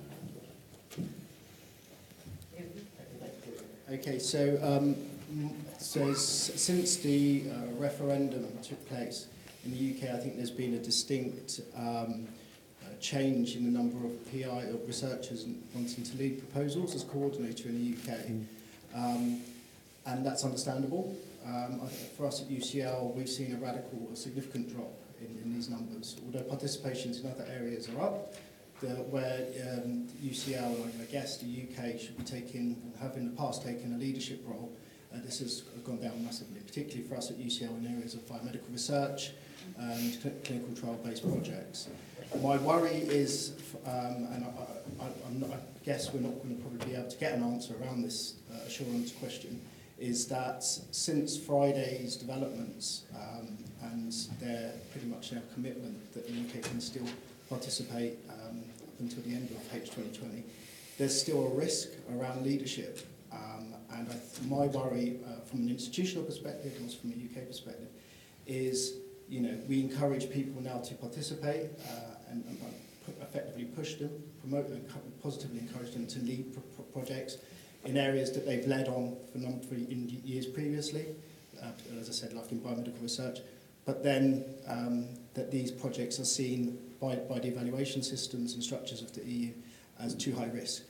Okay, 3.92 4.20
so, 4.20 4.58
um, 4.64 4.96
so 5.78 6.14
since 6.14 6.96
the 6.98 7.44
uh, 7.52 7.74
referendum 7.78 8.48
took 8.64 8.88
place 8.88 9.28
in 9.66 9.72
the 9.72 9.92
UK, 9.92 10.16
I 10.16 10.18
think 10.18 10.38
there's 10.38 10.50
been 10.50 10.76
a 10.76 10.80
distinct 10.80 11.60
um, 11.76 12.26
uh, 12.82 12.88
change 13.02 13.58
in 13.58 13.66
the 13.66 13.78
number 13.78 13.98
of 14.06 14.32
PI 14.32 14.72
or 14.72 14.80
researchers 14.88 15.46
wanting 15.76 16.06
to 16.06 16.18
lead 16.18 16.40
proposals 16.40 16.96
as 16.96 17.04
coordinator 17.04 17.68
in 17.68 17.84
the 17.84 18.14
UK. 18.14 18.20
Mm. 18.20 18.46
Um, 18.96 19.42
and 20.06 20.26
that's 20.26 20.44
understandable. 20.44 21.16
Um, 21.46 21.82
for 22.18 22.28
us 22.28 22.42
at 22.42 22.50
UCL, 22.50 23.16
we've 23.16 23.30
seen 23.30 23.54
a 23.54 23.58
radical, 23.58 24.10
a 24.12 24.16
significant 24.16 24.74
drop 24.74 24.94
in, 25.20 25.42
in 25.44 25.54
these 25.54 25.70
numbers. 25.70 26.18
Although 26.26 26.44
participations 26.46 27.24
in 27.24 27.32
other 27.32 27.46
areas 27.52 27.90
are 27.90 28.02
up, 28.02 28.34
the, 28.82 28.88
where 28.88 29.48
um, 29.74 30.08
UCL, 30.24 31.02
I 31.02 31.06
guess 31.12 31.38
the 31.38 31.46
UK, 31.46 32.00
should 32.00 32.18
be 32.18 32.24
taking, 32.24 32.94
have 33.00 33.16
in 33.16 33.26
the 33.26 33.38
past 33.38 33.64
taken 33.64 33.94
a 33.94 33.98
leadership 33.98 34.42
role, 34.46 34.72
uh, 35.14 35.18
this 35.24 35.40
has 35.40 35.62
gone 35.84 36.02
down 36.02 36.24
massively, 36.24 36.62
particularly 36.62 37.08
for 37.08 37.16
us 37.16 37.30
at 37.30 37.38
UCL 37.38 37.78
in 37.80 37.96
areas 37.96 38.14
of 38.14 38.26
biomedical 38.28 38.72
research 38.72 39.32
and 39.78 40.14
cl 40.14 40.34
clinical 40.44 40.74
trial-based 40.76 41.24
projects. 41.30 41.90
My 42.42 42.58
worry 42.58 42.96
is, 42.96 43.54
um, 43.86 44.28
and 44.32 44.46
I, 44.46 45.04
I, 45.04 45.34
not, 45.34 45.50
I, 45.52 45.58
guess 45.84 46.14
we're 46.14 46.22
not 46.22 46.36
going 46.44 46.56
to 46.56 46.62
probably 46.62 46.86
be 46.86 46.96
able 46.96 47.10
to 47.10 47.18
get 47.18 47.34
an 47.34 47.44
answer 47.44 47.74
around 47.82 48.04
this 48.04 48.36
uh, 48.52 48.66
assurance 48.68 49.12
question, 49.14 49.60
is 50.00 50.28
that 50.28 50.64
since 50.64 51.38
Friday's 51.38 52.16
developments 52.16 53.04
um, 53.16 53.58
and 53.92 54.12
their 54.40 54.74
pretty 54.92 55.08
much 55.08 55.32
their 55.32 55.42
commitment 55.54 56.14
that 56.14 56.28
the 56.28 56.34
UK 56.34 56.64
can 56.64 56.82
still 56.82 57.06
participate 57.50 58.18
um, 58.30 58.64
up 58.84 59.00
until 59.00 59.24
the 59.24 59.36
end 59.36 59.50
of 59.52 59.82
H2020, 59.82 60.44
there's 60.98 61.20
still 61.20 61.48
a 61.48 61.50
risk 61.50 61.90
around 62.16 62.44
leadership. 62.44 63.08
Um, 63.32 63.74
and 63.94 64.08
I 64.10 64.46
my 64.48 64.68
worry 64.68 65.20
uh, 65.26 65.42
from 65.46 65.62
an 65.62 65.70
institutional 65.70 66.24
perspective, 66.24 66.74
and 66.76 66.86
also 66.86 66.98
from 67.00 67.12
a 67.12 67.14
UK 67.14 67.48
perspective, 67.48 67.88
is 68.46 68.96
you 69.30 69.42
know 69.42 69.58
we 69.68 69.80
encourage 69.80 70.30
people 70.30 70.62
now 70.62 70.80
to 70.80 70.94
participate 70.96 71.70
uh, 71.90 72.30
and, 72.30 72.44
and 72.46 72.58
effectively 73.22 73.66
push 73.66 73.96
them, 73.96 74.12
promote 74.42 74.68
and 74.68 74.88
positively 75.22 75.60
encourage 75.60 75.94
them 75.94 76.08
to 76.08 76.20
lead 76.20 76.54
pro 76.54 76.84
projects 76.86 77.38
in 77.86 77.98
areas 77.98 78.32
that 78.34 78.46
they've 78.46 78.68
led 78.68 78.88
on 78.88 79.16
for 79.32 79.40
number 79.40 79.64
of 79.64 79.72
years 79.72 80.46
previously, 80.46 81.06
uh, 81.62 81.72
as 82.00 82.10
I 82.10 82.12
said, 82.12 82.34
like 82.34 82.52
in 82.52 82.60
biomedical 82.60 83.02
research, 83.02 83.40
but 83.86 84.04
then 84.04 84.46
um, 84.68 85.08
that 85.34 85.52
these 85.52 85.72
projects 85.72 86.20
are 86.20 86.26
seen 86.26 86.78
by, 87.00 87.16
by 87.16 87.40
the 87.40 87.48
evaluation 87.48 88.04
systems 88.04 88.54
and 88.54 88.64
structures 88.64 89.02
of 89.02 89.14
the 89.14 89.24
EU 89.24 89.52
as 90.00 90.14
too 90.14 90.36
high 90.36 90.50
risk. 90.54 90.84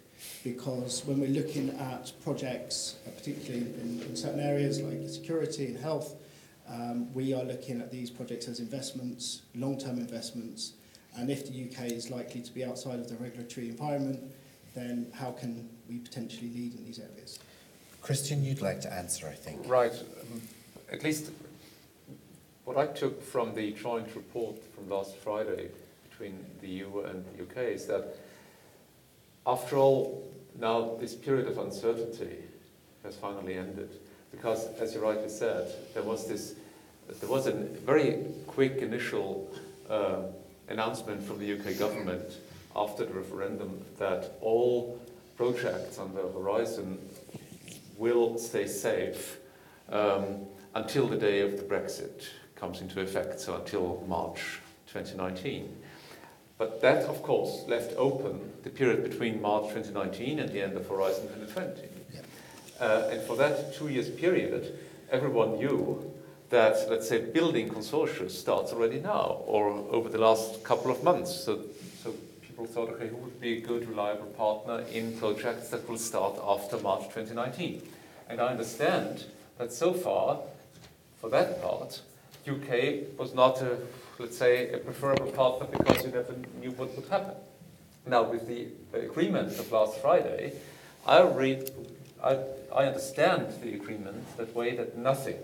Because 0.44 1.04
when 1.06 1.20
we're 1.20 1.30
looking 1.30 1.70
at 1.80 2.12
projects, 2.24 2.96
uh, 3.08 3.12
particularly 3.12 3.66
in, 3.82 4.04
in 4.08 4.16
certain 4.16 4.40
areas 4.40 4.82
like 4.82 5.10
security 5.10 5.68
and 5.68 5.78
health, 5.78 6.16
um, 6.70 7.12
we 7.14 7.34
are 7.34 7.44
looking 7.44 7.82
at 7.82 7.92
these 7.92 8.10
projects 8.10 8.48
as 8.48 8.60
investments, 8.60 9.42
long-term 9.56 9.98
investments, 9.98 10.74
and 11.18 11.30
if 11.30 11.48
the 11.48 11.64
UK 11.66 11.92
is 11.92 12.10
likely 12.10 12.42
to 12.42 12.54
be 12.54 12.64
outside 12.64 13.00
of 13.00 13.08
the 13.10 13.16
regulatory 13.16 13.70
environment, 13.70 14.20
then 14.76 15.12
how 15.14 15.32
can 15.32 15.70
we 15.90 16.00
potentially 16.00 16.50
lead 16.50 16.76
in 16.76 16.86
these 16.86 17.00
areas? 17.00 17.40
Christian, 18.02 18.44
you'd 18.44 18.62
like 18.62 18.82
to 18.82 18.94
answer, 18.94 19.28
I 19.28 19.34
think. 19.34 19.68
Right. 19.68 19.92
Um, 19.92 20.42
at 20.92 21.04
least 21.04 21.32
what 22.66 22.78
I 22.78 22.88
took 22.88 23.22
from 23.22 23.54
the 23.54 23.72
joint 23.74 24.16
report 24.16 24.56
from 24.74 24.90
last 24.90 25.18
Friday 25.18 25.70
between 26.10 26.46
the 26.62 26.68
EU 26.68 27.00
and 27.02 27.26
the 27.26 27.44
UK 27.44 27.74
is 27.74 27.86
that 27.88 28.16
after 29.46 29.78
all, 29.78 30.32
now 30.60 30.96
this 31.00 31.16
period 31.16 31.48
of 31.48 31.58
uncertainty 31.58 32.38
has 33.04 33.16
finally 33.16 33.56
ended. 33.56 33.90
Because, 34.32 34.68
as 34.80 34.94
you 34.94 35.02
rightly 35.02 35.30
said, 35.30 35.70
there 35.94 36.04
was 36.04 36.28
this, 36.28 36.56
there 37.20 37.30
was 37.30 37.48
a 37.48 37.52
very 37.52 38.26
quick 38.48 38.78
initial 38.78 39.52
uh, 39.90 40.22
announcement 40.70 41.24
from 41.24 41.40
the 41.40 41.54
UK 41.54 41.78
government 41.78 42.38
after 42.76 43.06
the 43.06 43.14
referendum 43.14 43.84
that 43.98 44.34
all 44.42 45.00
projects 45.36 45.98
on 45.98 46.14
the 46.14 46.22
horizon 46.22 46.98
will 47.98 48.38
stay 48.38 48.68
safe 48.68 49.40
um, 49.90 50.46
until 50.76 51.08
the 51.08 51.18
day 51.18 51.42
of 51.42 51.58
the 51.58 51.64
Brexit 51.64 52.28
comes 52.56 52.82
into 52.82 53.02
effect, 53.02 53.40
so 53.40 53.56
until 53.56 54.04
March 54.08 54.60
2019. 54.88 55.78
But 56.58 56.80
that, 56.82 57.06
of 57.06 57.24
course, 57.24 57.64
left 57.68 57.94
open 57.98 58.52
the 58.64 58.70
period 58.70 59.04
between 59.04 59.42
March 59.42 59.70
2019 59.70 60.40
and 60.40 60.50
the 60.50 60.62
end 60.62 60.78
of 60.78 60.88
Horizon 60.88 61.28
2020. 61.28 61.90
Uh, 62.80 63.10
and 63.12 63.22
for 63.24 63.36
that 63.36 63.74
two 63.74 63.88
years 63.88 64.10
period, 64.10 64.78
everyone 65.10 65.58
knew 65.58 66.11
that, 66.52 66.90
let's 66.90 67.08
say, 67.08 67.20
building 67.20 67.70
consortia 67.70 68.30
starts 68.30 68.72
already 68.74 69.00
now 69.00 69.42
or 69.46 69.70
over 69.70 70.10
the 70.10 70.18
last 70.18 70.64
couple 70.64 70.92
of 70.92 71.02
months. 71.04 71.34
So, 71.34 71.62
so 72.04 72.14
people 72.42 72.66
thought, 72.66 72.90
okay, 72.90 73.08
who 73.08 73.16
would 73.18 73.40
be 73.40 73.58
a 73.58 73.62
good, 73.62 73.88
reliable 73.90 74.28
partner 74.28 74.84
in 74.92 75.18
projects 75.18 75.70
that 75.70 75.88
will 75.90 75.98
start 75.98 76.36
after 76.46 76.78
March 76.78 77.04
2019? 77.06 77.82
And 78.30 78.42
I 78.42 78.50
understand 78.50 79.26
that 79.58 79.72
so 79.72 79.94
far, 79.94 80.42
for 81.20 81.30
that 81.30 81.62
part, 81.62 82.02
UK 82.48 83.18
was 83.18 83.34
not 83.34 83.62
a, 83.62 83.78
let's 84.20 84.38
say, 84.38 84.72
a 84.74 84.78
preferable 84.78 85.32
partner 85.32 85.68
because 85.68 86.04
you 86.04 86.12
never 86.12 86.36
knew 86.60 86.72
what 86.72 86.94
would 86.98 87.08
happen. 87.08 87.36
Now, 88.06 88.24
with 88.24 88.48
the 88.48 88.68
agreement 88.94 89.58
of 89.58 89.72
last 89.72 90.00
Friday, 90.00 90.54
I 91.08 91.22
read, 91.22 91.72
I, 92.22 92.40
I 92.76 92.86
understand 92.88 93.48
the 93.62 93.74
agreement 93.74 94.38
that 94.38 94.54
way 94.54 94.76
that 94.76 94.98
nothing 94.98 95.38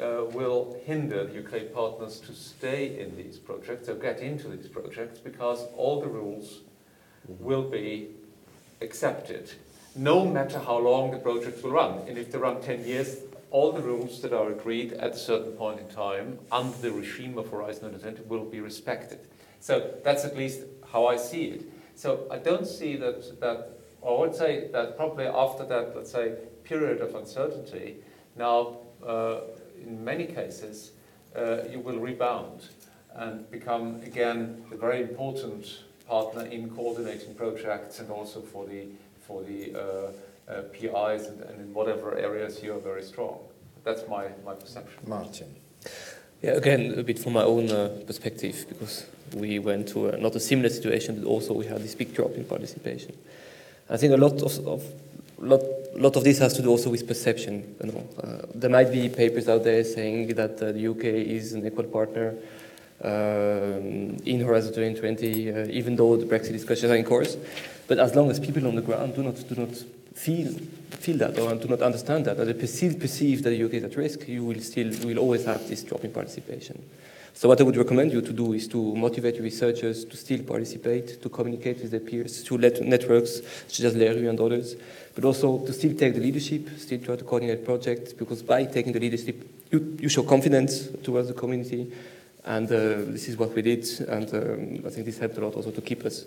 uh, 0.00 0.24
will 0.32 0.76
hinder 0.84 1.24
the 1.24 1.38
UK 1.44 1.72
partners 1.72 2.20
to 2.20 2.32
stay 2.32 2.98
in 3.00 3.16
these 3.16 3.38
projects 3.38 3.88
or 3.88 3.94
get 3.94 4.20
into 4.20 4.48
these 4.48 4.68
projects 4.68 5.18
because 5.18 5.66
all 5.76 6.00
the 6.00 6.08
rules 6.08 6.60
will 7.26 7.62
be 7.62 8.10
accepted, 8.80 9.50
no 9.94 10.24
matter 10.26 10.58
how 10.58 10.78
long 10.78 11.10
the 11.10 11.18
projects 11.18 11.62
will 11.62 11.72
run. 11.72 11.98
And 12.06 12.18
if 12.18 12.30
they 12.30 12.38
run 12.38 12.60
10 12.60 12.84
years, 12.84 13.18
all 13.50 13.72
the 13.72 13.80
rules 13.80 14.20
that 14.22 14.32
are 14.32 14.50
agreed 14.50 14.92
at 14.94 15.12
a 15.12 15.18
certain 15.18 15.52
point 15.52 15.80
in 15.80 15.88
time 15.88 16.38
under 16.52 16.76
the 16.78 16.92
regime 16.92 17.38
of 17.38 17.48
Horizon 17.48 17.92
2020 17.92 18.28
will 18.28 18.44
be 18.44 18.60
respected. 18.60 19.20
So 19.60 19.94
that's 20.04 20.24
at 20.24 20.36
least 20.36 20.62
how 20.92 21.06
I 21.06 21.16
see 21.16 21.44
it. 21.46 21.62
So 21.94 22.26
I 22.30 22.38
don't 22.38 22.66
see 22.66 22.96
that, 22.96 23.40
that 23.40 23.70
or 24.02 24.18
I 24.18 24.20
would 24.20 24.36
say 24.36 24.68
that 24.72 24.96
probably 24.96 25.26
after 25.26 25.64
that, 25.64 25.96
let's 25.96 26.12
say, 26.12 26.34
period 26.64 27.00
of 27.00 27.14
uncertainty, 27.14 27.96
now 28.36 28.78
uh, 29.04 29.40
in 29.86 30.04
many 30.04 30.26
cases, 30.26 30.92
uh, 31.34 31.58
you 31.70 31.80
will 31.80 31.98
rebound 31.98 32.68
and 33.14 33.50
become 33.50 34.00
again 34.02 34.64
a 34.72 34.76
very 34.76 35.00
important 35.02 35.82
partner 36.08 36.44
in 36.46 36.68
coordinating 36.70 37.34
projects 37.34 38.00
and 38.00 38.10
also 38.10 38.40
for 38.40 38.66
the, 38.66 38.86
for 39.26 39.42
the 39.42 39.74
uh, 39.74 40.12
uh 40.48 40.62
PIs 40.72 41.26
and, 41.26 41.40
and, 41.42 41.60
in 41.60 41.74
whatever 41.74 42.16
areas 42.16 42.62
you 42.62 42.72
are 42.72 42.78
very 42.78 43.02
strong. 43.02 43.40
That's 43.84 44.06
my, 44.08 44.28
my 44.44 44.54
perception. 44.54 44.98
Martin. 45.06 45.54
Yeah, 46.42 46.52
again, 46.52 46.94
a 46.98 47.02
bit 47.02 47.18
from 47.18 47.32
my 47.32 47.42
own 47.42 47.70
uh, 47.70 47.88
perspective, 48.06 48.66
because 48.68 49.06
we 49.34 49.58
went 49.58 49.88
to 49.88 50.10
a, 50.10 50.18
not 50.18 50.36
a 50.36 50.40
similar 50.40 50.68
situation, 50.68 51.20
but 51.20 51.26
also 51.26 51.54
we 51.54 51.66
had 51.66 51.82
this 51.82 51.94
big 51.94 52.14
drop 52.14 52.34
in 52.34 52.44
participation. 52.44 53.16
I 53.88 53.96
think 53.96 54.12
a 54.12 54.16
lot 54.16 54.42
of, 54.42 54.66
of 54.66 54.84
lot, 55.38 55.62
lot 55.98 56.16
of 56.16 56.24
this 56.24 56.38
has 56.38 56.52
to 56.54 56.62
do 56.62 56.70
also 56.70 56.90
with 56.90 57.06
perception. 57.06 57.76
You 57.82 57.92
know, 57.92 58.08
uh, 58.22 58.46
there 58.54 58.70
might 58.70 58.92
be 58.92 59.08
papers 59.08 59.48
out 59.48 59.64
there 59.64 59.84
saying 59.84 60.28
that 60.34 60.62
uh, 60.62 60.72
the 60.72 60.88
UK 60.88 61.04
is 61.04 61.52
an 61.52 61.66
equal 61.66 61.84
partner 61.84 62.34
um, 63.02 64.16
in 64.24 64.40
Horizon 64.40 64.72
2020, 64.74 65.50
uh, 65.50 65.66
even 65.68 65.96
though 65.96 66.16
the 66.16 66.26
Brexit 66.26 66.52
discussions 66.52 66.90
are 66.90 66.96
in 66.96 67.04
course. 67.04 67.36
But 67.88 67.98
as 67.98 68.14
long 68.14 68.30
as 68.30 68.40
people 68.40 68.66
on 68.66 68.74
the 68.74 68.82
ground 68.82 69.14
do 69.14 69.22
not 69.22 69.36
do 69.48 69.54
not 69.54 69.74
feel 70.14 70.52
feel 70.90 71.18
that 71.18 71.38
or 71.38 71.54
do 71.54 71.68
not 71.68 71.82
understand 71.82 72.24
that, 72.24 72.38
or 72.38 72.44
they 72.44 72.54
perceive 72.54 72.98
perceive 72.98 73.42
that 73.42 73.50
the 73.50 73.62
UK 73.62 73.74
is 73.74 73.84
at 73.84 73.96
risk, 73.96 74.26
you 74.28 74.44
will 74.44 74.60
still 74.60 74.92
you 74.92 75.06
will 75.08 75.18
always 75.18 75.44
have 75.44 75.68
this 75.68 75.82
drop 75.82 76.04
in 76.04 76.10
participation. 76.10 76.82
So 77.36 77.48
what 77.50 77.60
I 77.60 77.64
would 77.64 77.76
recommend 77.76 78.14
you 78.14 78.22
to 78.22 78.32
do 78.32 78.54
is 78.54 78.66
to 78.68 78.96
motivate 78.96 79.38
researchers 79.42 80.06
to 80.06 80.16
still 80.16 80.42
participate, 80.42 81.20
to 81.20 81.28
communicate 81.28 81.82
with 81.82 81.90
their 81.90 82.00
peers 82.00 82.40
through 82.40 82.56
networks 82.56 83.42
such 83.68 83.80
as 83.80 83.94
LERU 83.94 84.30
and 84.30 84.40
others, 84.40 84.74
but 85.14 85.22
also 85.22 85.58
to 85.66 85.72
still 85.74 85.94
take 85.94 86.14
the 86.14 86.20
leadership, 86.20 86.66
still 86.78 86.98
try 86.98 87.14
to 87.14 87.24
coordinate 87.24 87.62
projects, 87.62 88.14
because 88.14 88.42
by 88.42 88.64
taking 88.64 88.94
the 88.94 89.00
leadership, 89.00 89.36
you, 89.70 89.98
you 90.00 90.08
show 90.08 90.22
confidence 90.22 90.88
towards 91.02 91.28
the 91.28 91.34
community, 91.34 91.92
and 92.46 92.72
uh, 92.72 93.04
this 93.12 93.28
is 93.28 93.36
what 93.36 93.54
we 93.54 93.60
did, 93.60 93.86
and 94.08 94.32
um, 94.32 94.86
I 94.86 94.88
think 94.88 95.04
this 95.04 95.18
helped 95.18 95.36
a 95.36 95.40
lot 95.42 95.56
also 95.56 95.72
to 95.72 95.82
keep 95.82 96.06
us 96.06 96.24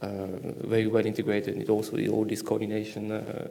uh, 0.00 0.28
very 0.64 0.86
well 0.86 1.04
integrated, 1.04 1.52
and 1.52 1.62
it 1.62 1.68
also 1.68 1.98
all 2.08 2.24
this 2.24 2.40
coordination, 2.40 3.12
uh, 3.12 3.48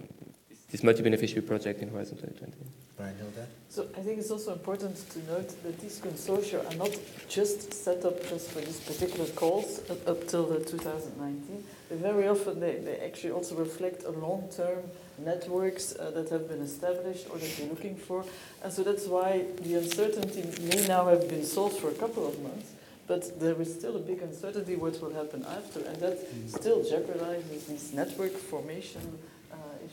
this 0.69 0.83
multi-beneficiary 0.83 1.41
project 1.41 1.81
in 1.81 1.89
Horizon 1.89 2.17
2020. 2.17 2.53
Reinhilde? 2.99 3.47
So 3.69 3.87
I 3.95 4.01
think 4.01 4.19
it's 4.19 4.31
also 4.31 4.53
important 4.53 4.97
to 5.11 5.19
note 5.31 5.49
that 5.63 5.79
these 5.79 5.99
consortia 5.99 6.65
are 6.69 6.75
not 6.75 6.91
just 7.29 7.73
set 7.73 8.03
up 8.03 8.21
just 8.27 8.51
for 8.51 8.59
these 8.59 8.79
particular 8.79 9.27
calls 9.27 9.81
up, 9.89 10.07
up 10.07 10.27
till 10.27 10.45
the 10.45 10.59
2019. 10.59 11.63
They 11.89 11.95
very 11.95 12.27
often 12.27 12.59
they, 12.59 12.77
they 12.77 12.97
actually 12.97 13.31
also 13.31 13.55
reflect 13.55 14.03
a 14.03 14.11
long-term 14.11 14.83
networks 15.19 15.95
uh, 15.95 16.11
that 16.11 16.29
have 16.29 16.49
been 16.49 16.61
established 16.61 17.27
or 17.29 17.37
that 17.37 17.57
you're 17.57 17.69
looking 17.69 17.95
for. 17.95 18.25
And 18.63 18.73
so 18.73 18.83
that's 18.83 19.05
why 19.05 19.45
the 19.61 19.75
uncertainty 19.75 20.43
may 20.67 20.85
now 20.87 21.07
have 21.07 21.29
been 21.29 21.45
solved 21.45 21.77
for 21.77 21.89
a 21.89 21.95
couple 21.95 22.27
of 22.27 22.41
months, 22.41 22.71
but 23.07 23.39
there 23.39 23.59
is 23.61 23.73
still 23.73 23.95
a 23.95 23.99
big 23.99 24.21
uncertainty 24.21 24.75
what 24.75 25.01
will 25.01 25.13
happen 25.13 25.45
after, 25.45 25.79
and 25.79 25.97
that 26.01 26.17
still 26.47 26.83
jeopardizes 26.83 27.67
these 27.67 27.93
network 27.93 28.33
formation 28.33 29.17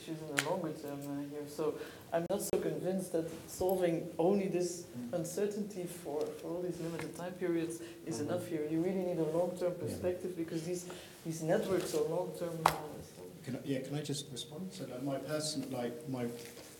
issues 0.05 0.19
in 0.21 0.37
the 0.37 0.51
longer 0.51 0.71
term 0.71 0.99
uh, 1.01 1.31
here. 1.31 1.49
So 1.49 1.75
I'm 2.13 2.27
not 2.31 2.43
so 2.43 2.59
convinced 2.59 3.13
that 3.13 3.31
solving 3.49 4.09
only 4.19 4.49
this 4.49 4.85
uncertainty 5.13 5.85
for, 5.85 6.21
for 6.41 6.49
all 6.49 6.63
these 6.63 6.79
limited 6.81 7.17
time 7.17 7.33
periods 7.33 7.81
is 8.07 8.17
mm-hmm. 8.17 8.31
enough 8.31 8.47
here. 8.47 8.67
You 8.71 8.81
really 8.81 9.05
need 9.05 9.19
a 9.19 9.37
long-term 9.37 9.75
perspective 9.75 10.37
because 10.37 10.63
these, 10.65 10.87
these 11.25 11.43
networks 11.43 11.95
are 11.95 12.03
long-term. 12.03 12.59
Uh, 12.67 12.73
can 13.45 13.57
I, 13.57 13.59
yeah, 13.65 13.81
can 13.81 13.97
I 13.97 14.03
just 14.03 14.27
respond? 14.33 14.73
So 14.73 14.85
like 14.85 15.03
my 15.03 15.17
person, 15.17 15.67
like 15.71 16.09
my 16.09 16.27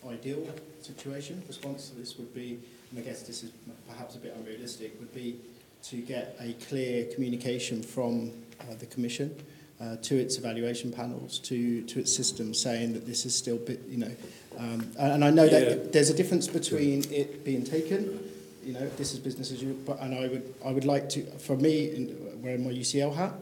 ideal 0.09 0.47
situation 0.81 1.41
response 1.47 1.89
to 1.89 1.95
this 1.95 2.17
would 2.17 2.33
be, 2.33 2.59
and 2.91 2.99
I 2.99 3.01
guess 3.01 3.23
this 3.23 3.43
is 3.43 3.51
perhaps 3.87 4.15
a 4.15 4.19
bit 4.19 4.35
unrealistic, 4.37 4.99
would 4.99 5.13
be 5.13 5.39
to 5.83 5.97
get 5.97 6.35
a 6.39 6.53
clear 6.53 7.05
communication 7.13 7.83
from 7.83 8.31
uh, 8.61 8.73
the 8.79 8.87
Commission 8.87 9.35
uh, 9.81 9.97
to 9.97 10.15
its 10.15 10.37
evaluation 10.37 10.91
panels, 10.91 11.39
to, 11.39 11.81
to 11.83 11.99
its 11.99 12.15
systems, 12.15 12.59
saying 12.59 12.93
that 12.93 13.05
this 13.05 13.25
is 13.25 13.35
still, 13.35 13.57
bit, 13.57 13.81
you 13.89 13.97
know, 13.97 14.11
um, 14.57 14.89
and, 14.97 15.13
and 15.13 15.25
I 15.25 15.29
know 15.31 15.43
yeah. 15.43 15.59
that 15.59 15.93
there's 15.93 16.09
a 16.09 16.13
difference 16.13 16.47
between 16.47 17.03
it 17.11 17.43
being 17.43 17.63
taken, 17.63 18.19
you 18.63 18.73
know, 18.73 18.87
this 18.97 19.13
is 19.13 19.19
business 19.19 19.51
as 19.51 19.61
usual, 19.61 19.77
but, 19.85 19.99
and 19.99 20.15
I 20.15 20.27
would, 20.27 20.53
I 20.65 20.71
would 20.71 20.85
like 20.85 21.09
to, 21.09 21.23
for 21.39 21.55
me, 21.55 21.93
in, 21.93 22.41
wearing 22.41 22.63
my 22.63 22.71
UCL 22.71 23.15
hat, 23.15 23.33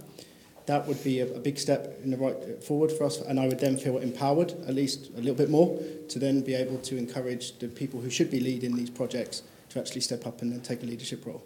that 0.66 0.88
would 0.88 1.04
be 1.04 1.20
a, 1.20 1.36
a 1.36 1.40
big 1.40 1.60
step 1.60 2.00
in 2.04 2.10
the 2.12 2.18
right 2.18 2.64
forward 2.64 2.92
for 2.92 3.04
us, 3.06 3.22
and 3.22 3.40
I 3.40 3.48
would 3.48 3.60
then 3.60 3.78
feel 3.78 3.98
empowered, 3.98 4.52
at 4.68 4.74
least 4.74 5.12
a 5.16 5.18
little 5.18 5.36
bit 5.36 5.50
more, 5.50 5.80
to 6.10 6.20
then 6.20 6.42
be 6.42 6.56
able 6.56 6.78
to 6.80 6.98
encourage 6.98 7.60
the 7.60 7.68
people 7.68 8.02
who 8.02 8.10
should 8.10 8.32
be 8.32 8.40
leading 8.40 8.76
these 8.76 8.90
projects 8.90 9.44
to 9.70 9.80
actually 9.80 10.02
step 10.02 10.26
up 10.26 10.42
and 10.42 10.52
then 10.52 10.62
take 10.62 10.84
a 10.84 10.86
leadership 10.86 11.26
role. 11.26 11.44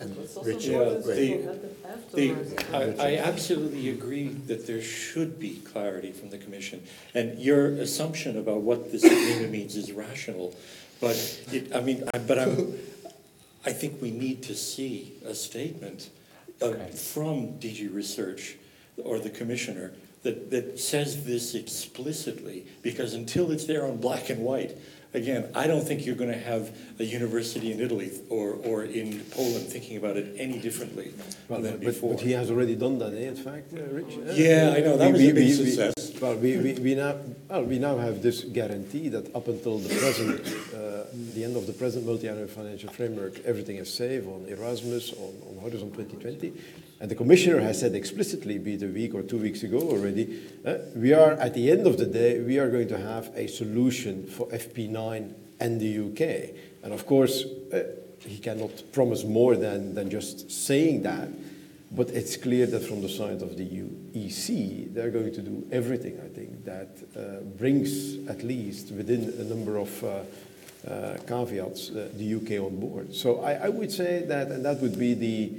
And 0.00 0.16
Richard, 0.44 0.62
yeah, 0.62 0.84
the, 0.84 1.58
the, 2.14 2.64
I, 2.72 3.14
I 3.14 3.16
absolutely 3.16 3.90
agree 3.90 4.28
that 4.28 4.64
there 4.64 4.80
should 4.80 5.40
be 5.40 5.56
clarity 5.56 6.12
from 6.12 6.30
the 6.30 6.38
Commission. 6.38 6.84
And 7.14 7.36
your 7.36 7.66
assumption 7.72 8.38
about 8.38 8.60
what 8.60 8.92
this 8.92 9.02
agreement 9.02 9.50
means 9.50 9.74
is 9.74 9.90
rational. 9.90 10.54
But 11.00 11.16
it, 11.50 11.74
I 11.74 11.80
mean, 11.80 12.04
I, 12.14 12.18
but 12.18 12.38
I'm, 12.38 12.78
I 13.66 13.72
think 13.72 14.00
we 14.00 14.12
need 14.12 14.44
to 14.44 14.54
see 14.54 15.14
a 15.26 15.34
statement 15.34 16.10
uh, 16.62 16.66
okay. 16.66 16.90
from 16.92 17.58
DG 17.58 17.92
Research 17.92 18.56
or 18.98 19.18
the 19.18 19.30
Commissioner 19.30 19.94
that, 20.22 20.50
that 20.52 20.78
says 20.78 21.24
this 21.24 21.56
explicitly. 21.56 22.66
Because 22.82 23.14
until 23.14 23.50
it's 23.50 23.64
there 23.64 23.84
on 23.84 23.96
black 23.96 24.30
and 24.30 24.42
white, 24.42 24.78
again, 25.14 25.50
I 25.54 25.66
don't 25.66 25.86
think 25.86 26.04
you're 26.04 26.16
going 26.16 26.32
to 26.32 26.38
have 26.38 26.76
a 26.98 27.04
university 27.04 27.72
in 27.72 27.80
Italy 27.80 28.10
or, 28.28 28.52
or 28.64 28.84
in 28.84 29.20
Poland 29.30 29.66
thinking 29.66 29.96
about 29.96 30.16
it 30.16 30.34
any 30.38 30.58
differently 30.58 31.12
well, 31.48 31.60
than 31.60 31.72
but, 31.72 31.80
before. 31.80 32.14
But 32.14 32.22
he 32.22 32.32
has 32.32 32.50
already 32.50 32.76
done 32.76 32.98
that, 32.98 33.14
eh, 33.14 33.28
in 33.28 33.36
fact, 33.36 33.72
uh, 33.72 33.82
Rich? 33.92 34.18
Yeah, 34.32 34.74
I 34.76 34.80
know. 34.80 34.96
That 34.96 35.06
we, 35.06 35.12
was 35.12 35.22
a 35.22 35.32
big 35.32 35.34
we, 35.36 35.52
success. 35.52 36.12
We, 36.14 36.20
well, 36.20 36.36
we, 36.36 36.56
we, 36.58 36.72
we, 36.74 36.94
now, 36.94 37.16
well, 37.48 37.64
we 37.64 37.78
now 37.78 37.96
have 37.98 38.22
this 38.22 38.44
guarantee 38.44 39.08
that 39.08 39.34
up 39.34 39.48
until 39.48 39.78
the 39.78 39.88
present, 39.88 40.40
uh, 40.74 41.04
the 41.34 41.44
end 41.44 41.56
of 41.56 41.66
the 41.66 41.72
present 41.72 42.04
multi-annual 42.06 42.48
financial 42.48 42.90
framework, 42.90 43.38
everything 43.44 43.76
is 43.76 43.92
safe 43.92 44.26
on 44.26 44.46
Erasmus, 44.48 45.12
on, 45.12 45.34
on 45.48 45.62
Horizon 45.62 45.90
2020. 45.92 46.52
And 47.00 47.10
the 47.10 47.14
commissioner 47.14 47.60
has 47.60 47.80
said 47.80 47.94
explicitly, 47.94 48.58
be 48.58 48.74
it 48.74 48.82
a 48.82 48.88
week 48.88 49.14
or 49.14 49.22
two 49.22 49.38
weeks 49.38 49.62
ago 49.62 49.78
already, 49.78 50.42
uh, 50.66 50.78
we 50.96 51.12
are, 51.12 51.32
at 51.32 51.54
the 51.54 51.70
end 51.70 51.86
of 51.86 51.96
the 51.96 52.06
day, 52.06 52.40
we 52.40 52.58
are 52.58 52.68
going 52.68 52.88
to 52.88 52.98
have 52.98 53.30
a 53.36 53.46
solution 53.46 54.26
for 54.26 54.48
FP9 54.48 55.32
and 55.60 55.80
the 55.80 55.98
UK. 55.98 56.54
And 56.82 56.92
of 56.92 57.06
course, 57.06 57.44
uh, 57.72 57.84
he 58.26 58.38
cannot 58.38 58.70
promise 58.92 59.24
more 59.24 59.54
than, 59.56 59.94
than 59.94 60.10
just 60.10 60.50
saying 60.50 61.02
that. 61.02 61.28
But 61.90 62.10
it's 62.10 62.36
clear 62.36 62.66
that 62.66 62.84
from 62.84 63.00
the 63.00 63.08
side 63.08 63.40
of 63.42 63.56
the 63.56 63.64
EC, 64.14 64.92
they're 64.92 65.10
going 65.10 65.32
to 65.32 65.40
do 65.40 65.66
everything, 65.72 66.20
I 66.22 66.28
think, 66.28 66.64
that 66.64 66.88
uh, 67.16 67.40
brings 67.56 68.16
at 68.28 68.42
least 68.42 68.90
within 68.90 69.32
a 69.38 69.44
number 69.44 69.78
of 69.78 70.04
uh, 70.04 70.20
uh, 70.86 71.16
caveats 71.26 71.90
uh, 71.90 72.08
the 72.14 72.34
UK 72.34 72.62
on 72.62 72.78
board. 72.78 73.14
So 73.14 73.40
I, 73.40 73.54
I, 73.54 73.68
would 73.68 73.90
say 73.90 74.24
that, 74.26 74.48
and 74.48 74.64
that 74.64 74.80
would 74.80 74.98
be 74.98 75.14
the 75.14 75.52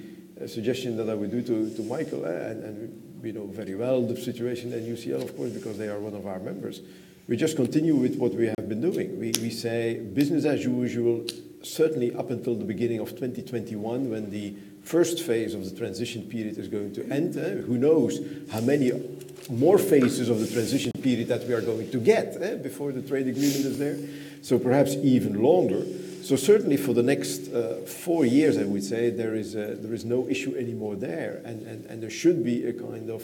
suggestion 0.48 0.98
that 0.98 1.10
I 1.10 1.14
would 1.14 1.32
do 1.32 1.42
to, 1.42 1.76
to 1.76 1.82
Michael, 1.84 2.26
uh, 2.26 2.30
and, 2.30 2.64
and 2.64 3.22
we 3.22 3.32
know 3.32 3.46
very 3.48 3.76
well 3.76 4.02
the 4.02 4.16
situation 4.16 4.74
at 4.74 4.82
UCL, 4.82 5.24
of 5.24 5.36
course, 5.36 5.52
because 5.52 5.78
they 5.78 5.88
are 5.88 6.00
one 6.00 6.14
of 6.14 6.26
our 6.26 6.40
members. 6.40 6.82
We 7.28 7.38
just 7.38 7.56
continue 7.56 7.96
with 7.96 8.16
what 8.16 8.34
we 8.34 8.48
have 8.48 8.68
been 8.68 8.82
doing. 8.82 9.20
We, 9.20 9.34
we 9.42 9.50
say 9.50 10.00
business 10.00 10.46
as 10.46 10.64
usual, 10.64 11.26
certainly 11.62 12.16
up 12.16 12.32
until 12.32 12.56
the 12.56 12.66
beginning 12.66 13.00
of 13.00 13.10
2021, 13.10 14.10
when 14.10 14.30
the 14.32 14.56
first 14.84 15.22
phase 15.22 15.54
of 15.54 15.70
the 15.70 15.78
transition 15.78 16.24
period 16.24 16.58
is 16.58 16.68
going 16.68 16.94
to 16.94 17.08
end. 17.12 17.38
Eh? 17.38 17.62
Who 17.62 17.78
knows 17.78 18.20
how 18.52 18.62
many 18.62 18.92
more 19.50 19.78
phases 19.78 20.30
of 20.30 20.40
the 20.40 20.48
transition 20.48 20.92
period 21.04 21.28
that 21.28 21.46
we 21.48 21.54
are 21.54 21.62
going 21.62 21.92
to 21.92 22.00
get 22.00 22.36
eh? 22.42 22.56
before 22.56 22.92
the 22.92 23.02
trade 23.02 23.28
agreement 23.28 23.66
is 23.66 23.78
there. 23.78 23.98
So 24.42 24.58
perhaps 24.58 24.96
even 24.96 25.44
longer. 25.44 25.84
So 26.24 26.36
certainly 26.36 26.78
for 26.78 26.94
the 26.94 27.04
next 27.04 27.52
uh, 27.52 27.82
four 27.86 28.26
years, 28.26 28.58
I 28.58 28.64
would 28.64 28.84
say, 28.84 29.10
there 29.10 29.36
is, 29.36 29.56
a, 29.56 29.76
there 29.76 29.94
is 29.94 30.06
no 30.06 30.28
issue 30.28 30.56
anymore 30.56 30.96
there. 30.96 31.42
And, 31.46 31.66
and, 31.66 31.86
and 31.86 32.04
there 32.04 32.10
should 32.10 32.44
be 32.44 32.66
a 32.66 32.74
kind 32.74 33.10
of 33.10 33.24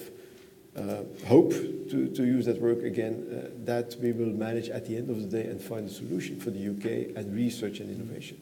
uh, 0.76 1.04
hope, 1.28 1.52
to, 1.52 2.12
to 2.16 2.26
use 2.26 2.46
that 2.46 2.60
word 2.60 2.84
again, 2.84 3.26
uh, 3.32 3.50
that 3.66 3.96
we 4.02 4.12
will 4.12 4.34
manage 4.34 4.70
at 4.70 4.86
the 4.86 4.98
end 4.98 5.10
of 5.10 5.22
the 5.22 5.28
day 5.28 5.50
and 5.50 5.62
find 5.62 5.88
a 5.88 5.92
solution 5.92 6.40
for 6.40 6.50
the 6.50 6.70
UK 6.70 7.16
and 7.16 7.34
research 7.36 7.80
and 7.80 7.90
innovation. 7.90 8.40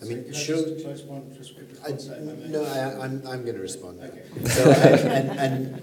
I 0.00 0.04
mean, 0.04 0.34
so 0.34 0.38
should, 0.38 0.64
just 0.74 0.84
close 0.84 1.02
one, 1.04 1.34
just 1.34 1.54
I, 1.82 1.92
no, 2.48 2.64
I, 2.64 2.78
am 2.78 3.00
I'm, 3.00 3.26
I'm 3.26 3.42
going 3.44 3.54
to 3.56 3.62
respond. 3.62 4.02
Okay. 4.02 4.48
So, 4.48 4.70
and, 4.70 5.30
and, 5.30 5.40
and 5.40 5.82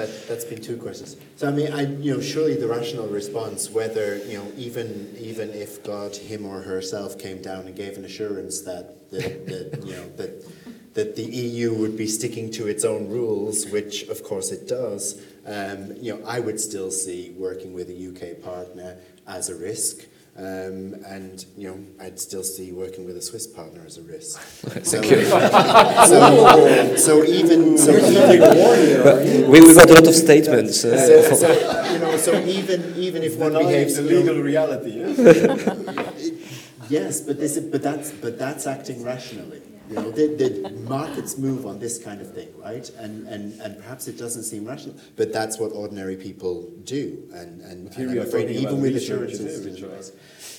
that, 0.00 0.28
that's 0.28 0.44
been 0.44 0.62
two 0.62 0.78
questions. 0.78 1.16
So, 1.36 1.46
I 1.46 1.50
mean, 1.50 1.72
I, 1.72 1.82
you 1.82 2.14
know, 2.14 2.22
surely 2.22 2.56
the 2.56 2.66
rational 2.66 3.06
response, 3.06 3.68
whether, 3.68 4.16
you 4.24 4.38
know, 4.38 4.50
even, 4.56 5.14
even 5.18 5.50
if 5.50 5.84
God, 5.84 6.16
him 6.16 6.46
or 6.46 6.62
herself 6.62 7.18
came 7.18 7.42
down 7.42 7.66
and 7.66 7.76
gave 7.76 7.98
an 7.98 8.06
assurance 8.06 8.62
that, 8.62 9.10
that, 9.10 9.82
you 9.84 9.92
know, 9.92 10.08
that, 10.16 10.94
that 10.94 11.16
the 11.16 11.22
EU 11.22 11.74
would 11.74 11.98
be 11.98 12.06
sticking 12.06 12.50
to 12.52 12.66
its 12.66 12.82
own 12.82 13.10
rules, 13.10 13.66
which 13.66 14.04
of 14.04 14.24
course 14.24 14.50
it 14.50 14.66
does, 14.66 15.22
um, 15.46 15.94
you 16.00 16.14
know, 16.14 16.24
I 16.26 16.40
would 16.40 16.58
still 16.58 16.90
see 16.90 17.34
working 17.36 17.74
with 17.74 17.90
a 17.90 18.08
UK 18.08 18.42
partner 18.42 18.96
as 19.26 19.50
a 19.50 19.54
risk. 19.54 20.06
Um, 20.36 20.94
and 21.06 21.44
you 21.56 21.68
know, 21.68 21.84
I'd 22.00 22.18
still 22.18 22.42
see 22.42 22.72
working 22.72 23.04
with 23.04 23.16
a 23.16 23.20
Swiss 23.20 23.46
partner 23.46 23.82
as 23.84 23.98
a 23.98 24.02
risk. 24.02 24.40
So, 24.84 25.02
so, 25.02 26.96
so, 26.96 27.24
even 27.24 27.76
so, 27.76 27.96
even 27.96 29.50
we, 29.50 29.60
we 29.60 29.74
got 29.74 29.90
a 29.90 29.94
lot 29.94 30.06
of 30.06 30.14
statements. 30.14 30.84
Uh, 30.84 30.96
so, 30.96 31.34
so, 31.34 31.92
you 31.92 31.98
know, 31.98 32.16
so 32.16 32.38
even 32.44 32.94
even 32.96 33.22
if 33.22 33.36
one 33.36 33.52
behaves 33.52 33.96
the 33.96 34.02
legal 34.02 34.36
reality. 34.36 35.00
yes, 36.88 37.20
but 37.20 37.38
this 37.38 37.58
but 37.58 37.82
that's 37.82 38.12
but 38.12 38.38
that's 38.38 38.66
acting 38.66 39.02
rationally. 39.04 39.60
You 39.90 39.96
know, 39.96 40.10
the, 40.12 40.26
the, 40.28 40.70
markets 40.88 41.36
move 41.36 41.66
on 41.66 41.80
this 41.80 42.02
kind 42.02 42.20
of 42.20 42.32
thing, 42.32 42.48
right? 42.58 42.88
And, 42.90 43.26
and, 43.26 43.60
and 43.60 43.76
perhaps 43.76 44.06
it 44.06 44.16
doesn't 44.16 44.44
seem 44.44 44.64
rational, 44.64 44.94
but 45.16 45.32
that's 45.32 45.58
what 45.58 45.72
ordinary 45.72 46.14
people 46.14 46.70
do. 46.84 47.28
And, 47.34 47.60
and, 47.60 47.96
and 47.96 48.10
I'm 48.10 48.18
afraid 48.18 48.50
even 48.50 48.80
with 48.80 48.94
assurances, 48.94 49.82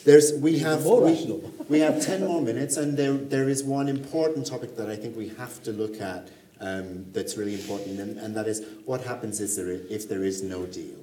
there's, 0.03 0.33
we 0.33 0.59
have, 0.59 0.83
we, 0.85 1.41
we, 1.69 1.79
have 1.79 2.03
10 2.03 2.27
more 2.27 2.41
minutes, 2.41 2.75
and 2.75 2.97
there, 2.97 3.13
there 3.13 3.47
is 3.47 3.63
one 3.63 3.87
important 3.87 4.47
topic 4.47 4.75
that 4.75 4.89
I 4.89 4.97
think 4.97 5.15
we 5.15 5.29
have 5.29 5.63
to 5.63 5.71
look 5.71 6.01
at 6.01 6.27
um, 6.59 7.05
that's 7.13 7.37
really 7.37 7.53
important, 7.53 7.99
and, 7.99 8.17
and 8.17 8.35
that 8.35 8.47
is 8.47 8.65
what 8.85 9.01
happens 9.01 9.39
is 9.39 9.55
there, 9.55 9.71
if 9.71 10.09
there 10.09 10.23
is 10.23 10.43
no 10.43 10.65
deal 10.65 11.00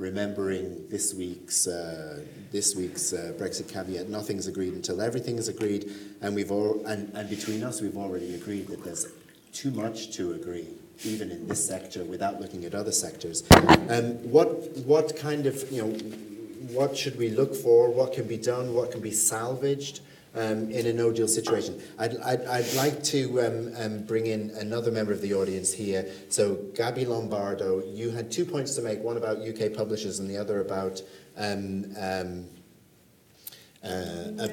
remembering 0.00 0.88
this 0.88 1.14
week's, 1.14 1.66
uh, 1.66 2.24
this 2.50 2.74
week's 2.74 3.12
uh, 3.12 3.32
Brexit 3.38 3.68
caveat, 3.68 4.08
nothing's 4.08 4.46
agreed 4.46 4.72
until 4.72 5.00
everything 5.02 5.36
is 5.36 5.48
agreed, 5.48 5.92
and, 6.22 6.34
we've 6.34 6.50
all, 6.50 6.84
and, 6.86 7.12
and 7.14 7.28
between 7.28 7.62
us 7.62 7.80
we've 7.82 7.98
already 7.98 8.34
agreed 8.34 8.66
that 8.68 8.82
there's 8.82 9.06
too 9.52 9.70
much 9.70 10.12
to 10.16 10.32
agree, 10.32 10.68
even 11.04 11.30
in 11.30 11.46
this 11.46 11.64
sector, 11.64 12.02
without 12.02 12.40
looking 12.40 12.64
at 12.64 12.74
other 12.74 12.92
sectors. 12.92 13.44
Um, 13.90 14.14
what, 14.30 14.48
what 14.86 15.16
kind 15.16 15.44
of, 15.46 15.70
you 15.70 15.82
know, 15.82 15.90
what 16.72 16.96
should 16.96 17.18
we 17.18 17.28
look 17.28 17.54
for, 17.54 17.90
what 17.90 18.14
can 18.14 18.26
be 18.26 18.38
done, 18.38 18.74
what 18.74 18.92
can 18.92 19.00
be 19.00 19.10
salvaged, 19.10 20.00
um, 20.34 20.70
in 20.70 20.86
a 20.86 20.92
no 20.92 21.12
deal 21.12 21.28
situation. 21.28 21.80
I'd, 21.98 22.16
I'd, 22.18 22.44
I'd 22.46 22.74
like 22.74 23.02
to 23.04 23.40
um, 23.40 23.72
um, 23.76 24.02
bring 24.04 24.26
in 24.26 24.50
another 24.50 24.90
member 24.90 25.12
of 25.12 25.20
the 25.20 25.34
audience 25.34 25.72
here. 25.72 26.08
So, 26.28 26.54
Gabby 26.74 27.04
Lombardo, 27.04 27.82
you 27.84 28.10
had 28.10 28.30
two 28.30 28.44
points 28.44 28.74
to 28.76 28.82
make 28.82 29.00
one 29.00 29.16
about 29.16 29.38
UK 29.38 29.72
publishers 29.72 30.18
and 30.18 30.30
the 30.30 30.36
other 30.36 30.60
about. 30.60 31.02
Um, 31.36 31.86
um, 31.98 32.46
uh, 33.82 33.88
uh, 33.88 34.48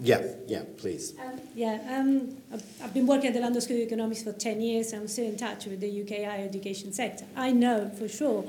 yeah, 0.00 0.26
yeah, 0.48 0.62
please. 0.78 1.14
Um, 1.20 1.40
yeah, 1.54 1.78
um, 1.90 2.36
I've, 2.52 2.64
I've, 2.82 2.94
been 2.94 3.06
working 3.06 3.28
at 3.28 3.34
the 3.34 3.40
London 3.40 3.60
School 3.60 3.76
of 3.76 3.82
Economics 3.82 4.22
for 4.22 4.32
10 4.32 4.60
years. 4.62 4.92
I'm 4.94 5.06
still 5.06 5.26
in 5.26 5.36
touch 5.36 5.66
with 5.66 5.80
the 5.80 6.02
UK 6.02 6.24
higher 6.24 6.44
education 6.44 6.92
sector. 6.92 7.26
I 7.36 7.52
know 7.52 7.90
for 7.90 8.08
sure 8.08 8.44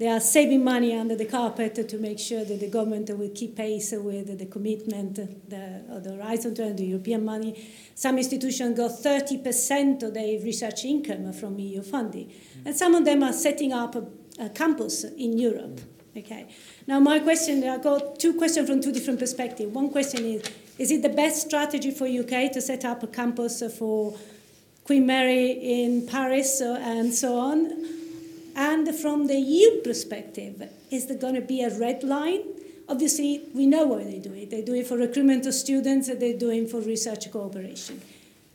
they 0.00 0.08
are 0.08 0.18
saving 0.18 0.64
money 0.64 0.96
under 0.96 1.14
the 1.14 1.26
carpet 1.26 1.86
to 1.86 1.98
make 1.98 2.18
sure 2.18 2.42
that 2.42 2.58
the 2.58 2.68
government 2.68 3.10
will 3.10 3.28
keep 3.34 3.54
pace 3.54 3.92
with 3.92 4.38
the 4.38 4.46
commitment, 4.46 5.16
the, 5.16 5.84
uh, 5.92 5.98
the 5.98 6.14
Horizon 6.14 6.54
20, 6.54 6.72
the 6.72 6.86
European 6.86 7.22
money. 7.22 7.68
Some 7.94 8.16
institutions 8.16 8.78
got 8.78 8.92
30% 8.92 10.02
of 10.02 10.14
their 10.14 10.40
research 10.40 10.86
income 10.86 11.30
from 11.34 11.58
EU 11.58 11.82
funding. 11.82 12.28
Mm. 12.28 12.32
And 12.64 12.74
some 12.74 12.94
of 12.94 13.04
them 13.04 13.22
are 13.22 13.34
setting 13.34 13.74
up 13.74 13.94
a, 13.94 14.06
a 14.38 14.48
campus 14.48 15.04
in 15.04 15.36
Europe. 15.36 15.82
Okay. 16.16 16.48
Now, 16.86 16.98
my 16.98 17.18
question, 17.18 17.62
I 17.68 17.76
got 17.76 18.18
two 18.18 18.32
questions 18.38 18.70
from 18.70 18.80
two 18.80 18.92
different 18.92 19.18
perspectives. 19.20 19.70
One 19.70 19.90
question 19.90 20.24
is, 20.24 20.42
is 20.78 20.90
it 20.90 21.02
the 21.02 21.10
best 21.10 21.46
strategy 21.46 21.90
for 21.90 22.06
UK 22.06 22.50
to 22.52 22.62
set 22.62 22.86
up 22.86 23.02
a 23.02 23.06
campus 23.06 23.62
for 23.76 24.16
Queen 24.84 25.04
Mary 25.04 25.50
in 25.50 26.06
Paris 26.06 26.62
uh, 26.62 26.78
and 26.80 27.12
so 27.12 27.38
on? 27.38 27.99
And 28.60 28.94
from 28.94 29.26
the 29.26 29.36
EU 29.36 29.80
perspective, 29.80 30.68
is 30.90 31.06
there 31.06 31.16
going 31.16 31.34
to 31.34 31.40
be 31.40 31.62
a 31.62 31.70
red 31.78 32.04
line? 32.04 32.42
Obviously, 32.90 33.48
we 33.54 33.64
know 33.64 33.86
why 33.86 34.04
they 34.04 34.18
do 34.18 34.34
it. 34.34 34.50
They 34.50 34.60
do 34.60 34.74
it 34.74 34.86
for 34.86 34.98
recruitment 34.98 35.46
of 35.46 35.54
students, 35.54 36.08
and 36.08 36.20
they 36.20 36.34
do 36.34 36.50
it 36.50 36.70
for 36.70 36.82
research 36.82 37.32
cooperation. 37.32 38.02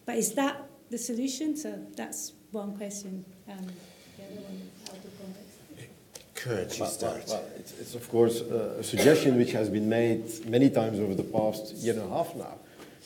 But 0.05 0.17
is 0.17 0.33
that 0.33 0.63
the 0.91 0.99
solution? 0.99 1.57
So 1.57 1.79
that's 1.97 2.33
one 2.51 2.77
question. 2.77 3.25
Um, 3.49 3.55
the 3.55 4.25
other 4.25 4.41
one 4.41 4.69
out 4.89 5.03
of 5.09 5.11
context. 5.19 5.89
Could 6.35 6.77
you 6.77 6.85
start? 6.85 7.23
Well, 7.27 7.41
well, 7.41 7.49
it's, 7.57 7.71
it's, 7.79 7.95
of 7.95 8.07
course 8.07 8.41
uh, 8.41 8.77
a 8.77 8.83
suggestion 8.83 9.37
which 9.39 9.53
has 9.53 9.69
been 9.69 9.89
made 9.89 10.47
many 10.47 10.69
times 10.69 10.99
over 10.99 11.15
the 11.15 11.23
past 11.23 11.73
year 11.77 11.95
and 11.95 12.03
a 12.03 12.09
half 12.09 12.35
now. 12.35 12.59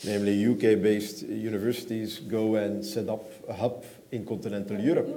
Namely, 0.04 0.46
UK-based 0.46 1.22
universities 1.24 2.20
go 2.20 2.56
and 2.56 2.86
set 2.86 3.08
up 3.08 3.24
a 3.48 3.54
hub 3.54 3.86
in 4.12 4.26
continental 4.26 4.78
Europe. 4.78 5.08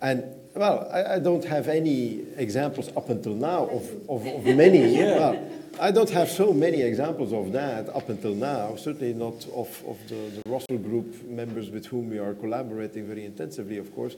And 0.00 0.39
well, 0.54 0.88
I, 0.92 1.14
I, 1.14 1.18
don't 1.18 1.44
have 1.44 1.68
any 1.68 2.24
examples 2.36 2.88
up 2.96 3.08
until 3.08 3.34
now 3.34 3.66
of, 3.66 3.90
of, 4.08 4.26
of 4.26 4.44
many. 4.44 4.96
yeah. 4.98 5.18
Well, 5.18 5.50
I 5.80 5.90
don't 5.90 6.10
have 6.10 6.28
so 6.28 6.52
many 6.52 6.82
examples 6.82 7.32
of 7.32 7.52
that 7.52 7.88
up 7.94 8.08
until 8.08 8.34
now, 8.34 8.76
certainly 8.76 9.14
not 9.14 9.46
of, 9.54 9.82
of 9.86 9.98
the, 10.08 10.42
the 10.42 10.42
Russell 10.46 10.78
Group 10.78 11.24
members 11.24 11.70
with 11.70 11.86
whom 11.86 12.10
we 12.10 12.18
are 12.18 12.34
collaborating 12.34 13.06
very 13.06 13.24
intensively, 13.24 13.78
of 13.78 13.94
course. 13.94 14.16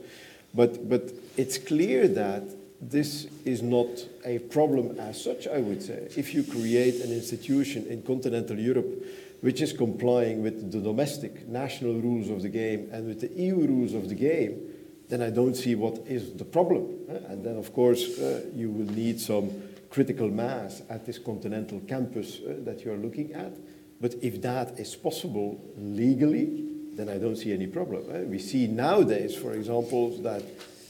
But, 0.54 0.88
but 0.88 1.12
it's 1.36 1.58
clear 1.58 2.08
that 2.08 2.44
this 2.80 3.26
is 3.44 3.62
not 3.62 3.88
a 4.24 4.38
problem 4.38 4.98
as 4.98 5.22
such, 5.22 5.46
I 5.46 5.58
would 5.58 5.82
say. 5.82 6.08
If 6.16 6.34
you 6.34 6.42
create 6.42 6.96
an 6.96 7.12
institution 7.12 7.86
in 7.86 8.02
continental 8.02 8.58
Europe 8.58 9.04
which 9.42 9.60
is 9.60 9.72
complying 9.72 10.40
with 10.40 10.70
the 10.70 10.78
domestic 10.78 11.48
national 11.48 11.94
rules 11.94 12.30
of 12.30 12.42
the 12.42 12.48
game 12.48 12.88
and 12.92 13.08
with 13.08 13.20
the 13.20 13.42
EU 13.42 13.56
rules 13.66 13.92
of 13.92 14.08
the 14.08 14.14
game, 14.14 14.71
then 15.08 15.22
I 15.22 15.30
don't 15.30 15.54
see 15.54 15.74
what 15.74 15.98
is 16.06 16.32
the 16.34 16.44
problem. 16.44 16.88
And 17.28 17.44
then, 17.44 17.56
of 17.56 17.72
course, 17.72 18.18
uh, 18.18 18.46
you 18.54 18.70
will 18.70 18.90
need 18.94 19.20
some 19.20 19.50
critical 19.90 20.28
mass 20.28 20.82
at 20.88 21.04
this 21.04 21.18
continental 21.18 21.80
campus 21.80 22.38
uh, 22.40 22.54
that 22.64 22.84
you're 22.84 22.96
looking 22.96 23.34
at. 23.34 23.52
But 24.00 24.14
if 24.22 24.40
that 24.42 24.78
is 24.78 24.96
possible 24.96 25.62
legally, 25.76 26.64
then 26.94 27.08
I 27.08 27.18
don't 27.18 27.36
see 27.36 27.52
any 27.52 27.66
problem. 27.66 28.04
Eh? 28.10 28.22
We 28.22 28.38
see 28.38 28.66
nowadays, 28.66 29.36
for 29.36 29.52
example, 29.52 30.16
that, 30.22 30.42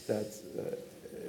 that 0.07 0.27
uh, 0.57 0.75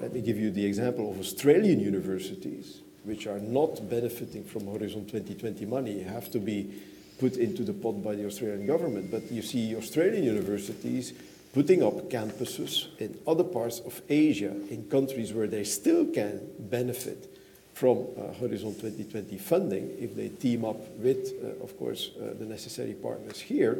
let 0.01 0.12
me 0.12 0.20
give 0.20 0.39
you 0.39 0.51
the 0.51 0.65
example 0.65 1.11
of 1.11 1.19
Australian 1.19 1.81
universities, 1.81 2.81
which 3.05 3.27
are 3.27 3.39
not 3.39 3.89
benefiting 3.89 4.44
from 4.44 4.66
Horizon 4.66 5.06
2020 5.06 5.66
money, 5.66 6.02
have 6.02 6.31
to 6.31 6.39
be 6.39 6.82
put 7.19 7.36
into 7.36 7.62
the 7.62 7.73
pot 7.73 8.02
by 8.02 8.15
the 8.15 8.27
Australian 8.27 8.66
government. 8.66 9.11
But 9.11 9.31
you 9.31 9.43
see 9.43 9.77
Australian 9.77 10.24
universities 10.24 11.12
putting 11.55 11.82
up 11.82 12.10
campuses 12.10 12.89
in 12.98 13.16
other 13.26 13.44
parts 13.44 13.81
of 13.81 14.02
Asia, 14.09 14.51
in 14.68 14.89
countries 14.90 15.32
where 15.32 15.47
they 15.47 15.64
still 15.64 16.05
can 16.06 16.40
benefit 16.59 17.31
from 17.74 18.06
uh, 18.18 18.32
Horizon 18.35 18.74
2020 18.74 19.39
funding 19.39 19.97
if 19.98 20.14
they 20.14 20.28
team 20.28 20.64
up 20.64 20.76
with, 20.98 21.32
uh, 21.43 21.64
of 21.64 21.78
course, 21.78 22.10
uh, 22.20 22.35
the 22.39 22.44
necessary 22.44 22.93
partners 22.93 23.40
here. 23.40 23.78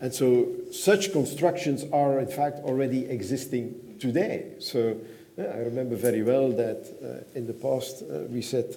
And 0.00 0.12
so 0.12 0.48
such 0.72 1.12
constructions 1.12 1.84
are 1.92 2.20
in 2.20 2.26
fact 2.26 2.60
already 2.60 3.04
existing 3.04 3.96
today. 4.00 4.52
So 4.58 4.96
uh, 5.38 5.42
I 5.42 5.58
remember 5.58 5.96
very 5.96 6.22
well 6.22 6.50
that 6.52 6.88
uh, 7.02 7.38
in 7.38 7.46
the 7.46 7.52
past 7.52 8.02
uh, 8.02 8.20
we 8.30 8.40
said 8.40 8.76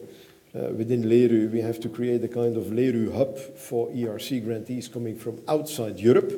uh, 0.53 0.69
within 0.73 1.03
LERU 1.03 1.49
we 1.49 1.61
have 1.61 1.79
to 1.79 1.89
create 1.89 2.23
a 2.23 2.27
kind 2.27 2.57
of 2.57 2.65
LERU 2.65 3.15
hub 3.15 3.37
for 3.37 3.89
ERC 3.89 4.43
grantees 4.43 4.89
coming 4.89 5.17
from 5.17 5.39
outside 5.47 5.97
Europe. 5.97 6.31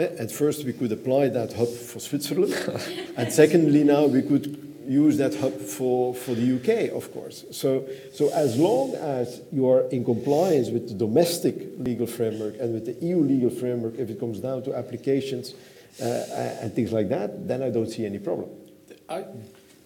Uh, 0.00 0.04
At 0.18 0.30
first 0.32 0.64
we 0.64 0.72
could 0.72 0.92
apply 0.92 1.28
that 1.28 1.52
hub 1.52 1.68
for 1.68 2.00
Switzerland. 2.00 2.54
and 3.16 3.30
secondly 3.32 3.84
now 3.84 4.06
we 4.06 4.22
could 4.22 4.46
use 4.86 5.18
that 5.18 5.34
hub 5.34 5.52
for, 5.52 6.14
for 6.14 6.34
the 6.34 6.56
UK, 6.56 6.90
of 6.96 7.12
course. 7.12 7.44
So, 7.52 7.86
so 8.12 8.30
as 8.30 8.56
long 8.56 8.94
as 8.94 9.42
you 9.52 9.68
are 9.68 9.82
in 9.90 10.04
compliance 10.04 10.70
with 10.70 10.88
the 10.88 10.94
domestic 10.94 11.54
legal 11.78 12.06
framework 12.06 12.54
and 12.58 12.72
with 12.74 12.86
the 12.86 13.06
EU 13.06 13.18
legal 13.18 13.50
framework, 13.50 13.98
if 13.98 14.10
it 14.10 14.18
comes 14.18 14.40
down 14.40 14.62
to 14.64 14.74
applications 14.74 15.54
uh, 16.02 16.04
and 16.60 16.72
things 16.72 16.92
like 16.92 17.08
that, 17.10 17.46
then 17.46 17.62
I 17.62 17.70
don't 17.70 17.88
see 17.88 18.06
any 18.06 18.18
problem. 18.18 18.48
I, 19.08 19.26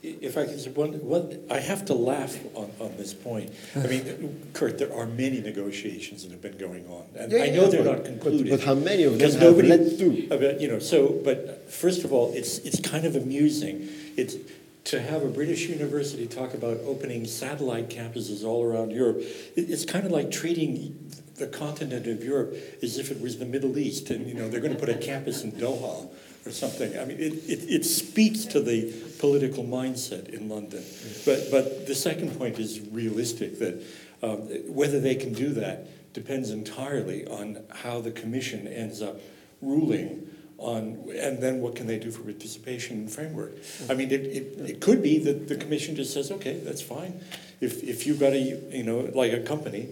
if 0.05 0.37
I 0.37 0.45
can 0.45 0.55
just 0.55 0.69
one, 0.77 0.93
one, 1.07 1.41
I 1.51 1.61
have 1.61 1.87
to 1.87 1.95
laugh 1.95 2.37
on, 2.55 2.71
on 2.79 2.97
this 2.97 3.15
point. 3.15 3.51
I 3.75 3.87
mean, 3.87 4.51
Kurt, 4.53 4.79
there 4.79 4.93
are 4.95 5.07
many 5.07 5.41
negotiations 5.41 6.23
that 6.23 6.31
have 6.33 6.43
been 6.43 6.59
going 6.59 6.87
on, 6.89 7.05
and 7.17 7.33
Yeah, 7.33 7.39
I 7.39 7.45
yeah, 7.47 7.57
know 7.57 7.67
they're 7.71 7.83
but- 7.85 7.97
not 7.97 8.05
concluded. 8.05 8.51
but 8.51 8.61
how 8.61 8.75
many 8.75 9.05
of 9.05 9.19
them 9.19 9.31
have 9.31 9.41
nobody, 9.41 9.69
led 9.69 9.99
to? 9.99 10.61
you 10.61 10.69
know, 10.69 10.79
so, 10.79 11.09
but 11.25 11.71
first 11.73 12.05
of 12.05 12.13
all, 12.13 12.33
it's 12.35 12.59
it's 12.59 12.81
kind 12.81 13.05
of 13.07 13.17
amusing. 13.17 13.89
It's 14.17 14.37
to 14.85 15.01
have 15.01 15.23
a 15.23 15.29
British 15.29 15.67
university 15.71 16.27
talk 16.27 16.53
about 16.53 16.77
opening 16.85 17.25
satellite 17.25 17.89
campuses 17.89 18.45
all 18.45 18.63
around 18.63 18.91
Europe. 18.91 19.21
It, 19.57 19.71
it's 19.71 19.87
kind 19.87 20.05
of 20.05 20.13
like 20.13 20.31
treating 20.31 21.11
the 21.37 21.47
continent 21.47 22.07
of 22.07 22.23
Europe 22.23 22.55
as 22.83 22.99
if 22.99 23.11
it 23.11 23.21
was 23.21 23.39
the 23.39 23.47
Middle 23.47 23.79
East, 23.79 24.11
and 24.11 24.27
you 24.29 24.35
know 24.35 24.49
they're 24.51 24.61
going 24.61 24.75
to 24.75 24.79
put 24.79 24.91
a 24.91 24.95
campus 24.99 25.43
in 25.43 25.53
Doha 25.53 26.09
or 26.47 26.51
something. 26.51 26.99
I 26.99 27.05
mean, 27.05 27.19
it, 27.19 27.33
it, 27.49 27.71
it 27.71 27.85
speaks 27.85 28.45
to 28.47 28.61
the 28.61 28.93
political 29.19 29.65
mindset 29.65 30.29
in 30.29 30.49
London. 30.49 30.85
But, 31.25 31.51
but 31.51 31.87
the 31.87 31.95
second 31.95 32.37
point 32.39 32.59
is 32.59 32.81
realistic 32.81 33.59
that 33.59 33.83
um, 34.23 34.39
whether 34.73 35.01
they 35.01 35.15
can 35.15 35.33
do 35.33 35.53
that 35.55 36.13
depends 36.13 36.51
entirely 36.51 37.27
on 37.27 37.59
how 37.71 38.01
the 38.01 38.11
Commission 38.11 38.67
ends 38.69 39.03
up 39.03 39.21
ruling 39.61 40.29
on, 40.59 41.11
and 41.19 41.41
then 41.41 41.61
what 41.61 41.75
can 41.75 41.87
they 41.87 41.99
do 41.99 42.11
for 42.11 42.23
participation 42.23 43.09
framework. 43.09 43.53
I 43.91 43.95
mean, 43.95 44.11
it, 44.11 44.23
it, 44.23 44.71
it 44.71 44.81
could 44.81 45.03
be 45.03 45.19
that 45.19 45.49
the 45.49 45.57
Commission 45.57 45.97
just 45.97 46.15
says, 46.15 46.31
okay, 46.31 46.59
that's 46.59 46.81
fine. 46.81 47.21
If, 47.61 47.83
if 47.83 48.07
you've 48.07 48.21
got 48.21 48.33
a, 48.33 48.39
you 48.39 48.85
know, 48.85 49.11
like 49.15 49.33
a 49.33 49.41
company, 49.41 49.89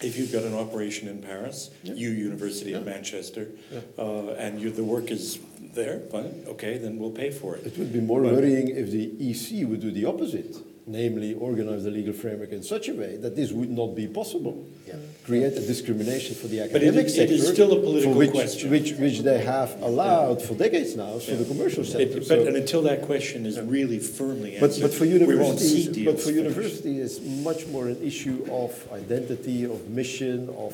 if 0.00 0.16
you've 0.16 0.30
got 0.30 0.44
an 0.44 0.54
operation 0.54 1.08
in 1.08 1.20
Paris, 1.20 1.70
you 1.82 2.10
University 2.10 2.72
of 2.72 2.86
Manchester, 2.86 3.48
uh, 3.98 4.28
and 4.34 4.60
you, 4.60 4.70
the 4.70 4.84
work 4.84 5.10
is 5.10 5.40
there, 5.82 5.96
fine, 6.14 6.32
okay, 6.54 6.74
then 6.84 6.92
we'll 6.98 7.16
pay 7.22 7.30
for 7.40 7.50
it. 7.56 7.62
It 7.70 7.74
would 7.78 7.92
be 7.98 8.00
more 8.12 8.20
But- 8.22 8.32
worrying 8.36 8.66
if 8.82 8.86
the 8.96 9.04
EC 9.30 9.64
would 9.68 9.80
do 9.86 9.90
the 9.98 10.04
opposite, 10.12 10.52
namely 10.86 11.30
organize 11.48 11.82
the 11.88 11.90
legal 12.00 12.14
framework 12.22 12.50
in 12.58 12.62
such 12.74 12.88
a 12.92 12.94
way 13.02 13.12
that 13.24 13.34
this 13.38 13.48
would 13.58 13.70
not 13.80 13.90
be 14.02 14.06
possible. 14.20 14.56
Create 15.28 15.52
a 15.62 15.64
discrimination 15.74 16.32
for 16.40 16.48
the 16.48 16.58
But 16.60 16.82
it 16.82 16.88
academic 16.88 17.08
sector. 17.10 17.34
it 17.34 17.40
is 17.40 17.46
still 17.56 17.72
a 17.78 17.80
political 17.88 18.14
which, 18.22 18.30
question. 18.30 18.70
Which, 18.70 18.90
which 19.04 19.18
they 19.28 19.40
have 19.54 19.70
allowed 19.90 20.38
for 20.46 20.54
decades 20.54 20.96
now 20.96 21.18
for 21.18 21.36
the 21.40 21.44
commercial 21.52 21.84
sector. 21.84 22.04
It- 22.04 22.14
But 22.14 22.24
So- 22.24 22.46
and 22.48 22.56
until 22.64 22.82
that 22.90 23.00
question 23.02 23.44
is 23.50 23.60
really 23.76 23.98
firmly 23.98 24.50
answered, 24.56 24.80
but 24.84 24.92
for 24.94 25.04
we 25.04 25.10
won't 25.44 25.60
see 25.60 25.66
universities, 25.68 26.04
but 26.08 26.16
for 26.18 26.28
finished. 26.32 26.44
universities, 26.44 27.00
it's 27.18 27.20
much 27.50 27.66
more 27.74 27.84
an 27.94 27.98
issue 28.10 28.38
of 28.62 28.70
identity, 29.02 29.58
of 29.74 29.78
mission, 29.90 30.48
of, 30.66 30.72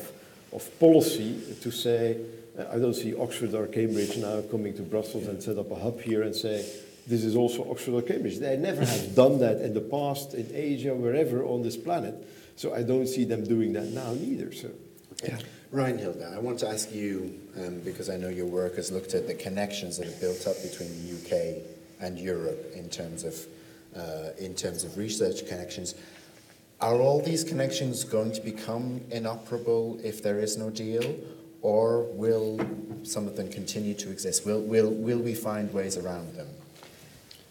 of 0.53 0.61
policy 0.79 1.31
to 1.65 1.69
say, 1.69 2.15
I 2.57 2.77
don't 2.77 2.93
see 2.93 3.15
Oxford 3.15 3.53
or 3.53 3.67
Cambridge 3.67 4.17
now 4.17 4.41
coming 4.49 4.73
to 4.75 4.81
Brussels 4.81 5.27
and 5.27 5.41
set 5.41 5.57
up 5.57 5.71
a 5.71 5.75
hub 5.75 5.99
here 6.01 6.23
and 6.23 6.35
say, 6.35 6.65
this 7.07 7.23
is 7.23 7.35
also 7.35 7.69
Oxford 7.69 7.93
or 7.93 8.01
Cambridge. 8.01 8.39
They 8.39 8.57
never 8.57 8.83
have 8.83 9.15
done 9.23 9.39
that 9.39 9.61
in 9.61 9.73
the 9.73 9.81
past, 9.81 10.33
in 10.33 10.49
Asia, 10.53 10.95
wherever 10.95 11.43
on 11.43 11.63
this 11.63 11.77
planet. 11.77 12.15
So 12.55 12.73
I 12.73 12.83
don't 12.83 13.07
see 13.07 13.25
them 13.25 13.43
doing 13.43 13.73
that 13.73 13.87
now 13.87 14.13
neither. 14.13 14.53
So. 14.53 14.69
Okay. 15.23 15.37
Reinhilde, 15.71 16.33
I 16.33 16.39
want 16.39 16.59
to 16.59 16.69
ask 16.69 16.93
you, 16.93 17.37
um, 17.57 17.79
because 17.79 18.09
I 18.09 18.17
know 18.17 18.29
your 18.29 18.45
work 18.45 18.75
has 18.77 18.91
looked 18.91 19.13
at 19.13 19.27
the 19.27 19.33
connections 19.33 19.97
that 19.97 20.07
have 20.07 20.19
built 20.21 20.47
up 20.47 20.55
between 20.61 20.89
the 20.89 21.15
UK 21.15 21.61
and 21.99 22.17
Europe 22.17 22.71
in 22.73 22.89
terms 22.89 23.23
of, 23.23 23.45
uh, 23.95 24.29
in 24.37 24.55
terms 24.55 24.83
of 24.83 24.97
research 24.97 25.45
connections. 25.47 25.95
Are 26.81 26.95
all 26.95 27.21
these 27.21 27.43
connections 27.43 28.03
going 28.03 28.31
to 28.33 28.41
become 28.41 29.01
inoperable 29.11 29.99
if 30.03 30.21
there 30.21 30.39
is 30.39 30.57
no 30.57 30.69
deal, 30.69 31.15
or 31.65 32.03
will 32.13 32.59
some 33.01 33.25
of 33.25 33.35
them 33.35 33.49
continue 33.49 33.95
to 33.95 34.11
exist? 34.11 34.45
Will, 34.45 34.61
will, 34.61 34.91
will 34.91 35.17
we 35.17 35.33
find 35.33 35.73
ways 35.73 35.97
around 35.97 36.35
them? 36.35 36.47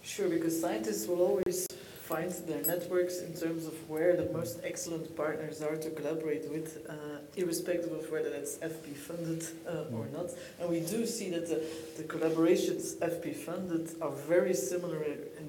Sure, 0.04 0.28
because 0.28 0.58
scientists 0.60 1.08
will 1.08 1.20
always 1.20 1.66
find 2.04 2.30
their 2.46 2.62
networks 2.62 3.18
in 3.18 3.34
terms 3.34 3.66
of 3.66 3.74
where 3.90 4.14
the 4.14 4.26
most 4.26 4.60
excellent 4.62 5.16
partners 5.16 5.62
are 5.62 5.74
to 5.76 5.90
collaborate 5.90 6.48
with, 6.48 6.86
uh, 6.88 6.94
irrespective 7.34 7.90
of 7.90 8.08
whether 8.12 8.30
that's 8.30 8.56
FP 8.58 8.94
funded 8.94 9.42
uh, 9.66 9.96
or 9.96 10.06
not. 10.12 10.30
And 10.60 10.70
we 10.70 10.78
do 10.78 11.06
see 11.06 11.30
that 11.30 11.48
the, 11.48 11.60
the 11.96 12.04
collaborations 12.04 12.94
FP 12.98 13.34
funded 13.34 13.88
are 14.00 14.12
very 14.12 14.54
similar 14.54 15.02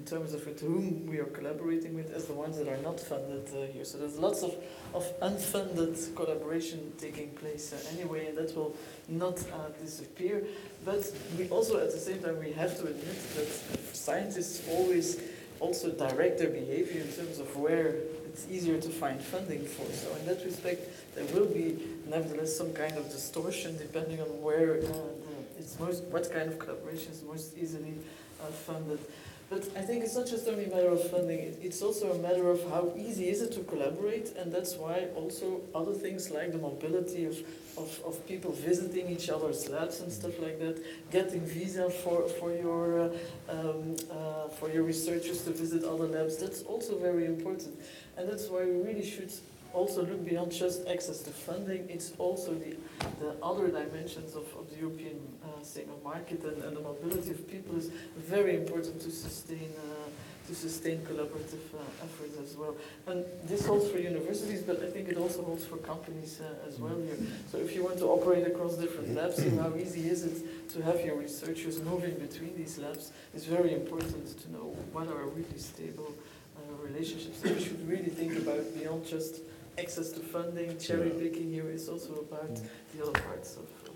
terms 0.05 0.33
of 0.33 0.45
with 0.45 0.61
whom 0.61 1.05
we 1.07 1.19
are 1.19 1.25
collaborating 1.25 1.95
with 1.95 2.13
as 2.13 2.25
the 2.25 2.33
ones 2.33 2.57
that 2.57 2.67
are 2.67 2.77
not 2.77 2.99
funded 2.99 3.47
uh, 3.49 3.71
here. 3.73 3.83
So 3.83 3.97
there's 3.97 4.17
lots 4.17 4.43
of, 4.43 4.55
of 4.93 5.03
unfunded 5.21 6.15
collaboration 6.15 6.93
taking 6.97 7.29
place 7.31 7.73
uh, 7.73 7.95
anyway, 7.95 8.27
and 8.27 8.37
that 8.37 8.55
will 8.55 8.75
not 9.07 9.39
uh, 9.39 9.69
disappear. 9.81 10.43
But 10.83 11.11
we 11.37 11.49
also, 11.49 11.79
at 11.79 11.91
the 11.91 11.99
same 11.99 12.21
time, 12.21 12.39
we 12.39 12.51
have 12.53 12.77
to 12.77 12.83
admit 12.87 13.35
that 13.35 13.95
scientists 13.95 14.67
always 14.69 15.21
also 15.59 15.91
direct 15.91 16.39
their 16.39 16.49
behavior 16.49 17.01
in 17.01 17.11
terms 17.11 17.39
of 17.39 17.55
where 17.55 17.95
it's 18.27 18.45
easier 18.51 18.79
to 18.79 18.89
find 18.89 19.21
funding 19.21 19.65
for. 19.65 19.89
So 19.93 20.13
in 20.17 20.25
that 20.25 20.43
respect, 20.43 21.15
there 21.15 21.25
will 21.33 21.47
be 21.47 21.77
nevertheless 22.07 22.55
some 22.55 22.73
kind 22.73 22.97
of 22.97 23.09
distortion 23.09 23.77
depending 23.77 24.21
on 24.21 24.27
where 24.41 24.79
uh, 24.83 25.57
it's 25.57 25.79
most, 25.79 26.03
what 26.05 26.31
kind 26.31 26.49
of 26.49 26.59
collaboration 26.59 27.13
is 27.13 27.23
most 27.23 27.57
easily 27.57 27.93
uh, 28.41 28.47
funded. 28.47 28.99
But 29.47 29.63
I 29.77 29.81
think 29.81 30.03
it's 30.03 30.15
not 30.15 30.25
just 30.25 30.47
only 30.47 30.65
a 30.65 30.69
matter 30.69 30.89
of 30.89 31.07
funding, 31.11 31.37
it, 31.37 31.59
it's 31.61 31.83
also 31.83 32.13
a 32.13 32.17
matter 32.17 32.49
of 32.49 32.63
how 32.71 32.91
easy 32.97 33.29
is 33.29 33.43
it 33.43 33.51
to 33.53 33.59
collaborate, 33.61 34.35
and 34.37 34.51
that's 34.51 34.75
why 34.75 35.07
also 35.15 35.61
other 35.75 35.93
things 35.93 36.31
like 36.31 36.51
the 36.51 36.57
mobility 36.57 37.25
of, 37.25 37.37
of, 37.77 38.01
of 38.05 38.27
people 38.27 38.51
visiting 38.51 39.07
each 39.07 39.29
other's 39.29 39.69
labs 39.69 39.99
and 39.99 40.11
stuff 40.11 40.39
like 40.39 40.59
that, 40.59 40.81
getting 41.11 41.41
visa 41.41 41.91
for, 41.91 42.27
for, 42.27 42.51
your, 42.53 43.01
uh, 43.01 43.09
um, 43.47 43.95
uh, 44.11 44.47
for 44.47 44.69
your 44.71 44.81
researchers 44.81 45.43
to 45.43 45.51
visit 45.51 45.83
other 45.83 46.07
labs, 46.07 46.37
that's 46.37 46.63
also 46.63 46.97
very 46.97 47.25
important. 47.25 47.79
And 48.17 48.27
that's 48.27 48.47
why 48.47 48.65
we 48.65 48.81
really 48.81 49.05
should 49.05 49.31
also 49.75 50.05
look 50.05 50.25
beyond 50.25 50.51
just 50.51 50.87
access 50.87 51.19
to 51.19 51.31
funding, 51.31 51.87
it's 51.89 52.13
also 52.17 52.53
the, 52.53 52.75
the 53.19 53.35
other 53.43 53.67
dimensions 53.67 54.35
of, 54.35 54.45
of 54.57 54.69
the 54.71 54.77
European 54.77 55.19
uh, 55.43 55.61
single 55.61 55.99
market 56.03 56.43
and, 56.43 56.63
and 56.63 56.75
the 56.77 56.81
mobility 56.81 57.31
of 57.31 57.47
people 57.49 57.75
is 57.77 57.91
very 58.17 58.55
important 58.55 59.01
to 59.01 59.11
sustain 59.11 59.71
uh, 59.77 60.09
to 60.47 60.53
sustain 60.53 60.99
collaborative 60.99 61.65
uh, 61.73 62.03
efforts 62.03 62.37
as 62.37 62.55
well. 62.55 62.75
And 63.07 63.25
this 63.45 63.65
holds 63.65 63.89
for 63.89 63.97
universities, 63.97 64.61
but 64.61 64.81
I 64.83 64.91
think 64.91 65.09
it 65.09 65.17
also 65.17 65.41
holds 65.43 65.65
for 65.65 65.77
companies 65.77 66.39
uh, 66.39 66.67
as 66.67 66.77
well 66.79 66.95
here. 67.01 67.17
So 67.51 67.57
if 67.57 67.75
you 67.75 67.83
want 67.83 67.97
to 67.97 68.05
operate 68.05 68.45
across 68.45 68.75
different 68.75 69.15
labs, 69.15 69.37
so 69.37 69.49
how 69.57 69.75
easy 69.75 70.07
is 70.07 70.23
it 70.23 70.69
to 70.69 70.83
have 70.83 71.03
your 71.03 71.15
researchers 71.15 71.81
moving 71.81 72.13
between 72.15 72.55
these 72.55 72.77
labs? 72.77 73.11
It's 73.33 73.45
very 73.45 73.73
important 73.73 74.39
to 74.41 74.51
know 74.51 74.75
what 74.93 75.07
are 75.07 75.25
really 75.25 75.57
stable 75.57 76.13
uh, 76.57 76.83
relationships. 76.83 77.41
So 77.41 77.51
we 77.51 77.59
should 77.59 77.87
really 77.89 78.09
think 78.09 78.37
about 78.37 78.63
beyond 78.77 79.05
just 79.05 79.41
access 79.77 80.11
to 80.11 80.19
funding, 80.19 80.77
cherry 80.77 81.09
picking 81.09 81.51
here 81.51 81.69
is 81.69 81.89
also 81.89 82.13
about 82.29 82.59
the 82.93 83.03
other 83.03 83.11
parts 83.11 83.55
of. 83.55 83.63
of 83.63 83.95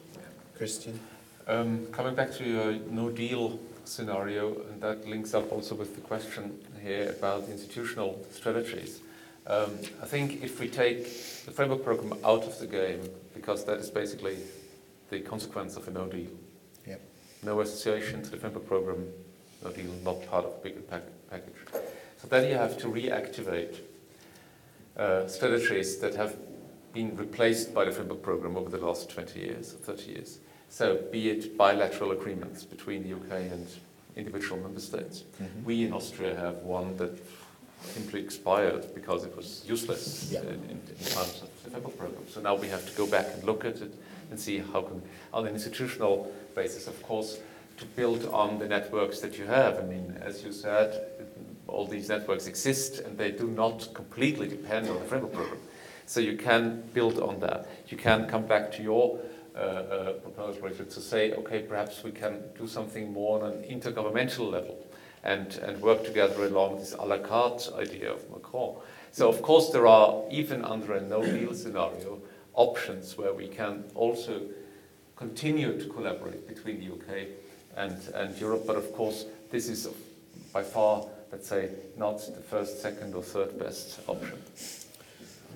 Christian? 0.56 0.99
Um, 1.47 1.88
coming 1.91 2.15
back 2.15 2.31
to 2.34 2.43
your 2.43 2.73
no 2.91 3.10
deal 3.10 3.60
scenario, 3.85 4.61
and 4.69 4.81
that 4.81 5.07
links 5.07 5.34
up 5.34 5.51
also 5.51 5.73
with 5.76 5.95
the 5.95 6.01
question 6.01 6.60
here 6.81 7.10
about 7.10 7.47
institutional 7.49 8.23
strategies. 8.31 9.01
Um, 9.47 9.80
I 10.01 10.06
think 10.06 10.43
if 10.43 10.60
we 10.60 10.68
take 10.68 11.06
the 11.45 11.51
framework 11.51 11.84
program 11.84 12.14
out 12.23 12.43
of 12.43 12.60
the 12.60 12.68
game, 12.68 13.01
because 13.34 13.65
that 13.65 13.80
is 13.80 13.89
basically 13.89 14.38
the 15.10 15.22
consequence 15.22 15.76
of 15.76 15.88
a 15.88 15.91
no 15.91 16.06
deal. 16.06 16.30
Yep. 16.85 17.01
No 17.43 17.61
association 17.61 18.22
to 18.22 18.30
the 18.30 18.38
framework 18.38 18.68
program, 18.68 19.07
no 19.64 19.72
deal, 19.72 19.91
not 20.03 20.23
part 20.27 20.45
of 20.45 20.51
a 20.51 20.57
bigger 20.57 20.81
pack- 20.81 21.30
package. 21.31 21.56
So 22.18 22.27
then 22.27 22.47
you 22.47 22.56
have 22.56 22.77
to 22.80 22.88
reactivate 22.88 23.77
uh, 24.99 25.27
strategies 25.27 25.97
that 25.99 26.13
have 26.15 26.35
been 26.93 27.15
replaced 27.15 27.73
by 27.73 27.85
the 27.85 27.91
framework 27.91 28.21
program 28.21 28.57
over 28.57 28.69
the 28.69 28.77
last 28.85 29.09
20 29.09 29.39
years 29.39 29.73
or 29.73 29.77
30 29.77 30.11
years. 30.11 30.39
So 30.69 30.97
be 31.11 31.30
it 31.30 31.57
bilateral 31.57 32.11
agreements 32.11 32.63
between 32.65 33.03
the 33.03 33.13
UK 33.15 33.51
and 33.51 33.65
individual 34.15 34.59
member 34.61 34.80
states. 34.81 35.23
Mhm. 35.41 35.63
We 35.63 35.85
in 35.85 35.93
Austria 35.93 36.35
have 36.35 36.57
one 36.63 36.97
that 36.97 37.17
simply 37.95 38.19
expired 38.21 38.93
because 38.93 39.23
it 39.23 39.35
was 39.38 39.63
useless 39.65 40.30
Yeah. 40.31 40.41
in, 40.41 40.47
in, 40.47 40.81
in 40.99 41.05
times 41.05 41.41
of 41.43 41.49
the 41.63 41.69
framework 41.71 41.97
program. 41.97 42.23
So 42.30 42.41
now 42.41 42.55
we 42.55 42.67
have 42.67 42.85
to 42.89 42.93
go 42.97 43.07
back 43.07 43.27
and 43.34 43.43
look 43.45 43.63
at 43.65 43.77
it 43.81 43.93
and 44.31 44.39
see 44.39 44.57
how 44.59 44.81
can, 44.81 45.01
on 45.34 45.47
an 45.47 45.53
institutional 45.53 46.30
basis, 46.55 46.88
of 46.88 47.01
course, 47.03 47.39
to 47.77 47.85
build 47.95 48.26
on 48.26 48.59
the 48.59 48.67
networks 48.67 49.21
that 49.21 49.38
you 49.38 49.45
have. 49.45 49.80
I 49.80 49.85
mean, 49.85 50.17
as 50.21 50.43
you 50.43 50.51
said, 50.51 50.89
all 51.70 51.88
these 51.88 52.10
networks 52.10 52.48
exist 52.48 53.00
and 53.00 53.18
they 53.18 53.32
do 53.32 53.48
not 53.48 53.94
completely 53.94 54.48
depend 54.48 54.90
on 54.90 55.00
the 55.00 55.06
framework 55.06 55.34
program. 55.34 55.60
So 56.06 56.20
you 56.20 56.38
can 56.38 56.84
build 56.94 57.20
on 57.20 57.40
that. 57.41 57.68
You 57.88 57.98
can 57.98 58.28
come 58.28 58.46
back 58.48 58.72
to 58.74 58.84
your 58.84 59.20
uh, 59.56 59.60
uh, 59.60 60.14
proposal 60.14 60.62
Richard, 60.62 60.90
to 60.91 61.02
say, 61.02 61.34
okay, 61.34 61.62
perhaps 61.62 62.04
we 62.04 62.12
can 62.12 62.41
do 62.58 62.68
something 62.68 63.12
more 63.12 63.44
on 63.44 63.52
an 63.52 63.64
intergovernmental 63.64 64.52
level 64.52 64.88
and, 65.24 65.56
and 65.58 65.82
work 65.82 66.04
together 66.06 66.46
along 66.46 66.78
this 66.78 66.94
a 66.94 67.02
la 67.02 67.18
carte 67.18 67.70
idea 67.78 68.12
of 68.12 68.30
Macron. 68.32 68.76
So 69.12 69.28
of 69.28 69.41
course 69.41 69.70
there 69.72 69.88
are, 69.88 70.24
even 70.32 70.64
under 70.64 70.94
a 70.94 71.02
no-deal 71.02 71.54
scenario, 71.54 72.22
options 72.54 73.18
where 73.18 73.34
we 73.34 73.48
can 73.48 73.84
also 73.96 74.41
continue 75.16 75.78
to 75.78 75.90
collaborate 75.90 76.48
between 76.48 76.80
the 76.80 76.94
UK 76.94 77.28
and, 77.76 77.98
and 78.16 78.38
Europe, 78.40 78.64
but 78.66 78.78
of 78.78 78.94
course 78.94 79.26
this 79.52 79.68
is 79.68 79.90
by 80.54 80.64
far, 80.64 81.06
let's 81.31 81.47
say, 81.47 81.69
not 81.97 82.18
the 82.35 82.41
first, 82.41 82.81
second 82.81 83.14
or 83.14 83.23
third 83.23 83.57
best 83.60 83.99
option. 84.07 84.38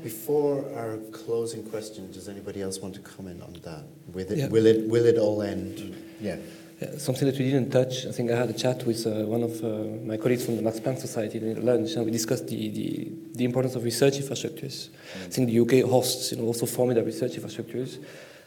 Before 0.01 0.65
our 0.75 0.97
closing 1.11 1.63
question, 1.63 2.11
does 2.11 2.27
anybody 2.27 2.61
else 2.61 2.79
want 2.79 2.95
to 2.95 3.01
comment 3.01 3.41
on 3.43 3.53
that? 3.63 3.83
Will 4.13 4.31
it, 4.31 4.37
Yeah. 4.37 4.47
will 4.47 4.65
it, 4.65 4.87
will 4.89 5.05
it 5.05 5.17
all 5.17 5.41
end? 5.41 5.95
Yeah. 6.19 6.37
Yeah, 6.81 6.97
something 6.97 7.27
that 7.27 7.37
we 7.37 7.45
didn't 7.51 7.69
touch. 7.71 8.07
I 8.07 8.11
think 8.11 8.31
I 8.31 8.35
had 8.35 8.49
a 8.49 8.53
chat 8.53 8.85
with 8.85 9.05
uh, 9.05 9.25
one 9.25 9.43
of 9.43 9.63
uh, 9.63 9.67
my 10.03 10.17
colleagues 10.17 10.43
from 10.45 10.55
the 10.55 10.63
Max 10.63 10.79
Planck 10.79 10.99
Society 10.99 11.39
during 11.39 11.63
lunch, 11.63 11.93
and 11.95 12.03
we 12.05 12.11
discussed 12.11 12.47
the, 12.47 12.69
the, 12.69 13.11
the 13.35 13.45
importance 13.45 13.75
of 13.75 13.83
research 13.83 14.15
infrastructures. 14.17 14.89
I 15.23 15.29
think 15.29 15.49
the 15.49 15.59
UK 15.59 15.87
hosts 15.89 16.31
you 16.31 16.39
know, 16.39 16.45
also 16.45 16.65
formidable 16.65 17.05
research 17.05 17.33
infrastructures, 17.33 18.03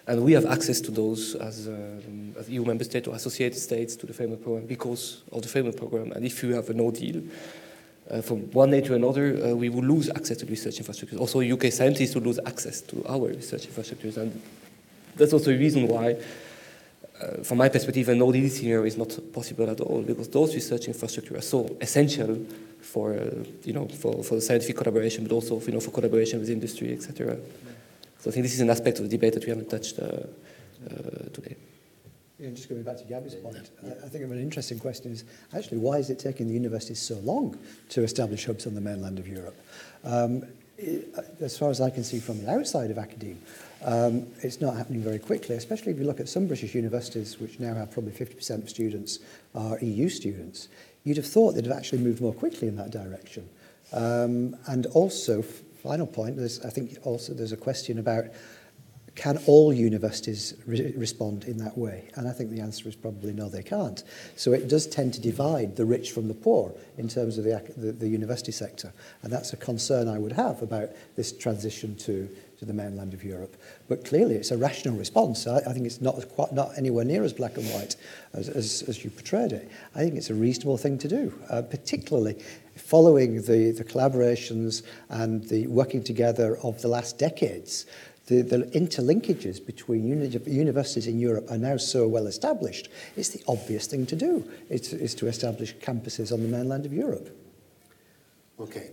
and 0.06 0.22
we 0.22 0.32
have 0.32 0.46
access 0.46 0.80
to 0.82 0.90
those 0.90 1.34
as, 1.34 1.66
um, 1.66 2.34
as 2.38 2.48
EU 2.48 2.64
member 2.64 2.84
state 2.84 3.08
or 3.08 3.14
associated 3.14 3.58
states 3.58 3.96
to 3.96 4.06
the 4.06 4.12
framework 4.12 4.42
program 4.42 4.66
because 4.66 5.22
of 5.32 5.42
the 5.42 5.48
framework 5.48 5.76
program. 5.76 6.12
And 6.12 6.24
if 6.24 6.42
you 6.42 6.54
have 6.54 6.70
a 6.70 6.74
no 6.74 6.90
deal, 6.90 7.22
uh, 8.10 8.20
from 8.22 8.50
one 8.52 8.70
day 8.70 8.80
to 8.82 8.94
another, 8.94 9.36
uh, 9.36 9.54
we 9.54 9.68
will 9.68 9.82
lose 9.82 10.08
access 10.10 10.36
to 10.38 10.46
research 10.46 10.78
infrastructures. 10.78 11.18
Also, 11.18 11.40
UK 11.40 11.72
scientists 11.72 12.14
will 12.14 12.22
lose 12.22 12.38
access 12.46 12.80
to 12.82 13.04
our 13.08 13.28
research 13.28 13.66
infrastructures, 13.66 14.16
and 14.16 14.40
that's 15.16 15.32
also 15.32 15.50
a 15.50 15.58
reason 15.58 15.88
why 15.88 16.16
uh, 17.20 17.42
from 17.42 17.58
my 17.58 17.68
perspective, 17.68 18.08
a 18.10 18.14
no 18.14 18.30
deal 18.30 18.48
scenario 18.50 18.84
is 18.84 18.96
not 18.96 19.08
possible 19.32 19.68
at 19.70 19.80
all 19.80 20.02
because 20.02 20.28
those 20.28 20.54
research 20.54 20.86
infrastructures 20.86 21.38
are 21.38 21.42
so 21.42 21.76
essential 21.80 22.36
for, 22.80 23.14
uh, 23.14 23.44
you 23.64 23.72
know, 23.72 23.88
for, 23.88 24.22
for 24.22 24.40
scientific 24.40 24.76
collaboration, 24.76 25.24
but 25.24 25.32
also 25.32 25.58
you 25.60 25.72
know, 25.72 25.80
for 25.80 25.90
collaboration 25.90 26.38
with 26.38 26.50
industry, 26.50 26.92
etc. 26.92 27.38
So 28.26 28.30
I 28.30 28.32
think 28.32 28.42
this 28.42 28.54
is 28.54 28.60
an 28.60 28.70
aspect 28.70 28.98
of 28.98 29.04
the 29.08 29.16
debate 29.16 29.34
that 29.34 29.44
we 29.44 29.50
haven't 29.50 29.70
touched 29.70 30.00
uh, 30.00 30.02
uh, 30.04 31.28
today. 31.32 31.54
Yeah, 32.40 32.50
just 32.50 32.68
going 32.68 32.82
back 32.82 32.96
to 32.96 33.04
Gabby's 33.04 33.36
point, 33.36 33.70
I 34.04 34.08
think 34.08 34.24
an 34.24 34.42
interesting 34.42 34.80
question 34.80 35.12
is 35.12 35.22
actually 35.54 35.78
why 35.78 35.98
is 35.98 36.10
it 36.10 36.18
taking 36.18 36.48
the 36.48 36.52
universities 36.52 37.00
so 37.00 37.14
long 37.18 37.56
to 37.90 38.02
establish 38.02 38.44
hubs 38.44 38.66
on 38.66 38.74
the 38.74 38.80
mainland 38.80 39.20
of 39.20 39.28
Europe? 39.28 39.54
Um, 40.02 40.42
i 40.76 41.04
as 41.40 41.56
far 41.56 41.70
as 41.70 41.80
I 41.80 41.88
can 41.88 42.02
see 42.02 42.18
from 42.18 42.42
the 42.42 42.50
outside 42.50 42.90
of 42.90 42.98
academia, 42.98 43.36
um, 43.84 44.26
it's 44.42 44.60
not 44.60 44.76
happening 44.76 45.02
very 45.02 45.20
quickly, 45.20 45.54
especially 45.54 45.92
if 45.92 45.98
you 46.00 46.04
look 46.04 46.18
at 46.18 46.28
some 46.28 46.48
British 46.48 46.74
universities, 46.74 47.38
which 47.38 47.60
now 47.60 47.74
have 47.74 47.92
probably 47.92 48.10
50% 48.10 48.64
of 48.64 48.68
students 48.68 49.20
are 49.54 49.78
EU 49.78 50.08
students. 50.08 50.66
You'd 51.04 51.18
have 51.18 51.26
thought 51.28 51.52
they'd 51.54 51.66
have 51.66 51.78
actually 51.78 52.02
moved 52.02 52.20
more 52.20 52.34
quickly 52.34 52.66
in 52.66 52.74
that 52.74 52.90
direction. 52.90 53.48
Um, 53.92 54.56
and 54.66 54.86
also, 54.86 55.44
final 55.76 56.06
point, 56.06 56.36
there's, 56.36 56.64
I 56.64 56.70
think 56.70 56.98
also 57.04 57.34
there's 57.34 57.52
a 57.52 57.56
question 57.56 57.98
about 57.98 58.26
can 59.16 59.38
all 59.46 59.72
universities 59.72 60.54
re 60.66 60.92
respond 60.94 61.44
in 61.44 61.56
that 61.56 61.76
way? 61.76 62.10
And 62.14 62.28
I 62.28 62.32
think 62.32 62.50
the 62.50 62.60
answer 62.60 62.86
is 62.86 62.94
probably 62.94 63.32
no, 63.32 63.48
they 63.48 63.62
can't. 63.62 64.04
So 64.36 64.52
it 64.52 64.68
does 64.68 64.86
tend 64.86 65.14
to 65.14 65.20
divide 65.20 65.74
the 65.74 65.86
rich 65.86 66.12
from 66.12 66.28
the 66.28 66.34
poor 66.34 66.72
in 66.98 67.08
terms 67.08 67.38
of 67.38 67.44
the, 67.44 67.62
the, 67.78 67.92
the 67.92 68.08
university 68.08 68.52
sector. 68.52 68.92
And 69.22 69.32
that's 69.32 69.54
a 69.54 69.56
concern 69.56 70.06
I 70.06 70.18
would 70.18 70.32
have 70.32 70.60
about 70.60 70.90
this 71.16 71.32
transition 71.32 71.96
to, 71.96 72.28
to 72.58 72.64
the 72.66 72.74
mainland 72.74 73.14
of 73.14 73.24
Europe. 73.24 73.56
But 73.88 74.04
clearly 74.04 74.34
it's 74.34 74.50
a 74.50 74.58
rational 74.58 74.96
response. 74.98 75.46
I, 75.46 75.58
I 75.60 75.72
think 75.72 75.86
it's 75.86 76.02
not, 76.02 76.28
quite, 76.28 76.52
not 76.52 76.76
anywhere 76.76 77.06
near 77.06 77.24
as 77.24 77.32
black 77.32 77.56
and 77.56 77.66
white 77.70 77.96
as, 78.34 78.50
as, 78.50 78.84
as 78.86 79.02
you 79.02 79.08
portrayed 79.08 79.52
it. 79.52 79.70
I 79.94 80.00
think 80.00 80.16
it's 80.16 80.30
a 80.30 80.34
reasonable 80.34 80.76
thing 80.76 80.98
to 80.98 81.08
do, 81.08 81.32
uh, 81.48 81.62
particularly 81.62 82.36
following 82.76 83.42
the, 83.42 83.72
the 83.72 83.84
collaborations 83.84 84.82
and 85.08 85.42
the 85.48 85.66
working 85.66 86.02
together 86.02 86.58
of 86.62 86.80
the 86.82 86.88
last 86.88 87.18
decades, 87.18 87.86
the, 88.26 88.42
the 88.42 88.58
interlinkages 88.78 89.64
between 89.64 90.06
uni 90.06 90.28
universities 90.46 91.06
in 91.06 91.18
Europe 91.18 91.50
are 91.50 91.58
now 91.58 91.76
so 91.76 92.08
well 92.08 92.26
established, 92.26 92.88
it's 93.16 93.30
the 93.30 93.42
obvious 93.48 93.86
thing 93.86 94.04
to 94.06 94.16
do, 94.16 94.48
it's, 94.68 94.92
is 94.92 95.14
to 95.14 95.26
establish 95.26 95.74
campuses 95.76 96.32
on 96.32 96.42
the 96.42 96.48
mainland 96.48 96.86
of 96.86 96.92
Europe. 96.92 97.30
Okay. 98.58 98.90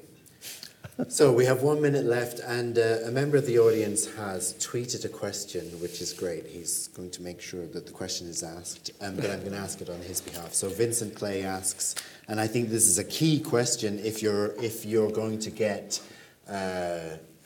So 1.10 1.34
we 1.34 1.46
have 1.46 1.64
one 1.64 1.82
minute 1.82 2.06
left, 2.06 2.40
and 2.40 2.78
uh, 2.78 3.00
a 3.06 3.10
member 3.10 3.36
of 3.36 3.48
the 3.48 3.58
audience 3.58 4.06
has 4.14 4.54
tweeted 4.54 5.04
a 5.06 5.10
question, 5.10 5.64
which 5.82 6.02
is 6.02 6.14
great. 6.14 6.46
He's 6.46 6.90
going 6.90 7.10
to 7.12 7.24
make 7.24 7.42
sure 7.42 7.66
that 7.66 7.88
the 7.88 7.92
question 7.92 8.28
is 8.28 8.44
asked, 8.44 8.92
um, 9.02 9.16
but 9.16 9.32
I'm 9.32 9.40
going 9.40 9.54
to 9.54 9.58
ask 9.58 9.82
it 9.82 9.90
on 9.90 10.00
his 10.02 10.22
behalf. 10.22 10.54
So 10.54 10.70
Vincent 10.70 11.16
Clay 11.16 11.42
asks, 11.42 11.96
and 12.28 12.40
I 12.40 12.46
think 12.46 12.70
this 12.70 12.86
is 12.86 13.00
a 13.00 13.04
key 13.04 13.40
question 13.40 13.98
if 14.06 14.22
you're 14.22 14.54
if 14.62 14.86
you're 14.86 15.10
going 15.10 15.40
to 15.40 15.50
get 15.50 16.00
uh, 16.48 16.52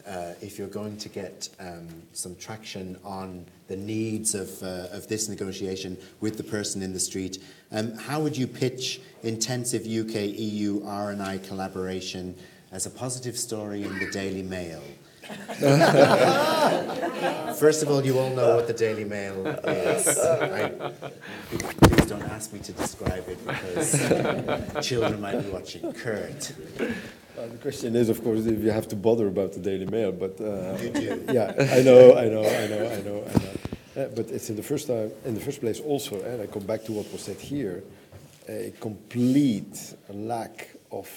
uh, 0.06 0.34
if 0.42 0.60
you're 0.60 0.68
going 0.68 0.98
to 0.98 1.08
get 1.08 1.48
um, 1.62 1.88
some 2.12 2.36
traction 2.36 2.98
on 3.06 3.46
the 3.70 3.78
needs 3.78 4.36
of 4.36 4.62
uh, 4.62 4.88
of 4.92 5.08
this 5.08 5.30
negotiation 5.30 5.98
with 6.20 6.36
the 6.36 6.44
person 6.44 6.82
in 6.82 6.92
the 6.92 7.00
street. 7.00 7.42
Um, 7.72 7.94
how 7.94 8.20
would 8.20 8.36
you 8.36 8.46
pitch 8.46 9.00
intensive 9.24 9.84
UK 9.84 10.38
EU 10.38 10.84
R&I 10.86 11.38
collaboration? 11.40 12.36
As 12.72 12.86
a 12.86 12.90
positive 12.90 13.38
story 13.38 13.84
in 13.84 13.98
the 14.00 14.10
Daily 14.12 14.44
Mail. 14.44 14.82
First 17.58 17.84
of 17.84 17.90
all, 17.90 18.06
you 18.06 18.18
all 18.18 18.30
know 18.30 18.56
what 18.56 18.68
the 18.68 18.74
Daily 18.74 19.04
Mail 19.04 19.46
is. 19.48 20.08
I, 20.18 20.70
please 21.50 22.06
don't 22.06 22.22
ask 22.24 22.54
me 22.54 22.60
to 22.60 22.72
describe 22.72 23.28
it 23.28 23.46
because 23.46 24.88
children 24.88 25.20
might 25.20 25.42
be 25.44 25.50
watching. 25.50 25.92
Kurt. 25.94 26.54
Uh, 27.38 27.48
the 27.48 27.58
question 27.62 27.96
is, 27.96 28.10
of 28.10 28.24
course, 28.24 28.46
if 28.46 28.64
you 28.64 28.72
have 28.72 28.88
to 28.88 28.96
bother 28.96 29.28
about 29.28 29.54
the 29.54 29.60
Daily 29.60 29.86
Mail, 29.86 30.12
but 30.12 30.40
uh, 30.40 30.78
You 30.82 30.90
do. 30.90 31.26
yeah, 31.32 31.54
I 31.72 31.82
know, 31.82 32.16
I 32.16 32.30
know, 32.30 32.44
I 32.44 32.68
know, 32.68 32.90
I 32.90 33.02
know, 33.02 33.24
I 33.28 33.44
know. 33.44 33.52
Uh, 33.96 34.08
but 34.16 34.30
it's 34.32 34.50
in 34.50 34.56
the 34.56 34.64
first 34.64 34.88
time, 34.88 35.12
in 35.26 35.34
the 35.34 35.42
first 35.42 35.60
place, 35.60 35.80
also, 35.80 36.22
and 36.22 36.42
I 36.42 36.48
come 36.48 36.64
back 36.66 36.84
to 36.86 36.92
what 36.94 37.12
was 37.12 37.22
said 37.24 37.38
here, 37.38 37.84
a 38.48 38.72
complete 38.80 39.96
lack 40.10 40.70
of 40.92 41.10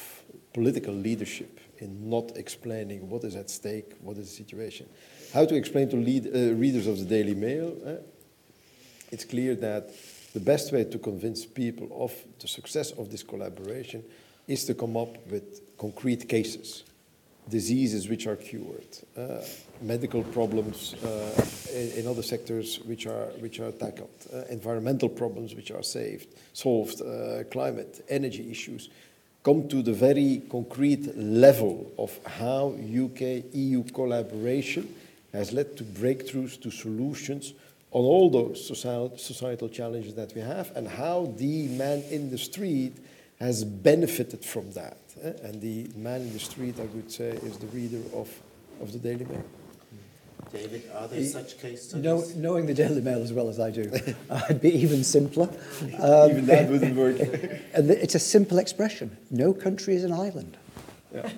political 0.53 0.95
leadership 0.95 1.61
in 1.79 2.09
not 2.09 2.37
explaining 2.37 3.09
what 3.09 3.25
is 3.25 3.37
at 3.37 3.51
stake, 3.51 3.95
what 4.01 4.17
is 4.17 4.29
the 4.29 4.45
situation. 4.45 4.89
How 5.33 5.45
to 5.45 5.55
explain 5.55 5.89
to 5.91 5.97
lead, 5.97 6.27
uh, 6.27 6.55
readers 6.55 6.87
of 6.87 6.99
the 6.99 7.05
Daily 7.05 7.35
Mail? 7.35 7.77
Uh, 7.87 7.95
it's 9.11 9.25
clear 9.25 9.55
that 9.57 9.91
the 10.33 10.41
best 10.41 10.73
way 10.73 10.85
to 10.85 10.99
convince 10.99 11.45
people 11.47 11.89
of 11.93 12.13
the 12.39 12.49
success 12.49 12.93
of 12.93 13.11
this 13.11 13.23
collaboration 13.23 14.05
is 14.47 14.65
to 14.65 14.75
come 14.75 14.97
up 14.97 15.27
with 15.29 15.77
concrete 15.79 16.29
cases, 16.29 16.85
diseases 17.49 18.09
which 18.09 18.27
are 18.27 18.37
cured, 18.37 18.99
uh, 19.17 19.39
medical 19.81 20.23
problems 20.23 20.95
uh, 20.95 21.47
in, 21.73 21.93
in, 21.93 22.07
other 22.07 22.23
sectors 22.23 22.79
which 22.81 23.07
are, 23.07 23.27
which 23.39 23.61
are 23.61 23.73
tackled, 23.73 24.11
uh, 24.33 24.43
environmental 24.51 25.09
problems 25.09 25.55
which 25.55 25.71
are 25.71 25.83
saved, 25.83 26.29
solved, 26.53 27.01
climate, 27.51 28.05
energy 28.09 28.51
issues. 28.51 28.91
Come 29.43 29.69
to 29.69 29.83
the 29.83 29.95
very 29.95 30.43
concrete 30.51 31.17
level 31.17 31.91
of 31.99 32.19
how 32.27 32.75
UK 32.79 33.45
EU 33.55 33.83
collaboration 33.85 34.95
has 35.33 35.53
led 35.53 35.77
to 35.79 35.85
breakthroughs, 35.85 36.61
to 36.61 36.71
solutions 36.71 37.55
on 37.93 38.05
all 38.05 38.29
those 38.29 38.67
societal 38.67 39.69
challenges 39.69 40.15
that 40.15 40.35
we 40.35 40.43
have, 40.43 40.71
and 40.77 40.87
how 40.87 41.33
the 41.39 41.69
man 41.69 42.03
in 42.11 42.31
the 42.31 42.39
street 42.39 42.97
has 43.39 43.65
benefited 43.65 44.45
from 44.45 44.71
that. 44.73 44.99
Eh? 45.23 45.33
And 45.43 45.61
the 45.61 45.91
man 45.97 46.21
in 46.21 46.33
the 46.33 46.39
street, 46.39 46.79
I 46.79 46.85
would 46.85 47.11
say, 47.11 47.31
is 47.31 47.57
the 47.57 47.67
reader 47.69 48.03
of, 48.15 48.29
of 48.81 48.93
the 48.93 48.99
Daily 48.99 49.25
Mail. 49.25 49.45
David, 50.53 50.91
are 50.95 51.07
there 51.07 51.25
such 51.25 51.59
case 51.61 51.89
studies? 51.89 52.05
Know, 52.05 52.25
knowing 52.37 52.67
the 52.67 52.75
Daily 52.75 53.01
Mail 53.01 53.23
as 53.23 53.33
well 53.33 53.49
as 53.49 53.61
I 53.61 53.71
do, 53.71 53.91
I'd 54.31 54.61
be 54.61 54.71
even 54.81 55.05
simpler. 55.05 55.49
Um, 55.99 56.31
even 56.31 56.47
that 56.47 56.69
wouldn't 56.69 56.97
work. 56.97 57.21
and 57.75 57.91
it's 57.91 58.17
a 58.17 58.19
simple 58.19 58.59
expression. 58.59 59.17
No 59.31 59.53
country 59.53 59.95
is 59.95 60.03
an 60.03 60.13
island. 60.13 60.57
Yeah. 61.13 61.29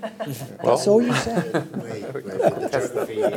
That's 0.62 0.86
all 0.86 1.02
you 1.02 1.14
said. 1.14 1.52
Wait, 1.76 2.02
wait, 2.02 2.24
the 2.24 2.68
geography 2.70 3.20
is. 3.20 3.32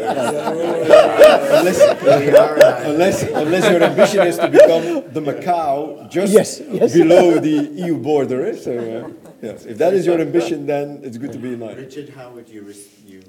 unless, 1.59 2.83
unless, 2.85 3.23
unless 3.23 3.71
your 3.71 3.83
ambition 3.83 4.27
is 4.27 4.37
to 4.37 4.49
become 4.49 5.13
the 5.13 5.21
Macau 5.21 6.09
just 6.09 6.33
yes, 6.33 6.61
yes. 6.69 6.93
below 6.93 7.39
the 7.39 7.71
EU 7.75 7.97
border. 7.97 8.47
Eh? 8.47 8.55
So, 8.55 8.77
uh, 8.77 9.31
yes, 9.41 9.65
if 9.65 9.77
that 9.77 9.93
is 9.93 10.05
your 10.05 10.19
ambition, 10.19 10.65
then 10.65 10.99
it's 11.03 11.17
good 11.17 11.31
to 11.31 11.37
be 11.37 11.53
in 11.53 11.59
line. 11.61 11.77
Richard, 11.77 12.09
how 12.09 12.31
would 12.31 12.49
you, 12.49 12.73
you 13.05 13.23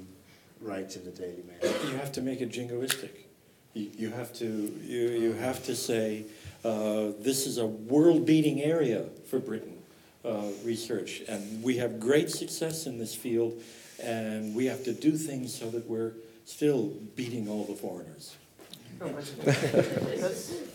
write 0.61 0.89
to 0.91 0.99
the 0.99 1.11
Daily 1.11 1.43
Mail? 1.47 1.73
You 1.89 1.97
have 1.97 2.11
to 2.13 2.21
make 2.21 2.41
it 2.41 2.51
jingoistic. 2.51 3.09
You, 3.73 3.91
you 3.97 4.09
have 4.11 4.33
to 4.35 4.45
you, 4.45 5.09
you 5.09 5.33
have 5.33 5.63
to 5.65 5.75
say 5.75 6.25
uh, 6.63 7.11
this 7.19 7.45
is 7.45 7.57
a 7.57 7.65
world-beating 7.65 8.61
area 8.61 9.05
for 9.29 9.39
Britain 9.39 9.77
uh, 10.25 10.43
research, 10.63 11.21
and 11.27 11.63
we 11.63 11.77
have 11.77 11.99
great 11.99 12.29
success 12.29 12.87
in 12.87 12.97
this 12.97 13.13
field, 13.15 13.61
and 14.01 14.55
we 14.55 14.65
have 14.65 14.83
to 14.85 14.93
do 14.93 15.11
things 15.11 15.53
so 15.53 15.69
that 15.69 15.87
we're 15.87 16.13
still 16.45 16.93
beating 17.15 17.47
all 17.49 17.65
the 17.65 17.75
foreigners. 17.75 18.35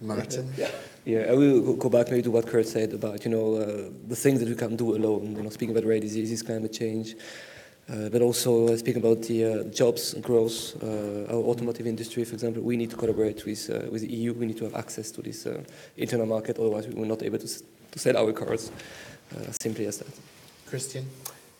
Martin? 0.00 0.52
Yeah, 0.56 0.70
yeah, 1.04 1.26
I 1.28 1.34
will 1.34 1.60
go- 1.60 1.74
go 1.74 1.88
back 1.90 2.10
maybe 2.10 2.22
to 2.22 2.30
what 2.30 2.46
Kurt 2.46 2.66
said 2.66 2.94
about 2.94 3.24
you 3.24 3.30
know 3.30 3.56
uh, 3.56 3.90
the 4.06 4.16
things 4.16 4.40
that 4.40 4.48
we 4.48 4.54
can't 4.54 4.76
do 4.76 4.96
alone. 4.96 5.36
You 5.36 5.42
know, 5.42 5.50
speaking 5.50 5.76
about 5.76 5.86
rare 5.86 6.00
diseases, 6.00 6.42
climate 6.42 6.72
change, 6.72 7.14
uh, 7.90 8.08
but 8.10 8.20
also 8.22 8.68
uh, 8.68 8.76
speaking 8.76 9.02
about 9.02 9.22
the 9.22 9.44
uh, 9.44 9.64
jobs 9.64 10.14
growth. 10.20 10.76
Uh, 10.82 11.32
our 11.34 11.42
automotive 11.50 11.86
industry, 11.86 12.24
for 12.24 12.34
example, 12.34 12.62
we 12.62 12.76
need 12.76 12.90
to 12.90 12.96
collaborate 12.96 13.44
with 13.46 13.70
uh, 13.70 13.90
with 13.90 14.02
the 14.02 14.12
EU. 14.14 14.32
We 14.34 14.46
need 14.46 14.58
to 14.58 14.64
have 14.64 14.74
access 14.74 15.10
to 15.12 15.22
this 15.22 15.46
uh, 15.46 15.62
internal 15.96 16.26
market. 16.26 16.58
Otherwise, 16.58 16.86
we 16.86 16.94
will 16.94 17.08
not 17.08 17.22
able 17.22 17.38
to, 17.38 17.44
s- 17.44 17.62
to 17.92 17.98
sell 17.98 18.16
our 18.16 18.32
cars. 18.32 18.70
Uh, 19.34 19.52
simply 19.62 19.86
as 19.86 19.98
that. 19.98 20.08
Christian? 20.66 21.04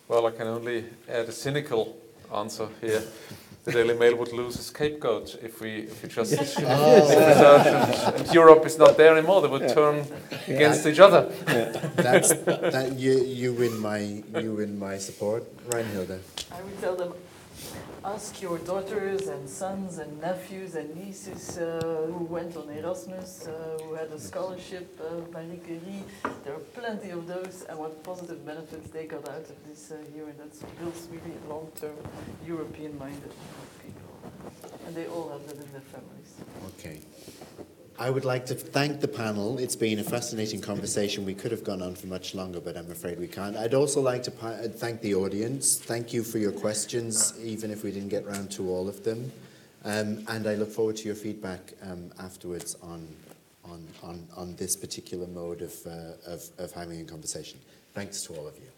Well, 0.09 0.27
I 0.27 0.31
can 0.31 0.47
only 0.47 0.85
add 1.09 1.29
a 1.29 1.33
cynical 1.33 1.97
answer 2.35 2.69
here. 2.81 3.03
The 3.69 3.75
Daily 3.75 3.99
Mail 3.99 4.17
would 4.17 4.33
lose 4.33 4.59
a 4.59 4.63
scapegoat 4.63 5.37
if 5.43 5.61
we, 5.61 5.81
if 5.81 6.03
we 6.03 6.09
just 6.09 6.33
ah. 6.39 6.43
if 6.43 6.57
research 6.57 7.67
and, 7.67 8.17
and 8.17 8.35
Europe 8.35 8.65
is 8.65 8.79
not 8.79 8.97
there 8.97 9.15
anymore. 9.15 9.43
They 9.43 9.49
would 9.49 9.69
turn 9.69 10.07
against 10.47 10.87
each 10.87 10.99
other. 10.99 11.31
That's, 11.95 12.33
that, 12.33 12.95
you, 12.97 13.23
you 13.25 13.53
win 13.53 13.79
my, 13.79 13.99
you 14.41 14.55
win 14.55 14.79
my 14.79 14.97
support. 14.97 15.45
Reinhilde? 15.69 16.19
I 16.51 16.63
would 16.63 16.81
tell 16.81 16.97
them, 16.97 17.13
ask 18.05 18.41
your 18.41 18.59
daughters 18.59 19.27
and 19.29 19.49
sons 19.49 19.99
and 19.99 20.21
nephews 20.21 20.75
and 20.75 20.95
nieces 20.97 21.59
uh, 21.59 22.11
who 22.13 22.25
went 22.25 22.57
on 22.57 22.69
Erasmus, 22.71 23.49
uh, 23.49 23.79
who 23.83 23.95
had 23.95 24.09
a 24.09 24.19
scholarship, 24.19 24.89
uh, 25.01 25.21
Marie 25.33 25.59
Curie. 25.59 26.05
There 26.45 26.55
are 26.55 26.65
plenty 26.75 27.11
of 27.11 27.27
those, 27.27 27.65
and 27.69 27.79
what 27.79 28.03
positive 28.03 28.45
benefits 28.45 28.91
they 28.91 29.07
got 29.07 29.29
out 29.29 29.49
of 29.51 29.57
this 29.69 29.91
uh, 29.91 29.97
here, 30.15 30.25
and 30.25 30.39
that 30.39 30.79
builds 30.79 31.09
really 31.11 31.37
long-term 31.49 31.97
European-minded 32.47 33.33
people. 33.83 34.13
And 34.87 34.95
they 34.95 35.07
all 35.07 35.29
have 35.31 35.47
that 35.47 35.57
in 35.57 35.73
their 35.73 35.81
families. 35.83 36.31
Okay. 36.79 37.01
I 38.01 38.11
would 38.11 38.25
like 38.25 38.47
to 38.47 38.55
thank 38.55 39.01
the 39.01 39.09
panel. 39.09 39.59
It's 39.59 39.75
been 39.75 39.99
a 39.99 40.05
fascinating 40.05 40.61
conversation. 40.61 41.25
We 41.25 41.35
could 41.35 41.51
have 41.51 41.65
gone 41.65 41.83
on 41.83 41.97
for 41.97 42.07
much 42.07 42.33
longer, 42.33 42.61
but 42.61 42.77
I'm 42.77 42.89
afraid 42.93 43.19
we 43.19 43.27
can't. 43.27 43.57
I'd 43.57 43.75
also 43.75 44.01
like 44.01 44.23
to 44.23 44.33
uh, 44.41 44.69
thank 44.69 45.01
the 45.01 45.17
audience. 45.17 45.79
Thank 45.79 46.13
you 46.13 46.23
for 46.23 46.39
your 46.39 46.53
questions, 46.53 47.35
even 47.43 47.73
if 47.73 47.83
we 47.83 47.91
didn't 47.91 48.11
get 48.11 48.25
round 48.25 48.53
to 48.53 48.71
all 48.71 48.89
of 48.89 49.03
them. 49.03 49.33
Um, 49.85 50.25
and 50.29 50.47
I 50.47 50.55
look 50.55 50.71
forward 50.71 50.97
to 50.99 51.07
your 51.07 51.17
feedback 51.17 51.73
um, 51.83 52.13
afterwards 52.21 52.77
on, 52.83 53.09
on, 53.65 53.85
on, 54.05 54.29
on 54.37 54.55
this 54.55 54.77
particular 54.77 55.27
mode 55.27 55.63
of, 55.63 55.75
uh, 55.85 56.13
of, 56.25 56.45
of 56.59 56.71
having 56.71 57.01
a 57.01 57.05
conversation. 57.05 57.59
Thanks 57.95 58.23
to 58.23 58.35
all 58.35 58.47
of 58.47 58.55
you. 58.59 58.69